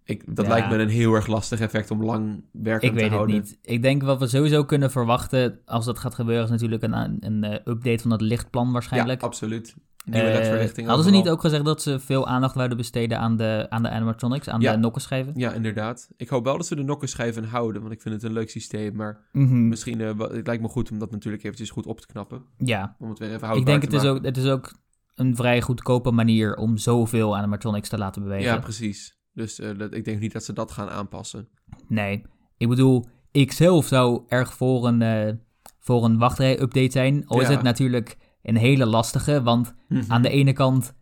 ik, 0.04 0.36
dat 0.36 0.46
Ja. 0.46 0.52
lijkt 0.52 0.68
me 0.68 0.76
een 0.78 0.88
heel 0.88 1.14
erg 1.14 1.26
lastig 1.26 1.60
effect 1.60 1.90
om 1.90 2.04
lang 2.04 2.34
ik 2.36 2.80
te 2.80 2.90
weet 2.92 3.02
het 3.02 3.12
houden. 3.12 3.36
niet. 3.36 3.58
Ik 3.62 3.82
denk 3.82 4.02
wat 4.02 4.18
we 4.18 4.26
sowieso 4.26 4.64
kunnen 4.64 4.90
verwachten 4.90 5.60
als 5.64 5.84
dat 5.84 5.98
gaat 5.98 6.14
gebeuren... 6.14 6.44
is 6.44 6.50
natuurlijk 6.50 6.82
een, 6.82 7.16
een 7.20 7.44
eh, 7.44 7.52
update 7.72 8.02
van 8.02 8.10
het 8.10 8.20
lichtplan 8.20 8.72
waarschijnlijk. 8.72 9.20
Ja, 9.20 9.26
absoluut. 9.26 9.74
Nieuwe 10.04 10.26
Eh, 10.28 10.34
ledverlichting 10.38 10.86
hadden 10.86 11.04
ze 11.04 11.10
niet 11.10 11.28
ook 11.28 11.40
gezegd 11.40 11.64
dat 11.64 11.82
ze 11.82 12.00
veel 12.00 12.26
aandacht 12.26 12.54
wouden 12.54 12.76
besteden 12.76 13.18
aan 13.18 13.36
de, 13.36 13.66
aan 13.68 13.82
de 13.82 13.90
animatronics, 13.90 14.48
aan 14.48 14.60
Ja. 14.60 14.72
de 14.72 14.78
nokkenschijven? 14.78 15.32
Ja, 15.36 15.52
inderdaad. 15.52 16.08
Ik 16.16 16.28
hoop 16.28 16.44
wel 16.44 16.56
dat 16.56 16.66
ze 16.66 16.76
de 16.76 16.82
nokkenschijven 16.82 17.44
houden, 17.44 17.80
want 17.82 17.94
ik 17.94 18.00
vind 18.02 18.14
het 18.14 18.22
een 18.24 18.32
leuk 18.32 18.50
systeem. 18.50 18.96
Maar 18.96 19.28
Mhm. 19.32 19.68
misschien, 19.68 20.00
eh, 20.00 20.18
het 20.18 20.46
lijkt 20.46 20.62
me 20.62 20.68
goed 20.68 20.90
om 20.90 20.98
dat 20.98 21.10
natuurlijk 21.10 21.42
eventjes 21.42 21.70
goed 21.70 21.86
op 21.86 22.00
te 22.00 22.06
knappen. 22.06 22.42
Ja, 22.56 22.96
Om 22.98 23.08
het 23.08 23.18
weer 23.18 23.28
even 23.28 23.46
houdbaar 23.46 23.74
ik 23.74 23.80
denk 23.80 23.92
het 23.92 24.02
is, 24.02 24.08
ook, 24.08 24.24
het 24.24 24.36
is 24.36 24.46
ook 24.46 24.72
een 25.14 25.36
vrij 25.36 25.60
goedkope 25.62 26.10
manier 26.10 26.56
om 26.56 26.76
zoveel 26.76 27.36
animatronics 27.36 27.88
te 27.88 27.98
laten 27.98 28.22
bewegen. 28.22 28.44
Ja, 28.52 28.58
precies. 28.58 29.16
Dus 29.32 29.58
eh, 29.60 29.78
dat, 29.78 29.94
ik 29.94 30.04
denk 30.04 30.20
niet 30.20 30.32
dat 30.32 30.44
ze 30.44 30.52
dat 30.52 30.70
gaan 30.72 30.88
aanpassen. 30.90 31.48
Nee, 31.88 32.24
ik 32.56 32.68
bedoel, 32.68 33.06
ik 33.30 33.52
zelf 33.52 33.86
zou 33.86 34.22
erg 34.28 34.54
voor 34.54 34.86
een, 34.86 35.40
voor 35.78 36.04
een 36.04 36.18
wachtrij-update 36.18 36.90
zijn. 36.90 37.26
Al 37.26 37.40
is 37.40 37.46
Ja. 37.48 37.52
het 37.54 37.62
natuurlijk 37.62 38.21
een 38.42 38.56
hele 38.56 38.86
lastige, 38.86 39.42
want 39.42 39.74
aan 40.08 40.22
de 40.22 40.28
ene 40.28 40.52
kant, 40.52 40.94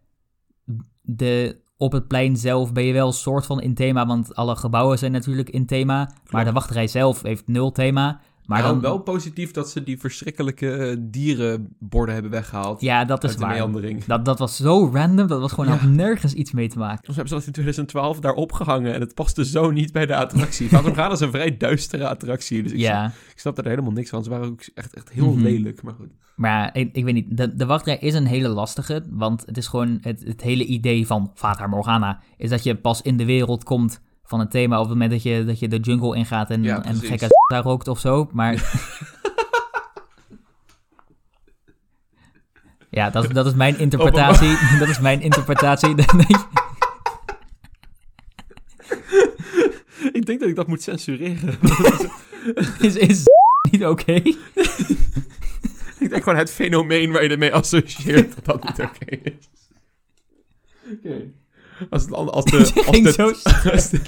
de, 1.03 1.61
op 1.77 1.93
het 1.93 2.09
plein 2.09 2.37
zelf 2.37 2.73
ben 2.73 2.85
je 2.85 2.93
wel 2.93 3.07
een 3.07 3.13
soort 3.13 3.47
van 3.47 3.61
in 3.61 3.75
thema, 3.75 4.07
want 4.07 4.35
alle 4.35 4.57
gebouwen 4.57 4.99
zijn 4.99 5.13
natuurlijk 5.13 5.51
in 5.51 5.67
thema. 5.67 6.11
Maar 6.31 6.45
de 6.45 6.53
wachtrij 6.53 6.87
zelf 6.87 7.23
heeft 7.23 7.47
nul 7.47 7.73
thema. 7.73 8.21
Maar 8.47 8.63
Maar 8.63 8.71
dan, 8.71 8.81
wel 8.81 8.99
positief 8.99 9.51
dat 9.51 9.71
ze 9.71 9.83
die 9.83 9.99
verschrikkelijke 9.99 10.73
eh, 10.73 10.97
dierenborden 11.01 12.13
hebben 12.15 12.33
weggehaald. 12.33 12.81
ja, 12.81 13.05
dat 13.05 13.25
is 13.25 13.35
waar. 13.37 13.49
meandering. 13.55 14.05
Dat, 14.05 14.25
dat 14.25 14.39
was 14.39 14.57
zo 14.57 14.91
random, 14.93 15.27
dat 15.27 15.41
was 15.41 15.53
gewoon 15.53 15.75
Ja. 15.75 15.87
nergens 15.87 16.33
iets 16.35 16.53
mee 16.53 16.69
te 16.69 16.79
maken. 16.79 17.05
Soms 17.05 17.17
hebben 17.17 17.29
ze 17.29 17.35
dat 17.35 17.47
in 17.47 17.53
2012 17.53 18.21
daar 18.21 18.33
opgehangen 18.35 18.95
en 18.95 19.01
het 19.01 19.15
paste 19.15 19.45
zo 19.45 19.71
niet 19.71 19.93
bij 19.93 20.07
de 20.07 20.17
attractie. 20.17 20.69
Fata 20.69 20.83
Morgana 20.87 21.13
is 21.13 21.21
een 21.21 21.31
vrij 21.31 21.57
duistere 21.57 22.09
attractie, 22.09 22.63
dus 22.63 22.73
ik, 22.73 22.79
snap, 22.79 22.91
Ja, 22.93 23.07
ik 23.07 23.39
snap 23.39 23.59
er 23.59 23.65
helemaal 23.69 23.93
niks 23.93 24.11
van. 24.11 24.25
Ze 24.25 24.31
waren 24.31 24.47
ook 24.47 24.61
echt, 24.75 24.95
echt 24.95 25.11
heel 25.11 25.33
Mhm. 25.33 25.43
lelijk, 25.43 25.83
maar 25.83 25.95
goed. 25.95 26.09
maar 26.37 26.77
ik, 26.77 26.91
ik 26.93 27.05
weet 27.05 27.15
niet, 27.15 27.37
de, 27.37 27.55
de 27.57 27.67
wachtrij 27.67 27.97
is 27.99 28.15
een 28.15 28.27
hele 28.27 28.49
lastige, 28.49 29.05
want 29.11 29.43
het 29.47 29.57
is 29.57 29.67
gewoon 29.67 29.99
het, 30.01 30.23
het 30.27 30.41
hele 30.43 30.65
idee 30.65 31.07
van 31.07 31.31
Fata 31.35 31.67
Morgana, 31.67 32.21
is 32.37 32.51
dat 32.51 32.63
je 32.63 32.77
pas 32.77 33.03
in 33.03 33.17
de 33.17 33.25
wereld 33.25 33.65
komt 33.65 34.01
van 34.31 34.41
een 34.41 34.49
thema 34.49 34.77
op 34.77 34.83
het 34.83 34.93
moment 34.93 35.11
dat 35.11 35.23
je, 35.23 35.45
dat 35.45 35.59
je 35.59 35.69
de 35.69 35.79
jungle 35.79 36.17
ingaat 36.17 36.51
en, 36.51 36.63
Ja, 36.63 36.85
en 36.85 36.95
gekke 36.97 37.27
daar 37.47 37.63
rookt 37.63 37.89
of 37.89 37.99
zo, 37.99 38.29
maar... 38.33 38.53
ja, 42.91 43.11
dat, 43.15 43.25
is- 43.25 43.31
dat 43.41 43.47
is 43.47 43.55
mijn 43.55 43.79
interpretatie, 43.79 44.57
dat 44.79 44.89
is 44.89 45.01
mijn 45.01 45.21
interpretatie. 45.21 45.95
ik 50.13 50.27
denk 50.27 50.41
dat 50.41 50.49
ik 50.49 50.57
dat 50.57 50.67
moet 50.67 50.83
censureren. 50.83 51.59
is, 52.81 52.97
is 52.97 53.25
niet 53.71 53.85
oké? 53.87 54.13
ik 55.99 56.09
denk 56.11 56.23
gewoon 56.23 56.39
het 56.39 56.51
fenomeen 56.51 57.13
waar 57.13 57.23
je 57.23 57.29
ermee 57.29 57.55
associeert 57.55 58.35
dat 58.35 58.45
dat 58.45 58.65
niet 58.65 58.81
oké 58.89 59.17
is. 59.23 59.49
Oké. 60.93 61.31
Als, 61.91 62.11
als, 62.13 62.45
de, 62.45 62.57
als, 62.87 63.03
de, 63.15 63.71
als, 63.73 63.89
de, 63.91 64.01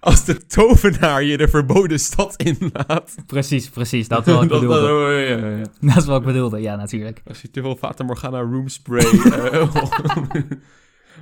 als 0.00 0.24
de 0.24 0.46
tovenaar 0.46 1.22
je 1.22 1.36
de 1.36 1.48
verboden 1.48 2.00
stad 2.00 2.42
inlaat. 2.42 3.14
Precies, 3.26 3.68
precies, 3.68 4.08
dat 4.08 4.26
is 4.26 4.32
wat 4.34 4.42
ik 4.42 4.48
Dat- 4.48 4.60
bedoelde. 4.60 4.80
dat- 4.80 5.38
ja, 5.40 5.46
ja, 5.48 5.56
ja. 5.56 5.64
Dat 5.80 5.96
is 5.96 6.04
wat 6.04 6.20
ik 6.20 6.26
bedoelde, 6.26 6.60
ja, 6.60 6.76
natuurlijk. 6.76 7.22
Als 7.28 7.42
je 7.42 7.50
te 7.50 7.60
veel 7.60 7.76
Fata 7.76 8.04
Morgana 8.04 8.40
room 8.40 8.68
spray. 8.68 9.04
eh, 9.32 9.74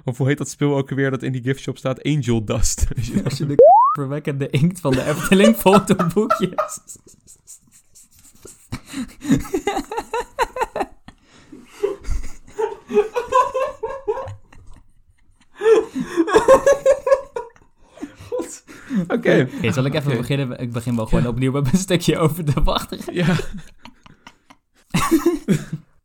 of 0.05 0.19
hoe 0.19 0.27
heet 0.29 0.39
dat 0.39 0.49
spul 0.49 0.77
ook 0.77 0.91
weer 0.91 1.11
dat 1.11 1.23
in 1.23 1.33
die 1.33 1.43
giftshop 1.43 1.79
staat? 1.79 2.03
Angel 2.03 2.45
dust. 2.45 2.87
Als 2.97 3.07
je- 3.07 3.25
Als 3.25 3.39
je 3.39 3.47
de 3.47 3.55
verwekkende 3.93 4.51
inkt 4.51 4.81
van 4.81 4.93
de 4.93 5.05
Efteling 5.05 5.57
fotoboekjes. 5.57 6.79
Oké. 19.09 19.49
Oké, 19.57 19.73
zal 19.73 19.85
ik 19.85 19.95
even 19.95 20.17
beginnen? 20.17 20.59
Ik 20.59 20.73
begin 20.73 20.97
wel 20.97 21.07
gewoon 21.07 21.27
opnieuw 21.27 21.53
met 21.53 21.73
een 21.73 21.79
stukje 21.79 22.19
over 22.19 22.45
de 22.45 22.63
wachtrij. 22.63 23.15
Ja. 23.15 23.37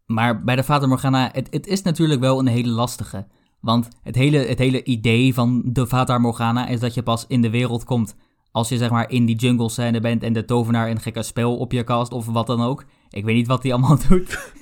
Maar 0.06 0.44
bij 0.44 0.56
de 0.56 0.64
Fata 0.64 0.88
Morgana, 0.88 1.30
het, 1.32 1.48
het 1.52 1.68
is 1.68 1.82
natuurlijk 1.82 2.20
wel 2.20 2.40
een 2.40 2.48
hele 2.48 2.70
lastige. 2.70 3.28
Want 3.60 3.88
het 4.04 4.16
hele, 4.16 4.38
het 4.38 4.60
hele 4.60 4.84
idee 4.84 5.34
van 5.34 5.62
de 5.66 5.88
Fata 5.88 6.18
Morgana 6.18 6.68
is 6.68 6.80
dat 6.80 6.94
je 6.94 7.04
pas 7.04 7.26
in 7.28 7.42
de 7.42 7.50
wereld 7.50 7.84
komt 7.84 8.16
als 8.52 8.70
je 8.70 8.78
zeg 8.78 8.90
maar 8.90 9.10
in 9.10 9.26
die 9.26 9.36
jungle 9.36 9.70
scène 9.70 10.00
bent 10.00 10.24
en 10.24 10.34
de 10.34 10.46
tovenaar 10.46 10.90
een 10.90 11.00
gekke 11.00 11.24
spel 11.24 11.58
op 11.58 11.72
je 11.72 11.84
cast 11.84 12.12
of 12.12 12.26
wat 12.26 12.48
dan 12.48 12.62
ook. 12.62 12.86
Ik 13.10 13.26
weet 13.26 13.36
niet 13.36 13.48
wat 13.48 13.64
hij 13.64 13.72
allemaal 13.72 13.98
doet. 14.10 14.54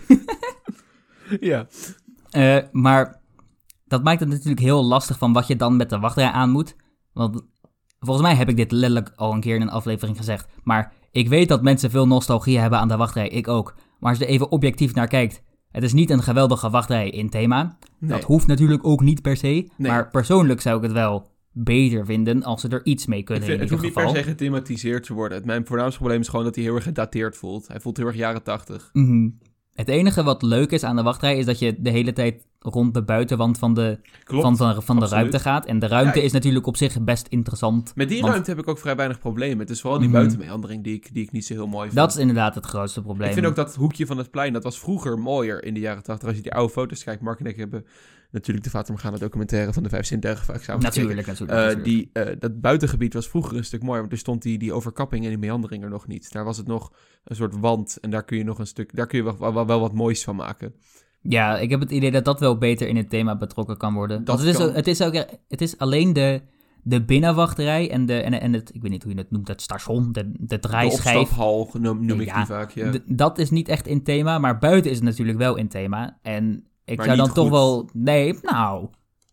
Ja. 1.39 1.67
Eh, 2.29 2.57
maar 2.71 3.21
dat 3.93 4.03
maakt 4.03 4.19
het 4.19 4.29
natuurlijk 4.29 4.59
heel 4.59 4.85
lastig 4.85 5.17
van 5.17 5.33
wat 5.33 5.47
je 5.47 5.55
dan 5.55 5.75
met 5.75 5.89
de 5.89 5.99
wachtrij 5.99 6.29
aan 6.29 6.49
moet. 6.49 6.75
Want 7.11 7.41
volgens 7.99 8.27
mij 8.27 8.35
heb 8.35 8.49
ik 8.49 8.55
dit 8.55 8.71
letterlijk 8.71 9.11
al 9.15 9.33
een 9.33 9.39
keer 9.39 9.55
in 9.55 9.61
een 9.61 9.69
aflevering 9.69 10.17
gezegd. 10.17 10.47
Maar 10.63 10.93
ik 11.11 11.29
weet 11.29 11.47
dat 11.47 11.61
mensen 11.61 11.89
veel 11.89 12.07
nostalgie 12.07 12.59
hebben 12.59 12.79
aan 12.79 12.87
de 12.87 12.97
wachtrij. 12.97 13.27
Ik 13.27 13.47
ook. 13.47 13.75
Maar 13.99 14.09
als 14.09 14.19
je 14.19 14.25
er 14.25 14.31
even 14.31 14.51
objectief 14.51 14.93
naar 14.93 15.07
kijkt. 15.07 15.43
Het 15.71 15.83
is 15.83 15.93
niet 15.93 16.09
een 16.09 16.23
geweldige 16.23 16.69
wachtrij 16.69 17.09
in 17.09 17.29
thema. 17.29 17.77
Nee. 17.99 18.09
Dat 18.09 18.23
hoeft 18.23 18.47
natuurlijk 18.47 18.85
ook 18.85 19.01
niet 19.01 19.21
per 19.21 19.37
se. 19.37 19.69
Maar 19.77 20.09
persoonlijk 20.09 20.61
zou 20.61 20.77
ik 20.77 20.83
het 20.83 20.91
wel 20.91 21.31
beter 21.51 22.05
vinden 22.05 22.43
als 22.43 22.61
ze 22.61 22.67
er 22.67 22.85
iets 22.85 23.05
mee 23.05 23.19
Ik 23.19 23.25
kunnen 23.25 23.43
vind, 23.43 23.55
in 23.55 23.63
het 23.63 23.71
hoeft 23.71 23.83
niet 23.83 23.93
per 23.93 24.09
se 24.09 24.23
gethematiseerd 24.23 25.03
te 25.03 25.13
worden. 25.13 25.45
Mijn 25.45 25.65
voornaamste 25.65 25.99
probleem 25.99 26.19
is 26.19 26.27
gewoon 26.27 26.45
dat 26.45 26.55
hij 26.55 26.63
heel 26.63 26.75
erg 26.75 26.83
gedateerd 26.83 27.37
voelt. 27.37 27.67
Hij 27.67 27.79
voelt 27.79 27.97
heel 27.97 28.05
erg 28.05 28.15
jaren 28.15 28.43
tachtig. 28.43 28.89
Mhm. 28.93 29.29
Het 29.73 29.87
enige 29.87 30.23
wat 30.23 30.41
leuk 30.41 30.71
is 30.71 30.83
aan 30.83 30.95
de 30.95 31.03
wachtrij 31.03 31.37
is 31.37 31.45
dat 31.45 31.59
je 31.59 31.81
de 31.81 31.89
hele 31.89 32.13
tijd 32.13 32.47
rond 32.63 32.93
de 32.93 33.03
buitenwand 33.03 33.57
van 33.57 33.73
de, 33.73 33.99
Klopt. 34.23 34.43
van, 34.43 34.57
van, 34.57 34.83
van 34.83 34.99
de 34.99 35.07
ruimte 35.07 35.39
gaat. 35.39 35.65
En 35.65 35.79
de 35.79 35.87
ruimte 35.87 36.19
Ja, 36.19 36.25
is 36.25 36.31
natuurlijk 36.31 36.67
op 36.67 36.77
zich 36.77 37.01
best 37.03 37.27
interessant. 37.27 37.91
Met 37.95 38.09
die 38.09 38.19
want 38.21 38.31
ruimte 38.31 38.49
heb 38.49 38.59
ik 38.59 38.67
ook 38.67 38.79
vrij 38.79 38.95
weinig 38.95 39.19
problemen. 39.19 39.57
Het 39.59 39.69
is 39.69 39.81
vooral 39.81 39.99
die 39.99 40.07
Mhm. 40.09 40.17
buitenmeandering 40.17 40.83
die 40.83 40.93
ik, 40.95 41.13
die 41.13 41.23
ik 41.23 41.31
niet 41.31 41.45
zo 41.45 41.53
heel 41.53 41.67
mooi 41.67 41.83
vind. 41.83 41.95
Dat 41.95 42.09
is 42.11 42.17
inderdaad 42.17 42.55
het 42.55 42.65
grootste 42.65 43.01
probleem. 43.01 43.27
Ik 43.27 43.33
vind 43.33 43.45
ook 43.45 43.55
dat 43.55 43.75
hoekje 43.75 44.05
van 44.05 44.17
het 44.17 44.31
plein, 44.31 44.53
dat 44.53 44.63
was 44.63 44.79
vroeger 44.79 45.19
mooier 45.19 45.63
in 45.63 45.73
de 45.73 45.79
jaren 45.79 46.03
80. 46.03 46.27
Als 46.27 46.37
je 46.37 46.43
die 46.43 46.53
oude 46.53 46.73
foto's 46.73 47.03
kijkt, 47.03 47.21
Mark 47.21 47.39
en 47.39 47.45
ik 47.45 47.55
hebben 47.55 47.85
natuurlijk 48.31 48.65
de 48.65 48.71
Fata 48.71 48.91
Morgana 48.91 49.17
documentaire 49.17 49.73
van 49.73 49.83
de 49.83 49.89
Vijf 49.89 50.05
Zintuigen 50.05 50.45
vaak 50.45 50.63
samen 50.63 50.83
gekeken. 50.83 51.01
Natuurlijk, 51.15 51.27
natuurlijk. 51.27 51.59
Eh, 51.59 51.75
natuurlijk. 51.77 51.85
die, 52.13 52.23
eh, 52.33 52.35
dat 52.39 52.61
buitengebied 52.61 53.13
was 53.13 53.27
vroeger 53.29 53.57
een 53.57 53.65
stuk 53.65 53.81
mooier, 53.83 53.99
want 53.99 54.11
er 54.11 54.17
stond 54.17 54.41
die, 54.41 54.57
die 54.57 54.73
overkapping 54.73 55.23
en 55.23 55.29
die 55.29 55.37
meandering 55.37 55.83
er 55.83 55.89
nog 55.89 56.07
niet. 56.07 56.31
Daar 56.31 56.43
was 56.43 56.57
het 56.57 56.67
nog 56.67 56.91
een 57.23 57.35
soort 57.35 57.59
wand 57.59 57.97
en 58.01 58.09
daar 58.09 58.23
kun 58.23 58.37
je 58.37 58.43
nog 58.43 58.59
een 58.59 58.67
stuk, 58.67 58.95
daar 58.95 59.07
kun 59.07 59.17
je 59.17 59.23
wel, 59.37 59.53
wel, 59.53 59.65
wel 59.65 59.79
wat 59.79 59.93
moois 59.93 60.23
van 60.23 60.35
maken. 60.35 60.73
Ja, 61.23 61.57
ik 61.57 61.69
heb 61.69 61.79
het 61.79 61.91
idee 61.91 62.11
dat 62.11 62.25
dat 62.25 62.39
wel 62.39 62.57
beter 62.57 62.87
in 62.87 62.95
het 62.95 63.09
thema 63.09 63.35
betrokken 63.35 63.77
kan 63.77 63.93
worden. 63.93 64.17
Dat 64.23 64.27
Want 64.35 64.39
het 64.47 64.59
is, 64.59 64.65
ook- 64.65 64.75
het 64.75 64.87
is 64.87 65.01
ook 65.01 65.13
het 65.49 65.61
is 65.61 65.77
alleen 65.77 66.13
de, 66.13 66.41
de 66.83 67.01
binnenwachterij 67.03 67.91
en, 67.91 68.05
de, 68.05 68.19
en, 68.21 68.41
en 68.41 68.53
het, 68.53 68.71
ik 68.75 68.81
weet 68.81 68.91
niet 68.91 69.03
hoe 69.03 69.11
je 69.13 69.17
het 69.17 69.31
noemt, 69.31 69.47
het 69.47 69.61
station, 69.61 70.11
de, 70.11 70.31
de 70.31 70.45
De 70.45 70.59
draaischijf. 70.59 71.17
opstaphal 71.19 71.69
noem, 71.79 72.05
noem 72.05 72.19
ik 72.19 72.27
Ja, 72.27 72.35
die 72.35 72.45
vaak, 72.45 72.71
ja. 72.71 72.91
Dat 73.05 73.37
is 73.39 73.49
niet 73.49 73.67
echt 73.67 73.87
in 73.87 74.03
thema, 74.03 74.37
maar 74.39 74.57
buiten 74.57 74.91
is 74.91 74.97
het 74.97 75.05
natuurlijk 75.05 75.37
wel 75.37 75.55
in 75.55 75.67
thema. 75.67 76.17
En 76.21 76.63
ik 76.85 76.97
Maar 76.97 77.05
zou 77.05 77.17
dan 77.17 77.33
toch 77.33 77.49
wel. 77.49 77.89
Nee, 77.93 78.37
nou. 78.41 78.87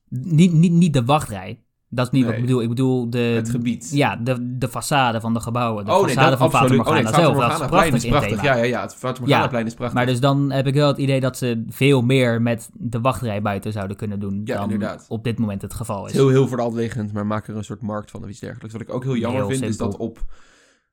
Niet, 0.08 0.52
niet, 0.52 0.72
niet 0.72 0.92
de 0.92 1.04
wachtrij. 1.04 1.60
Dat 1.92 2.06
is 2.06 2.12
niet 2.12 2.24
wat 2.24 2.34
ik 2.34 2.40
bedoel. 2.40 2.62
Ik 2.62 2.68
bedoel 2.68 3.10
de. 3.10 3.18
het 3.18 3.50
gebied. 3.50 3.90
Ja, 3.92 4.16
de, 4.16 4.56
de 4.58 4.68
façade 4.68 5.20
van 5.20 5.34
de 5.34 5.40
gebouwen. 5.40 5.84
De 5.84 5.90
oh 5.90 6.02
façade 6.02 6.06
nee, 6.06 6.14
dat 6.28 6.38
van 6.38 6.50
Fata. 6.50 6.74
Oh 6.76 6.92
nee, 6.92 7.06
zelf. 7.06 7.36
Dat 7.38 7.60
is 7.60 7.66
prachtig 7.66 7.94
is 7.94 8.06
prachtig. 8.06 8.30
thema. 8.40 8.42
Ja, 8.42 8.56
ja, 8.56 8.64
ja, 8.64 8.80
het 8.82 8.94
Fata 8.94 9.20
Morgana-plein 9.20 9.66
is 9.66 9.74
prachtig. 9.74 9.96
Maar 9.96 10.06
dus 10.06 10.20
dan 10.20 10.50
heb 10.50 10.66
ik 10.66 10.74
wel 10.74 10.88
het 10.88 10.98
idee 10.98 11.20
dat 11.20 11.36
ze 11.36 11.64
veel 11.68 12.02
meer 12.02 12.42
met 12.42 12.70
de 12.72 13.00
wachtrij 13.00 13.42
buiten 13.42 13.72
zouden 13.72 13.96
kunnen 13.96 14.20
doen. 14.20 14.40
Ja, 14.44 14.54
dan 14.54 14.70
inderdaad. 14.70 15.06
op 15.08 15.24
dit 15.24 15.38
moment 15.38 15.62
het 15.62 15.74
geval 15.74 16.02
Het 16.02 16.10
is. 16.12 16.16
heel, 16.18 16.28
heel 16.28 16.48
voor 16.48 16.56
de 16.56 16.62
hand 16.62 16.74
liggend, 16.74 17.12
maar 17.12 17.26
maak 17.26 17.46
er 17.48 17.56
een 17.56 17.64
soort 17.64 17.82
markt 17.82 18.10
van 18.10 18.22
of 18.22 18.28
iets 18.28 18.40
dergelijks. 18.40 18.72
Wat 18.72 18.82
ik 18.82 18.94
ook 18.94 19.04
heel 19.04 19.16
jammer 19.16 19.40
Heel 19.40 19.50
vind, 19.50 19.62
is 19.62 19.76
dat 19.76 19.96
op 19.96 20.24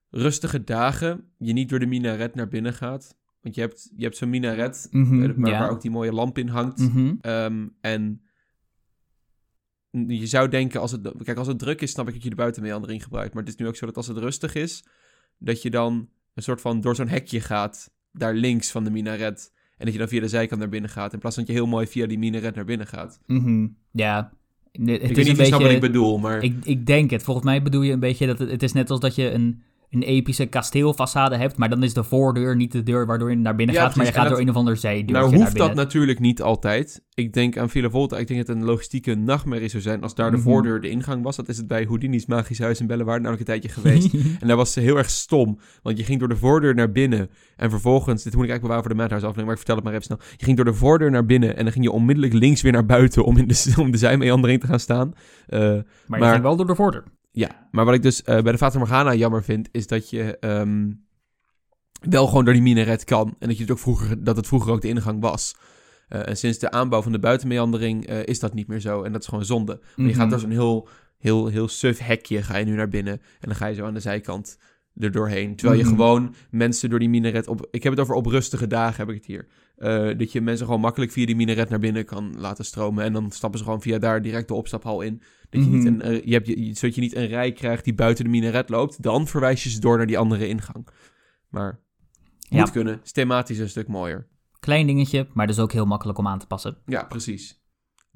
rustige 0.09 0.63
dagen 0.63 1.23
je 1.37 1.53
niet 1.53 1.69
door 1.69 1.79
de 1.79 1.85
minaret 1.85 2.35
naar 2.35 2.47
binnen 2.47 2.73
gaat. 2.73 3.15
Want 3.41 3.55
je 3.55 3.61
hebt, 3.61 3.91
je 3.95 4.03
hebt 4.03 4.17
zo'n 4.17 4.29
minaret, 4.29 4.87
Mhm, 4.91 5.23
eh, 5.23 5.29
waar, 5.37 5.51
ja. 5.51 5.59
waar 5.59 5.69
ook 5.69 5.81
die 5.81 5.91
mooie 5.91 6.13
lamp 6.13 6.37
in 6.37 6.47
hangt. 6.47 6.79
Mhm. 6.79 7.13
Ehm, 7.21 7.67
en 7.81 8.21
je 10.07 10.27
zou 10.27 10.49
denken, 10.49 10.81
als 10.81 10.91
het, 10.91 11.11
kijk, 11.23 11.37
als 11.37 11.47
het 11.47 11.59
druk 11.59 11.81
is, 11.81 11.91
snap 11.91 12.07
ik 12.07 12.13
dat 12.13 12.23
je 12.23 12.29
de 12.29 12.35
buitenmeandering 12.35 13.03
gebruikt. 13.03 13.33
Maar 13.33 13.43
het 13.43 13.51
is 13.51 13.59
nu 13.59 13.67
ook 13.67 13.75
zo 13.75 13.85
dat 13.85 13.97
als 13.97 14.07
het 14.07 14.17
rustig 14.17 14.55
is, 14.55 14.83
dat 15.37 15.61
je 15.61 15.69
dan 15.69 16.09
een 16.33 16.43
soort 16.43 16.61
van 16.61 16.81
door 16.81 16.95
zo'n 16.95 17.07
hekje 17.07 17.41
gaat, 17.41 17.91
daar 18.11 18.33
links 18.33 18.71
van 18.71 18.83
de 18.83 18.89
minaret. 18.89 19.51
En 19.77 19.85
dat 19.85 19.93
je 19.93 19.99
dan 19.99 20.07
via 20.07 20.19
de 20.19 20.27
zijkant 20.27 20.59
naar 20.59 20.69
binnen 20.69 20.89
gaat, 20.89 21.13
in 21.13 21.19
plaats 21.19 21.35
van 21.35 21.45
dat 21.45 21.53
je 21.53 21.59
heel 21.61 21.69
mooi 21.69 21.87
via 21.87 22.07
die 22.07 22.19
minaret 22.19 22.55
naar 22.55 22.65
binnen 22.65 22.87
gaat. 22.87 23.19
Mhm. 23.25 23.67
Ja. 23.91 24.31
Het 24.71 24.87
ik 24.87 25.01
is 25.01 25.07
weet 25.07 25.17
niet 25.17 25.29
of 25.29 25.37
je 25.37 25.45
snapt 25.45 25.63
wat 25.63 25.71
ik 25.71 25.79
bedoel, 25.79 26.17
maar... 26.17 26.43
Ik, 26.43 26.55
ik 26.63 26.85
denk 26.85 27.09
het. 27.09 27.23
Volgens 27.23 27.45
mij 27.45 27.61
bedoel 27.61 27.81
je 27.81 27.93
een 27.93 27.99
beetje 27.99 28.27
dat 28.27 28.39
het, 28.39 28.49
het 28.49 28.63
is 28.63 28.73
net 28.73 28.89
als 28.89 28.99
dat 28.99 29.15
je 29.15 29.31
een, 29.31 29.61
een 29.89 30.01
epische 30.03 30.45
kasteelfaçade 30.45 31.37
hebt, 31.37 31.57
maar 31.57 31.69
dan 31.69 31.83
is 31.83 31.93
de 31.93 32.03
voordeur 32.03 32.55
niet 32.55 32.71
de 32.71 32.83
deur 32.83 33.05
waardoor 33.05 33.29
je 33.29 33.35
naar 33.35 33.55
binnen 33.55 33.75
Ja, 33.75 33.81
gaat, 33.81 33.95
maar 33.95 34.05
je 34.05 34.11
gaat 34.11 34.29
door 34.29 34.39
een 34.39 34.49
of 34.49 34.55
ander 34.55 34.77
zijdeurtje 34.77 35.13
Nou 35.15 35.29
naar 35.29 35.39
hoeft 35.39 35.53
binnen. 35.53 35.75
dat 35.75 35.85
natuurlijk 35.85 36.19
niet 36.19 36.41
altijd. 36.41 37.05
Ik 37.13 37.33
denk 37.33 37.57
aan 37.57 37.69
Villa 37.69 37.89
Volta. 37.89 38.17
Ik 38.17 38.27
denk 38.27 38.39
dat 38.39 38.47
het 38.47 38.57
een 38.57 38.63
logistieke 38.69 39.15
nachtmerrie 39.15 39.69
zou 39.69 39.81
zijn 39.83 40.01
als 40.01 40.15
daar 40.15 40.31
de 40.31 40.37
Mhm. 40.37 40.45
voordeur 40.45 40.81
de 40.81 40.89
ingang 40.89 41.23
was. 41.23 41.35
Dat 41.35 41.47
is 41.47 41.57
het 41.57 41.67
bij 41.67 41.83
Houdini's 41.83 42.25
Magisch 42.25 42.59
Huis 42.59 42.79
in 42.79 42.87
Bellewaarde 42.87 43.21
namelijk 43.23 43.49
een 43.49 43.59
tijdje 43.59 43.81
geweest. 43.81 44.13
en 44.41 44.47
daar 44.47 44.57
was 44.57 44.73
ze 44.73 44.79
heel 44.79 44.97
erg 44.97 45.09
stom. 45.09 45.59
Want 45.81 45.97
je 45.97 46.03
ging 46.03 46.19
door 46.19 46.29
de 46.29 46.35
voordeur 46.35 46.75
naar 46.75 46.91
binnen. 46.91 47.29
En 47.55 47.69
vervolgens, 47.69 48.23
dit 48.23 48.35
moet 48.35 48.43
ik 48.43 48.49
eigenlijk 48.49 48.61
bewaren 48.61 48.83
voor 48.83 48.91
de 48.93 48.99
Madhouse 49.01 49.25
aflevering, 49.27 49.45
maar 49.45 49.55
ik 49.55 49.65
vertel 49.65 49.75
het 49.75 49.83
maar 49.83 49.93
even 49.93 50.05
snel. 50.05 50.19
Je 50.37 50.45
ging 50.45 50.55
door 50.57 50.65
de 50.65 50.73
voordeur 50.73 51.11
naar 51.11 51.25
binnen 51.25 51.57
en 51.57 51.63
dan 51.63 51.71
ging 51.73 51.85
je 51.85 51.91
onmiddellijk 51.91 52.33
links 52.33 52.61
weer 52.61 52.71
naar 52.71 52.85
buiten 52.85 53.23
om 53.25 53.37
in 53.37 53.47
de, 53.47 53.73
om 53.83 53.91
de 53.91 53.97
zijmeandering 53.97 54.59
te 54.61 54.67
gaan 54.67 54.79
staan. 54.79 55.13
Eh, 55.47 55.59
maar 55.59 55.69
je 55.69 55.83
maar- 56.07 56.31
ging 56.31 56.43
wel 56.43 56.55
door 56.55 56.67
de 56.67 56.75
voordeur. 56.75 57.03
Ja, 57.31 57.67
maar 57.71 57.85
wat 57.85 57.93
ik 57.93 58.01
dus 58.01 58.23
eh, 58.23 58.41
bij 58.41 58.51
de 58.51 58.57
Fata 58.57 58.77
Morgana 58.77 59.13
jammer 59.13 59.43
vind, 59.43 59.69
is 59.71 59.87
dat 59.87 60.09
je 60.09 60.37
ehm, 60.39 60.91
wel 62.09 62.27
gewoon 62.27 62.45
door 62.45 62.53
die 62.53 62.63
minaret 62.63 63.03
kan. 63.03 63.35
En 63.39 63.47
dat, 63.47 63.57
je 63.57 63.63
het 63.63 63.71
ook 63.71 63.79
vroeger, 63.79 64.23
dat 64.23 64.35
het 64.35 64.47
vroeger 64.47 64.71
ook 64.71 64.81
de 64.81 64.87
ingang 64.87 65.21
was. 65.21 65.55
Eh, 66.07 66.27
en 66.27 66.37
sinds 66.37 66.57
de 66.57 66.71
aanbouw 66.71 67.01
van 67.01 67.11
de 67.11 67.19
buitenmeandering 67.19 68.05
eh, 68.07 68.25
is 68.25 68.39
dat 68.39 68.53
niet 68.53 68.67
meer 68.67 68.79
zo. 68.79 69.03
En 69.03 69.11
dat 69.11 69.21
is 69.21 69.27
gewoon 69.27 69.45
zonde. 69.45 69.79
Maar 69.95 70.05
je 70.07 70.13
gaat 70.13 70.21
Mhm. 70.21 70.29
door 70.29 70.39
zo'n 70.39 70.49
heel, 70.51 70.87
heel, 71.17 71.47
heel 71.47 71.67
suf 71.67 71.99
hekje, 71.99 72.43
ga 72.43 72.57
je 72.57 72.65
nu 72.65 72.75
naar 72.75 72.89
binnen. 72.89 73.13
En 73.13 73.47
dan 73.47 73.55
ga 73.55 73.65
je 73.67 73.75
zo 73.75 73.85
aan 73.85 73.93
de 73.93 73.99
zijkant 73.99 74.57
er 74.95 75.11
doorheen. 75.11 75.55
Terwijl 75.55 75.79
je 75.79 75.85
Mhm. 75.85 75.93
gewoon 75.95 76.35
mensen 76.49 76.89
door 76.89 76.99
die 76.99 77.09
minaret... 77.09 77.47
Op, 77.47 77.67
ik 77.71 77.83
heb 77.83 77.91
het 77.91 78.01
over 78.01 78.15
op 78.15 78.25
rustige 78.25 78.67
dagen, 78.67 78.97
heb 78.97 79.09
ik 79.09 79.15
het 79.15 79.25
hier. 79.25 79.47
Eh, 79.77 80.17
dat 80.17 80.31
je 80.31 80.41
mensen 80.41 80.65
gewoon 80.65 80.81
makkelijk 80.81 81.11
via 81.11 81.25
die 81.25 81.35
minaret 81.35 81.69
naar 81.69 81.79
binnen 81.79 82.05
kan 82.05 82.39
laten 82.39 82.65
stromen. 82.65 83.03
En 83.03 83.13
dan 83.13 83.31
stappen 83.31 83.59
ze 83.59 83.65
gewoon 83.65 83.81
via 83.81 83.97
daar 83.97 84.21
direct 84.21 84.47
de 84.47 84.53
opstaphal 84.53 85.01
in. 85.01 85.21
Dat 85.49 85.63
je, 85.63 85.69
niet 85.69 85.83
Mhm. 85.83 85.87
een, 85.93 86.01
eh, 86.01 86.23
je 86.25 86.33
hebt, 86.33 86.47
je, 86.47 86.73
zodat 86.73 86.95
je 86.95 87.01
niet 87.01 87.15
een 87.15 87.27
rij 87.27 87.51
krijgt 87.51 87.83
die 87.83 87.93
buiten 87.93 88.23
de 88.23 88.29
minaret 88.29 88.69
loopt. 88.69 89.01
Dan 89.03 89.27
verwijs 89.27 89.63
je 89.63 89.69
ze 89.69 89.79
door 89.79 89.97
naar 89.97 90.07
die 90.07 90.17
andere 90.17 90.47
ingang. 90.47 90.87
Maar 91.49 91.79
Ja. 92.39 92.59
moet 92.59 92.71
kunnen. 92.71 92.99
Is 93.03 93.11
thematisch 93.11 93.57
een 93.57 93.69
stuk 93.69 93.87
mooier. 93.87 94.27
Klein 94.59 94.87
dingetje, 94.87 95.27
maar 95.33 95.47
dus 95.47 95.59
ook 95.59 95.71
heel 95.71 95.85
makkelijk 95.85 96.17
om 96.17 96.27
aan 96.27 96.39
te 96.39 96.47
passen. 96.47 96.77
Ja, 96.85 97.03
precies. 97.03 97.61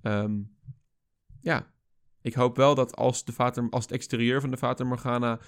Ehm, 0.02 0.34
ja, 1.42 1.68
ik 2.22 2.34
hoop 2.34 2.56
wel 2.56 2.76
dat 2.76 2.96
als, 2.96 3.26
de 3.26 3.32
Vater, 3.32 3.68
als 3.70 3.84
het 3.84 3.94
exterieur 3.94 4.42
van 4.42 4.50
de 4.52 4.58
Vater 4.58 4.86
Morgana 4.88 5.40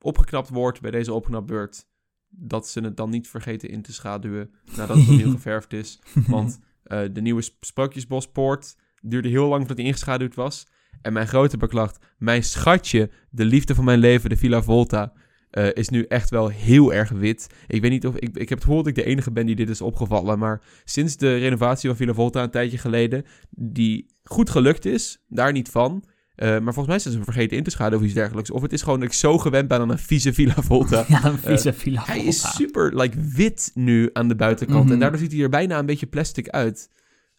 opgeknapt 0.00 0.48
wordt 0.48 0.80
bij 0.80 0.90
deze 0.90 1.12
opknapbeurt, 1.12 1.88
dat 2.30 2.68
ze 2.68 2.80
het 2.80 2.96
dan 2.96 3.10
niet 3.10 3.28
vergeten 3.28 3.68
in 3.68 3.82
te 3.82 3.92
schaduwen 3.92 4.50
nadat 4.76 4.96
het 4.96 5.08
opnieuw 5.08 5.30
geverfd 5.38 5.72
is. 5.72 6.00
Want 6.26 6.58
eh, 6.82 7.00
de 7.12 7.20
nieuwe 7.20 7.42
Sp- 7.42 7.64
Sprookjesbospoort 7.64 8.76
duurde 9.02 9.28
heel 9.28 9.46
lang 9.46 9.58
voordat 9.58 9.76
die 9.76 9.86
ingeschaduwd 9.86 10.34
was. 10.34 10.66
En 11.02 11.12
mijn 11.12 11.28
grote 11.28 11.56
beklacht, 11.56 11.98
mijn 12.18 12.42
schatje, 12.42 13.10
de 13.30 13.44
liefde 13.44 13.74
van 13.74 13.84
mijn 13.84 13.98
leven, 13.98 14.30
de 14.30 14.36
Villa 14.36 14.62
Volta, 14.62 15.12
eh, 15.50 15.68
is 15.72 15.88
nu 15.88 16.02
echt 16.02 16.30
wel 16.30 16.48
heel 16.48 16.92
erg 16.92 17.10
wit. 17.10 17.50
Ik 17.66 17.80
weet 17.80 17.90
niet 17.90 18.06
of... 18.06 18.16
Ik, 18.16 18.36
ik 18.36 18.48
heb 18.48 18.58
het 18.58 18.60
gevoel 18.60 18.76
dat 18.76 18.86
ik 18.86 18.94
de 18.94 19.04
enige 19.04 19.32
ben 19.32 19.46
die 19.46 19.56
dit 19.56 19.68
is 19.68 19.80
opgevallen, 19.80 20.38
maar 20.38 20.62
sinds 20.84 21.16
de 21.16 21.36
renovatie 21.36 21.88
van 21.88 21.98
Villa 21.98 22.12
Volta 22.14 22.42
een 22.42 22.50
tijdje 22.50 22.78
geleden, 22.78 23.24
die 23.50 24.06
goed 24.22 24.50
gelukt 24.50 24.84
is, 24.84 25.24
daar 25.28 25.52
niet 25.52 25.68
van. 25.68 26.04
Eh, 26.40 26.48
maar 26.48 26.62
volgens 26.74 26.86
mij 26.86 26.98
zijn 26.98 27.14
ze 27.14 27.22
vergeten 27.24 27.56
in 27.56 27.62
te 27.62 27.70
schaduwen 27.70 27.98
of 28.00 28.04
iets 28.04 28.14
dergelijks. 28.14 28.50
Of 28.50 28.62
het 28.62 28.72
is 28.72 28.82
gewoon 28.82 29.00
dat 29.00 29.08
ik 29.08 29.14
zo 29.14 29.38
gewend 29.38 29.68
ben 29.68 29.80
aan 29.80 29.90
een 29.90 29.98
vieze 29.98 30.32
Villa 30.32 30.54
Volta. 30.56 31.04
Ja, 31.08 31.24
een 31.24 31.38
vieze 31.38 31.72
villa. 31.72 32.00
Eh, 32.00 32.06
Hij 32.06 32.14
Volta. 32.16 32.28
is 32.30 32.54
super 32.54 32.96
like, 33.00 33.16
wit 33.34 33.70
nu 33.74 34.10
aan 34.12 34.28
de 34.28 34.36
buitenkant. 34.36 34.84
Mhm. 34.84 34.92
En 34.92 34.98
daardoor 34.98 35.18
ziet 35.18 35.32
hij 35.32 35.40
er 35.42 35.48
bijna 35.48 35.78
een 35.78 35.86
beetje 35.86 36.06
plastic 36.06 36.48
uit. 36.48 36.90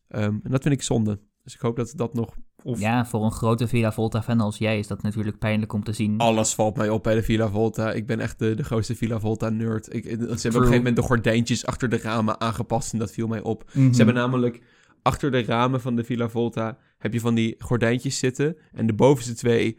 Ehm, 0.08 0.24
en 0.24 0.52
dat 0.52 0.62
vind 0.62 0.74
ik 0.74 0.82
zonde. 0.82 1.20
Dus 1.44 1.54
ik 1.54 1.60
hoop 1.60 1.76
dat 1.76 1.94
dat 1.96 2.14
nog... 2.14 2.36
Of 2.64 2.80
Ja, 2.80 3.06
voor 3.06 3.24
een 3.24 3.32
grote 3.32 3.68
Villa 3.68 3.92
Volta-fan 3.92 4.40
als 4.40 4.58
jij 4.58 4.80
is 4.80 4.88
dat 4.88 5.02
natuurlijk 5.02 5.40
pijnlijk 5.40 5.74
om 5.74 5.84
te 5.84 5.94
zien. 5.94 6.18
Alles 6.18 6.54
valt 6.54 6.78
mij 6.78 6.90
op 6.90 7.04
bij 7.04 7.16
de 7.16 7.24
Villa 7.24 7.50
Volta. 7.50 7.92
Ik 7.92 8.06
ben 8.06 8.20
echt 8.20 8.40
de, 8.40 8.56
de 8.56 8.64
grootste 8.64 8.96
Villa 8.96 9.20
Volta-nerd. 9.20 9.94
Ik- 9.96 10.04
Ze 10.04 10.10
hebben 10.10 10.28
op 10.30 10.44
een 10.44 10.52
gegeven 10.52 10.76
moment 10.76 10.96
de 10.96 11.02
gordijntjes 11.02 11.66
achter 11.66 11.90
de 11.90 11.98
ramen 11.98 12.40
aangepast. 12.42 12.94
En 12.94 13.00
dat 13.00 13.12
viel 13.12 13.28
mij 13.28 13.42
op. 13.42 13.64
Mhm. 13.74 13.92
Ze 13.92 13.98
hebben 13.98 14.16
namelijk 14.16 14.62
achter 15.02 15.32
de 15.32 15.44
ramen 15.44 15.82
van 15.82 15.96
de 15.96 16.04
Villa 16.04 16.30
Volta... 16.30 16.78
heb 17.02 17.14
je 17.14 17.20
van 17.20 17.36
die 17.36 17.56
gordijntjes 17.60 18.18
zitten. 18.18 18.58
En 18.74 18.86
de 18.88 18.94
bovenste 18.94 19.34
twee 19.34 19.78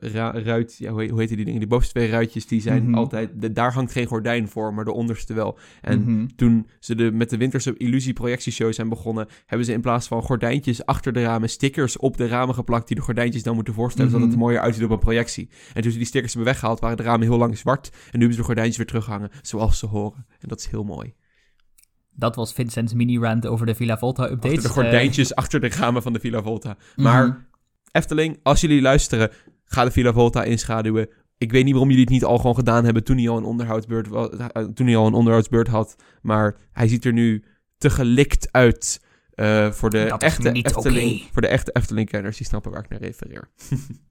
ra- 0.00 0.32
ruit... 0.42 0.76
Ja, 0.78 0.90
hoe, 0.90 1.00
heet, 1.00 1.10
hoe 1.10 1.18
heet 1.20 1.28
die 1.28 1.44
dingen? 1.44 1.58
Die 1.58 1.68
bovenste 1.68 1.94
twee 1.94 2.10
ruitjes, 2.10 2.46
die 2.46 2.60
zijn 2.60 2.84
Mhm. 2.84 2.94
altijd... 2.94 3.30
De, 3.40 3.52
daar 3.52 3.72
hangt 3.72 3.92
geen 3.92 4.06
gordijn 4.06 4.48
voor, 4.48 4.74
maar 4.74 4.84
de 4.84 4.92
onderste 4.92 5.34
wel. 5.34 5.58
En 5.80 6.00
Mhm. 6.02 6.26
toen 6.36 6.66
ze 6.78 6.94
de, 6.94 7.12
met 7.12 7.30
de 7.30 7.36
Winterse 7.36 7.76
Illusie 7.76 8.12
projectieshow 8.12 8.72
zijn 8.72 8.88
begonnen, 8.88 9.26
hebben 9.46 9.66
ze 9.66 9.72
in 9.72 9.80
plaats 9.80 10.06
van 10.06 10.22
gordijntjes 10.22 10.84
achter 10.86 11.12
de 11.12 11.22
ramen 11.22 11.48
stickers 11.50 11.96
op 11.96 12.16
de 12.16 12.26
ramen 12.26 12.54
geplakt 12.54 12.86
die 12.88 12.96
de 12.96 13.02
gordijntjes 13.02 13.42
dan 13.42 13.54
moeten 13.54 13.74
voorstellen, 13.74 14.10
zodat 14.10 14.26
het 14.26 14.36
Mhm. 14.36 14.44
er 14.44 14.46
mooier 14.50 14.64
uitziet 14.64 14.84
op 14.84 14.90
een 14.90 14.98
projectie. 14.98 15.48
En 15.74 15.82
toen 15.82 15.90
ze 15.92 15.98
die 15.98 16.06
stickers 16.06 16.32
hebben 16.34 16.52
weggehaald, 16.52 16.80
waren 16.80 16.96
de 16.96 17.02
ramen 17.02 17.26
heel 17.28 17.38
lang 17.38 17.58
zwart. 17.58 17.88
En 17.92 17.96
nu 18.02 18.08
hebben 18.10 18.32
ze 18.32 18.38
de 18.38 18.44
gordijntjes 18.46 18.76
weer 18.76 18.86
terughangen, 18.86 19.30
zoals 19.42 19.78
ze 19.78 19.86
horen. 19.86 20.26
En 20.40 20.48
dat 20.48 20.58
is 20.60 20.66
heel 20.66 20.84
mooi. 20.84 21.14
Dat 22.20 22.36
was 22.36 22.52
Vincent's 22.52 22.92
mini-rant 22.92 23.46
over 23.46 23.66
de 23.66 23.74
Villa 23.74 23.98
Volta-updates. 23.98 24.56
Achter 24.56 24.62
de 24.62 24.68
gordijntjes 24.68 25.34
achter 25.34 25.60
de 25.60 25.68
ramen 25.68 26.02
van 26.02 26.12
de 26.12 26.20
Villa 26.20 26.42
Volta. 26.42 26.70
Eh, 26.70 27.04
Maar 27.04 27.26
mhm. 27.26 27.36
Efteling, 27.92 28.38
als 28.42 28.60
jullie 28.60 28.80
luisteren, 28.80 29.30
ga 29.64 29.84
de 29.84 29.90
Villa 29.90 30.12
Volta 30.12 30.44
inschaduwen. 30.44 31.08
Ik 31.38 31.52
weet 31.52 31.62
niet 31.62 31.72
waarom 31.72 31.88
jullie 31.90 32.04
het 32.04 32.12
niet 32.12 32.24
al 32.24 32.36
gewoon 32.36 32.54
gedaan 32.54 32.84
hebben 32.84 33.04
toen 33.04 33.16
hij 33.16 33.28
al 33.28 33.36
een 33.36 33.44
onderhoudsbeurt, 33.44 34.08
eh, 34.10 34.64
toen 34.64 34.86
hij 34.86 34.96
al 34.96 35.06
een 35.06 35.14
onderhoudsbeurt 35.14 35.68
had. 35.68 35.96
Maar 36.22 36.56
hij 36.72 36.88
ziet 36.88 37.04
er 37.04 37.12
nu 37.12 37.44
te 37.78 37.90
gelikt 37.90 38.48
uit 38.52 39.04
eh, 39.30 39.70
voor, 39.70 39.90
de 39.90 39.98
echte 39.98 40.26
Efteling, 40.26 40.76
oké. 40.76 41.32
voor 41.32 41.42
de 41.42 41.48
echte 41.48 41.72
Efteling-kenners. 41.72 42.36
Die 42.36 42.46
snappen 42.46 42.70
waar 42.70 42.84
ik 42.84 42.88
naar 42.88 43.00
refereer. 43.00 43.50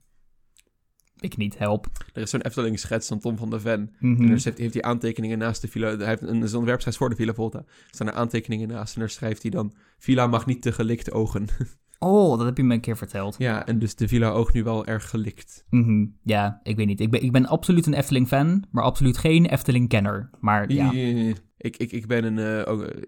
Ik 1.20 1.36
niet, 1.36 1.58
help. 1.58 1.86
Er 2.12 2.22
is 2.22 2.30
zo'n 2.30 2.40
Efteling-schets 2.40 3.08
van 3.08 3.18
Tom 3.18 3.36
van 3.36 3.50
der 3.50 3.60
Ven. 3.60 3.94
Mhm. 3.98 4.22
En 4.22 4.22
er 4.22 4.42
heeft, 4.42 4.58
heeft 4.58 4.74
hij 4.74 4.82
aantekeningen 4.82 5.38
naast 5.38 5.60
de 5.62 5.68
Villa... 5.68 5.96
Hij 5.96 6.06
heeft 6.06 6.22
een, 6.22 6.42
een 6.42 6.54
ontwerpschets 6.54 6.96
voor 6.96 7.08
de 7.10 7.16
Villa 7.16 7.34
Volta. 7.34 7.58
Er 7.58 7.64
staan 7.90 8.06
er 8.06 8.12
aantekeningen 8.14 8.68
naast. 8.68 8.94
En 8.94 9.00
daar 9.00 9.10
schrijft 9.10 9.42
hij 9.42 9.50
dan... 9.50 9.72
Villa 9.98 10.26
mag 10.26 10.46
niet 10.46 10.62
te 10.62 10.72
gelikt 10.72 11.12
ogen. 11.12 11.46
Oh, 12.02 12.36
dat 12.36 12.46
heb 12.46 12.56
je 12.56 12.62
me 12.62 12.74
een 12.74 12.80
keer 12.80 12.96
verteld. 12.96 13.34
Ja, 13.38 13.66
en 13.66 13.78
dus 13.78 13.94
de 13.94 14.08
Villa 14.08 14.30
Oog 14.30 14.52
nu 14.52 14.62
wel 14.64 14.86
erg 14.86 15.10
gelikt. 15.10 15.64
Mhm, 15.70 16.06
Ja, 16.22 16.60
ik 16.62 16.76
weet 16.76 16.86
niet. 16.86 17.00
Ik 17.00 17.10
ben, 17.10 17.22
ik 17.22 17.32
ben 17.32 17.46
absoluut 17.46 17.86
een 17.86 17.94
Efteling-fan, 17.94 18.64
maar 18.70 18.84
absoluut 18.84 19.18
geen 19.18 19.46
Efteling-kenner. 19.46 20.30
Maar 20.40 20.72
ja, 20.72 20.90
Ik, 21.56 21.76
ik, 21.76 21.92
ik 21.92 22.06
ben 22.06 22.24
een... 22.24 22.38
eh, 22.64 22.72
ook, 22.72 22.82
eh, 22.82 23.02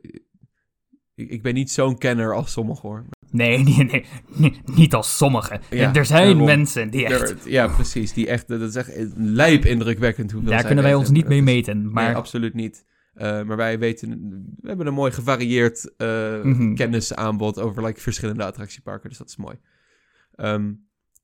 ik, 1.15 1.31
ik 1.31 1.43
ben 1.43 1.55
niet 1.55 1.71
zo'n 1.71 1.99
kenner 1.99 2.35
als 2.35 2.53
sommigen 2.53 2.89
hoor. 2.89 3.05
nee, 3.31 3.59
nee, 3.65 3.85
nee, 3.85 4.05
nee, 4.27 4.61
niet 4.65 4.95
als 4.95 5.17
sommigen. 5.17 5.61
Ja, 5.71 5.95
er 5.95 6.05
zijn 6.07 6.27
daarom. 6.29 6.45
mensen 6.45 6.91
die 6.91 7.05
echt... 7.07 7.31
Er- 7.31 7.51
ja, 7.51 7.69
precies. 7.69 8.13
Die 8.13 8.27
echt, 8.29 8.49
dat 8.49 8.61
is 8.61 8.75
echt 8.75 8.91
lijp 9.17 9.65
indrukwekkend 9.65 10.31
hoeveel 10.33 10.51
Daar 10.51 10.65
kunnen 10.65 10.85
wij 10.85 10.95
ons 10.95 11.11
niet 11.11 11.29
mee 11.29 11.43
meten. 11.43 11.83
Nee, 11.83 11.93
Maar 11.93 12.15
absoluut 12.15 12.55
niet. 12.55 12.85
Eh, 13.15 13.43
maar 13.43 13.57
wij 13.57 13.79
weten, 13.79 14.09
we 14.61 14.69
hebben 14.69 14.87
een 14.87 14.95
mooi 14.95 15.13
gevarieerd 15.13 15.97
eh, 15.97 16.43
Mhm. 16.43 16.75
kennisaanbod 16.75 17.59
over 17.61 17.85
like, 17.85 18.01
verschillende 18.01 18.45
attractieparken, 18.45 19.09
dus 19.09 19.19
dat 19.19 19.29
is 19.29 19.37
mooi. 19.37 19.57
Ehm, 20.35 20.73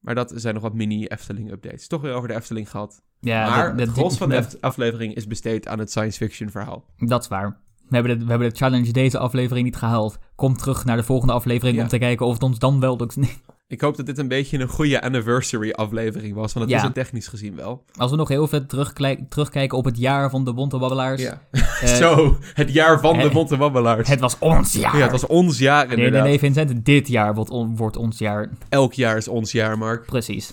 maar 0.00 0.14
dat 0.14 0.32
zijn 0.36 0.54
nog 0.54 0.62
wat 0.62 0.74
mini 0.74 1.06
Efteling 1.06 1.50
updates. 1.50 1.86
Toch 1.86 2.00
weer 2.02 2.12
over 2.12 2.28
de 2.28 2.34
Efteling 2.34 2.70
gehad. 2.70 3.02
ja, 3.20 3.48
maar 3.50 3.68
dat, 3.70 3.76
het 3.78 3.86
dat- 3.86 3.96
gros 3.96 4.16
van 4.16 4.28
de 4.28 4.46
aflevering 4.60 5.14
is 5.14 5.26
besteed 5.26 5.68
aan 5.68 5.78
het 5.78 5.90
science 5.90 6.18
fiction 6.18 6.50
verhaal. 6.50 6.94
Dat 6.96 7.22
is 7.22 7.28
waar. 7.28 7.60
We 7.88 7.94
hebben, 7.96 8.18
de, 8.18 8.24
we 8.24 8.30
hebben 8.30 8.48
de 8.50 8.56
challenge 8.56 8.92
deze 8.92 9.18
aflevering 9.18 9.64
niet 9.64 9.76
gehaald. 9.76 10.18
Kom 10.34 10.56
terug 10.56 10.84
naar 10.84 10.96
de 10.96 11.02
volgende 11.02 11.32
aflevering 11.32 11.76
Ja. 11.76 11.82
om 11.82 11.88
te 11.88 11.98
kijken 11.98 12.26
of 12.26 12.32
het 12.32 12.42
ons 12.42 12.58
dan 12.58 12.80
wel 12.80 12.96
lukt. 12.96 13.16
Ik 13.68 13.80
hoop 13.80 13.96
dat 13.96 14.06
dit 14.06 14.18
een 14.18 14.28
beetje 14.28 14.58
een 14.58 14.68
goede 14.68 15.02
anniversary 15.02 15.70
aflevering 15.70 16.34
was, 16.34 16.52
want 16.52 16.64
het 16.64 16.74
Ja. 16.74 16.76
is 16.76 16.82
het 16.82 16.94
technisch 16.94 17.28
gezien 17.28 17.56
wel. 17.56 17.84
Als 17.96 18.10
we 18.10 18.16
nog 18.16 18.28
heel 18.28 18.48
terugkijk- 18.66 19.30
terugkijken 19.30 19.78
op 19.78 19.84
het 19.84 19.98
jaar 19.98 20.30
van 20.30 20.44
de 20.44 20.52
Bonte 20.54 20.78
Babbelaars. 20.78 21.22
Ja. 21.22 21.40
eh, 21.50 21.62
Zo, 22.02 22.38
het 22.54 22.72
jaar 22.72 23.00
van 23.00 23.16
de 23.18 23.22
eh, 23.28 23.32
Monte 23.34 23.56
Wabbelaars. 23.56 24.08
Het 24.08 24.20
was 24.20 24.38
ons 24.38 24.72
jaar. 24.72 24.96
Ja, 24.96 25.02
het 25.02 25.10
was 25.10 25.26
ons 25.26 25.58
jaar 25.58 25.86
nee, 25.96 26.10
nee, 26.10 26.22
nee, 26.22 26.38
Vincent. 26.38 26.84
Dit 26.84 27.08
jaar 27.08 27.34
wordt, 27.34 27.50
on- 27.50 27.76
wordt 27.76 27.96
ons 27.96 28.18
jaar. 28.18 28.50
Elk 28.68 28.92
jaar 28.92 29.16
is 29.16 29.28
ons 29.28 29.52
jaar, 29.52 29.78
Mark. 29.78 30.06
Precies. 30.06 30.52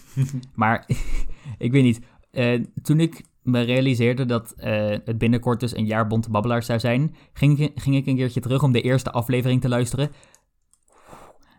maar 0.55 0.85
ik 1.57 1.71
weet 1.71 1.83
niet. 1.83 1.99
eh, 2.31 2.61
toen 2.81 2.99
ik 2.99 3.21
me 3.45 3.61
realiseerde 3.61 4.25
dat 4.25 4.53
eh, 4.57 4.87
het 5.05 5.17
binnenkort 5.17 5.59
dus 5.59 5.75
een 5.75 5.85
jaar 5.85 6.07
Bonte 6.07 6.29
Babbelaars 6.29 6.65
zou 6.65 6.79
zijn, 6.79 7.15
ging, 7.33 7.59
ik- 7.59 7.71
ging 7.81 7.95
ik 7.95 8.05
een 8.05 8.15
keertje 8.15 8.39
terug 8.39 8.63
om 8.63 8.71
de 8.71 8.81
eerste 8.81 9.11
aflevering 9.11 9.61
te 9.61 9.69
luisteren. 9.69 10.09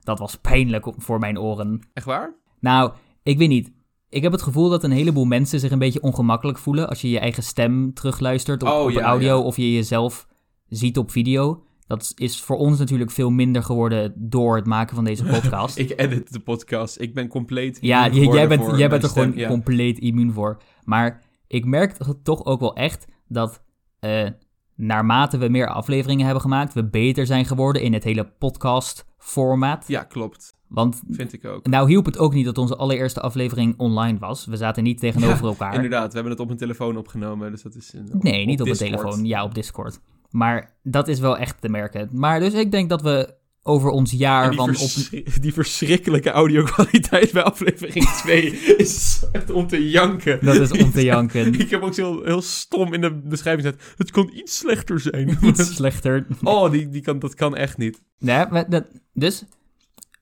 Dat 0.03 0.19
was 0.19 0.35
pijnlijk 0.37 0.87
voor 0.97 1.19
mijn 1.19 1.39
oren. 1.39 1.81
Echt 1.93 2.07
waar? 2.07 2.35
Nou, 2.61 2.93
ik 3.23 3.39
weet 3.39 3.49
niet. 3.49 3.73
Ik 4.09 4.23
heb 4.23 4.33
het 4.33 4.43
gevoel 4.43 4.69
dat 4.69 4.85
een 4.85 4.91
heleboel 4.91 5.25
mensen 5.25 5.61
zich 5.61 5.71
een 5.71 5.79
beetje 5.79 6.01
ongemakkelijk 6.03 6.59
voelen 6.59 6.89
als 6.89 7.01
je 7.01 7.11
je 7.11 7.19
eigen 7.19 7.43
stem 7.43 7.93
terugluistert 7.95 8.63
op, 8.63 8.69
Oh, 8.69 8.83
op 8.85 8.91
ja, 8.91 9.01
audio 9.03 9.39
ja. 9.39 9.43
of 9.45 9.57
je 9.57 9.73
jezelf 9.73 10.27
ziet 10.69 10.99
op 10.99 11.11
video. 11.11 11.63
Dat 11.87 12.13
is 12.17 12.41
voor 12.43 12.57
ons 12.57 12.79
natuurlijk 12.79 13.11
veel 13.11 13.31
minder 13.31 13.63
geworden 13.63 14.13
door 14.17 14.57
het 14.57 14.67
maken 14.67 14.95
van 14.95 15.05
deze 15.05 15.25
podcast. 15.35 15.79
Ik 15.79 15.93
edit 16.01 16.33
de 16.33 16.41
podcast. 16.41 17.01
Ik 17.01 17.15
ben 17.15 17.29
compleet. 17.29 17.79
ja, 17.81 18.09
jij 18.09 18.49
bent, 18.49 18.77
jij 18.79 18.89
bent 18.89 19.03
er 19.03 19.09
gewoon 19.09 19.33
ja. 19.35 19.49
compleet 19.49 19.99
immuun 19.99 20.33
voor. 20.33 20.63
Maar 20.85 21.23
ik 21.49 21.65
merk 21.65 21.93
toch- 21.93 22.15
toch 22.23 22.45
ook 22.45 22.61
wel 22.61 22.75
echt 22.75 23.07
dat 23.29 23.63
eh, 24.01 24.29
naarmate 24.75 25.39
we 25.39 25.49
meer 25.49 25.69
afleveringen 25.69 26.25
hebben 26.25 26.43
gemaakt, 26.43 26.75
we 26.75 26.85
beter 26.85 27.27
zijn 27.27 27.45
geworden 27.45 27.83
in 27.83 27.93
het 27.93 28.05
hele 28.05 28.25
podcast 28.39 29.07
format. 29.19 29.85
Ja, 29.87 30.03
klopt. 30.03 30.55
Want 30.69 31.03
Vind 31.11 31.33
ik 31.33 31.45
ook. 31.45 31.67
nou 31.67 31.89
hielp 31.89 32.05
het 32.05 32.19
ook 32.19 32.33
niet 32.35 32.45
dat 32.45 32.59
onze 32.59 32.77
allereerste 32.77 33.21
aflevering 33.21 33.75
online 33.79 34.19
was. 34.19 34.47
We 34.47 34.57
zaten 34.57 34.83
niet 34.83 34.99
tegenover 34.99 35.43
Ja, 35.45 35.49
elkaar. 35.51 35.75
Inderdaad, 35.75 36.09
we 36.09 36.15
hebben 36.15 36.33
het 36.33 36.41
op 36.41 36.51
een 36.51 36.57
telefoon 36.57 36.97
opgenomen. 36.97 37.51
Dus 37.51 37.63
dat 37.63 37.75
is. 37.75 37.95
Nee, 38.19 38.47
niet 38.47 38.61
op, 38.61 38.67
Discord. 38.67 38.91
een 38.93 38.99
telefoon. 38.99 39.25
Ja, 39.25 39.45
op 39.45 39.55
Discord. 39.55 40.01
Maar 40.31 40.77
dat 40.83 41.09
is 41.09 41.19
wel 41.21 41.39
echt 41.39 41.61
te 41.61 41.69
merken. 41.69 42.09
Maar 42.13 42.41
dus 42.41 42.53
ik 42.55 42.71
denk 42.71 42.89
dat 42.89 43.03
we 43.03 43.35
over 43.67 43.91
ons 43.91 44.11
jaar 44.11 44.49
die, 44.49 44.59
van... 44.59 44.77
Op... 44.77 44.91
die 45.43 45.53
verschrikkelijke 45.53 46.31
audio-kwaliteit 46.31 47.33
bij 47.33 47.43
aflevering 47.43 48.11
2 48.23 48.51
is 48.77 49.25
echt 49.33 49.51
om 49.51 49.67
te 49.67 49.89
janken. 49.91 50.45
Dat 50.45 50.57
is 50.57 50.73
om 50.73 50.93
te 50.93 51.05
janken. 51.15 51.55
Ik 51.55 51.71
heb 51.71 51.83
ook 51.83 51.95
zo 51.95 52.13
heel, 52.13 52.25
heel 52.25 52.43
stom 52.43 52.95
in 52.95 53.01
de 53.01 53.13
beschrijving 53.15 53.67
gezet. 53.67 53.95
Het 53.97 54.11
kon 54.11 54.39
iets 54.39 54.59
slechter 54.59 55.01
zijn. 55.01 55.39
Iets 55.43 55.75
slechter. 55.75 56.27
oh, 56.43 56.71
die, 56.71 56.89
die 56.89 57.03
kan, 57.03 57.19
dat 57.19 57.35
kan 57.35 57.57
echt 57.57 57.77
niet. 57.77 58.03
Nee, 58.19 58.47
maar 58.51 58.71
dat, 58.71 58.85
dus... 59.13 59.45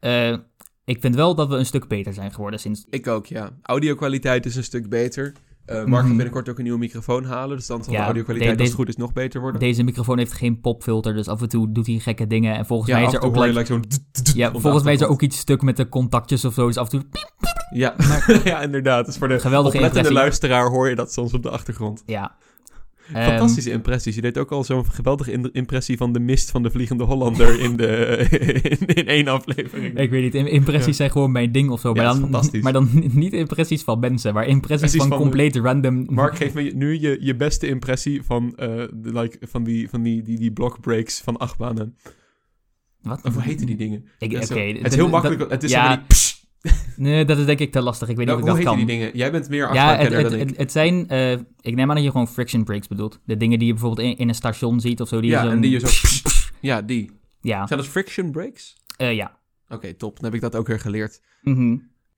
eh, 0.00 0.36
ik 0.84 1.00
vind 1.00 1.14
wel 1.14 1.34
dat 1.34 1.48
we 1.48 1.54
een 1.54 1.66
stuk 1.66 1.88
beter 1.88 2.12
zijn 2.12 2.32
geworden 2.32 2.60
sinds... 2.60 2.84
Ik 2.90 3.06
ook, 3.06 3.26
ja. 3.26 3.50
Audio-kwaliteit 3.62 4.46
is 4.46 4.56
een 4.56 4.64
stuk 4.64 4.88
beter. 4.88 5.32
Eh 5.66 5.74
Mark 5.76 5.90
gaat 5.90 6.02
Mhm. 6.04 6.08
binnenkort 6.08 6.48
ook 6.48 6.56
een 6.56 6.62
nieuwe 6.62 6.78
microfoon 6.78 7.24
halen. 7.24 7.56
Dus 7.56 7.66
dan 7.66 7.84
zal 7.84 7.92
Ja, 7.92 7.98
de 7.98 8.04
audio-kwaliteit 8.04 8.52
de- 8.54 8.58
als 8.58 8.68
het 8.68 8.78
goed 8.78 8.88
is 8.88 8.96
nog 8.96 9.12
beter 9.12 9.40
worden. 9.40 9.60
Deze 9.60 9.82
microfoon 9.82 10.18
heeft 10.18 10.32
geen 10.32 10.60
popfilter, 10.60 11.14
dus 11.14 11.28
af 11.28 11.42
en 11.42 11.48
toe 11.48 11.72
doet 11.72 11.86
hij 11.86 11.98
gekke 11.98 12.26
dingen. 12.26 12.56
En 12.56 12.66
volgens 12.66 12.90
ja, 12.90 12.96
mij 12.98 13.06
is 13.06 13.12
er 13.12 13.22
ook... 13.22 13.36
like- 13.36 13.52
like 13.52 13.66
zo'n... 13.66 13.84
ja, 14.34 14.50
volgens 14.52 14.82
mij 14.84 14.92
is 14.92 15.00
er 15.00 15.08
ook 15.08 15.22
iets 15.22 15.38
stuk 15.38 15.62
met 15.62 15.76
de 15.76 15.88
contactjes 15.88 16.44
of 16.44 16.54
zo. 16.54 16.66
Dus 16.66 16.76
af 16.76 16.92
en 16.92 16.98
toe... 17.00 17.08
Ja, 17.74 17.94
ja 18.44 18.60
inderdaad. 18.62 19.06
Dus 19.06 19.16
voor 19.16 19.28
de 19.28 19.40
Geweldige 19.40 19.76
oplettende 19.76 20.12
luisteraar 20.12 20.68
hoor 20.70 20.88
je 20.88 20.94
dat 20.94 21.12
soms 21.12 21.34
op 21.34 21.42
de 21.42 21.50
achtergrond. 21.50 22.02
Ja. 22.06 22.34
Ehm, 23.12 23.28
Fantastische 23.28 23.70
impressies. 23.70 24.14
Je 24.14 24.20
deed 24.20 24.38
ook 24.38 24.52
al 24.52 24.64
zo'n 24.64 24.84
geweldige 24.92 25.50
impressie 25.52 25.96
van 25.96 26.12
de 26.12 26.20
mist 26.20 26.50
van 26.50 26.62
de 26.62 26.70
Vliegende 26.70 27.04
Hollander 27.04 27.60
in, 27.60 27.76
de, 27.76 28.16
in, 28.78 28.86
in 28.86 29.06
één 29.08 29.28
aflevering. 29.28 29.98
Ik 29.98 30.10
weet 30.10 30.22
niet, 30.22 30.34
im- 30.34 30.46
impressies 30.46 30.86
Ja. 30.86 30.92
zijn 30.92 31.10
gewoon 31.10 31.32
mijn 31.32 31.52
ding 31.52 31.70
of 31.70 31.80
zo. 31.80 31.88
Ja, 31.88 31.94
maar, 31.94 32.04
dan, 32.12 32.20
fantastisch. 32.20 32.62
maar 32.62 32.72
dan 32.72 32.88
niet 33.12 33.32
impressies 33.32 33.82
van 33.82 33.98
mensen, 33.98 34.34
maar 34.34 34.46
impressies 34.46 34.94
van, 34.94 35.08
van 35.08 35.18
compleet 35.18 35.56
random... 35.56 36.06
Mark, 36.10 36.36
geef 36.36 36.54
me 36.54 36.62
nu 36.62 37.00
je, 37.00 37.16
je 37.20 37.34
beste 37.36 37.66
impressie 37.68 38.22
van, 38.22 38.52
eh, 38.56 38.68
de, 38.94 39.12
like, 39.20 39.38
van, 39.40 39.64
die, 39.64 39.88
van 39.88 40.02
die, 40.02 40.22
die, 40.22 40.38
die 40.38 40.52
block 40.52 40.80
breaks 40.80 41.20
van 41.20 41.36
achtbanen. 41.36 41.96
Wat? 43.02 43.20
Of 43.24 43.34
hoe 43.34 43.42
heten 43.42 43.66
die 43.66 43.76
dingen? 43.76 44.04
Ik- 44.18 44.30
Ja, 44.30 44.36
Oké. 44.36 44.46
zo. 44.46 44.54
het 44.58 44.86
is 44.86 44.94
heel 44.94 45.08
makkelijk. 45.08 45.50
het 45.50 45.62
is 45.62 45.70
ja, 45.70 45.96
die... 45.96 46.04
Nee, 46.96 47.24
dat 47.24 47.38
is 47.38 47.44
denk 47.46 47.58
ik 47.58 47.72
te 47.72 47.82
lastig. 47.82 48.08
Ik 48.08 48.16
weet 48.16 48.26
Nou, 48.26 48.38
niet 48.38 48.48
hoe 48.48 48.56
of 48.58 48.60
ik 48.62 48.66
dat 48.70 48.76
die 48.76 48.86
kan. 48.86 48.96
dingen? 48.96 49.16
Jij 49.16 49.30
bent 49.30 49.48
meer 49.48 49.58
Ja, 49.60 49.68
het, 49.68 49.76
achtbaankenner 49.78 50.18
het, 50.20 50.30
dan 50.30 50.40
ik. 50.40 50.48
het, 50.48 50.56
het 50.58 50.72
zijn... 50.72 51.08
eh, 51.08 51.32
ik 51.60 51.74
neem 51.74 51.88
aan 51.88 51.94
dat 51.94 52.04
je 52.04 52.10
gewoon 52.10 52.28
friction 52.28 52.64
breaks 52.64 52.88
bedoelt. 52.88 53.20
De 53.24 53.36
dingen 53.36 53.58
die 53.58 53.66
je 53.66 53.72
bijvoorbeeld 53.74 54.06
in, 54.08 54.16
in 54.16 54.28
een 54.28 54.34
station 54.34 54.80
ziet 54.80 55.00
of 55.00 55.08
zo. 55.08 55.20
Die 55.20 55.30
ja, 55.30 55.42
zo'n- 55.42 55.50
en 55.50 55.60
die 55.60 55.70
je 55.70 55.78
zo... 55.78 55.86
ja, 56.60 56.82
die. 56.82 57.10
Ja, 57.40 57.66
Zijn 57.66 57.78
dat 57.78 57.88
friction 57.88 58.30
breaks? 58.30 58.76
eh, 58.96 59.14
ja. 59.14 59.38
Oké, 59.68 59.94
top. 59.94 60.14
Dan 60.16 60.24
heb 60.24 60.34
ik 60.34 60.40
dat 60.40 60.56
ook 60.56 60.66
weer 60.66 60.80
geleerd. 60.80 61.20
Mhm. 61.42 61.76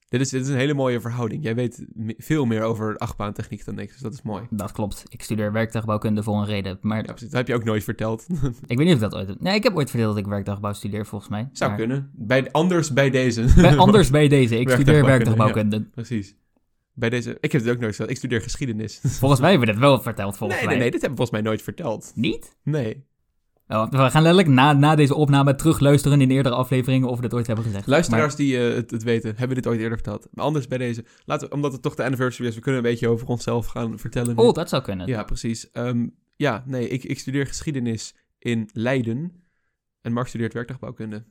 Dit 0.09 0.21
is, 0.21 0.29
dit 0.29 0.43
is 0.43 0.49
een 0.49 0.57
hele 0.57 0.75
mooie 0.75 1.01
verhouding. 1.01 1.43
Jij 1.43 1.55
weet 1.55 1.87
veel 2.19 2.45
meer 2.45 2.63
over 2.63 2.97
achtbaantechniek 2.97 3.65
dan 3.65 3.79
ik, 3.79 3.89
dus 3.93 4.01
dat 4.01 4.13
is 4.13 4.23
mooi. 4.23 4.47
Dat 4.51 4.73
klopt. 4.73 5.05
Ik 5.09 5.23
studeer 5.23 5.53
werktuigbouwkunde 5.53 6.23
voor 6.23 6.35
een 6.37 6.45
reden. 6.47 6.79
Maar 6.81 6.97
Ja, 6.97 7.03
precies. 7.03 7.29
Dat 7.29 7.37
heb 7.39 7.47
je 7.49 7.55
ook 7.55 7.65
nooit 7.65 7.85
verteld. 7.85 8.27
ik 8.67 8.77
weet 8.77 8.87
niet 8.87 8.89
of 8.89 8.95
ik 8.95 9.01
dat 9.01 9.15
ooit... 9.15 9.41
Nee, 9.41 9.55
ik 9.55 9.63
heb 9.63 9.77
ooit 9.77 9.91
verteld 9.91 10.15
dat 10.15 10.25
ik 10.25 10.31
werktuigbouw 10.31 10.73
studeer, 10.73 11.07
volgens 11.07 11.31
mij. 11.31 11.49
Zou 11.53 11.71
Maar- 11.71 11.79
kunnen. 11.79 12.11
Bij, 12.15 12.53
anders 12.53 12.93
bij 12.93 13.11
deze. 13.11 13.45
Bij- 13.57 13.77
anders 13.77 14.11
bij 14.11 14.29
deze. 14.29 14.59
Ik 14.59 14.71
studeer 14.71 15.05
Werktuigbouwkunde. 15.05 15.81
Precies. 15.83 16.35
Bij 16.93 17.11
deze... 17.11 17.37
Ik 17.41 17.53
heb 17.53 17.61
het 17.61 17.71
ook 17.71 17.79
nooit 17.79 17.89
verteld. 17.95 18.11
Ik 18.11 18.17
studeer 18.17 18.41
geschiedenis. 18.43 19.01
Volgens 19.03 19.41
mij 19.41 19.51
hebben 19.51 19.69
we 19.69 19.75
dit 19.75 19.83
wel 19.83 20.01
verteld, 20.01 20.37
volgens 20.37 20.59
nee, 20.59 20.69
mij. 20.69 20.79
nee, 20.79 20.83
nee. 20.83 20.93
Dit 20.93 21.01
hebben 21.01 21.19
we 21.19 21.25
volgens 21.25 21.31
mij 21.43 21.51
nooit 21.51 21.63
verteld. 21.63 22.13
Niet? 22.15 22.57
Nee. 22.63 23.05
Oh, 23.69 23.91
we 23.91 23.97
gaan 23.97 24.23
letterlijk 24.23 24.49
na, 24.49 24.73
na 24.73 24.95
deze 24.95 25.15
opname 25.15 25.55
terugluisteren 25.55 26.21
in 26.21 26.31
eerdere 26.31 26.55
afleveringen 26.55 27.09
of 27.09 27.17
we 27.17 27.23
dit 27.23 27.35
ooit 27.35 27.47
hebben 27.47 27.65
gezegd. 27.65 27.87
Luisteraars 27.87 28.35
die 28.35 28.59
eh, 28.59 28.75
het, 28.75 28.91
het 28.91 29.03
weten, 29.03 29.35
hebben 29.37 29.57
dit 29.57 29.67
ooit 29.67 29.81
eerder 29.81 29.99
verteld. 29.99 30.29
Maar 30.33 30.45
anders 30.45 30.67
bij 30.67 30.79
deze. 30.79 31.05
Laten 31.25 31.49
we, 31.49 31.55
omdat 31.55 31.73
het 31.73 31.83
toch 31.83 31.95
de 31.95 32.05
anniversary 32.05 32.49
is, 32.49 32.55
we 32.55 32.61
kunnen 32.61 32.85
een 32.85 32.91
beetje 32.91 33.09
over 33.09 33.27
onszelf 33.27 33.67
gaan 33.67 33.99
vertellen. 33.99 34.37
Nu. 34.37 34.43
oh, 34.43 34.53
dat 34.53 34.69
zou 34.69 34.83
kunnen. 34.83 35.07
Ja, 35.07 35.23
precies. 35.25 35.71
Ehm, 35.71 36.07
ja, 36.37 36.63
nee, 36.67 36.89
ik, 36.89 37.05
ik 37.05 37.19
studeer 37.19 37.47
geschiedenis 37.47 38.15
in 38.39 38.71
Leiden. 38.73 39.45
En 40.01 40.13
Mark 40.13 40.27
studeert 40.27 40.53
werktuigbouwkunde. 40.53 41.25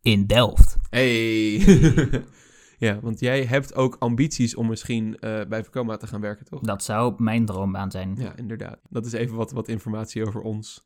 In 0.00 0.26
Delft. 0.26 0.76
Hey! 0.90 1.58
ja, 2.86 3.00
want 3.00 3.20
jij 3.20 3.44
hebt 3.44 3.74
ook 3.74 3.96
ambities 3.98 4.54
om 4.54 4.68
misschien 4.68 5.18
eh, 5.18 5.40
bij 5.48 5.64
Vekoma 5.64 5.96
te 5.96 6.06
gaan 6.06 6.20
werken, 6.20 6.44
toch? 6.44 6.60
Dat 6.60 6.84
zou 6.84 7.22
mijn 7.22 7.44
droombaan 7.44 7.90
zijn. 7.90 8.14
Ja, 8.18 8.36
inderdaad. 8.36 8.78
Dat 8.88 9.06
is 9.06 9.12
even 9.12 9.36
wat, 9.36 9.52
wat 9.52 9.68
informatie 9.68 10.26
over 10.26 10.40
ons. 10.40 10.84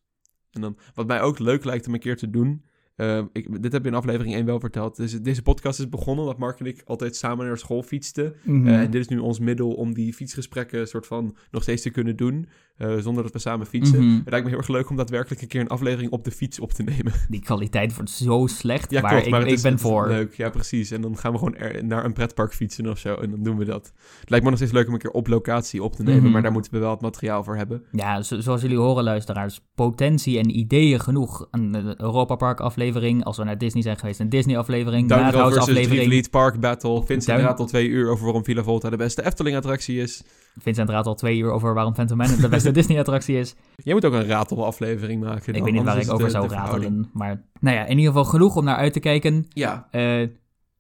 En 0.50 0.60
dan, 0.60 0.78
wat 0.94 1.06
mij 1.06 1.20
ook 1.20 1.38
leuk 1.38 1.64
lijkt 1.64 1.86
om 1.86 1.94
een 1.94 2.00
keer 2.00 2.16
te 2.16 2.30
doen. 2.30 2.64
Eh, 2.98 3.22
ik, 3.32 3.62
dit 3.62 3.72
heb 3.72 3.82
je 3.82 3.88
in 3.88 3.94
aflevering 3.96 4.34
1 4.34 4.44
wel 4.44 4.60
verteld. 4.60 4.96
Deze, 4.96 5.20
deze 5.20 5.42
podcast 5.42 5.78
is 5.78 5.88
begonnen 5.88 6.24
omdat 6.24 6.38
Mark 6.38 6.60
en 6.60 6.66
ik 6.66 6.82
altijd 6.86 7.16
samen 7.16 7.46
naar 7.46 7.58
school 7.58 7.82
fietsten. 7.82 8.34
Mhm. 8.42 8.66
Eh, 8.68 8.80
en 8.80 8.90
dit 8.90 9.00
is 9.00 9.08
nu 9.08 9.18
ons 9.18 9.38
middel 9.38 9.70
om 9.72 9.94
die 9.94 10.14
fietsgesprekken 10.14 10.88
soort 10.88 11.06
van 11.06 11.36
nog 11.50 11.62
steeds 11.62 11.82
te 11.82 11.90
kunnen 11.90 12.16
doen. 12.16 12.48
eh, 12.78 12.96
zonder 12.98 13.22
dat 13.22 13.32
we 13.32 13.38
samen 13.38 13.66
fietsen. 13.66 14.04
Mhm. 14.06 14.16
Het 14.18 14.28
lijkt 14.30 14.44
me 14.44 14.50
heel 14.50 14.58
erg 14.60 14.68
leuk 14.68 14.90
om 14.90 14.96
daadwerkelijk 14.96 15.42
een 15.42 15.48
keer 15.48 15.60
een 15.60 15.68
aflevering 15.68 16.10
op 16.12 16.24
de 16.24 16.30
fiets 16.30 16.60
op 16.60 16.72
te 16.72 16.82
nemen. 16.82 17.12
Die 17.28 17.40
kwaliteit 17.40 17.94
wordt 17.94 18.10
zo 18.10 18.46
slecht, 18.46 18.90
Ja, 18.90 19.00
maar 19.00 19.10
klopt. 19.10 19.26
ik, 19.26 19.32
maar 19.32 19.40
ik 19.46 19.50
is- 19.52 19.62
ben 19.62 19.78
voor. 19.78 20.08
Leuk, 20.08 20.34
ja, 20.34 20.50
precies. 20.50 20.90
En 20.90 21.00
dan 21.00 21.16
gaan 21.16 21.32
we 21.32 21.38
gewoon 21.38 21.54
er- 21.56 21.84
naar 21.84 22.04
een 22.04 22.12
pretpark 22.12 22.54
fietsen 22.54 22.86
of 22.86 22.98
zo. 22.98 23.14
En 23.14 23.30
dan 23.30 23.42
doen 23.42 23.56
we 23.58 23.64
dat. 23.64 23.92
Het 24.20 24.30
lijkt 24.30 24.44
me 24.44 24.50
nog 24.50 24.58
steeds 24.58 24.74
leuk 24.74 24.86
om 24.86 24.92
een 24.92 24.98
keer 24.98 25.10
op 25.10 25.26
locatie 25.26 25.82
op 25.82 25.92
te 25.96 26.02
nemen. 26.02 26.22
Mhm. 26.22 26.32
Maar 26.32 26.42
daar 26.42 26.52
moeten 26.52 26.72
we 26.72 26.78
wel 26.78 26.90
het 26.90 27.00
materiaal 27.00 27.44
voor 27.44 27.56
hebben. 27.56 27.82
Ja, 27.92 28.22
zo- 28.22 28.40
zoals 28.40 28.60
jullie 28.62 28.76
horen, 28.78 29.04
luisteraars, 29.04 29.60
potentie 29.74 30.38
en 30.38 30.58
ideeën 30.58 31.00
genoeg. 31.00 31.48
Een 31.50 31.74
eh, 31.74 31.94
Europa 31.96 32.34
Park 32.36 32.60
aflevering 32.60 32.86
aflevering. 32.88 33.24
Als 33.24 33.36
we 33.36 33.44
naar 33.44 33.58
Disney 33.58 33.82
zijn 33.82 33.98
geweest, 33.98 34.20
een 34.20 34.28
Disney 34.28 34.58
aflevering. 34.58 35.08
Duinrel 35.08 35.32
Madhouse 35.32 35.54
versus 35.54 35.86
aflevering. 35.86 36.30
Park 36.30 36.60
Battle. 36.60 37.02
Vincent 37.04 37.40
raadt 37.40 37.60
al 37.60 37.66
twee 37.66 37.88
uur 37.88 38.10
over 38.10 38.24
waarom 38.24 38.44
Villa 38.44 38.62
Volta 38.62 38.90
de 38.90 38.96
beste 38.96 39.24
Efteling-attractie 39.24 40.00
is. 40.00 40.22
Vincent 40.58 40.88
raadt 40.88 41.06
al 41.06 41.14
twee 41.14 41.38
uur 41.38 41.50
over 41.50 41.74
waarom 41.74 41.94
Phantom 41.94 42.16
Man 42.16 42.36
de 42.40 42.48
beste 42.48 42.70
Disney 42.78 42.98
attractie 42.98 43.38
is. 43.38 43.54
Jij 43.76 43.94
moet 43.94 44.04
ook 44.04 44.12
een 44.12 44.26
ratel-aflevering 44.26 45.22
maken. 45.22 45.54
Ik 45.54 45.62
weet 45.62 45.72
niet 45.72 45.82
waar 45.82 45.98
ik 45.98 46.12
over 46.12 46.30
zou 46.30 46.48
de 46.48 46.54
ratelen. 46.54 47.10
Maar 47.12 47.42
nou 47.60 47.76
ja, 47.76 47.82
in 47.82 47.98
ieder 47.98 48.12
geval 48.12 48.24
genoeg 48.24 48.56
om 48.56 48.64
naar 48.64 48.76
uit 48.76 48.92
te 48.92 49.00
kijken. 49.00 49.46
Ja, 49.48 49.88
eh, 49.90 50.28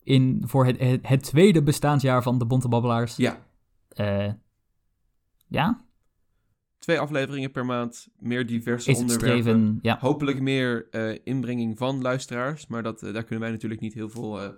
in, 0.02 0.42
voor 0.46 0.66
het, 0.66 0.78
het, 0.78 1.08
het 1.08 1.22
tweede 1.22 1.62
bestaansjaar 1.62 2.22
van 2.22 2.38
de 2.38 2.46
Bonte 2.46 2.68
Babbelaars. 2.68 3.16
ja. 3.16 3.46
Eh, 3.88 4.28
ja, 5.50 5.84
Twee 6.88 7.00
afleveringen 7.00 7.50
per 7.50 7.66
maand, 7.66 8.08
meer 8.18 8.46
diverse 8.46 8.90
is 8.90 8.98
onderwerpen. 8.98 9.40
streven. 9.42 9.78
Ja, 9.82 9.98
Hopelijk 10.00 10.40
meer 10.40 10.86
eh, 10.90 11.18
inbrenging 11.24 11.78
van 11.78 12.02
luisteraars, 12.02 12.66
maar 12.66 12.82
dat, 12.82 13.02
eh, 13.02 13.12
daar 13.12 13.22
kunnen 13.22 13.40
wij 13.40 13.50
natuurlijk 13.50 13.80
niet 13.80 13.94
heel 13.94 14.08
veel... 14.08 14.40
eh, 14.42 14.48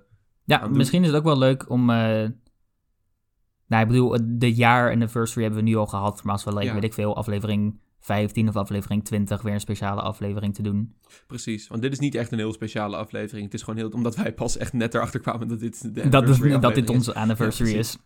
ja 0.45 0.67
misschien 0.69 1.01
is 1.03 1.07
het 1.09 1.17
ook 1.17 1.25
wel 1.25 1.39
leuk 1.39 1.71
om... 1.71 1.85
nou, 1.87 2.33
ik 3.69 3.87
bedoel, 3.87 4.17
de 4.25 4.55
jaar 4.55 4.91
anniversary 4.91 5.43
hebben 5.43 5.65
we 5.65 5.71
nu 5.71 5.77
al 5.77 5.87
gehad. 5.87 6.23
Maar 6.23 6.33
als 6.33 6.45
we, 6.45 6.53
like, 6.53 6.65
Ja. 6.65 6.75
weet 6.75 6.85
ik 6.85 6.95
veel, 6.95 7.17
aflevering 7.17 7.81
15 8.01 8.49
of 8.49 8.57
aflevering 8.57 9.05
20 9.05 9.43
weer 9.43 9.53
een 9.55 9.61
speciale 9.61 10.01
aflevering 10.01 10.55
te 10.55 10.63
doen. 10.63 10.95
precies, 11.27 11.69
want 11.69 11.83
dit 11.83 11.93
is 11.93 11.99
niet 11.99 12.15
echt 12.15 12.33
een 12.33 12.39
heel 12.39 12.53
speciale 12.53 12.97
aflevering. 12.97 13.45
Het 13.45 13.55
is 13.55 13.63
gewoon 13.63 13.79
heel... 13.79 13.89
Omdat 13.91 14.17
wij 14.17 14.35
pas 14.35 14.57
echt 14.57 14.73
net 14.73 14.95
erachter 14.95 15.21
kwamen 15.21 15.49
dat 15.49 15.61
dit 15.61 15.95
de 15.95 16.09
Dat, 16.09 16.29
is, 16.29 16.39
dat 16.61 16.75
dit 16.75 16.91
onze 16.91 17.15
anniversary 17.15 17.71
Ja, 17.73 17.79
is. 17.79 17.99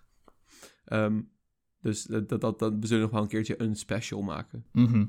precies. 0.84 1.32
Dus 1.85 2.02
dat, 2.05 2.28
dat, 2.28 2.40
dat, 2.40 2.59
dat- 2.59 2.73
we 2.81 2.86
zullen 2.86 3.02
nog 3.02 3.12
wel 3.12 3.23
een 3.23 3.28
keertje 3.28 3.61
een 3.62 3.77
special 3.77 4.23
maken. 4.23 4.65
Mhm. 4.73 5.05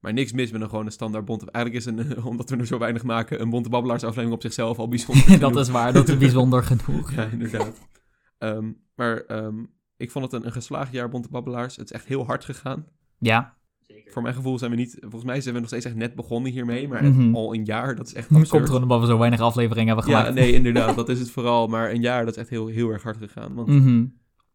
Maar 0.00 0.12
niks 0.14 0.32
mis 0.32 0.50
met 0.52 0.60
een 0.60 0.68
gewoon 0.68 0.84
een 0.86 0.92
standaard 0.92 1.24
bonte... 1.24 1.50
Eigenlijk 1.50 1.86
is 1.86 1.92
een, 1.92 2.24
omdat 2.30 2.50
we 2.50 2.56
er 2.56 2.66
zo 2.66 2.78
weinig 2.78 3.02
maken, 3.02 3.40
een 3.40 3.50
bonte 3.50 3.68
babbelaars 3.68 4.02
aflevering 4.02 4.32
op 4.34 4.42
zichzelf 4.42 4.78
al 4.78 4.88
bijzonder 4.88 5.26
dat 5.38 5.38
genoeg. 5.38 5.60
is 5.60 5.68
waar, 5.68 5.92
dat 5.92 6.08
is 6.08 6.18
bijzonder 6.18 6.62
genoeg. 6.72 7.12
Ja, 7.12 7.24
inderdaad. 7.24 7.80
Ehm, 8.38 8.72
maar 8.94 9.16
ehm, 9.16 9.54
ik 9.96 10.10
vond 10.10 10.24
het 10.24 10.34
een, 10.34 10.46
een 10.46 10.52
geslaagd 10.52 10.92
jaar 10.92 11.08
bonte 11.08 11.28
babbelaars. 11.28 11.76
Het 11.76 11.84
is 11.84 11.92
echt 11.92 12.06
heel 12.06 12.26
hard 12.26 12.44
gegaan. 12.44 12.86
Ja, 13.18 13.56
Voor 14.06 14.22
mijn 14.22 14.34
gevoel 14.34 14.58
zijn 14.58 14.70
we 14.70 14.76
niet... 14.76 14.96
Volgens 15.00 15.24
mij 15.24 15.40
zijn 15.40 15.54
we 15.54 15.60
nog 15.60 15.68
steeds 15.68 15.84
echt 15.84 15.94
net 15.96 16.14
begonnen 16.14 16.52
hiermee. 16.52 16.88
Maar 16.88 17.04
Mhm. 17.04 17.34
al 17.34 17.54
een 17.54 17.64
jaar, 17.64 17.96
dat 17.96 18.06
is 18.06 18.14
echt 18.14 18.28
absurd. 18.30 18.48
komt 18.48 18.66
gewoon 18.66 18.82
omdat 18.82 19.00
we 19.00 19.06
zo 19.06 19.18
weinig 19.18 19.40
afleveringen 19.40 19.94
hebben 19.94 20.10
Ja, 20.12 20.18
gemaakt. 20.18 20.34
nee, 20.34 20.52
inderdaad. 20.52 20.96
Dat 20.96 21.08
is 21.08 21.18
het 21.18 21.30
vooral. 21.30 21.66
Maar 21.66 21.90
een 21.90 22.00
jaar, 22.00 22.24
dat 22.24 22.34
is 22.34 22.40
echt 22.40 22.50
heel, 22.50 22.66
heel 22.66 22.90
erg 22.90 23.02
hard 23.02 23.16
gegaan. 23.16 23.54
Want 23.54 23.68
Mhm. 23.68 24.04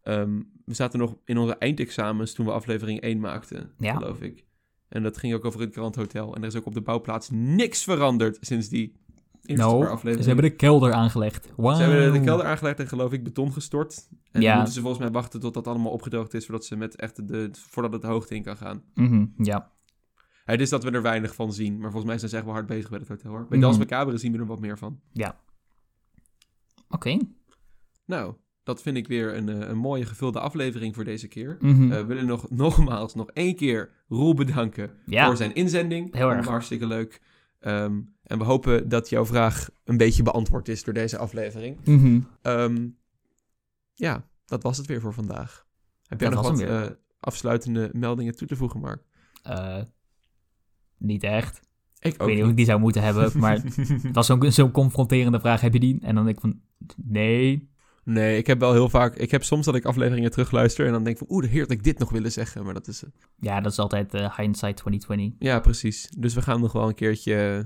Ehm, 0.04 0.42
we 0.66 0.74
zaten 0.74 1.00
nog 1.00 1.16
in 1.26 1.38
onze 1.38 1.56
eindexamens 1.56 2.34
toen 2.34 2.46
we 2.46 2.52
aflevering 2.52 3.02
1 3.02 3.20
maakten, 3.20 3.72
Ja. 3.78 3.96
geloof 3.96 4.22
ik. 4.22 4.46
En 4.90 5.04
dat 5.04 5.18
ging 5.18 5.34
ook 5.34 5.46
over 5.46 5.60
het 5.62 5.74
Grand 5.74 5.96
Hotel. 5.96 6.36
En 6.36 6.42
er 6.42 6.48
is 6.48 6.56
ook 6.56 6.66
op 6.66 6.74
de 6.74 6.82
bouwplaats 6.82 7.30
niks 7.32 7.84
veranderd 7.84 8.38
sinds 8.42 8.70
die 8.70 9.00
eerste 9.46 9.66
paar 9.66 9.74
Nou, 9.74 9.84
afleveringen. 9.84 10.24
ze 10.24 10.30
hebben 10.30 10.50
de 10.50 10.56
kelder 10.56 10.94
aangelegd. 10.94 11.50
Wow. 11.56 11.76
Ze 11.76 11.82
hebben 11.82 12.14
de 12.14 12.22
kelder 12.22 12.46
aangelegd 12.46 12.80
en 12.80 12.88
geloof 12.88 13.12
ik 13.12 13.24
beton 13.24 13.54
gestort. 13.54 14.08
En 14.32 14.42
Ja. 14.42 14.48
dan 14.48 14.56
moeten 14.56 14.74
ze 14.74 14.80
volgens 14.82 15.02
mij 15.04 15.12
wachten 15.12 15.40
tot 15.40 15.54
dat 15.54 15.68
allemaal 15.68 15.92
opgedroogd 15.92 16.34
is, 16.34 16.46
voordat, 16.46 16.66
ze 16.66 16.76
met 16.76 16.96
echt 16.96 17.28
de, 17.28 17.50
voordat 17.54 17.92
het 17.92 18.02
de 18.02 18.08
hoogte 18.08 18.36
in 18.36 18.44
kan 18.44 18.58
gaan. 18.58 18.84
Mhm, 18.94 19.26
Ja. 19.38 19.72
Het 20.46 20.62
is 20.62 20.70
dat 20.70 20.84
we 20.84 20.92
er 20.92 21.02
weinig 21.02 21.36
van 21.36 21.54
zien, 21.54 21.74
maar 21.74 21.92
volgens 21.92 22.06
mij 22.06 22.18
zijn 22.18 22.30
ze 22.30 22.36
echt 22.36 22.46
wel 22.46 22.54
hard 22.54 22.66
bezig 22.68 22.90
bij 22.90 23.00
het 23.00 23.08
hotel 23.08 23.32
hoor. 23.32 23.46
Bij. 23.50 23.60
Dans 23.60 23.78
Macabre 23.78 24.18
zien 24.18 24.32
we 24.32 24.38
er 24.38 24.46
wat 24.46 24.60
meer 24.60 24.78
van. 24.78 25.00
Oké. 26.90 27.18
Nou, 28.06 28.36
dat 28.74 28.82
vind 28.82 28.98
ik 28.98 29.08
weer 29.08 29.36
een, 29.36 29.50
eh, 29.50 29.68
een 29.70 29.78
mooie 29.78 30.06
gevulde 30.06 30.40
aflevering 30.40 30.96
voor 30.96 31.04
deze 31.04 31.28
keer. 31.28 31.58
Eh, 31.62 31.70
we 31.70 32.06
willen 32.06 32.26
nog 32.26 32.50
nogmaals 32.66 33.16
nog 33.16 33.30
één 33.32 33.56
keer 33.56 33.90
Roel 34.08 34.34
bedanken 34.34 34.92
ja. 35.06 35.26
voor 35.26 35.38
zijn 35.38 35.56
inzending. 35.56 36.14
Heel 36.16 36.32
erg. 36.32 36.48
Hartstikke 36.48 36.86
leuk. 36.86 37.22
Ehm, 37.60 38.02
en 38.24 38.38
we 38.38 38.44
hopen 38.44 38.90
dat 38.90 39.10
jouw 39.10 39.26
vraag 39.26 39.70
een 39.84 39.98
beetje 39.98 40.24
beantwoord 40.24 40.68
is 40.68 40.84
door 40.84 40.94
deze 40.94 41.18
aflevering. 41.18 41.78
Mhm. 41.86 42.20
Ehm, 42.42 42.88
ja, 43.94 44.28
dat 44.46 44.64
was 44.64 44.78
het 44.78 44.88
weer 44.88 45.02
voor 45.02 45.14
vandaag. 45.14 45.66
Heb 46.08 46.20
jij 46.20 46.30
nog 46.30 46.42
wat 46.42 46.60
eh, 46.60 46.84
afsluitende 47.20 47.90
meldingen 47.94 48.36
toe 48.36 48.48
te 48.48 48.56
voegen, 48.56 48.80
Mark? 48.80 49.04
Niet 50.98 51.24
echt. 51.24 51.60
Ik 52.00 52.14
Ik 52.14 52.20
weet 52.22 52.36
niet 52.36 52.44
of 52.44 52.50
ik 52.50 52.56
die 52.56 52.66
zou 52.66 52.80
moeten 52.80 53.02
hebben, 53.02 53.32
maar 53.40 53.62
het 54.02 54.16
was 54.16 54.26
zo'n 54.26 54.52
zo'n 54.52 54.72
confronterende 54.72 55.40
vraag. 55.40 55.62
Heb 55.62 55.74
je 55.74 55.80
die? 55.80 56.00
En 56.02 56.16
dan 56.16 56.24
denk 56.24 56.36
ik 56.36 56.42
van, 56.42 56.62
nee. 56.96 57.71
Nee, 58.04 58.38
ik 58.38 58.48
heb 58.48 58.60
wel 58.60 58.74
heel 58.74 58.90
vaak... 58.90 59.16
Ik 59.16 59.32
heb 59.32 59.44
soms 59.44 59.66
dat 59.66 59.76
ik 59.76 59.86
afleveringen 59.86 60.32
terugluister 60.32 60.86
en 60.86 60.92
dan 60.92 61.04
denk 61.04 61.20
ik 61.20 61.28
van... 61.28 61.36
Oeh, 61.36 61.46
de 61.46 61.50
heer 61.52 61.62
had 61.62 61.72
ik 61.72 61.84
dit 61.84 62.00
nog 62.00 62.10
willen 62.10 62.32
zeggen, 62.32 62.64
maar 62.66 62.74
dat 62.74 62.88
is... 62.88 63.04
eh, 63.04 63.10
Ja, 63.40 63.62
dat 63.62 63.72
is 63.72 63.80
altijd 63.80 64.14
eh, 64.14 64.38
hindsight 64.38 64.78
2020. 64.78 65.48
Ja, 65.48 65.60
precies. 65.60 66.10
Dus 66.18 66.34
we 66.34 66.42
gaan 66.42 66.62
nog 66.62 66.72
wel 66.72 66.88
een 66.88 66.96
keertje... 66.96 67.34
eh, 67.34 67.58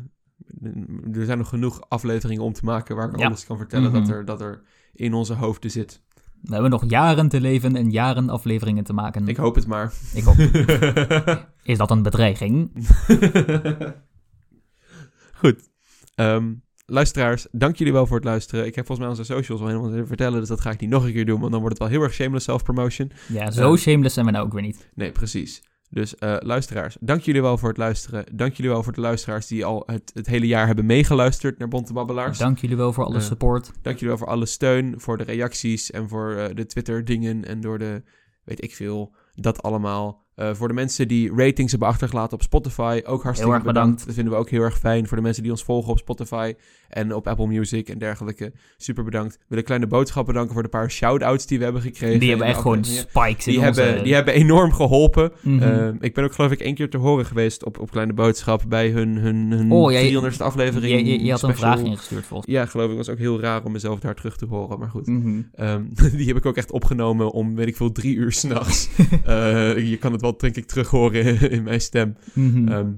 Er 1.19 1.25
zijn 1.25 1.37
nog 1.37 1.49
genoeg 1.49 1.89
afleveringen 1.89 2.43
om 2.43 2.53
te 2.53 2.65
maken 2.65 2.95
waar 2.95 3.09
ik 3.09 3.19
Ja. 3.19 3.25
alles 3.25 3.45
kan 3.45 3.57
vertellen 3.57 3.91
Mhm. 3.91 3.99
dat, 3.99 4.09
er, 4.09 4.25
dat 4.25 4.41
er 4.41 4.61
in 4.93 5.13
onze 5.13 5.33
hoofden 5.33 5.71
zit. 5.71 6.01
We 6.41 6.53
hebben 6.53 6.71
nog 6.71 6.89
jaren 6.89 7.27
te 7.29 7.41
leven 7.41 7.75
en 7.75 7.91
jaren 7.91 8.29
afleveringen 8.29 8.83
te 8.83 8.93
maken. 8.93 9.27
Ik 9.27 9.37
hoop 9.37 9.55
het 9.55 9.67
maar. 9.67 9.93
Ik 10.13 10.23
hoop. 10.23 10.37
Is 11.63 11.77
dat 11.77 11.91
een 11.91 12.01
bedreiging? 12.01 12.71
Goed. 15.41 15.69
Ehm, 16.15 16.53
luisteraars, 16.85 17.47
dank 17.51 17.75
jullie 17.75 17.93
wel 17.93 18.07
voor 18.07 18.15
het 18.15 18.25
luisteren. 18.25 18.65
Ik 18.65 18.75
heb 18.75 18.85
volgens 18.85 19.07
mij 19.07 19.17
onze 19.17 19.33
socials 19.33 19.61
al 19.61 19.67
helemaal 19.67 19.87
zitten 19.89 20.07
vertellen, 20.07 20.39
dus 20.39 20.49
dat 20.49 20.61
ga 20.61 20.71
ik 20.71 20.79
niet 20.79 20.89
nog 20.89 21.05
een 21.05 21.13
keer 21.13 21.25
doen, 21.25 21.39
want 21.39 21.51
dan 21.51 21.61
wordt 21.61 21.79
het 21.79 21.87
wel 21.89 21.97
heel 21.97 22.05
erg 22.07 22.13
shameless 22.13 22.45
self-promotion. 22.45 23.11
Ja, 23.27 23.51
zo 23.51 23.73
Eh. 23.73 23.79
shameless 23.79 24.13
zijn 24.13 24.25
we 24.25 24.31
nou 24.31 24.45
ook 24.45 24.53
weer 24.53 24.61
niet. 24.61 24.89
Nee, 24.93 25.11
precies. 25.11 25.63
Dus 25.89 26.15
eh, 26.17 26.35
luisteraars, 26.39 26.97
dank 26.99 27.21
jullie 27.21 27.41
wel 27.41 27.57
voor 27.57 27.69
het 27.69 27.77
luisteren. 27.77 28.25
Dank 28.33 28.53
jullie 28.53 28.71
wel 28.71 28.83
voor 28.83 28.93
de 28.93 29.01
luisteraars 29.01 29.47
die 29.47 29.65
al 29.65 29.83
het, 29.85 30.11
het 30.13 30.27
hele 30.27 30.47
jaar 30.47 30.65
hebben 30.67 30.85
meegeluisterd 30.85 31.57
naar 31.57 31.67
Bonte 31.67 31.93
Babbelaars. 31.93 32.37
Dank 32.37 32.57
jullie 32.57 32.75
wel 32.77 32.93
voor 32.93 33.05
alle 33.05 33.15
Eh, 33.15 33.21
support. 33.21 33.71
Dank 33.81 33.95
jullie 33.99 34.07
wel 34.09 34.17
voor 34.17 34.27
alle 34.27 34.45
steun, 34.45 34.93
voor 34.97 35.17
de 35.17 35.23
reacties 35.23 35.91
en 35.91 36.09
voor 36.09 36.51
de 36.53 36.65
Twitter-dingen 36.65 37.45
en 37.45 37.61
door 37.61 37.77
de, 37.79 38.03
weet 38.43 38.63
ik 38.63 38.75
veel, 38.75 39.13
dat 39.33 39.61
allemaal. 39.61 40.24
Eh, 40.35 40.53
voor 40.53 40.67
de 40.67 40.73
mensen 40.73 41.07
die 41.07 41.31
ratings 41.35 41.71
hebben 41.71 41.89
achtergelaten 41.89 42.33
op 42.33 42.41
Spotify, 42.43 43.01
ook 43.05 43.23
hartstikke 43.23 43.53
erg 43.53 43.63
bedankt. 43.63 43.65
bedankt. 43.83 44.05
Dat 44.05 44.15
vinden 44.15 44.33
we 44.33 44.39
ook 44.39 44.49
heel 44.49 44.61
erg 44.61 44.77
fijn. 44.77 45.07
Voor 45.07 45.17
de 45.17 45.23
mensen 45.23 45.43
die 45.43 45.51
ons 45.51 45.63
volgen 45.63 45.91
op 45.91 45.97
Spotify 45.97 46.53
en 46.89 47.13
op 47.15 47.27
Apple 47.27 47.47
Music 47.47 47.89
en 47.89 47.97
dergelijke, 47.97 48.53
super 48.77 49.03
bedankt. 49.03 49.33
We 49.37 49.43
willen 49.47 49.63
kleine 49.63 49.87
boodschap 49.87 50.25
bedanken 50.25 50.53
voor 50.53 50.63
de 50.63 50.69
paar 50.69 50.91
shout-outs 50.91 51.45
die 51.45 51.57
we 51.57 51.63
hebben 51.63 51.81
gekregen. 51.81 52.19
Die 52.19 52.29
hebben 52.29 52.47
echt 52.47 52.59
gewoon 52.61 52.83
spikes 52.85 53.47
in 53.47 53.53
Die 53.53 53.67
onze... 53.67 53.81
hebben, 53.81 54.03
die 54.03 54.13
hebben 54.13 54.33
enorm 54.33 54.71
geholpen. 54.71 55.31
Mhm. 55.41 55.61
Ehm, 55.63 55.95
ik 55.99 56.13
ben 56.13 56.23
ook 56.23 56.33
geloof 56.33 56.51
ik 56.51 56.59
één 56.59 56.75
keer 56.75 56.89
te 56.89 56.97
horen 56.97 57.25
geweest 57.25 57.65
op, 57.65 57.79
op 57.79 57.91
Kleine 57.91 58.13
Boodschap 58.13 58.63
bij 58.67 58.89
hun, 58.89 59.17
hun, 59.17 59.51
hun 59.51 59.71
Oh, 59.71 59.91
jij- 59.91 60.11
300ste 60.13 60.37
aflevering. 60.43 60.91
je, 60.99 61.05
je, 61.05 61.23
je 61.25 61.31
had 61.31 61.41
een 61.43 61.55
vraag 61.55 61.79
ingestuurd 61.79 62.25
volgens 62.25 62.51
Ja, 62.51 62.65
geloof 62.65 62.91
ik. 62.91 62.97
was 62.97 63.09
ook 63.09 63.17
heel 63.17 63.39
raar 63.39 63.63
om 63.63 63.71
mezelf 63.71 63.99
daar 63.99 64.15
terug 64.15 64.37
te 64.37 64.45
horen, 64.45 64.79
maar 64.79 64.89
goed. 64.89 65.07
mij. 65.07 65.15
Mhm. 65.15 65.41
Ehm, 65.53 65.81
die 66.17 66.27
heb 66.27 66.37
ik 66.37 66.45
ook 66.45 66.57
echt 66.57 66.71
opgenomen 66.71 67.31
om, 67.31 67.55
weet 67.55 67.67
ik 67.67 67.75
veel, 67.75 67.91
drie 67.91 68.15
uur 68.15 68.31
s'nachts. 68.31 68.89
Eh 69.25 69.89
je 69.89 69.97
kan 69.97 70.11
het 70.11 70.21
wel, 70.25 70.37
denk 70.37 70.55
ik, 70.55 70.65
terug 70.65 70.89
horen 70.89 71.39
in 71.57 71.63
mijn 71.63 71.81
stem. 71.81 72.15
Mhm. 72.33 72.67
Ehm, 72.67 72.93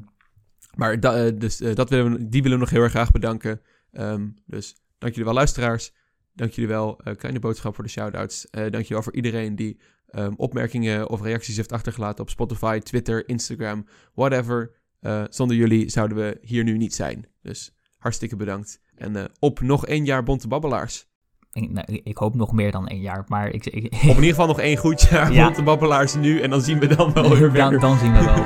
maar 0.75 0.99
da- 0.99 1.25
eh, 1.25 1.31
dus, 1.37 1.61
eh, 1.61 1.75
dat 1.75 1.89
willen 1.89 2.11
we, 2.11 2.27
die 2.29 2.41
willen 2.41 2.57
we 2.57 2.63
nog 2.63 2.73
heel 2.73 2.81
erg 2.81 2.91
graag 2.91 3.11
bedanken. 3.11 3.61
Ehm, 3.91 4.27
dus 4.45 4.75
dank 4.97 5.11
jullie 5.13 5.25
wel, 5.25 5.33
luisteraars. 5.33 5.93
Dank 6.33 6.51
jullie 6.51 6.69
wel, 6.69 6.99
eh, 6.99 7.15
kleine 7.15 7.39
boodschap 7.39 7.75
voor 7.75 7.83
de 7.83 7.89
shout-outs. 7.89 8.47
Dank 8.51 8.71
jullie 8.71 8.87
wel 8.87 9.03
voor 9.03 9.15
iedereen 9.15 9.55
die 9.55 9.79
ehm, 10.07 10.33
opmerkingen 10.35 11.09
of 11.09 11.21
reacties 11.21 11.55
heeft 11.55 11.71
achtergelaten 11.71 12.23
op 12.23 12.29
Spotify, 12.29 12.79
Twitter, 12.79 13.29
Instagram, 13.29 13.85
whatever. 14.13 14.75
Zonder 15.29 15.55
jullie 15.57 15.89
zouden 15.89 16.17
we 16.17 16.37
hier 16.41 16.63
nu 16.63 16.77
niet 16.77 16.95
zijn. 16.95 17.25
Dus 17.41 17.75
hartstikke 17.97 18.35
bedankt. 18.35 18.81
En 18.95 19.31
op 19.39 19.61
nog 19.61 19.85
één 19.85 20.05
jaar 20.05 20.23
Bonte 20.23 20.47
Babbelaars. 20.47 21.07
Ik, 21.63 21.71
nou, 21.71 21.85
ik- 22.03 22.17
hoop 22.17 22.35
nog 22.35 22.51
meer 22.51 22.71
dan 22.71 22.87
één 22.87 22.99
jaar, 23.01 23.23
maar 23.27 23.49
ik... 23.49 23.65
ik 23.65 23.85
Op 23.93 24.01
in 24.01 24.07
ieder 24.07 24.23
geval 24.23 24.47
nog 24.47 24.59
één 24.59 24.77
goed 24.77 25.07
jaar 25.09 25.31
Ja. 25.33 25.43
Bonte 25.43 25.63
Babbelaars 25.63 26.15
nu. 26.15 26.41
En 26.41 26.49
dan 26.49 26.61
zien 26.61 26.79
we 26.79 26.87
dan 26.95 27.13
wel 27.13 27.29
weer 27.29 27.53
dan, 27.53 27.79
dan 27.79 27.97
zien 27.97 28.13
we 28.13 28.23
wel. 28.23 28.35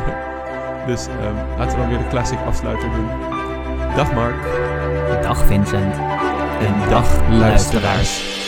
Dus 0.88 1.08
ehm, 1.08 1.58
laten 1.58 1.76
we 1.76 1.82
dan 1.82 1.90
weer 1.90 1.98
de 1.98 2.08
classic 2.10 2.38
afsluiter 2.46 2.90
doen. 2.96 3.08
Dag 3.96 4.14
Mark. 4.14 4.36
Dag 5.22 5.46
Vincent. 5.46 5.94
En 6.60 6.90
dag 6.90 7.30
luisteraars. 7.30 8.41